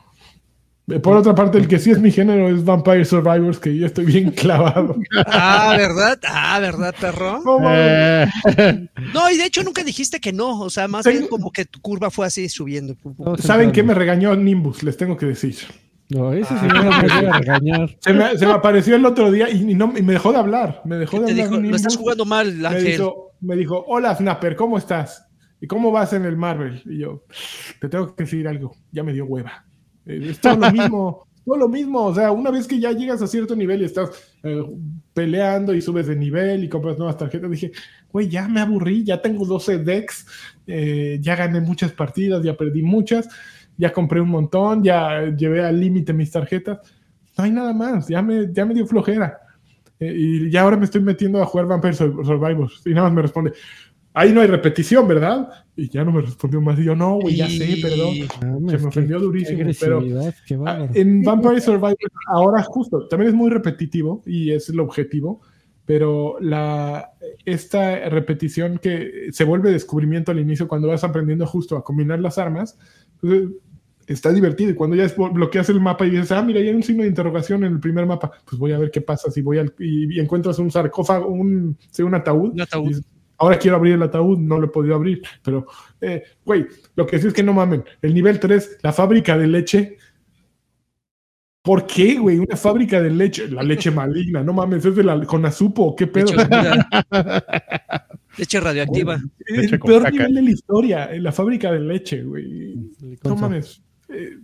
Por 1.00 1.18
otra 1.18 1.34
parte, 1.36 1.58
el 1.58 1.68
que 1.68 1.80
sí 1.80 1.92
es 1.92 2.00
mi 2.00 2.12
género 2.12 2.50
es 2.50 2.64
Vampire 2.66 3.06
Survivors, 3.06 3.60
que 3.60 3.76
yo 3.78 3.86
estoy 3.86 4.06
bien 4.06 4.32
clavado. 4.32 4.96
Ah, 5.28 5.76
¿verdad? 5.78 6.20
Ah, 6.28 6.60
¿verdad, 6.60 6.94
perro? 7.00 7.42
No. 7.44 7.60
Eh, 7.70 8.28
y 9.34 9.38
de 9.38 9.46
hecho 9.46 9.64
nunca 9.64 9.84
dijiste 9.84 10.20
que 10.20 10.34
no. 10.34 10.60
O 10.62 10.70
sea, 10.70 10.88
más 10.88 11.04
Tengo- 11.04 11.18
bien 11.20 11.30
como 11.30 11.52
que 11.52 11.66
tu 11.66 11.80
curva 11.82 12.10
fue 12.10 12.26
así 12.26 12.50
subiendo. 12.50 12.96
¿Saben 13.39 13.72
qué 13.72 13.84
me 13.84 13.94
regañó 13.94 14.36
Nimbus? 14.36 14.84
Les 14.84 14.98
tengo 14.98 15.18
que 15.18 15.26
decir. 15.28 15.56
No, 16.10 16.34
ese 16.34 16.54
Ah. 16.54 16.60
señor 16.60 16.84
no 16.86 16.92
me 16.92 17.08
debe 17.08 17.32
regañar. 17.39 17.89
Se 18.02 18.12
me, 18.14 18.38
se 18.38 18.46
me 18.46 18.52
apareció 18.52 18.96
el 18.98 19.06
otro 19.06 19.32
día 19.32 19.50
y, 19.50 19.72
y 19.72 19.76
no, 19.76 19.94
y 19.96 20.02
me 20.02 20.14
dejó 20.14 20.34
de 20.34 20.39
hablar. 20.39 20.82
Me 20.84 20.98
dejó 20.98 21.18
¿Qué 21.18 21.20
de 21.22 21.26
te 21.28 21.32
hablar. 21.32 21.46
dijo? 21.46 21.56
Lo 21.56 21.62
Nimbus. 21.62 21.80
estás 21.82 21.96
jugando 21.96 22.26
mal, 22.26 22.54
me 22.54 22.68
Ángel. 22.68 22.84
dijo, 22.86 23.32
me 23.39 23.56
dijo, 23.56 23.86
hola 23.88 24.14
Snapper, 24.16 24.56
¿cómo 24.58 24.78
estás? 24.78 25.26
¿Y 25.62 25.68
cómo 25.68 25.92
vas 25.92 26.12
en 26.12 26.26
el 26.26 26.36
Marvel? 26.36 26.82
Y 26.86 26.98
yo, 27.00 27.24
te 27.80 27.88
tengo 27.88 28.14
que 28.16 28.24
decir 28.26 28.46
algo, 28.48 28.76
ya 28.92 29.04
me 29.04 29.14
dio 29.14 29.26
hueva. 29.26 29.64
Eh, 30.06 30.28
Es 30.30 30.39
todo 30.39 30.56
lo 30.58 30.72
mismo, 30.72 31.28
todo 31.45 31.58
lo 31.58 31.68
mismo. 31.70 31.99
O 32.06 32.16
sea, 32.16 32.32
una 32.32 32.52
vez 32.52 32.68
que 32.68 32.80
ya 32.80 32.91
llegas 32.91 33.22
a 33.22 33.28
cierto 33.28 33.56
nivel 33.56 33.82
y 33.82 33.86
estás 33.86 34.10
eh, 34.43 34.64
peleando 35.14 35.74
y 35.74 35.82
subes 35.82 36.08
de 36.08 36.16
nivel 36.16 36.64
y 36.64 36.70
compras 36.70 36.97
nuevas 36.97 37.18
tarjetas, 37.18 37.49
dije, 37.52 37.72
güey, 38.12 38.30
ya 38.30 38.47
me 38.47 38.62
aburrí, 38.62 39.04
ya 39.04 39.22
tengo 39.22 39.45
12 39.45 39.80
decks, 39.80 40.26
eh, 40.68 41.18
ya 41.22 41.36
gané 41.36 41.60
muchas 41.62 41.91
partidas, 41.91 42.43
ya 42.43 42.56
perdí 42.56 42.82
muchas, 42.82 43.28
ya 43.78 43.91
compré 43.91 44.22
un 44.22 44.30
montón, 44.30 44.84
ya 44.84 45.26
llevé 45.36 45.64
al 45.64 45.80
límite 45.80 46.14
mis 46.14 46.32
tarjetas. 46.32 46.80
No 47.38 47.43
hay 47.45 47.52
nada 47.52 47.74
más, 47.74 48.08
ya 48.08 48.22
me, 48.22 48.52
ya 48.54 48.66
me 48.66 48.74
dio 48.74 48.86
flojera. 48.86 49.38
Eh, 49.99 50.14
y 50.18 50.49
ya 50.52 50.62
ahora 50.62 50.78
me 50.78 50.86
estoy 50.86 51.02
metiendo 51.02 51.41
a 51.41 51.45
jugar 51.45 51.68
Vampire 51.68 51.93
Sur- 51.93 52.26
Survivors. 52.26 52.82
Y 52.86 52.89
nada 52.89 53.04
más 53.08 53.14
me 53.14 53.22
responde, 53.22 53.54
ahí 54.14 54.34
no 54.34 54.41
hay 54.41 54.47
repetición, 54.47 55.07
¿verdad? 55.07 55.49
Y 55.76 55.89
ya 55.89 56.03
no 56.03 56.12
me 56.12 56.22
respondió 56.22 56.62
más. 56.62 56.78
Y 56.80 56.84
yo, 56.84 56.95
no, 56.95 57.16
güey, 57.20 57.36
ya 57.38 57.49
sé, 57.49 57.78
perdón. 57.82 58.16
Mames, 58.41 58.72
Se 58.72 58.78
me 58.80 58.88
ofendió 58.88 59.18
qué 59.18 59.24
durísimo, 59.24 59.72
pero- 59.80 60.01
qué 60.45 60.55
Ah, 60.55 60.57
bárbaro. 60.57 60.91
En 60.95 61.24
Vampire 61.24 61.62
Survivors, 61.62 61.97
ahora 62.28 62.64
justo, 62.64 63.07
también 63.07 63.30
es 63.30 63.36
muy 63.36 63.49
repetitivo 63.49 64.22
y 64.26 64.51
es 64.51 64.70
el 64.70 64.80
objetivo, 64.80 65.41
pero 65.86 66.36
la, 66.39 67.12
esta 67.45 68.07
repetición 68.09 68.78
que 68.78 69.30
se 69.32 69.43
vuelve 69.43 69.72
descubrimiento 69.72 70.32
al 70.32 70.39
inicio 70.39 70.68
cuando 70.68 70.88
vas 70.88 71.03
aprendiendo 71.03 71.45
justo 71.47 71.76
a 71.78 71.84
combinar 71.84 72.20
las 72.20 72.38
armas, 72.38 72.78
pues, 73.20 73.43
está 74.07 74.32
divertido. 74.32 74.72
Y 74.72 74.76
cuando 74.76 74.95
ya 74.95 75.07
bloqueas 75.32 75.70
el 75.70 75.80
mapa 75.80 76.05
y 76.05 76.12
dices, 76.12 76.32
ah, 76.34 76.43
mira, 76.43 76.59
hay 76.59 76.70
un 76.70 76.84
signo 76.84 77.03
de 77.03 77.09
interrogación 77.09 77.64
en 77.64 77.74
el 77.74 77.80
primer 77.80 78.05
mapa, 78.05 78.32
pues 78.45 78.59
voy 78.59 78.74
a 78.74 78.78
ver 78.78 78.91
qué 78.91 79.01
pasa 79.01 79.32
si 79.32 79.41
voy 79.41 79.57
al, 79.57 79.74
y, 79.80 80.18
y 80.18 80.20
encuentras 80.20 80.59
un 80.59 80.70
sarcófago, 80.70 81.28
un, 81.30 81.78
sí, 81.89 82.03
un 82.03 82.14
ataúd. 82.16 82.51
Un 82.51 82.62
ataúd. 82.62 82.91
y 82.91 83.20
Ahora 83.42 83.58
quiero 83.58 83.78
abrir 83.78 83.96
el 83.96 84.04
ataúd, 84.04 84.38
no 84.38 84.60
lo 84.60 84.68
he 84.68 84.70
podido 84.70 84.94
abrir. 84.94 85.22
Pero, 85.44 85.66
eh, 86.00 86.22
güey, 86.46 86.68
lo 86.96 87.08
que 87.08 87.18
sí 87.20 87.28
es 87.28 87.34
que 87.34 87.42
no 87.42 87.54
mamen. 87.54 87.84
El 88.02 88.14
nivel 88.14 88.39
3, 88.39 88.78
la 88.84 88.94
fábrica 88.94 89.36
de 89.36 89.48
leche. 89.48 89.98
¿Por 91.64 91.88
qué, 91.88 92.20
güey? 92.20 92.38
Una 92.38 92.56
fábrica 92.56 93.02
de 93.02 93.10
leche, 93.10 93.48
la 93.48 93.64
leche 93.64 93.89
maligna, 94.02 94.44
no 94.44 94.54
mames, 94.54 94.86
es 94.86 94.96
de 94.96 95.04
la 95.04 95.20
con 95.26 95.44
azupo, 95.46 95.96
qué 95.96 96.06
pedo. 96.08 96.28
Leche, 98.38 98.60
radioactiva. 98.60 99.20
el 99.48 99.62
Leche 99.62 99.80
peor 99.80 100.04
caca. 100.04 100.12
nivel 100.12 100.34
de 100.36 100.42
la 100.44 100.52
historia, 100.52 101.14
en 101.14 101.24
la 101.24 101.32
fábrica 101.32 101.72
de 101.72 101.80
leche, 101.80 102.24
güey. 102.24 102.76
No 103.24 103.36
mames. 103.36 103.84
Eh, 104.08 104.38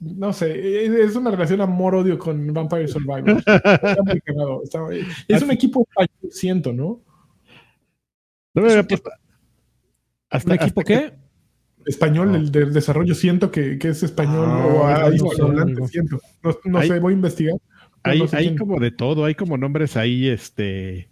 no 0.00 0.32
sé, 0.32 0.84
es, 0.86 0.90
es 1.10 1.16
una 1.16 1.30
relación 1.30 1.60
amor-odio 1.60 2.18
con 2.18 2.52
Vampire 2.52 2.88
Survivor. 2.88 3.38
Está 3.46 4.02
muy 4.04 4.20
está- 4.62 4.86
es 5.28 5.42
un 5.42 5.50
equipo 5.50 5.86
siento, 6.30 6.72
¿no? 6.72 7.00
No 8.54 8.62
me 8.62 8.70
había 8.70 8.82
puesto- 8.86 9.10
hasta- 10.30 10.48
¿Un 10.50 10.54
equipo 10.56 10.80
hasta 10.80 10.94
que- 10.94 11.10
qué? 11.10 11.24
Español, 11.86 12.32
No. 12.32 12.38
el 12.38 12.50
del 12.50 12.72
desarrollo, 12.72 13.14
siento 13.14 13.50
que, 13.50 13.78
que 13.78 13.88
es 13.88 14.02
español 14.02 14.46
Ah, 14.48 14.66
o 14.66 14.72
no 14.72 14.86
ahí 15.06 15.18
sé, 15.18 15.42
hablante, 15.42 15.62
amigo. 15.72 15.88
siento. 15.88 16.18
No, 16.42 16.56
no 16.64 16.78
Hay- 16.78 16.88
sé, 16.88 16.98
voy 16.98 17.12
a 17.12 17.16
investigar. 17.16 17.56
Hay, 18.02 18.18
no 18.20 18.26
sé 18.28 18.36
hay 18.38 18.56
como 18.56 18.80
de 18.80 18.90
todo, 18.90 19.24
hay 19.26 19.34
como 19.34 19.58
nombres 19.58 19.96
ahí, 19.96 20.28
este, 20.28 21.10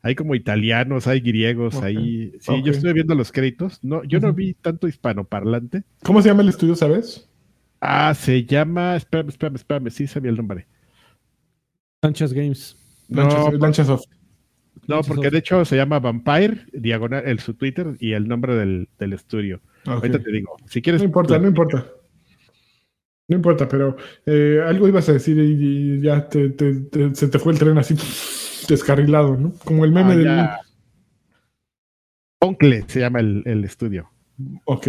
hay 0.00 0.14
como 0.14 0.34
italianos, 0.36 1.06
hay 1.08 1.20
griegos, 1.20 1.74
Ok, 1.76 1.82
ahí. 1.84 2.32
Sí, 2.40 2.62
yo 2.64 2.70
estuve 2.72 2.92
viendo 2.92 3.14
los 3.16 3.32
créditos. 3.32 3.78
No, 3.82 4.04
yo 4.04 4.20
no 4.20 4.32
vi 4.32 4.54
tanto 4.54 4.86
hispanoparlante. 4.86 5.82
¿Cómo 6.04 6.22
se 6.22 6.28
llama 6.28 6.42
el 6.42 6.48
estudio, 6.50 6.76
sabes? 6.76 7.28
Ah, 7.80 8.14
se 8.14 8.44
llama, 8.44 8.94
espérame, 8.96 9.28
espérame, 9.30 9.56
espérame, 9.56 9.90
sí 9.90 10.06
sabía 10.06 10.30
el 10.30 10.36
nombre. 10.36 10.66
Sánchez 12.02 12.32
Games. 12.32 12.76
No, 13.08 13.22
Lanchas- 13.28 13.58
Lanchasoft. 13.60 14.04
No, 14.88 15.02
porque 15.02 15.30
de 15.30 15.38
hecho 15.38 15.64
se 15.64 15.76
llama 15.76 16.00
Vampire, 16.00 16.66
diagonal, 16.72 17.22
el 17.26 17.38
su 17.38 17.54
Twitter 17.54 17.94
y 18.00 18.12
el 18.12 18.26
nombre 18.26 18.54
del, 18.56 18.88
del 18.98 19.12
estudio. 19.12 19.60
Ok. 19.86 19.88
Ahorita 19.94 20.18
te 20.20 20.32
digo, 20.32 20.56
si 20.66 20.82
quieres. 20.82 21.00
No 21.02 21.06
importa, 21.06 21.38
no 21.38 21.48
importa. 21.48 21.86
No 23.28 23.36
importa, 23.36 23.68
pero 23.68 23.96
eh, 24.26 24.60
algo 24.66 24.88
ibas 24.88 25.08
a 25.08 25.12
decir 25.12 25.38
y, 25.38 25.52
y 25.98 26.00
ya 26.02 26.28
te- 26.28 26.50
te- 26.50 26.80
te- 26.80 27.14
se 27.14 27.28
te 27.28 27.38
fue 27.38 27.52
el 27.52 27.58
tren 27.58 27.78
así 27.78 27.94
descarrilado, 28.68 29.36
¿no? 29.36 29.52
Como 29.64 29.84
el 29.84 29.92
meme 29.92 30.12
Ah, 30.12 30.16
del... 30.16 30.48
Oncle 32.40 32.84
se 32.88 33.00
llama 33.00 33.20
el, 33.20 33.42
el 33.46 33.64
estudio. 33.64 34.10
Ok. 34.64 34.88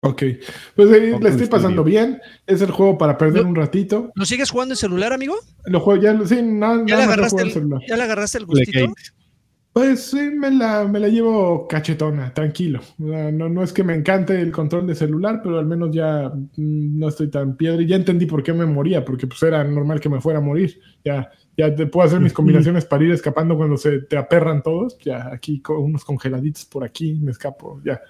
Ok. 0.00 0.22
Pues 0.76 0.90
eh, 0.92 1.12
Ojo 1.12 1.22
le 1.22 1.30
estoy 1.30 1.46
pasando 1.46 1.82
bien. 1.82 2.20
Es 2.46 2.62
el 2.62 2.70
juego 2.70 2.96
para 2.96 3.18
perder 3.18 3.44
un 3.44 3.54
ratito. 3.54 4.12
¿Lo 4.14 4.24
sigues 4.24 4.50
jugando 4.50 4.74
en 4.74 4.76
celular, 4.76 5.12
amigo? 5.12 5.34
Lo 5.66 5.80
juego 5.80 6.00
ya, 6.00 6.18
sí, 6.24 6.40
nada, 6.42 6.84
¿Ya 6.86 6.96
nada 6.96 7.00
le 7.00 7.06
más 7.06 7.06
lo 7.06 7.12
agarraste 7.12 7.42
el, 7.42 7.52
celular. 7.52 7.80
¿ya 7.88 7.96
le 7.96 8.02
agarraste 8.04 8.38
el 8.38 8.46
gustito? 8.46 8.94
Pues 9.72 10.06
sí, 10.06 10.16
me 10.16 10.50
la, 10.50 10.88
me 10.88 10.98
la 10.98 11.08
llevo 11.08 11.68
cachetona, 11.68 12.32
tranquilo. 12.32 12.80
O 13.00 13.08
sea, 13.08 13.30
No, 13.30 13.48
no 13.48 13.62
es 13.62 13.72
que 13.72 13.84
me 13.84 13.94
encante 13.94 14.40
el 14.40 14.50
control 14.50 14.86
de 14.86 14.94
celular, 14.94 15.40
pero 15.42 15.58
al 15.58 15.66
menos 15.66 15.90
ya 15.92 16.30
mm, 16.30 16.98
no 16.98 17.08
estoy 17.08 17.28
tan 17.28 17.56
piedra. 17.56 17.82
Y 17.82 17.86
ya 17.86 17.96
entendí 17.96 18.26
por 18.26 18.42
qué 18.42 18.52
me 18.52 18.66
moría, 18.66 19.04
porque 19.04 19.26
pues 19.26 19.42
era 19.42 19.62
normal 19.64 20.00
que 20.00 20.08
me 20.08 20.20
fuera 20.20 20.38
a 20.38 20.42
morir. 20.42 20.80
Ya, 21.04 21.30
ya 21.56 21.74
te 21.74 21.86
puedo 21.86 22.06
hacer 22.06 22.20
mis 22.20 22.32
combinaciones 22.32 22.84
para 22.84 23.04
ir 23.04 23.12
escapando 23.12 23.56
cuando 23.56 23.76
se 23.76 24.00
te 24.00 24.16
aperran 24.16 24.62
todos. 24.62 24.96
Ya 24.98 25.28
aquí 25.32 25.60
con 25.60 25.78
unos 25.78 26.04
congeladitos 26.04 26.64
por 26.64 26.84
aquí, 26.84 27.14
me 27.14 27.32
escapo, 27.32 27.80
ya. 27.84 28.00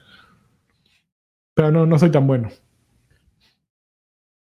Pero 1.59 1.73
no, 1.73 1.87
no 1.87 1.99
soy 1.99 2.13
tan 2.13 2.25
bueno. 2.25 2.51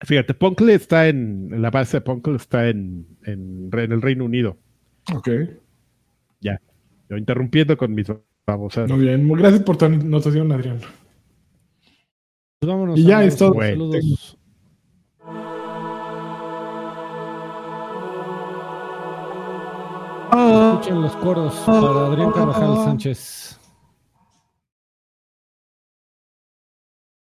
Fíjate, 0.00 0.32
Punkle 0.32 0.72
está 0.72 1.08
en, 1.08 1.60
la 1.60 1.68
base 1.68 1.98
de 1.98 2.00
Punkle 2.00 2.36
está 2.36 2.70
en, 2.70 3.06
en, 3.26 3.68
el 3.70 4.00
Reino 4.00 4.24
Unido. 4.24 4.56
Ok. 5.14 5.28
Yo 6.40 7.18
interrumpiendo 7.18 7.76
con 7.76 7.94
mis 7.94 8.06
babosas. 8.46 8.90
Muy 8.90 9.00
bien. 9.00 9.26
Muy 9.26 9.38
Gracias 9.38 9.62
por 9.62 9.76
tu 9.76 9.84
anotación, 9.84 10.50
Adrián. 10.52 10.78
Pues 12.58 12.72
vámonos. 12.72 12.98
Y 12.98 13.04
ya 13.04 13.22
es 13.22 13.36
todo. 13.36 13.60
Saludos. 13.60 14.38
Escuchen 20.72 21.02
los 21.02 21.16
coros 21.16 21.54
para 21.66 22.06
Adrián 22.06 22.32
Carvajal 22.32 22.76
Sánchez. 22.86 23.60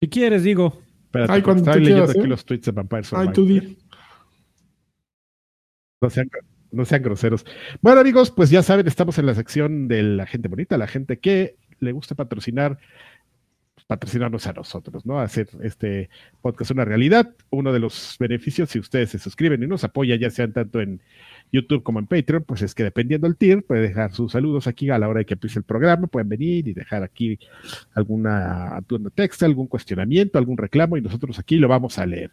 Si 0.00 0.08
quieres, 0.08 0.42
digo. 0.44 0.80
Espérate, 1.04 1.32
Ay, 1.32 1.42
cuando 1.42 1.62
estoy 1.62 1.74
tú 1.74 1.78
leyendo 1.80 2.04
quieras, 2.04 2.16
aquí 2.16 2.26
¿eh? 2.26 2.28
los 2.28 2.44
tweets 2.44 2.64
de 2.66 2.72
Vampire 2.72 2.98
Ay, 2.98 3.04
Survivor. 3.04 3.32
tú 3.34 3.46
di. 3.46 3.78
No 6.00 6.08
sean, 6.10 6.30
no 6.72 6.84
sean 6.84 7.02
groseros. 7.02 7.44
Bueno, 7.82 8.00
amigos, 8.00 8.30
pues 8.30 8.48
ya 8.50 8.62
saben, 8.62 8.86
estamos 8.86 9.18
en 9.18 9.26
la 9.26 9.34
sección 9.34 9.88
de 9.88 10.02
la 10.02 10.26
gente 10.26 10.48
bonita, 10.48 10.78
la 10.78 10.86
gente 10.86 11.18
que 11.18 11.56
le 11.80 11.92
gusta 11.92 12.14
patrocinar, 12.14 12.78
patrocinarnos 13.90 14.46
a 14.46 14.52
nosotros, 14.52 15.04
¿no? 15.04 15.18
Hacer 15.18 15.48
este 15.64 16.10
podcast 16.40 16.70
una 16.70 16.84
realidad. 16.84 17.34
Uno 17.50 17.72
de 17.72 17.80
los 17.80 18.14
beneficios, 18.20 18.70
si 18.70 18.78
ustedes 18.78 19.10
se 19.10 19.18
suscriben 19.18 19.64
y 19.64 19.66
nos 19.66 19.82
apoyan, 19.82 20.20
ya 20.20 20.30
sean 20.30 20.52
tanto 20.52 20.80
en 20.80 21.00
YouTube 21.50 21.82
como 21.82 21.98
en 21.98 22.06
Patreon, 22.06 22.44
pues 22.44 22.62
es 22.62 22.72
que 22.76 22.84
dependiendo 22.84 23.26
del 23.26 23.36
tier, 23.36 23.64
puede 23.64 23.82
dejar 23.82 24.12
sus 24.12 24.30
saludos 24.30 24.68
aquí 24.68 24.90
a 24.90 24.98
la 25.00 25.08
hora 25.08 25.18
de 25.18 25.24
que 25.24 25.34
empiece 25.34 25.58
el 25.58 25.64
programa, 25.64 26.06
pueden 26.06 26.28
venir 26.28 26.68
y 26.68 26.72
dejar 26.72 27.02
aquí 27.02 27.36
alguna 27.92 28.80
texto, 29.12 29.44
algún 29.44 29.66
cuestionamiento, 29.66 30.38
algún 30.38 30.56
reclamo, 30.56 30.96
y 30.96 31.00
nosotros 31.00 31.40
aquí 31.40 31.56
lo 31.56 31.66
vamos 31.66 31.98
a 31.98 32.06
leer. 32.06 32.30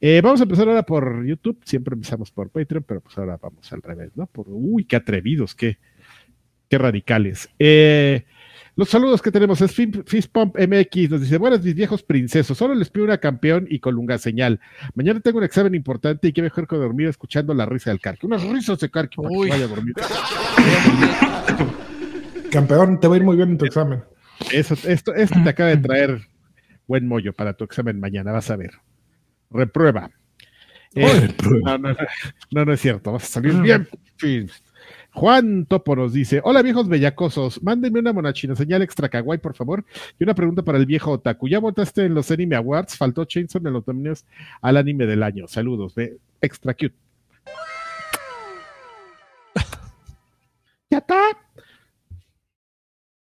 Eh, 0.00 0.20
vamos 0.22 0.38
a 0.38 0.44
empezar 0.44 0.68
ahora 0.68 0.84
por 0.84 1.26
YouTube. 1.26 1.58
Siempre 1.64 1.94
empezamos 1.94 2.30
por 2.30 2.48
Patreon, 2.50 2.84
pero 2.86 3.00
pues 3.00 3.18
ahora 3.18 3.40
vamos 3.42 3.72
al 3.72 3.82
revés, 3.82 4.12
¿no? 4.14 4.26
Por, 4.26 4.46
uy, 4.48 4.84
qué 4.84 4.94
atrevidos, 4.94 5.56
qué, 5.56 5.78
qué 6.68 6.78
radicales. 6.78 7.48
Eh, 7.58 8.24
los 8.76 8.88
saludos 8.88 9.20
que 9.20 9.30
tenemos 9.30 9.60
es 9.60 9.72
Fin- 9.72 10.02
Fistpump 10.06 10.56
MX, 10.58 11.10
nos 11.10 11.20
dice, 11.20 11.36
buenas 11.38 11.62
mis 11.62 11.74
viejos 11.74 12.02
princesos, 12.02 12.56
solo 12.56 12.74
les 12.74 12.88
pido 12.90 13.04
una 13.04 13.18
campeón 13.18 13.66
y 13.68 13.78
colunga 13.80 14.16
señal. 14.18 14.60
Mañana 14.94 15.20
tengo 15.20 15.38
un 15.38 15.44
examen 15.44 15.74
importante 15.74 16.28
y 16.28 16.32
qué 16.32 16.40
mejor 16.42 16.66
que 16.66 16.76
dormir 16.76 17.08
escuchando 17.08 17.52
la 17.54 17.66
risa 17.66 17.90
del 17.90 18.00
Carqui. 18.00 18.26
Unas 18.26 18.42
risas 18.42 18.78
de 18.80 18.90
Carqui 18.90 19.16
para 19.16 19.28
que 19.28 19.50
vaya 19.50 19.64
a 19.64 19.68
dormir. 19.68 19.94
Campeón, 22.50 23.00
te 23.00 23.08
va 23.08 23.14
a 23.14 23.16
ir 23.18 23.24
muy 23.24 23.36
bien 23.36 23.50
en 23.50 23.58
tu 23.58 23.64
examen. 23.64 24.02
Eso, 24.52 24.74
esto, 24.86 25.14
esto 25.14 25.38
te 25.42 25.48
acaba 25.50 25.70
de 25.70 25.76
traer 25.78 26.20
buen 26.86 27.06
mollo 27.06 27.32
para 27.32 27.54
tu 27.54 27.64
examen 27.64 28.00
mañana, 28.00 28.32
vas 28.32 28.50
a 28.50 28.56
ver. 28.56 28.72
Reprueba. 29.50 30.10
Eh, 30.94 31.34
no, 31.64 31.78
no, 31.78 31.96
no, 32.50 32.64
no 32.66 32.72
es 32.72 32.80
cierto, 32.80 33.12
vas 33.12 33.22
a 33.24 33.26
salir 33.26 33.54
bien. 33.62 33.88
Juan 35.14 35.66
Topo 35.66 35.94
nos 35.94 36.12
dice: 36.12 36.40
Hola 36.42 36.62
viejos 36.62 36.88
bellacosos, 36.88 37.62
mándenme 37.62 38.00
una 38.00 38.12
monachina 38.12 38.56
señal 38.56 38.82
extra 38.82 39.08
kawaii, 39.08 39.38
por 39.38 39.54
favor. 39.54 39.84
Y 40.18 40.24
una 40.24 40.34
pregunta 40.34 40.62
para 40.62 40.78
el 40.78 40.86
viejo 40.86 41.12
Otaku. 41.12 41.48
¿Ya 41.48 41.58
votaste 41.58 42.04
en 42.04 42.14
los 42.14 42.30
Anime 42.30 42.56
Awards? 42.56 42.96
Faltó 42.96 43.24
Chainsaw 43.24 43.60
en 43.64 43.72
los 43.72 43.86
nominados 43.86 44.24
al 44.60 44.76
anime 44.76 45.06
del 45.06 45.22
año. 45.22 45.46
Saludos, 45.48 45.94
ve, 45.94 46.18
extra 46.40 46.72
cute. 46.74 46.94
ya 50.90 50.98
está. 50.98 51.41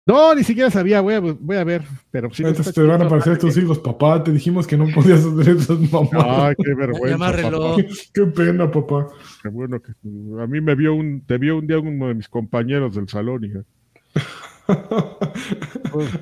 No, 0.06 0.34
ni 0.34 0.44
siquiera 0.44 0.70
sabía, 0.70 1.00
voy 1.00 1.14
a, 1.14 1.20
voy 1.20 1.56
a 1.56 1.64
ver, 1.64 1.82
pero 2.10 2.30
sí. 2.30 2.42
Entonces 2.44 2.74
te 2.74 2.82
van 2.82 3.00
a 3.00 3.06
aparecer 3.06 3.38
tus 3.38 3.56
hijos, 3.56 3.78
papá. 3.78 4.22
Te 4.22 4.32
dijimos 4.32 4.66
que 4.66 4.76
no 4.76 4.86
podías 4.94 5.24
hacer 5.24 5.56
esas 5.56 5.80
mamadas. 5.90 6.40
Ay, 6.40 6.54
qué 6.62 6.74
vergüenza. 6.74 7.18
Papá. 7.18 7.76
Qué 8.12 8.26
pena, 8.26 8.70
papá. 8.70 9.08
Qué 9.42 9.48
bueno 9.48 9.80
que 9.80 9.92
a 9.92 10.46
mí 10.46 10.60
me 10.60 10.74
vio 10.74 10.94
un, 10.94 11.22
te 11.26 11.38
vio 11.38 11.56
un 11.56 11.66
día 11.66 11.78
uno 11.78 12.08
de 12.08 12.14
mis 12.14 12.28
compañeros 12.28 12.94
del 12.94 13.08
salón, 13.08 13.44
hija. 13.44 13.60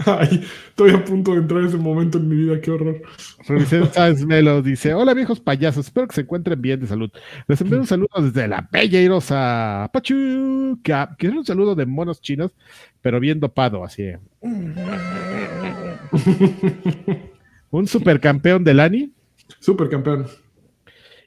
Ay, 0.07 0.45
estoy 0.69 0.91
a 0.91 1.05
punto 1.05 1.33
de 1.33 1.39
entrar 1.39 1.61
en 1.61 1.67
ese 1.69 1.77
momento 1.77 2.19
en 2.19 2.29
mi 2.29 2.37
vida, 2.37 2.61
qué 2.61 2.71
horror. 2.73 3.01
Revisé 3.47 3.87
Sáenz 3.87 4.25
Melo 4.25 4.63
dice: 4.63 4.95
Hola 4.95 5.15
viejos 5.15 5.41
payasos, 5.41 5.87
espero 5.87 6.09
que 6.09 6.15
se 6.15 6.21
encuentren 6.23 6.61
bien 6.61 6.81
de 6.81 6.87
salud. 6.87 7.11
Les 7.47 7.61
envío 7.61 7.79
un 7.79 7.87
saludo 7.87 8.09
desde 8.21 8.49
la 8.49 8.69
bella 8.71 9.01
y 9.01 9.09
rosa 9.09 9.89
Pachuca. 9.93 11.15
Quiero 11.19 11.39
un 11.39 11.47
saludo 11.47 11.75
de 11.75 11.87
monos 11.87 12.21
chinos, 12.21 12.53
pero 13.01 13.21
bien 13.21 13.39
dopado, 13.39 13.85
así. 13.85 14.11
un 17.71 17.87
supercampeón 17.87 18.65
del 18.65 18.81
ANI 18.81 19.13
Super 19.61 19.89
campeón. 19.89 20.27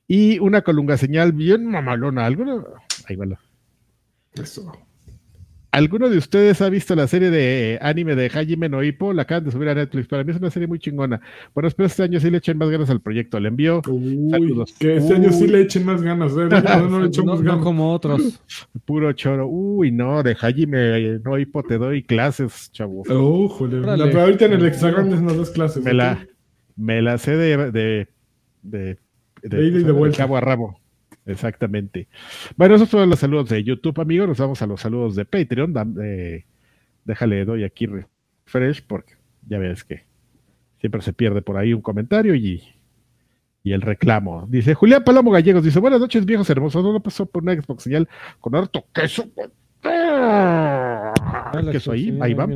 y 0.07 0.37
una 0.39 0.61
colunga 0.61 0.97
señal 0.97 1.31
bien 1.31 1.65
mamalona. 1.65 2.25
¿Alguno? 2.25 2.65
Ahí 3.07 3.15
va 3.15 3.25
Eso. 4.33 4.84
¿Alguno 5.75 6.09
de 6.09 6.17
ustedes 6.17 6.61
ha 6.61 6.69
visto 6.69 6.95
la 6.95 7.05
serie 7.05 7.29
de 7.29 7.77
anime 7.81 8.15
de 8.15 8.27
Hajime 8.33 8.69
no 8.69 8.81
Ippo? 8.81 9.11
La 9.11 9.23
acaban 9.23 9.43
de 9.43 9.51
subir 9.51 9.67
a 9.67 9.75
Netflix. 9.75 10.07
Para 10.07 10.23
mí 10.23 10.31
es 10.31 10.37
una 10.37 10.49
serie 10.49 10.67
muy 10.69 10.79
chingona. 10.79 11.19
Bueno, 11.53 11.67
espero 11.67 11.87
este 11.87 12.03
año 12.03 12.17
sí 12.21 12.29
le 12.31 12.37
echen 12.37 12.57
más 12.57 12.69
ganas 12.69 12.89
al 12.89 13.01
proyecto. 13.01 13.39
Le 13.41 13.49
envío 13.49 13.81
Uy, 13.89 14.29
Saludos. 14.31 14.73
que 14.79 14.95
este 14.95 15.15
año 15.15 15.31
sí 15.33 15.47
le 15.47 15.61
echen 15.61 15.83
más 15.85 16.01
ganas. 16.01 16.31
¿eh? 16.31 16.47
No 16.47 16.47
le 16.49 16.89
No, 16.89 17.05
echamos 17.05 17.41
no 17.41 17.51
ganas. 17.51 17.63
como 17.63 17.91
otros. 17.91 18.41
puro 18.85 19.11
choro. 19.13 19.47
Uy, 19.47 19.91
no, 19.91 20.23
de 20.23 20.37
Hajime 20.39 21.19
no 21.25 21.37
Ippo 21.37 21.61
te 21.63 21.77
doy 21.77 22.03
clases, 22.03 22.71
chavo. 22.71 23.03
Oh, 23.09 23.49
joder. 23.49 23.81
La- 23.81 24.05
pero 24.05 24.21
ahorita 24.21 24.45
en 24.45 24.53
el 24.53 24.69
grande 24.71 25.19
nos 25.19 25.37
das 25.37 25.49
clases. 25.49 25.83
Me 25.83 25.93
la, 25.93 26.25
me 26.77 27.01
la 27.01 27.17
sé 27.17 27.35
de, 27.35 27.71
de, 27.71 28.07
de, 28.63 28.97
de 29.43 29.91
vuelta. 29.91 30.19
cabo 30.19 30.37
a 30.37 30.41
rabo. 30.41 30.79
Exactamente. 31.25 32.07
Bueno, 32.55 32.75
esos 32.75 32.89
fueron 32.89 33.09
los 33.09 33.19
saludos 33.19 33.49
de 33.49 33.63
YouTube, 33.63 33.99
amigos. 33.99 34.27
Nos 34.27 34.37
vamos 34.37 34.61
a 34.61 34.67
los 34.67 34.79
saludos 34.79 35.15
de 35.15 35.25
Patreon. 35.25 35.73
Eh, 36.03 36.45
Déjale, 37.05 37.45
doy 37.45 37.63
aquí 37.63 37.85
refresh 37.85 38.83
porque 38.85 39.13
ya 39.47 39.59
ves 39.59 39.83
que 39.83 40.03
siempre 40.79 41.01
se 41.01 41.13
pierde 41.13 41.43
por 41.43 41.55
ahí 41.55 41.71
un 41.71 41.81
comentario 41.81 42.33
y, 42.33 42.63
y 43.63 43.73
el 43.73 43.81
reclamo. 43.81 44.47
Dice 44.49 44.73
Julián 44.73 45.03
Palomo 45.03 45.29
Gallegos, 45.29 45.63
dice, 45.63 45.79
buenas 45.79 45.99
noches 45.99 46.25
viejos 46.25 46.49
hermosos, 46.49 46.83
no 46.83 46.91
lo 46.91 46.99
pasó 46.99 47.27
por 47.27 47.43
una 47.43 47.53
Xbox 47.53 47.83
señal 47.83 48.09
con 48.39 48.55
harto 48.55 48.85
queso. 48.91 49.29
Queso 51.71 51.91
ahí, 51.91 52.17
ahí 52.21 52.33
va. 52.33 52.47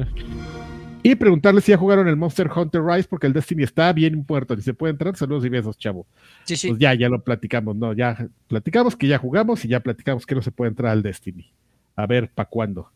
Y 1.10 1.16
preguntarle 1.16 1.60
si 1.60 1.72
ya 1.72 1.78
jugaron 1.78 2.08
el 2.08 2.16
Monster 2.18 2.52
Hunter 2.56 2.84
Rise 2.84 3.08
porque 3.10 3.26
el 3.26 3.34
Destiny 3.34 3.64
está 3.64 3.92
bien 3.94 4.24
puerto. 4.24 4.56
Dice, 4.56 4.76
¿puede 4.76 4.92
entrar? 4.92 5.16
Saludos 5.16 5.44
y 5.44 5.50
besos, 5.50 5.76
chavo. 5.76 6.06
Sí, 6.44 6.56
sí. 6.56 6.68
Pues 6.68 6.80
ya, 6.80 6.94
ya 6.94 7.10
lo 7.10 7.24
platicamos, 7.24 7.76
no, 7.76 7.94
ya 7.94 8.28
platicamos 8.48 8.96
que 8.96 9.08
ya 9.08 9.18
jugamos 9.18 9.66
y 9.66 9.70
ya 9.70 9.80
platicamos 9.80 10.28
que 10.28 10.36
no 10.36 10.44
se 10.44 10.52
puede 10.52 10.70
entrar 10.70 10.92
al 10.92 11.02
Destiny. 11.02 11.52
A 11.96 12.06
ver, 12.06 12.30
¿para 12.30 12.48
cuándo? 12.48 12.92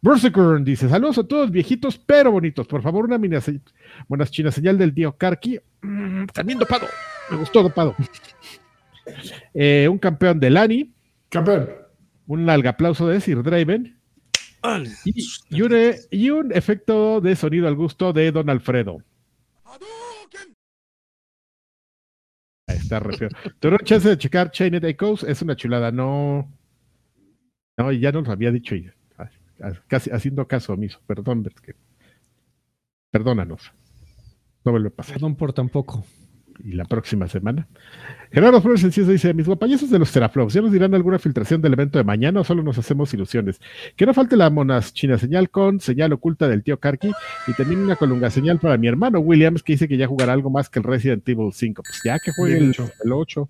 Berserker 0.00 0.64
dice, 0.64 0.88
saludos 0.88 1.18
a 1.18 1.24
todos 1.24 1.50
viejitos 1.50 1.98
pero 1.98 2.32
bonitos. 2.32 2.66
Por 2.66 2.80
favor, 2.80 3.04
una 3.04 3.18
mina 3.18 3.40
buenas 4.08 4.30
chinas 4.30 4.54
señal 4.54 4.78
del 4.78 4.94
tío 4.94 5.12
Karki. 5.12 5.60
Mm, 5.82 6.28
también 6.32 6.58
dopado. 6.58 6.86
Me 7.30 7.36
gustó 7.36 7.62
dopado. 7.62 7.94
Eh, 9.52 9.86
un 9.86 9.98
campeón 9.98 10.40
de 10.40 10.48
Lani. 10.48 10.94
Campeón. 11.28 11.68
Un 12.26 12.46
largo 12.46 12.70
aplauso 12.70 13.06
de 13.06 13.20
Sir 13.20 13.42
Draven. 13.42 13.99
Y, 15.04 15.26
y, 15.50 15.62
un, 15.62 15.72
y, 16.10 16.30
un, 16.30 16.52
efecto 16.52 17.20
de 17.20 17.34
sonido 17.34 17.66
al 17.66 17.74
gusto 17.74 18.12
de 18.12 18.30
Don 18.30 18.50
Alfredo. 18.50 18.98
Ahí 22.66 22.76
está, 22.76 23.00
refiero. 23.00 23.36
Tuvieron 23.58 23.84
chance 23.84 24.08
de 24.08 24.18
checar 24.18 24.50
Chained 24.50 24.84
Echoes, 24.84 25.24
es 25.24 25.42
una 25.42 25.56
chulada, 25.56 25.90
no. 25.90 26.52
No, 27.78 27.92
ya 27.92 28.12
nos 28.12 28.26
lo 28.26 28.32
había 28.32 28.50
dicho, 28.50 28.76
casi 29.88 30.10
haciendo 30.10 30.46
caso 30.46 30.74
omiso, 30.74 31.00
perdón, 31.06 31.44
que, 31.62 31.74
perdónanos. 33.10 33.72
No 34.64 34.72
vuelve 34.72 34.88
a 34.88 34.92
pasar. 34.92 35.14
Perdón 35.14 35.36
por 35.36 35.52
tampoco 35.52 36.04
y 36.64 36.72
la 36.72 36.84
próxima 36.84 37.28
semana. 37.28 37.68
Gerardo 38.32 38.60
Flores 38.60 38.84
Enciso 38.84 39.10
dice: 39.10 39.34
Mis 39.34 39.46
guapayazos 39.46 39.90
de 39.90 39.98
los 39.98 40.12
teraflops, 40.12 40.54
¿ya 40.54 40.60
nos 40.60 40.72
dirán 40.72 40.94
alguna 40.94 41.18
filtración 41.18 41.60
del 41.60 41.72
evento 41.72 41.98
de 41.98 42.04
mañana 42.04 42.40
o 42.40 42.44
solo 42.44 42.62
nos 42.62 42.78
hacemos 42.78 43.12
ilusiones? 43.14 43.60
Que 43.96 44.06
no 44.06 44.14
falte 44.14 44.36
la 44.36 44.50
monas 44.50 44.94
china 44.94 45.18
señal 45.18 45.50
con 45.50 45.80
señal 45.80 46.12
oculta 46.12 46.48
del 46.48 46.62
tío 46.62 46.78
Karki 46.78 47.10
y 47.46 47.52
también 47.54 47.80
una 47.80 47.96
colunga 47.96 48.30
señal 48.30 48.58
para 48.58 48.76
mi 48.76 48.88
hermano 48.88 49.20
Williams 49.20 49.62
que 49.62 49.72
dice 49.72 49.88
que 49.88 49.96
ya 49.96 50.06
jugará 50.06 50.32
algo 50.32 50.50
más 50.50 50.68
que 50.68 50.78
el 50.78 50.84
Resident 50.84 51.28
Evil 51.28 51.52
5. 51.52 51.82
Pues 51.82 52.00
ya 52.04 52.18
que 52.18 52.32
juegue 52.32 52.58
el, 52.58 52.74
el 53.04 53.12
8. 53.12 53.48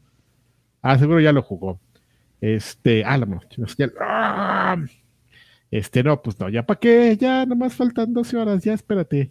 Ah, 0.82 0.98
seguro 0.98 1.20
ya 1.20 1.32
lo 1.32 1.42
jugó. 1.42 1.80
Este, 2.40 3.04
ah, 3.04 3.18
la 3.18 3.26
señal. 3.66 3.92
¡Ah! 4.00 4.76
Este, 5.70 6.02
no, 6.02 6.20
pues 6.20 6.38
no, 6.40 6.48
ya 6.48 6.66
para 6.66 6.80
qué, 6.80 7.16
ya 7.16 7.46
nomás 7.46 7.74
faltan 7.74 8.12
12 8.12 8.36
horas, 8.36 8.64
ya 8.64 8.74
espérate. 8.74 9.30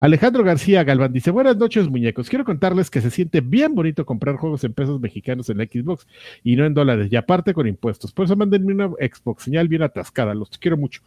Alejandro 0.00 0.42
García 0.42 0.82
Galván 0.82 1.12
dice, 1.12 1.30
buenas 1.30 1.58
noches 1.58 1.86
muñecos, 1.86 2.30
quiero 2.30 2.46
contarles 2.46 2.88
que 2.90 3.02
se 3.02 3.10
siente 3.10 3.42
bien 3.42 3.74
bonito 3.74 4.06
comprar 4.06 4.36
juegos 4.36 4.64
en 4.64 4.72
pesos 4.72 4.98
mexicanos 4.98 5.50
en 5.50 5.58
la 5.58 5.64
Xbox 5.64 6.06
y 6.42 6.56
no 6.56 6.64
en 6.64 6.72
dólares, 6.72 7.08
y 7.12 7.16
aparte 7.16 7.52
con 7.52 7.66
impuestos. 7.66 8.10
Por 8.10 8.24
eso 8.24 8.34
mándenme 8.34 8.72
una 8.72 8.88
Xbox 8.88 9.42
señal 9.42 9.68
bien 9.68 9.82
atascada, 9.82 10.34
los 10.34 10.48
quiero 10.58 10.78
mucho. 10.78 11.02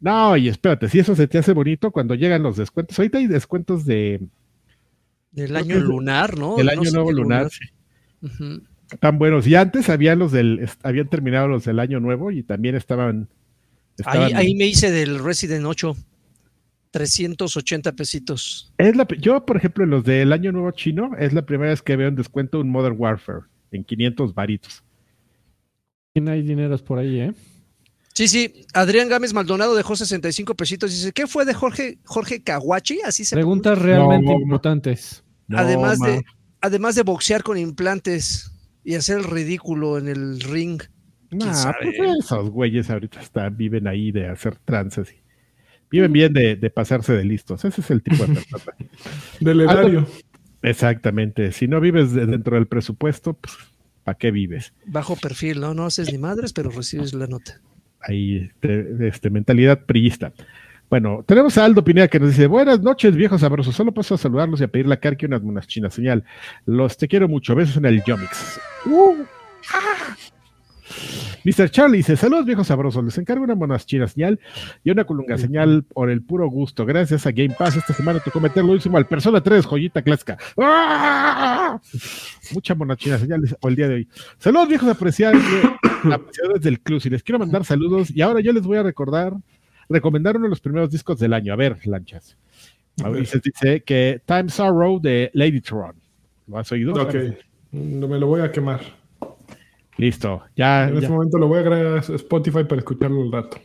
No, 0.00 0.36
y 0.36 0.48
espérate, 0.48 0.90
si 0.90 0.98
eso 0.98 1.16
se 1.16 1.26
te 1.28 1.38
hace 1.38 1.54
bonito 1.54 1.90
cuando 1.90 2.14
llegan 2.14 2.42
los 2.42 2.58
descuentos, 2.58 2.98
ahorita 2.98 3.16
hay 3.16 3.26
descuentos 3.26 3.86
de... 3.86 4.20
Del 5.30 5.56
año 5.56 5.78
lunar, 5.78 6.36
¿no? 6.36 6.56
Del 6.56 6.68
año 6.68 6.90
nuevo 6.90 7.10
lunar, 7.10 7.48
sí. 7.48 7.64
Tan 9.00 9.18
buenos. 9.18 9.46
Y 9.46 9.54
antes 9.54 9.88
habían 9.88 10.18
los 10.18 10.30
del, 10.30 10.68
habían 10.82 11.08
terminado 11.08 11.48
los 11.48 11.64
del 11.64 11.78
año 11.78 12.00
nuevo 12.00 12.30
y 12.30 12.42
también 12.42 12.74
estaban 12.74 13.28
Ahí, 14.04 14.54
me 14.54 14.66
hice 14.66 14.90
del 14.90 15.22
Resident 15.22 15.64
8. 15.66 15.96
380 16.90 17.92
pesitos. 17.92 18.72
Es 18.76 18.94
la, 18.94 19.08
yo, 19.18 19.46
por 19.46 19.56
ejemplo, 19.56 19.84
en 19.84 19.90
los 19.90 20.04
del 20.04 20.30
Año 20.30 20.52
Nuevo 20.52 20.70
Chino, 20.72 21.12
es 21.18 21.32
la 21.32 21.46
primera 21.46 21.70
vez 21.70 21.80
que 21.80 21.96
veo 21.96 22.08
en 22.08 22.16
descuento 22.16 22.60
un 22.60 22.68
Modern 22.68 22.96
Warfare 22.98 23.46
en 23.70 23.82
500 23.82 24.34
varitos. 24.34 24.84
hay 26.14 26.42
dineros 26.42 26.82
por 26.82 26.98
ahí, 26.98 27.20
¿eh? 27.20 27.32
Sí, 28.14 28.28
sí. 28.28 28.66
Adrián 28.74 29.08
Gámez 29.08 29.32
Maldonado 29.32 29.74
dejó 29.74 29.96
65 29.96 30.54
pesitos 30.54 30.92
y 30.92 30.96
dice, 30.96 31.12
¿qué 31.12 31.26
fue 31.26 31.44
de 31.44 31.54
Jorge, 31.54 31.98
Jorge 32.04 32.42
Kawachi? 32.42 33.00
Así 33.06 33.24
se 33.24 33.34
Preguntas 33.34 33.78
realmente 33.78 34.30
importantes. 34.30 35.24
además, 35.48 35.98
de, 35.98 36.22
además 36.60 36.94
de 36.94 37.02
boxear 37.02 37.42
con 37.42 37.56
implantes 37.56 38.52
y 38.84 38.96
hacer 38.96 39.18
el 39.18 39.24
ridículo 39.24 39.98
en 39.98 40.08
el 40.08 40.40
ring. 40.40 40.82
Nah, 41.32 41.72
pues 41.80 41.96
esos 42.20 42.50
güeyes 42.50 42.90
ahorita 42.90 43.20
están, 43.20 43.56
viven 43.56 43.86
ahí 43.88 44.12
de 44.12 44.28
hacer 44.28 44.56
trances 44.56 45.12
y 45.12 45.16
viven 45.90 46.12
bien 46.12 46.32
de, 46.32 46.56
pasarse 46.70 47.14
de 47.14 47.24
listos. 47.24 47.64
Ese 47.64 47.80
es 47.80 47.90
el 47.90 48.02
tipo 48.02 48.24
de 48.26 48.34
persona. 48.34 48.76
del 49.40 49.60
erario. 49.62 50.06
Exactamente. 50.62 51.52
Si 51.52 51.66
no 51.66 51.80
vives 51.80 52.12
dentro 52.12 52.56
del 52.56 52.66
presupuesto, 52.66 53.34
pues, 53.34 53.54
¿para 54.04 54.16
qué 54.16 54.30
vives? 54.30 54.72
Bajo 54.86 55.16
perfil, 55.16 55.60
¿no? 55.60 55.74
No 55.74 55.86
haces 55.86 56.12
ni 56.12 56.18
madres, 56.18 56.52
pero 56.52 56.70
recibes 56.70 57.14
la 57.14 57.26
nota. 57.26 57.60
Ahí, 58.00 58.50
este, 58.50 59.08
este 59.08 59.30
mentalidad 59.30 59.84
priista. 59.84 60.32
Bueno, 60.90 61.24
tenemos 61.26 61.56
a 61.56 61.64
Aldo 61.64 61.82
Pineda 61.82 62.08
que 62.08 62.20
nos 62.20 62.30
dice, 62.30 62.46
buenas 62.46 62.80
noches, 62.80 63.16
viejos 63.16 63.40
sabrosos. 63.40 63.74
Solo 63.74 63.92
paso 63.92 64.14
a 64.14 64.18
saludarlos 64.18 64.60
y 64.60 64.64
a 64.64 64.68
pedirle 64.68 64.92
a 64.92 65.00
Karki 65.00 65.24
unas 65.24 65.42
monas 65.42 65.66
chinas. 65.66 65.94
Señal. 65.94 66.22
Los 66.66 66.98
te 66.98 67.08
quiero 67.08 67.28
mucho. 67.28 67.54
Besos 67.54 67.78
en 67.78 67.86
el 67.86 68.04
Yomix. 68.04 68.60
Uh, 68.84 69.24
ah. 69.72 70.16
Mr. 71.44 71.70
Charlie 71.70 71.98
dice: 71.98 72.16
Saludos, 72.16 72.46
viejos 72.46 72.66
sabrosos. 72.66 73.04
Les 73.04 73.18
encargo 73.18 73.44
una 73.44 73.54
monas 73.54 73.86
chinas 73.86 74.12
señal 74.12 74.38
y 74.84 74.90
una 74.90 75.04
colunga 75.04 75.36
señal 75.38 75.84
por 75.84 76.10
el 76.10 76.22
puro 76.22 76.48
gusto. 76.48 76.86
Gracias 76.86 77.26
a 77.26 77.32
Game 77.32 77.54
Pass, 77.58 77.76
esta 77.76 77.92
semana 77.92 78.20
tocó 78.20 78.40
meter 78.40 78.64
lo 78.64 78.72
último 78.72 78.96
al 78.96 79.06
Persona 79.06 79.40
3, 79.40 79.66
joyita 79.66 80.02
clásica. 80.02 80.38
¡Ah! 80.56 81.80
Mucha 82.52 82.74
mona 82.74 82.96
china 82.96 83.18
señal 83.18 83.42
o 83.60 83.68
el 83.68 83.76
día 83.76 83.88
de 83.88 83.94
hoy. 83.94 84.08
Saludos, 84.38 84.68
viejos 84.68 84.88
apreciadores 84.88 85.42
del 86.60 86.80
club. 86.80 87.00
Y 87.04 87.10
les 87.10 87.22
quiero 87.22 87.38
mandar 87.38 87.64
saludos. 87.64 88.10
Y 88.10 88.22
ahora 88.22 88.40
yo 88.40 88.52
les 88.52 88.62
voy 88.62 88.78
a 88.78 88.82
recordar, 88.82 89.34
recomendar 89.88 90.36
uno 90.36 90.44
de 90.44 90.50
los 90.50 90.60
primeros 90.60 90.90
discos 90.90 91.18
del 91.18 91.32
año. 91.32 91.52
A 91.52 91.56
ver, 91.56 91.78
lanchas. 91.86 92.36
Mauricio 93.00 93.40
dice 93.42 93.82
que 93.82 94.20
Time 94.26 94.48
Sorrow 94.48 95.00
de 95.00 95.30
Lady 95.34 95.60
Tron. 95.60 95.94
¿Lo 96.46 96.58
has 96.58 96.70
oído? 96.72 96.92
Ok, 96.94 97.14
me 97.72 98.18
lo 98.18 98.26
voy 98.26 98.42
a 98.42 98.52
quemar. 98.52 99.01
Listo, 99.98 100.42
ya. 100.56 100.88
En 100.88 100.96
este 100.96 101.08
momento 101.08 101.38
lo 101.38 101.48
voy 101.48 101.58
a 101.58 101.60
agregar 101.60 101.98
a 101.98 102.00
Spotify 102.00 102.64
para 102.64 102.78
escucharlo 102.78 103.20
un 103.20 103.32
rato. 103.32 103.58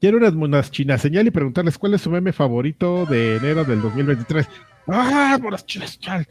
Quiero 0.00 0.18
unas 0.18 0.34
monas 0.34 0.70
chinas 0.70 1.00
señal 1.00 1.26
y 1.26 1.30
preguntarles 1.30 1.78
cuál 1.78 1.94
es 1.94 2.02
su 2.02 2.10
meme 2.10 2.32
favorito 2.32 3.06
de 3.06 3.36
enero 3.36 3.64
del 3.64 3.80
2023. 3.80 4.48
¡Ah, 4.88 5.38
monas 5.40 5.64
chinas 5.66 5.98
señal! 6.00 6.26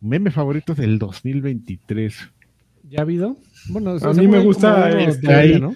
Meme 0.00 0.30
favorito 0.30 0.74
del 0.74 0.98
2023. 0.98 2.30
¿Ya 2.88 3.00
ha 3.00 3.02
habido? 3.02 3.36
Bueno, 3.68 3.96
a 4.00 4.12
mí 4.12 4.28
me 4.28 4.40
gusta 4.40 4.90
este 5.00 5.32
ahí. 5.32 5.60
¿no? 5.60 5.74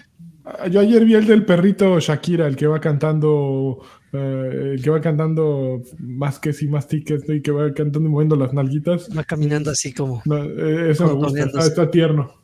Yo 0.71 0.81
ayer 0.81 1.05
vi 1.05 1.15
el 1.15 1.27
del 1.27 1.45
perrito 1.45 1.99
Shakira, 2.01 2.47
el 2.47 2.57
que 2.57 2.67
va 2.67 2.81
cantando, 2.81 3.81
eh, 4.13 4.73
el 4.75 4.83
que 4.83 4.91
va 4.91 5.01
cantando 5.01 5.83
más 5.99 6.39
que 6.39 6.53
si 6.53 6.69
más 6.69 6.89
tickets 6.89 7.29
y 7.29 7.43
que 7.43 7.51
va 7.51 7.73
cantando 7.73 8.09
y 8.09 8.13
moviendo 8.13 8.37
las 8.37 8.53
nalguitas. 8.53 9.09
Va 9.17 9.25
caminando 9.25 9.71
así 9.71 9.93
como. 9.93 10.23
Eh, 10.31 10.89
eso 10.91 11.07
me 11.07 11.13
gusta, 11.15 11.61
está, 11.61 11.91
tierno. 11.91 12.40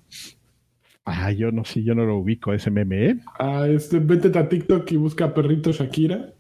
Ah, 1.09 1.31
yo 1.31 1.53
no 1.53 1.65
sé, 1.65 1.85
yo 1.85 1.95
no 1.95 2.05
lo 2.05 2.19
ubico 2.19 2.53
ese 2.53 2.69
meme, 2.69 3.07
¿eh? 3.07 3.16
Ah, 3.39 3.66
este, 3.69 4.01
vete 4.01 4.37
a 4.37 4.49
TikTok 4.49 4.91
y 4.91 4.97
busca 4.97 5.33
perrito 5.33 5.70
Shakira 5.70 6.33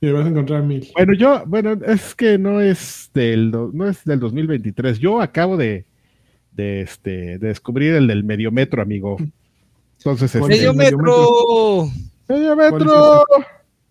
y 0.00 0.10
vas 0.10 0.24
a 0.24 0.28
encontrar 0.28 0.62
mil. 0.62 0.88
Bueno, 0.96 1.12
yo, 1.12 1.44
bueno, 1.46 1.72
es 1.86 2.14
que 2.14 2.38
no 2.38 2.58
es 2.62 3.10
del, 3.12 3.50
no 3.50 3.86
es 3.86 4.02
del 4.04 4.20
2023. 4.20 4.98
Yo 4.98 5.20
acabo 5.20 5.58
de, 5.58 5.84
de, 6.52 6.80
este, 6.80 7.38
de 7.38 7.48
descubrir 7.48 7.94
el 7.94 8.06
del 8.06 8.24
mediometro, 8.24 8.80
amigo. 8.80 9.18
Entonces, 9.98 10.34
este, 10.34 10.48
medio 10.48 10.72
metro. 10.72 11.90
Medio 12.26 12.56
metro. 12.56 13.24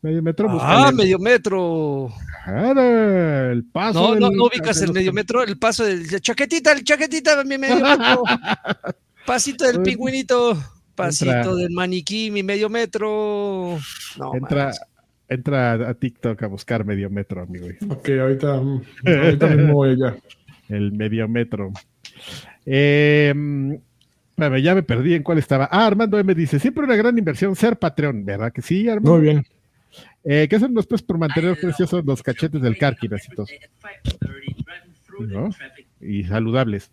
Medio 0.01 0.23
metro. 0.23 0.47
Ah, 0.59 0.91
medio 0.91 1.19
metro. 1.19 2.09
el 2.47 3.63
paso. 3.65 4.15
No, 4.15 4.19
no, 4.19 4.31
no 4.31 4.45
ubicas 4.45 4.81
el 4.81 4.93
medio 4.93 5.13
metro, 5.13 5.43
el 5.43 5.59
paso 5.59 5.85
del 5.85 6.19
chaquetita, 6.21 6.71
el 6.71 6.83
chaquetita, 6.83 7.43
mi 7.43 7.59
medio 7.59 7.75
metro. 7.75 8.23
Pasito 9.25 9.65
del 9.65 9.81
pingüinito, 9.81 10.57
pasito 10.95 11.55
del 11.55 11.71
maniquí, 11.71 12.29
mi 12.29 12.43
medio 12.43 12.69
metro. 12.69 13.77
entra, 14.33 14.71
entra 15.29 15.73
a 15.89 15.93
TikTok 15.93 16.43
a 16.43 16.47
buscar 16.47 16.85
medio 16.85 17.09
metro, 17.09 17.41
amigo. 17.41 17.67
Ok, 17.89 18.09
ahorita, 18.09 18.61
ahorita 19.05 19.47
mismo 19.47 19.73
voy 19.73 19.97
ya. 19.97 20.15
El 20.69 20.93
medio 20.93 21.27
metro. 21.27 21.71
Eh, 22.65 23.33
ya 24.37 24.75
me 24.75 24.83
perdí 24.83 25.13
en 25.13 25.23
cuál 25.23 25.37
estaba. 25.37 25.67
Ah, 25.71 25.85
Armando 25.85 26.17
M 26.17 26.33
dice: 26.33 26.59
siempre 26.59 26.83
una 26.83 26.95
gran 26.95 27.17
inversión 27.17 27.55
ser 27.55 27.77
Patreon, 27.77 28.25
¿verdad 28.25 28.51
que 28.51 28.61
sí, 28.61 28.87
Armando? 28.87 29.11
Muy 29.11 29.21
bien. 29.21 29.45
Eh, 30.23 30.47
¿Qué 30.49 30.55
hacen 30.55 30.73
después 30.73 31.01
por 31.01 31.17
mantener 31.17 31.59
preciosos 31.59 32.03
los 32.05 32.23
cachetes 32.23 32.61
del 32.61 32.77
Karki, 32.77 33.09
¿no? 35.19 35.49
Y 36.01 36.23
saludables. 36.23 36.91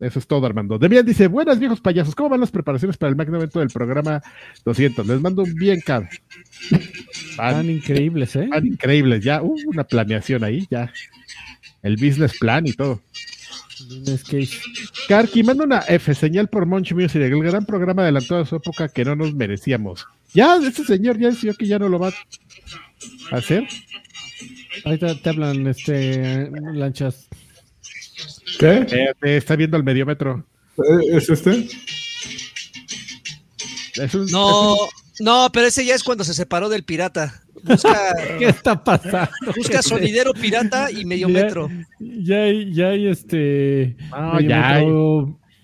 Eso 0.00 0.18
es 0.18 0.26
todo, 0.26 0.46
Armando. 0.46 0.78
Demian 0.78 1.04
dice, 1.04 1.26
buenas 1.26 1.58
viejos 1.58 1.80
payasos, 1.82 2.14
¿cómo 2.14 2.30
van 2.30 2.40
las 2.40 2.50
preparaciones 2.50 2.96
para 2.96 3.10
el 3.10 3.16
magno 3.16 3.36
evento 3.36 3.58
del 3.60 3.68
programa 3.68 4.22
200? 4.64 5.06
Les 5.06 5.20
mando 5.20 5.42
un 5.42 5.54
bien 5.54 5.80
cab. 5.84 6.08
Van, 7.36 7.54
Van, 7.54 7.70
increíbles, 7.70 8.34
¿eh? 8.36 8.48
van 8.50 8.66
increíbles, 8.66 9.22
ya 9.22 9.42
hubo 9.42 9.56
una 9.66 9.84
planeación 9.84 10.42
ahí, 10.42 10.66
ya. 10.70 10.90
El 11.82 11.96
business 11.96 12.38
plan 12.38 12.66
y 12.66 12.72
todo. 12.72 13.02
Business 13.88 14.24
case. 14.24 14.58
Karki, 15.06 15.42
manda 15.42 15.64
una 15.64 15.80
F, 15.80 16.14
señal 16.14 16.48
por 16.48 16.64
Monch 16.64 16.92
Music, 16.92 17.20
el 17.20 17.42
gran 17.42 17.66
programa 17.66 18.02
adelantado 18.02 18.40
de 18.40 18.46
su 18.46 18.56
época 18.56 18.88
que 18.88 19.04
no 19.04 19.16
nos 19.16 19.34
merecíamos. 19.34 20.06
Ya, 20.32 20.56
este 20.56 20.84
señor 20.84 21.18
ya 21.18 21.28
decidió 21.28 21.54
que 21.54 21.66
ya 21.66 21.78
no 21.78 21.90
lo 21.90 21.98
va 21.98 22.08
a 22.08 23.36
hacer. 23.36 23.66
Ahí 24.86 24.98
te, 24.98 25.14
te 25.14 25.28
hablan, 25.28 25.66
este, 25.66 26.50
lanchas. 26.72 27.28
¿Qué? 28.60 28.86
Eh, 28.90 29.12
te 29.20 29.36
está 29.38 29.56
viendo 29.56 29.76
el 29.76 29.82
mediómetro. 29.84 30.44
¿Eh, 30.78 31.16
¿Es 31.16 31.28
este? 31.30 31.66
Es 33.96 34.14
un- 34.14 34.26
No, 34.30 34.76
no, 35.20 35.48
pero 35.52 35.66
ese 35.66 35.84
ya 35.84 35.94
es 35.94 36.02
cuando 36.04 36.24
se 36.24 36.34
separó 36.34 36.68
del 36.68 36.84
pirata. 36.84 37.42
Busca, 37.62 38.14
¿Qué 38.38 38.46
está 38.46 38.82
pasando? 38.82 39.30
busca 39.56 39.82
sonidero 39.82 40.32
pirata 40.32 40.90
y 40.90 41.04
medio 41.04 41.28
Ya- 41.28 41.34
metro. 41.42 41.68
Ya 41.98 42.36
hay, 42.42 42.72
ya 42.72 42.88
hay 42.88 43.08
este. 43.08 43.96
No, 44.10 44.34
medio 44.34 44.48
ya 44.48 44.68
hay. 44.70 44.86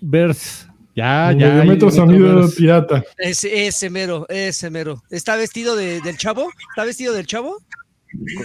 Verse. 0.01 0.66
Ya, 0.94 1.32
ya. 1.32 1.60
hay- 1.60 1.68
metro 1.68 1.90
sonido 1.90 2.48
pirata. 2.56 3.05
Ese, 3.18 3.66
ese 3.66 3.90
mero, 3.90 4.27
ese 4.31 4.70
mero. 4.70 5.02
¿Está 5.10 5.36
vestido 5.36 5.77
de- 5.77 6.01
del 6.01 6.16
chavo? 6.16 6.51
¿Está 6.70 6.85
vestido 6.85 7.12
del 7.12 7.27
chavo? 7.27 7.59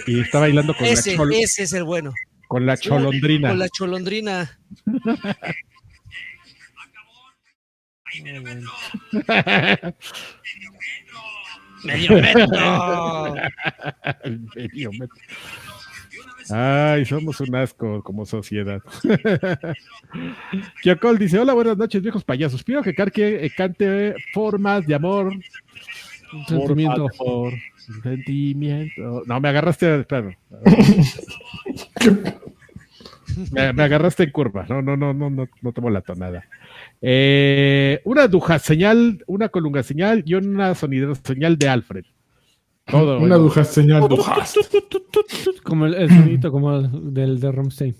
Y 0.06 0.20
está 0.20 0.38
bailando 0.40 0.74
con, 0.76 0.86
Ese, 0.86 1.16
la, 1.16 1.24
ese 1.34 1.62
es 1.62 1.72
el 1.72 1.84
bueno. 1.84 2.12
Con 2.52 2.66
la 2.66 2.76
cholondrina. 2.76 3.48
Con 3.48 3.58
la 3.58 3.68
cholondrina. 3.70 4.58
Medio 11.82 12.12
metro. 12.12 13.34
El 14.24 14.40
mediómetro. 14.54 15.16
Ay, 16.50 17.06
somos 17.06 17.40
un 17.40 17.56
asco 17.56 18.02
como 18.02 18.26
sociedad. 18.26 18.82
Kiokol 20.82 21.16
dice: 21.16 21.38
Hola, 21.38 21.54
buenas 21.54 21.78
noches, 21.78 22.02
viejos 22.02 22.22
payasos. 22.22 22.62
Pido 22.62 22.82
que 22.82 22.94
Karki 22.94 23.22
eh, 23.22 23.50
cante 23.56 24.14
formas 24.34 24.86
de 24.86 24.94
amor. 24.94 25.32
Un 26.34 26.46
sentimiento. 26.46 27.08
Formas 27.16 27.16
de 27.16 27.24
amor, 27.24 27.52
sentimiento. 28.02 29.22
No, 29.26 29.40
me 29.40 29.48
agarraste. 29.48 30.00
espera. 30.00 30.36
me, 33.52 33.72
me 33.72 33.82
agarraste 33.82 34.24
en 34.24 34.30
curva. 34.30 34.66
No, 34.68 34.82
no, 34.82 34.96
no, 34.96 35.14
no, 35.14 35.30
no, 35.30 35.48
no 35.60 35.72
tomo 35.72 35.90
la 35.90 36.00
tonada. 36.00 36.44
Eh, 37.00 38.00
una 38.04 38.28
duja 38.28 38.58
señal, 38.58 39.22
una 39.26 39.48
colunga 39.48 39.82
señal 39.82 40.22
y 40.26 40.34
una 40.34 40.74
sonidera 40.74 41.14
señal 41.14 41.58
de 41.58 41.68
Alfred. 41.68 42.04
Todo. 42.86 43.18
Una 43.18 43.36
bueno. 43.36 43.38
duja 43.38 43.64
señal 43.64 44.08
dujas. 44.08 44.54
Como 45.62 45.86
el, 45.86 45.94
el 45.94 46.08
sonidito 46.08 46.50
como 46.50 46.76
el 46.76 47.14
del 47.14 47.40
de 47.40 47.52
Ramstein. 47.52 47.96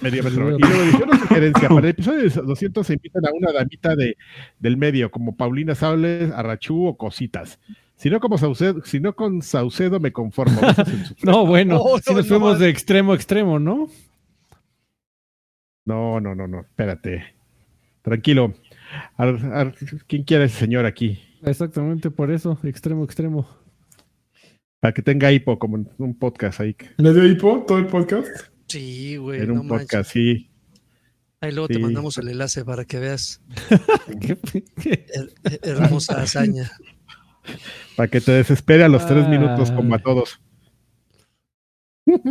Medio 0.00 0.22
metro. 0.22 0.56
Y 0.56 0.60
luego 0.60 0.82
dice 0.84 1.02
una 1.02 1.18
sugerencia. 1.18 1.68
Para 1.68 1.80
el 1.80 1.86
episodio 1.86 2.22
de 2.22 2.28
200 2.28 2.86
se 2.86 2.92
invitan 2.94 3.26
a 3.26 3.30
una 3.32 3.52
damita 3.52 3.96
de, 3.96 4.16
del 4.58 4.76
medio, 4.76 5.10
como 5.10 5.36
Paulina 5.36 5.74
Sables, 5.74 6.30
Arrachú 6.32 6.86
o 6.86 6.96
Cositas. 6.96 7.58
Si 8.00 8.08
no, 8.10 8.18
como 8.18 8.38
Saucedo, 8.38 8.82
si 8.84 8.98
no 8.98 9.14
con 9.14 9.42
Saucedo 9.42 10.00
me 10.00 10.10
conformo. 10.12 10.60
No, 11.22 11.44
bueno, 11.46 11.78
Oh, 11.80 11.98
si 11.98 12.10
no, 12.10 12.16
nos 12.16 12.26
no, 12.26 12.28
fuimos 12.30 12.58
de 12.58 12.68
extremo 12.70 13.12
a 13.12 13.14
extremo, 13.14 13.58
¿no? 13.58 13.88
No, 15.86 16.20
no, 16.20 16.34
no, 16.34 16.46
no. 16.46 16.60
Espérate. 16.60 17.34
Tranquilo. 18.02 18.54
Ar- 19.16 19.52
ar- 19.52 19.74
¿Quién 20.06 20.24
quiere 20.24 20.44
ese 20.44 20.58
señor 20.60 20.86
aquí? 20.86 21.20
Exactamente 21.42 22.10
por 22.10 22.30
eso, 22.30 22.58
extremo 22.62 23.04
extremo. 23.04 23.48
Para 24.80 24.94
que 24.94 25.02
tenga 25.02 25.30
hipo, 25.30 25.58
como 25.58 25.76
en 25.76 25.90
un 25.98 26.18
podcast 26.18 26.60
ahí. 26.60 26.74
¿Le 26.96 27.12
dio 27.12 27.26
hipo 27.26 27.64
todo 27.66 27.78
el 27.78 27.86
podcast? 27.86 28.28
Sí, 28.68 29.16
güey. 29.16 29.40
En 29.42 29.48
no 29.54 29.60
un 29.60 29.66
manches. 29.68 29.88
podcast, 29.88 30.12
sí. 30.12 30.48
Ahí 31.42 31.52
luego 31.52 31.68
Sí. 31.68 31.74
te 31.74 31.78
mandamos 31.80 32.16
el 32.18 32.28
enlace 32.28 32.64
para 32.64 32.84
que 32.84 32.98
veas 32.98 33.42
¿Qué- 34.20 34.38
qué? 34.82 35.06
her- 35.14 35.34
her- 35.44 35.60
hermosa 35.62 36.20
hazaña. 36.22 36.70
Para 37.96 38.08
que 38.08 38.20
te 38.20 38.32
desespere 38.32 38.84
a 38.84 38.88
los 38.88 39.06
tres 39.06 39.28
minutos, 39.28 39.70
como 39.70 39.94
a 39.94 39.98
todos. 39.98 40.40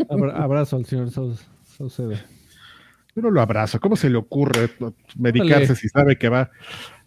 Abra- 0.10 0.36
abrazo 0.44 0.76
al 0.78 0.86
señor 0.86 1.10
Sau- 1.12 1.38
Saucedo. 1.64 2.12
Yo 3.16 3.22
no 3.22 3.32
lo 3.32 3.41
abrazo. 3.41 3.80
¿Cómo 3.80 3.96
se 3.96 4.10
le 4.10 4.18
ocurre 4.18 4.70
medicarse 5.18 5.76
si 5.76 5.88
sabe 5.90 6.18
que 6.18 6.30
va 6.30 6.52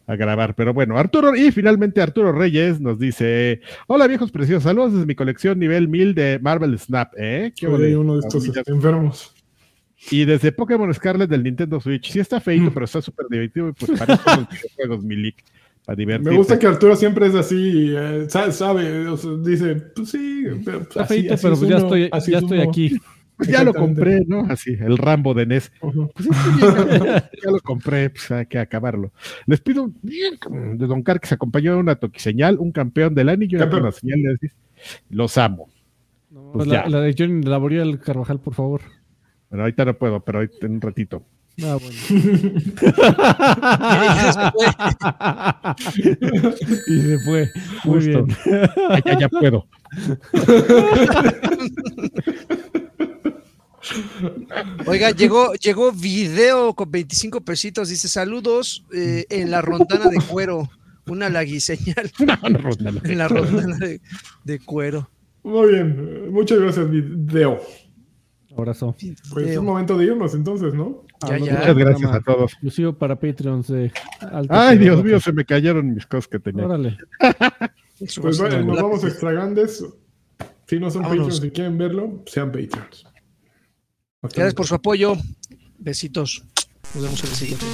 a 0.07 0.17
grabar? 0.17 0.55
Pero 0.55 0.73
bueno, 0.75 0.99
Arturo, 0.99 1.35
y 1.37 1.53
finalmente 1.53 2.01
Arturo 2.01 2.33
Reyes 2.33 2.81
nos 2.81 2.99
dice: 2.99 3.61
Hola 3.87 4.07
viejos 4.07 4.31
preciosos, 4.31 4.65
saludos 4.65 4.93
desde 4.95 5.07
mi 5.07 5.15
colección 5.15 5.59
nivel 5.59 5.89
1000 5.89 6.15
de 6.15 6.39
Marvel 6.41 6.79
Snap, 6.79 7.13
¿eh? 7.17 7.53
Qué 7.57 7.67
Soy 7.67 7.73
bonito. 7.79 8.01
uno 8.01 8.15
de 8.15 8.21
estos 8.21 8.49
enfermos. 8.67 9.35
Y 10.11 10.25
desde 10.25 10.51
Pokémon 10.51 10.93
Scarlet 10.93 11.31
del 11.31 11.45
Nintendo 11.45 11.81
Switch. 11.81 12.11
Sí 12.11 12.19
está 12.19 12.41
feito, 12.41 12.71
Mm. 12.71 12.75
pero 12.75 12.85
está 12.87 13.01
súper 13.01 13.27
divertido 13.31 13.69
y 13.69 13.73
pues 13.73 13.97
para 13.99 14.15
eso 14.15 14.23
los 14.37 14.49
videojuegos, 14.51 15.05
mi 15.05 15.17
leak. 15.17 15.37
Para. 15.85 15.97
Me 16.19 16.37
gusta 16.37 16.59
que 16.59 16.67
Arturo 16.67 16.95
siempre 16.97 17.27
es 17.27 17.35
así, 17.35 17.93
eh, 17.97 18.27
sa- 18.29 18.53
sabe, 18.53 19.09
o 19.09 19.17
sea, 19.17 19.31
dice, 19.45 19.75
pues 19.75 20.11
sí, 20.11 20.45
pero 20.65 20.79
pues, 20.79 20.89
Está 20.91 21.03
así- 21.03 21.15
feito, 21.15 21.35
así 21.35 21.43
pero 21.43 21.55
es 21.55 21.59
pues 21.61 21.71
ya 21.71 21.77
uno, 21.77 21.85
estoy, 21.87 22.09
así 22.13 22.31
ya 22.31 22.37
es 22.39 22.43
estoy 22.45 22.59
uno. 22.61 22.71
aquí. 22.71 22.97
Pues 23.37 23.49
ya 23.51 23.65
lo 23.65 23.75
compré, 23.75 24.23
¿no? 24.27 24.47
Así, 24.49 24.77
el 24.79 24.97
Rambo 24.99 25.35
de 25.35 25.47
NES. 25.47 25.73
Ujú. 25.81 26.11
Pues 26.15 26.29
sí, 26.29 26.35
sí, 26.35 26.61
ya, 26.61 27.31
ya 27.45 27.51
lo 27.51 27.59
compré, 27.61 28.11
pues 28.11 28.31
hay 28.31 28.47
que 28.47 28.59
acabarlo. 28.59 29.13
Les 29.47 29.61
pido 29.61 29.91
de 30.03 30.87
Don 30.87 31.03
Car 31.03 31.19
que 31.21 31.27
se 31.27 31.35
acompañó 31.35 31.73
de 31.75 31.79
una 31.81 31.97
toquiseñal, 31.97 32.59
un 32.59 32.71
campeón 32.71 33.15
del 33.15 33.29
anillo 33.31 33.59
y 33.59 33.63
una 33.63 33.91
señal 33.93 34.23
de 34.23 34.29
decir, 34.31 34.53
los 35.11 35.37
amo. 35.39 35.69
Pues 36.53 36.67
la, 36.69 36.89
la 36.89 37.01
de 37.01 37.15
Johnny 37.19 37.43
Laboriel 37.43 37.99
Carvajal, 37.99 38.39
por 38.39 38.55
favor. 38.55 38.83
Bueno, 39.51 39.65
ahorita 39.65 39.85
no 39.85 39.95
puedo, 39.95 40.21
pero 40.21 40.39
ahorita 40.39 40.67
en 40.67 40.73
un 40.75 40.81
ratito. 40.81 41.23
Ah, 41.63 41.79
bueno. 41.81 41.97
y 46.87 47.01
se 47.01 47.19
fue. 47.21 47.51
Muy 47.85 47.95
Justo. 47.95 48.25
bien. 48.25 48.37
Ya, 49.05 49.19
ya 49.21 49.29
puedo. 49.29 49.67
Oiga, 54.87 55.11
llegó, 55.11 55.55
llegó 55.55 55.93
video 55.93 56.75
con 56.75 56.91
25 56.91 57.41
pesitos. 57.43 57.89
Dice 57.89 58.09
saludos 58.09 58.85
eh, 58.95 59.27
en 59.29 59.51
la 59.51 59.61
rondana 59.61 60.09
de 60.09 60.19
cuero. 60.21 60.71
Una 61.09 61.29
laguiseñal 61.29 62.13
No, 62.21 62.37
no, 62.49 62.59
no, 62.81 62.93
no. 62.93 63.01
en 63.05 63.19
la 63.19 63.27
rondana 63.29 63.77
de, 63.79 64.01
de 64.45 64.59
cuero. 64.61 65.11
Muy 65.43 65.73
bien, 65.73 66.31
muchas 66.33 66.61
gracias, 66.61 66.89
video. 66.89 67.61
Abrazo. 68.57 68.95
Pues 68.99 69.45
es 69.45 69.51
Video. 69.51 69.63
momento 69.63 69.97
de 69.97 70.05
irnos 70.07 70.35
entonces, 70.35 70.75
¿no? 70.75 71.05
Ya, 71.27 71.35
Ah, 71.35 71.39
ya. 71.39 71.53
Muchas 71.55 71.77
gracias 71.77 72.13
a 72.13 72.21
todos. 72.21 72.53
Exclusivo 72.53 72.93
para 72.95 73.19
Patreons 73.19 73.69
de 73.69 73.93
Ay. 74.49 74.79
Dios 74.79 75.03
mío, 75.05 75.21
se 75.21 75.33
me 75.33 75.45
cayeron 75.45 75.95
mis 75.95 76.07
cosas 76.07 76.29
que 76.29 76.39
tenía. 76.39 76.67
Órale. 76.67 76.99
Pues 78.21 78.39
bueno, 78.39 78.63
nos 78.65 78.83
vamos 78.83 79.05
extra 79.05 79.33
grandes. 79.33 79.85
Si 80.67 80.79
no 80.81 80.91
son 80.91 81.03
Vámonos. 81.03 81.27
Patreons 81.27 81.45
y 81.45 81.51
quieren 81.51 81.79
verlo, 81.79 82.23
sean 82.27 82.49
Patreons. 82.51 83.07
Hasta 84.23 84.37
Gracias 84.37 84.55
por 84.55 84.67
su 84.67 84.75
apoyo. 84.75 85.15
Besitos. 85.79 86.45
Nos 86.95 87.05
vemos 87.05 87.23
en 87.25 87.31
el 87.31 87.37
siguiente. 87.37 87.67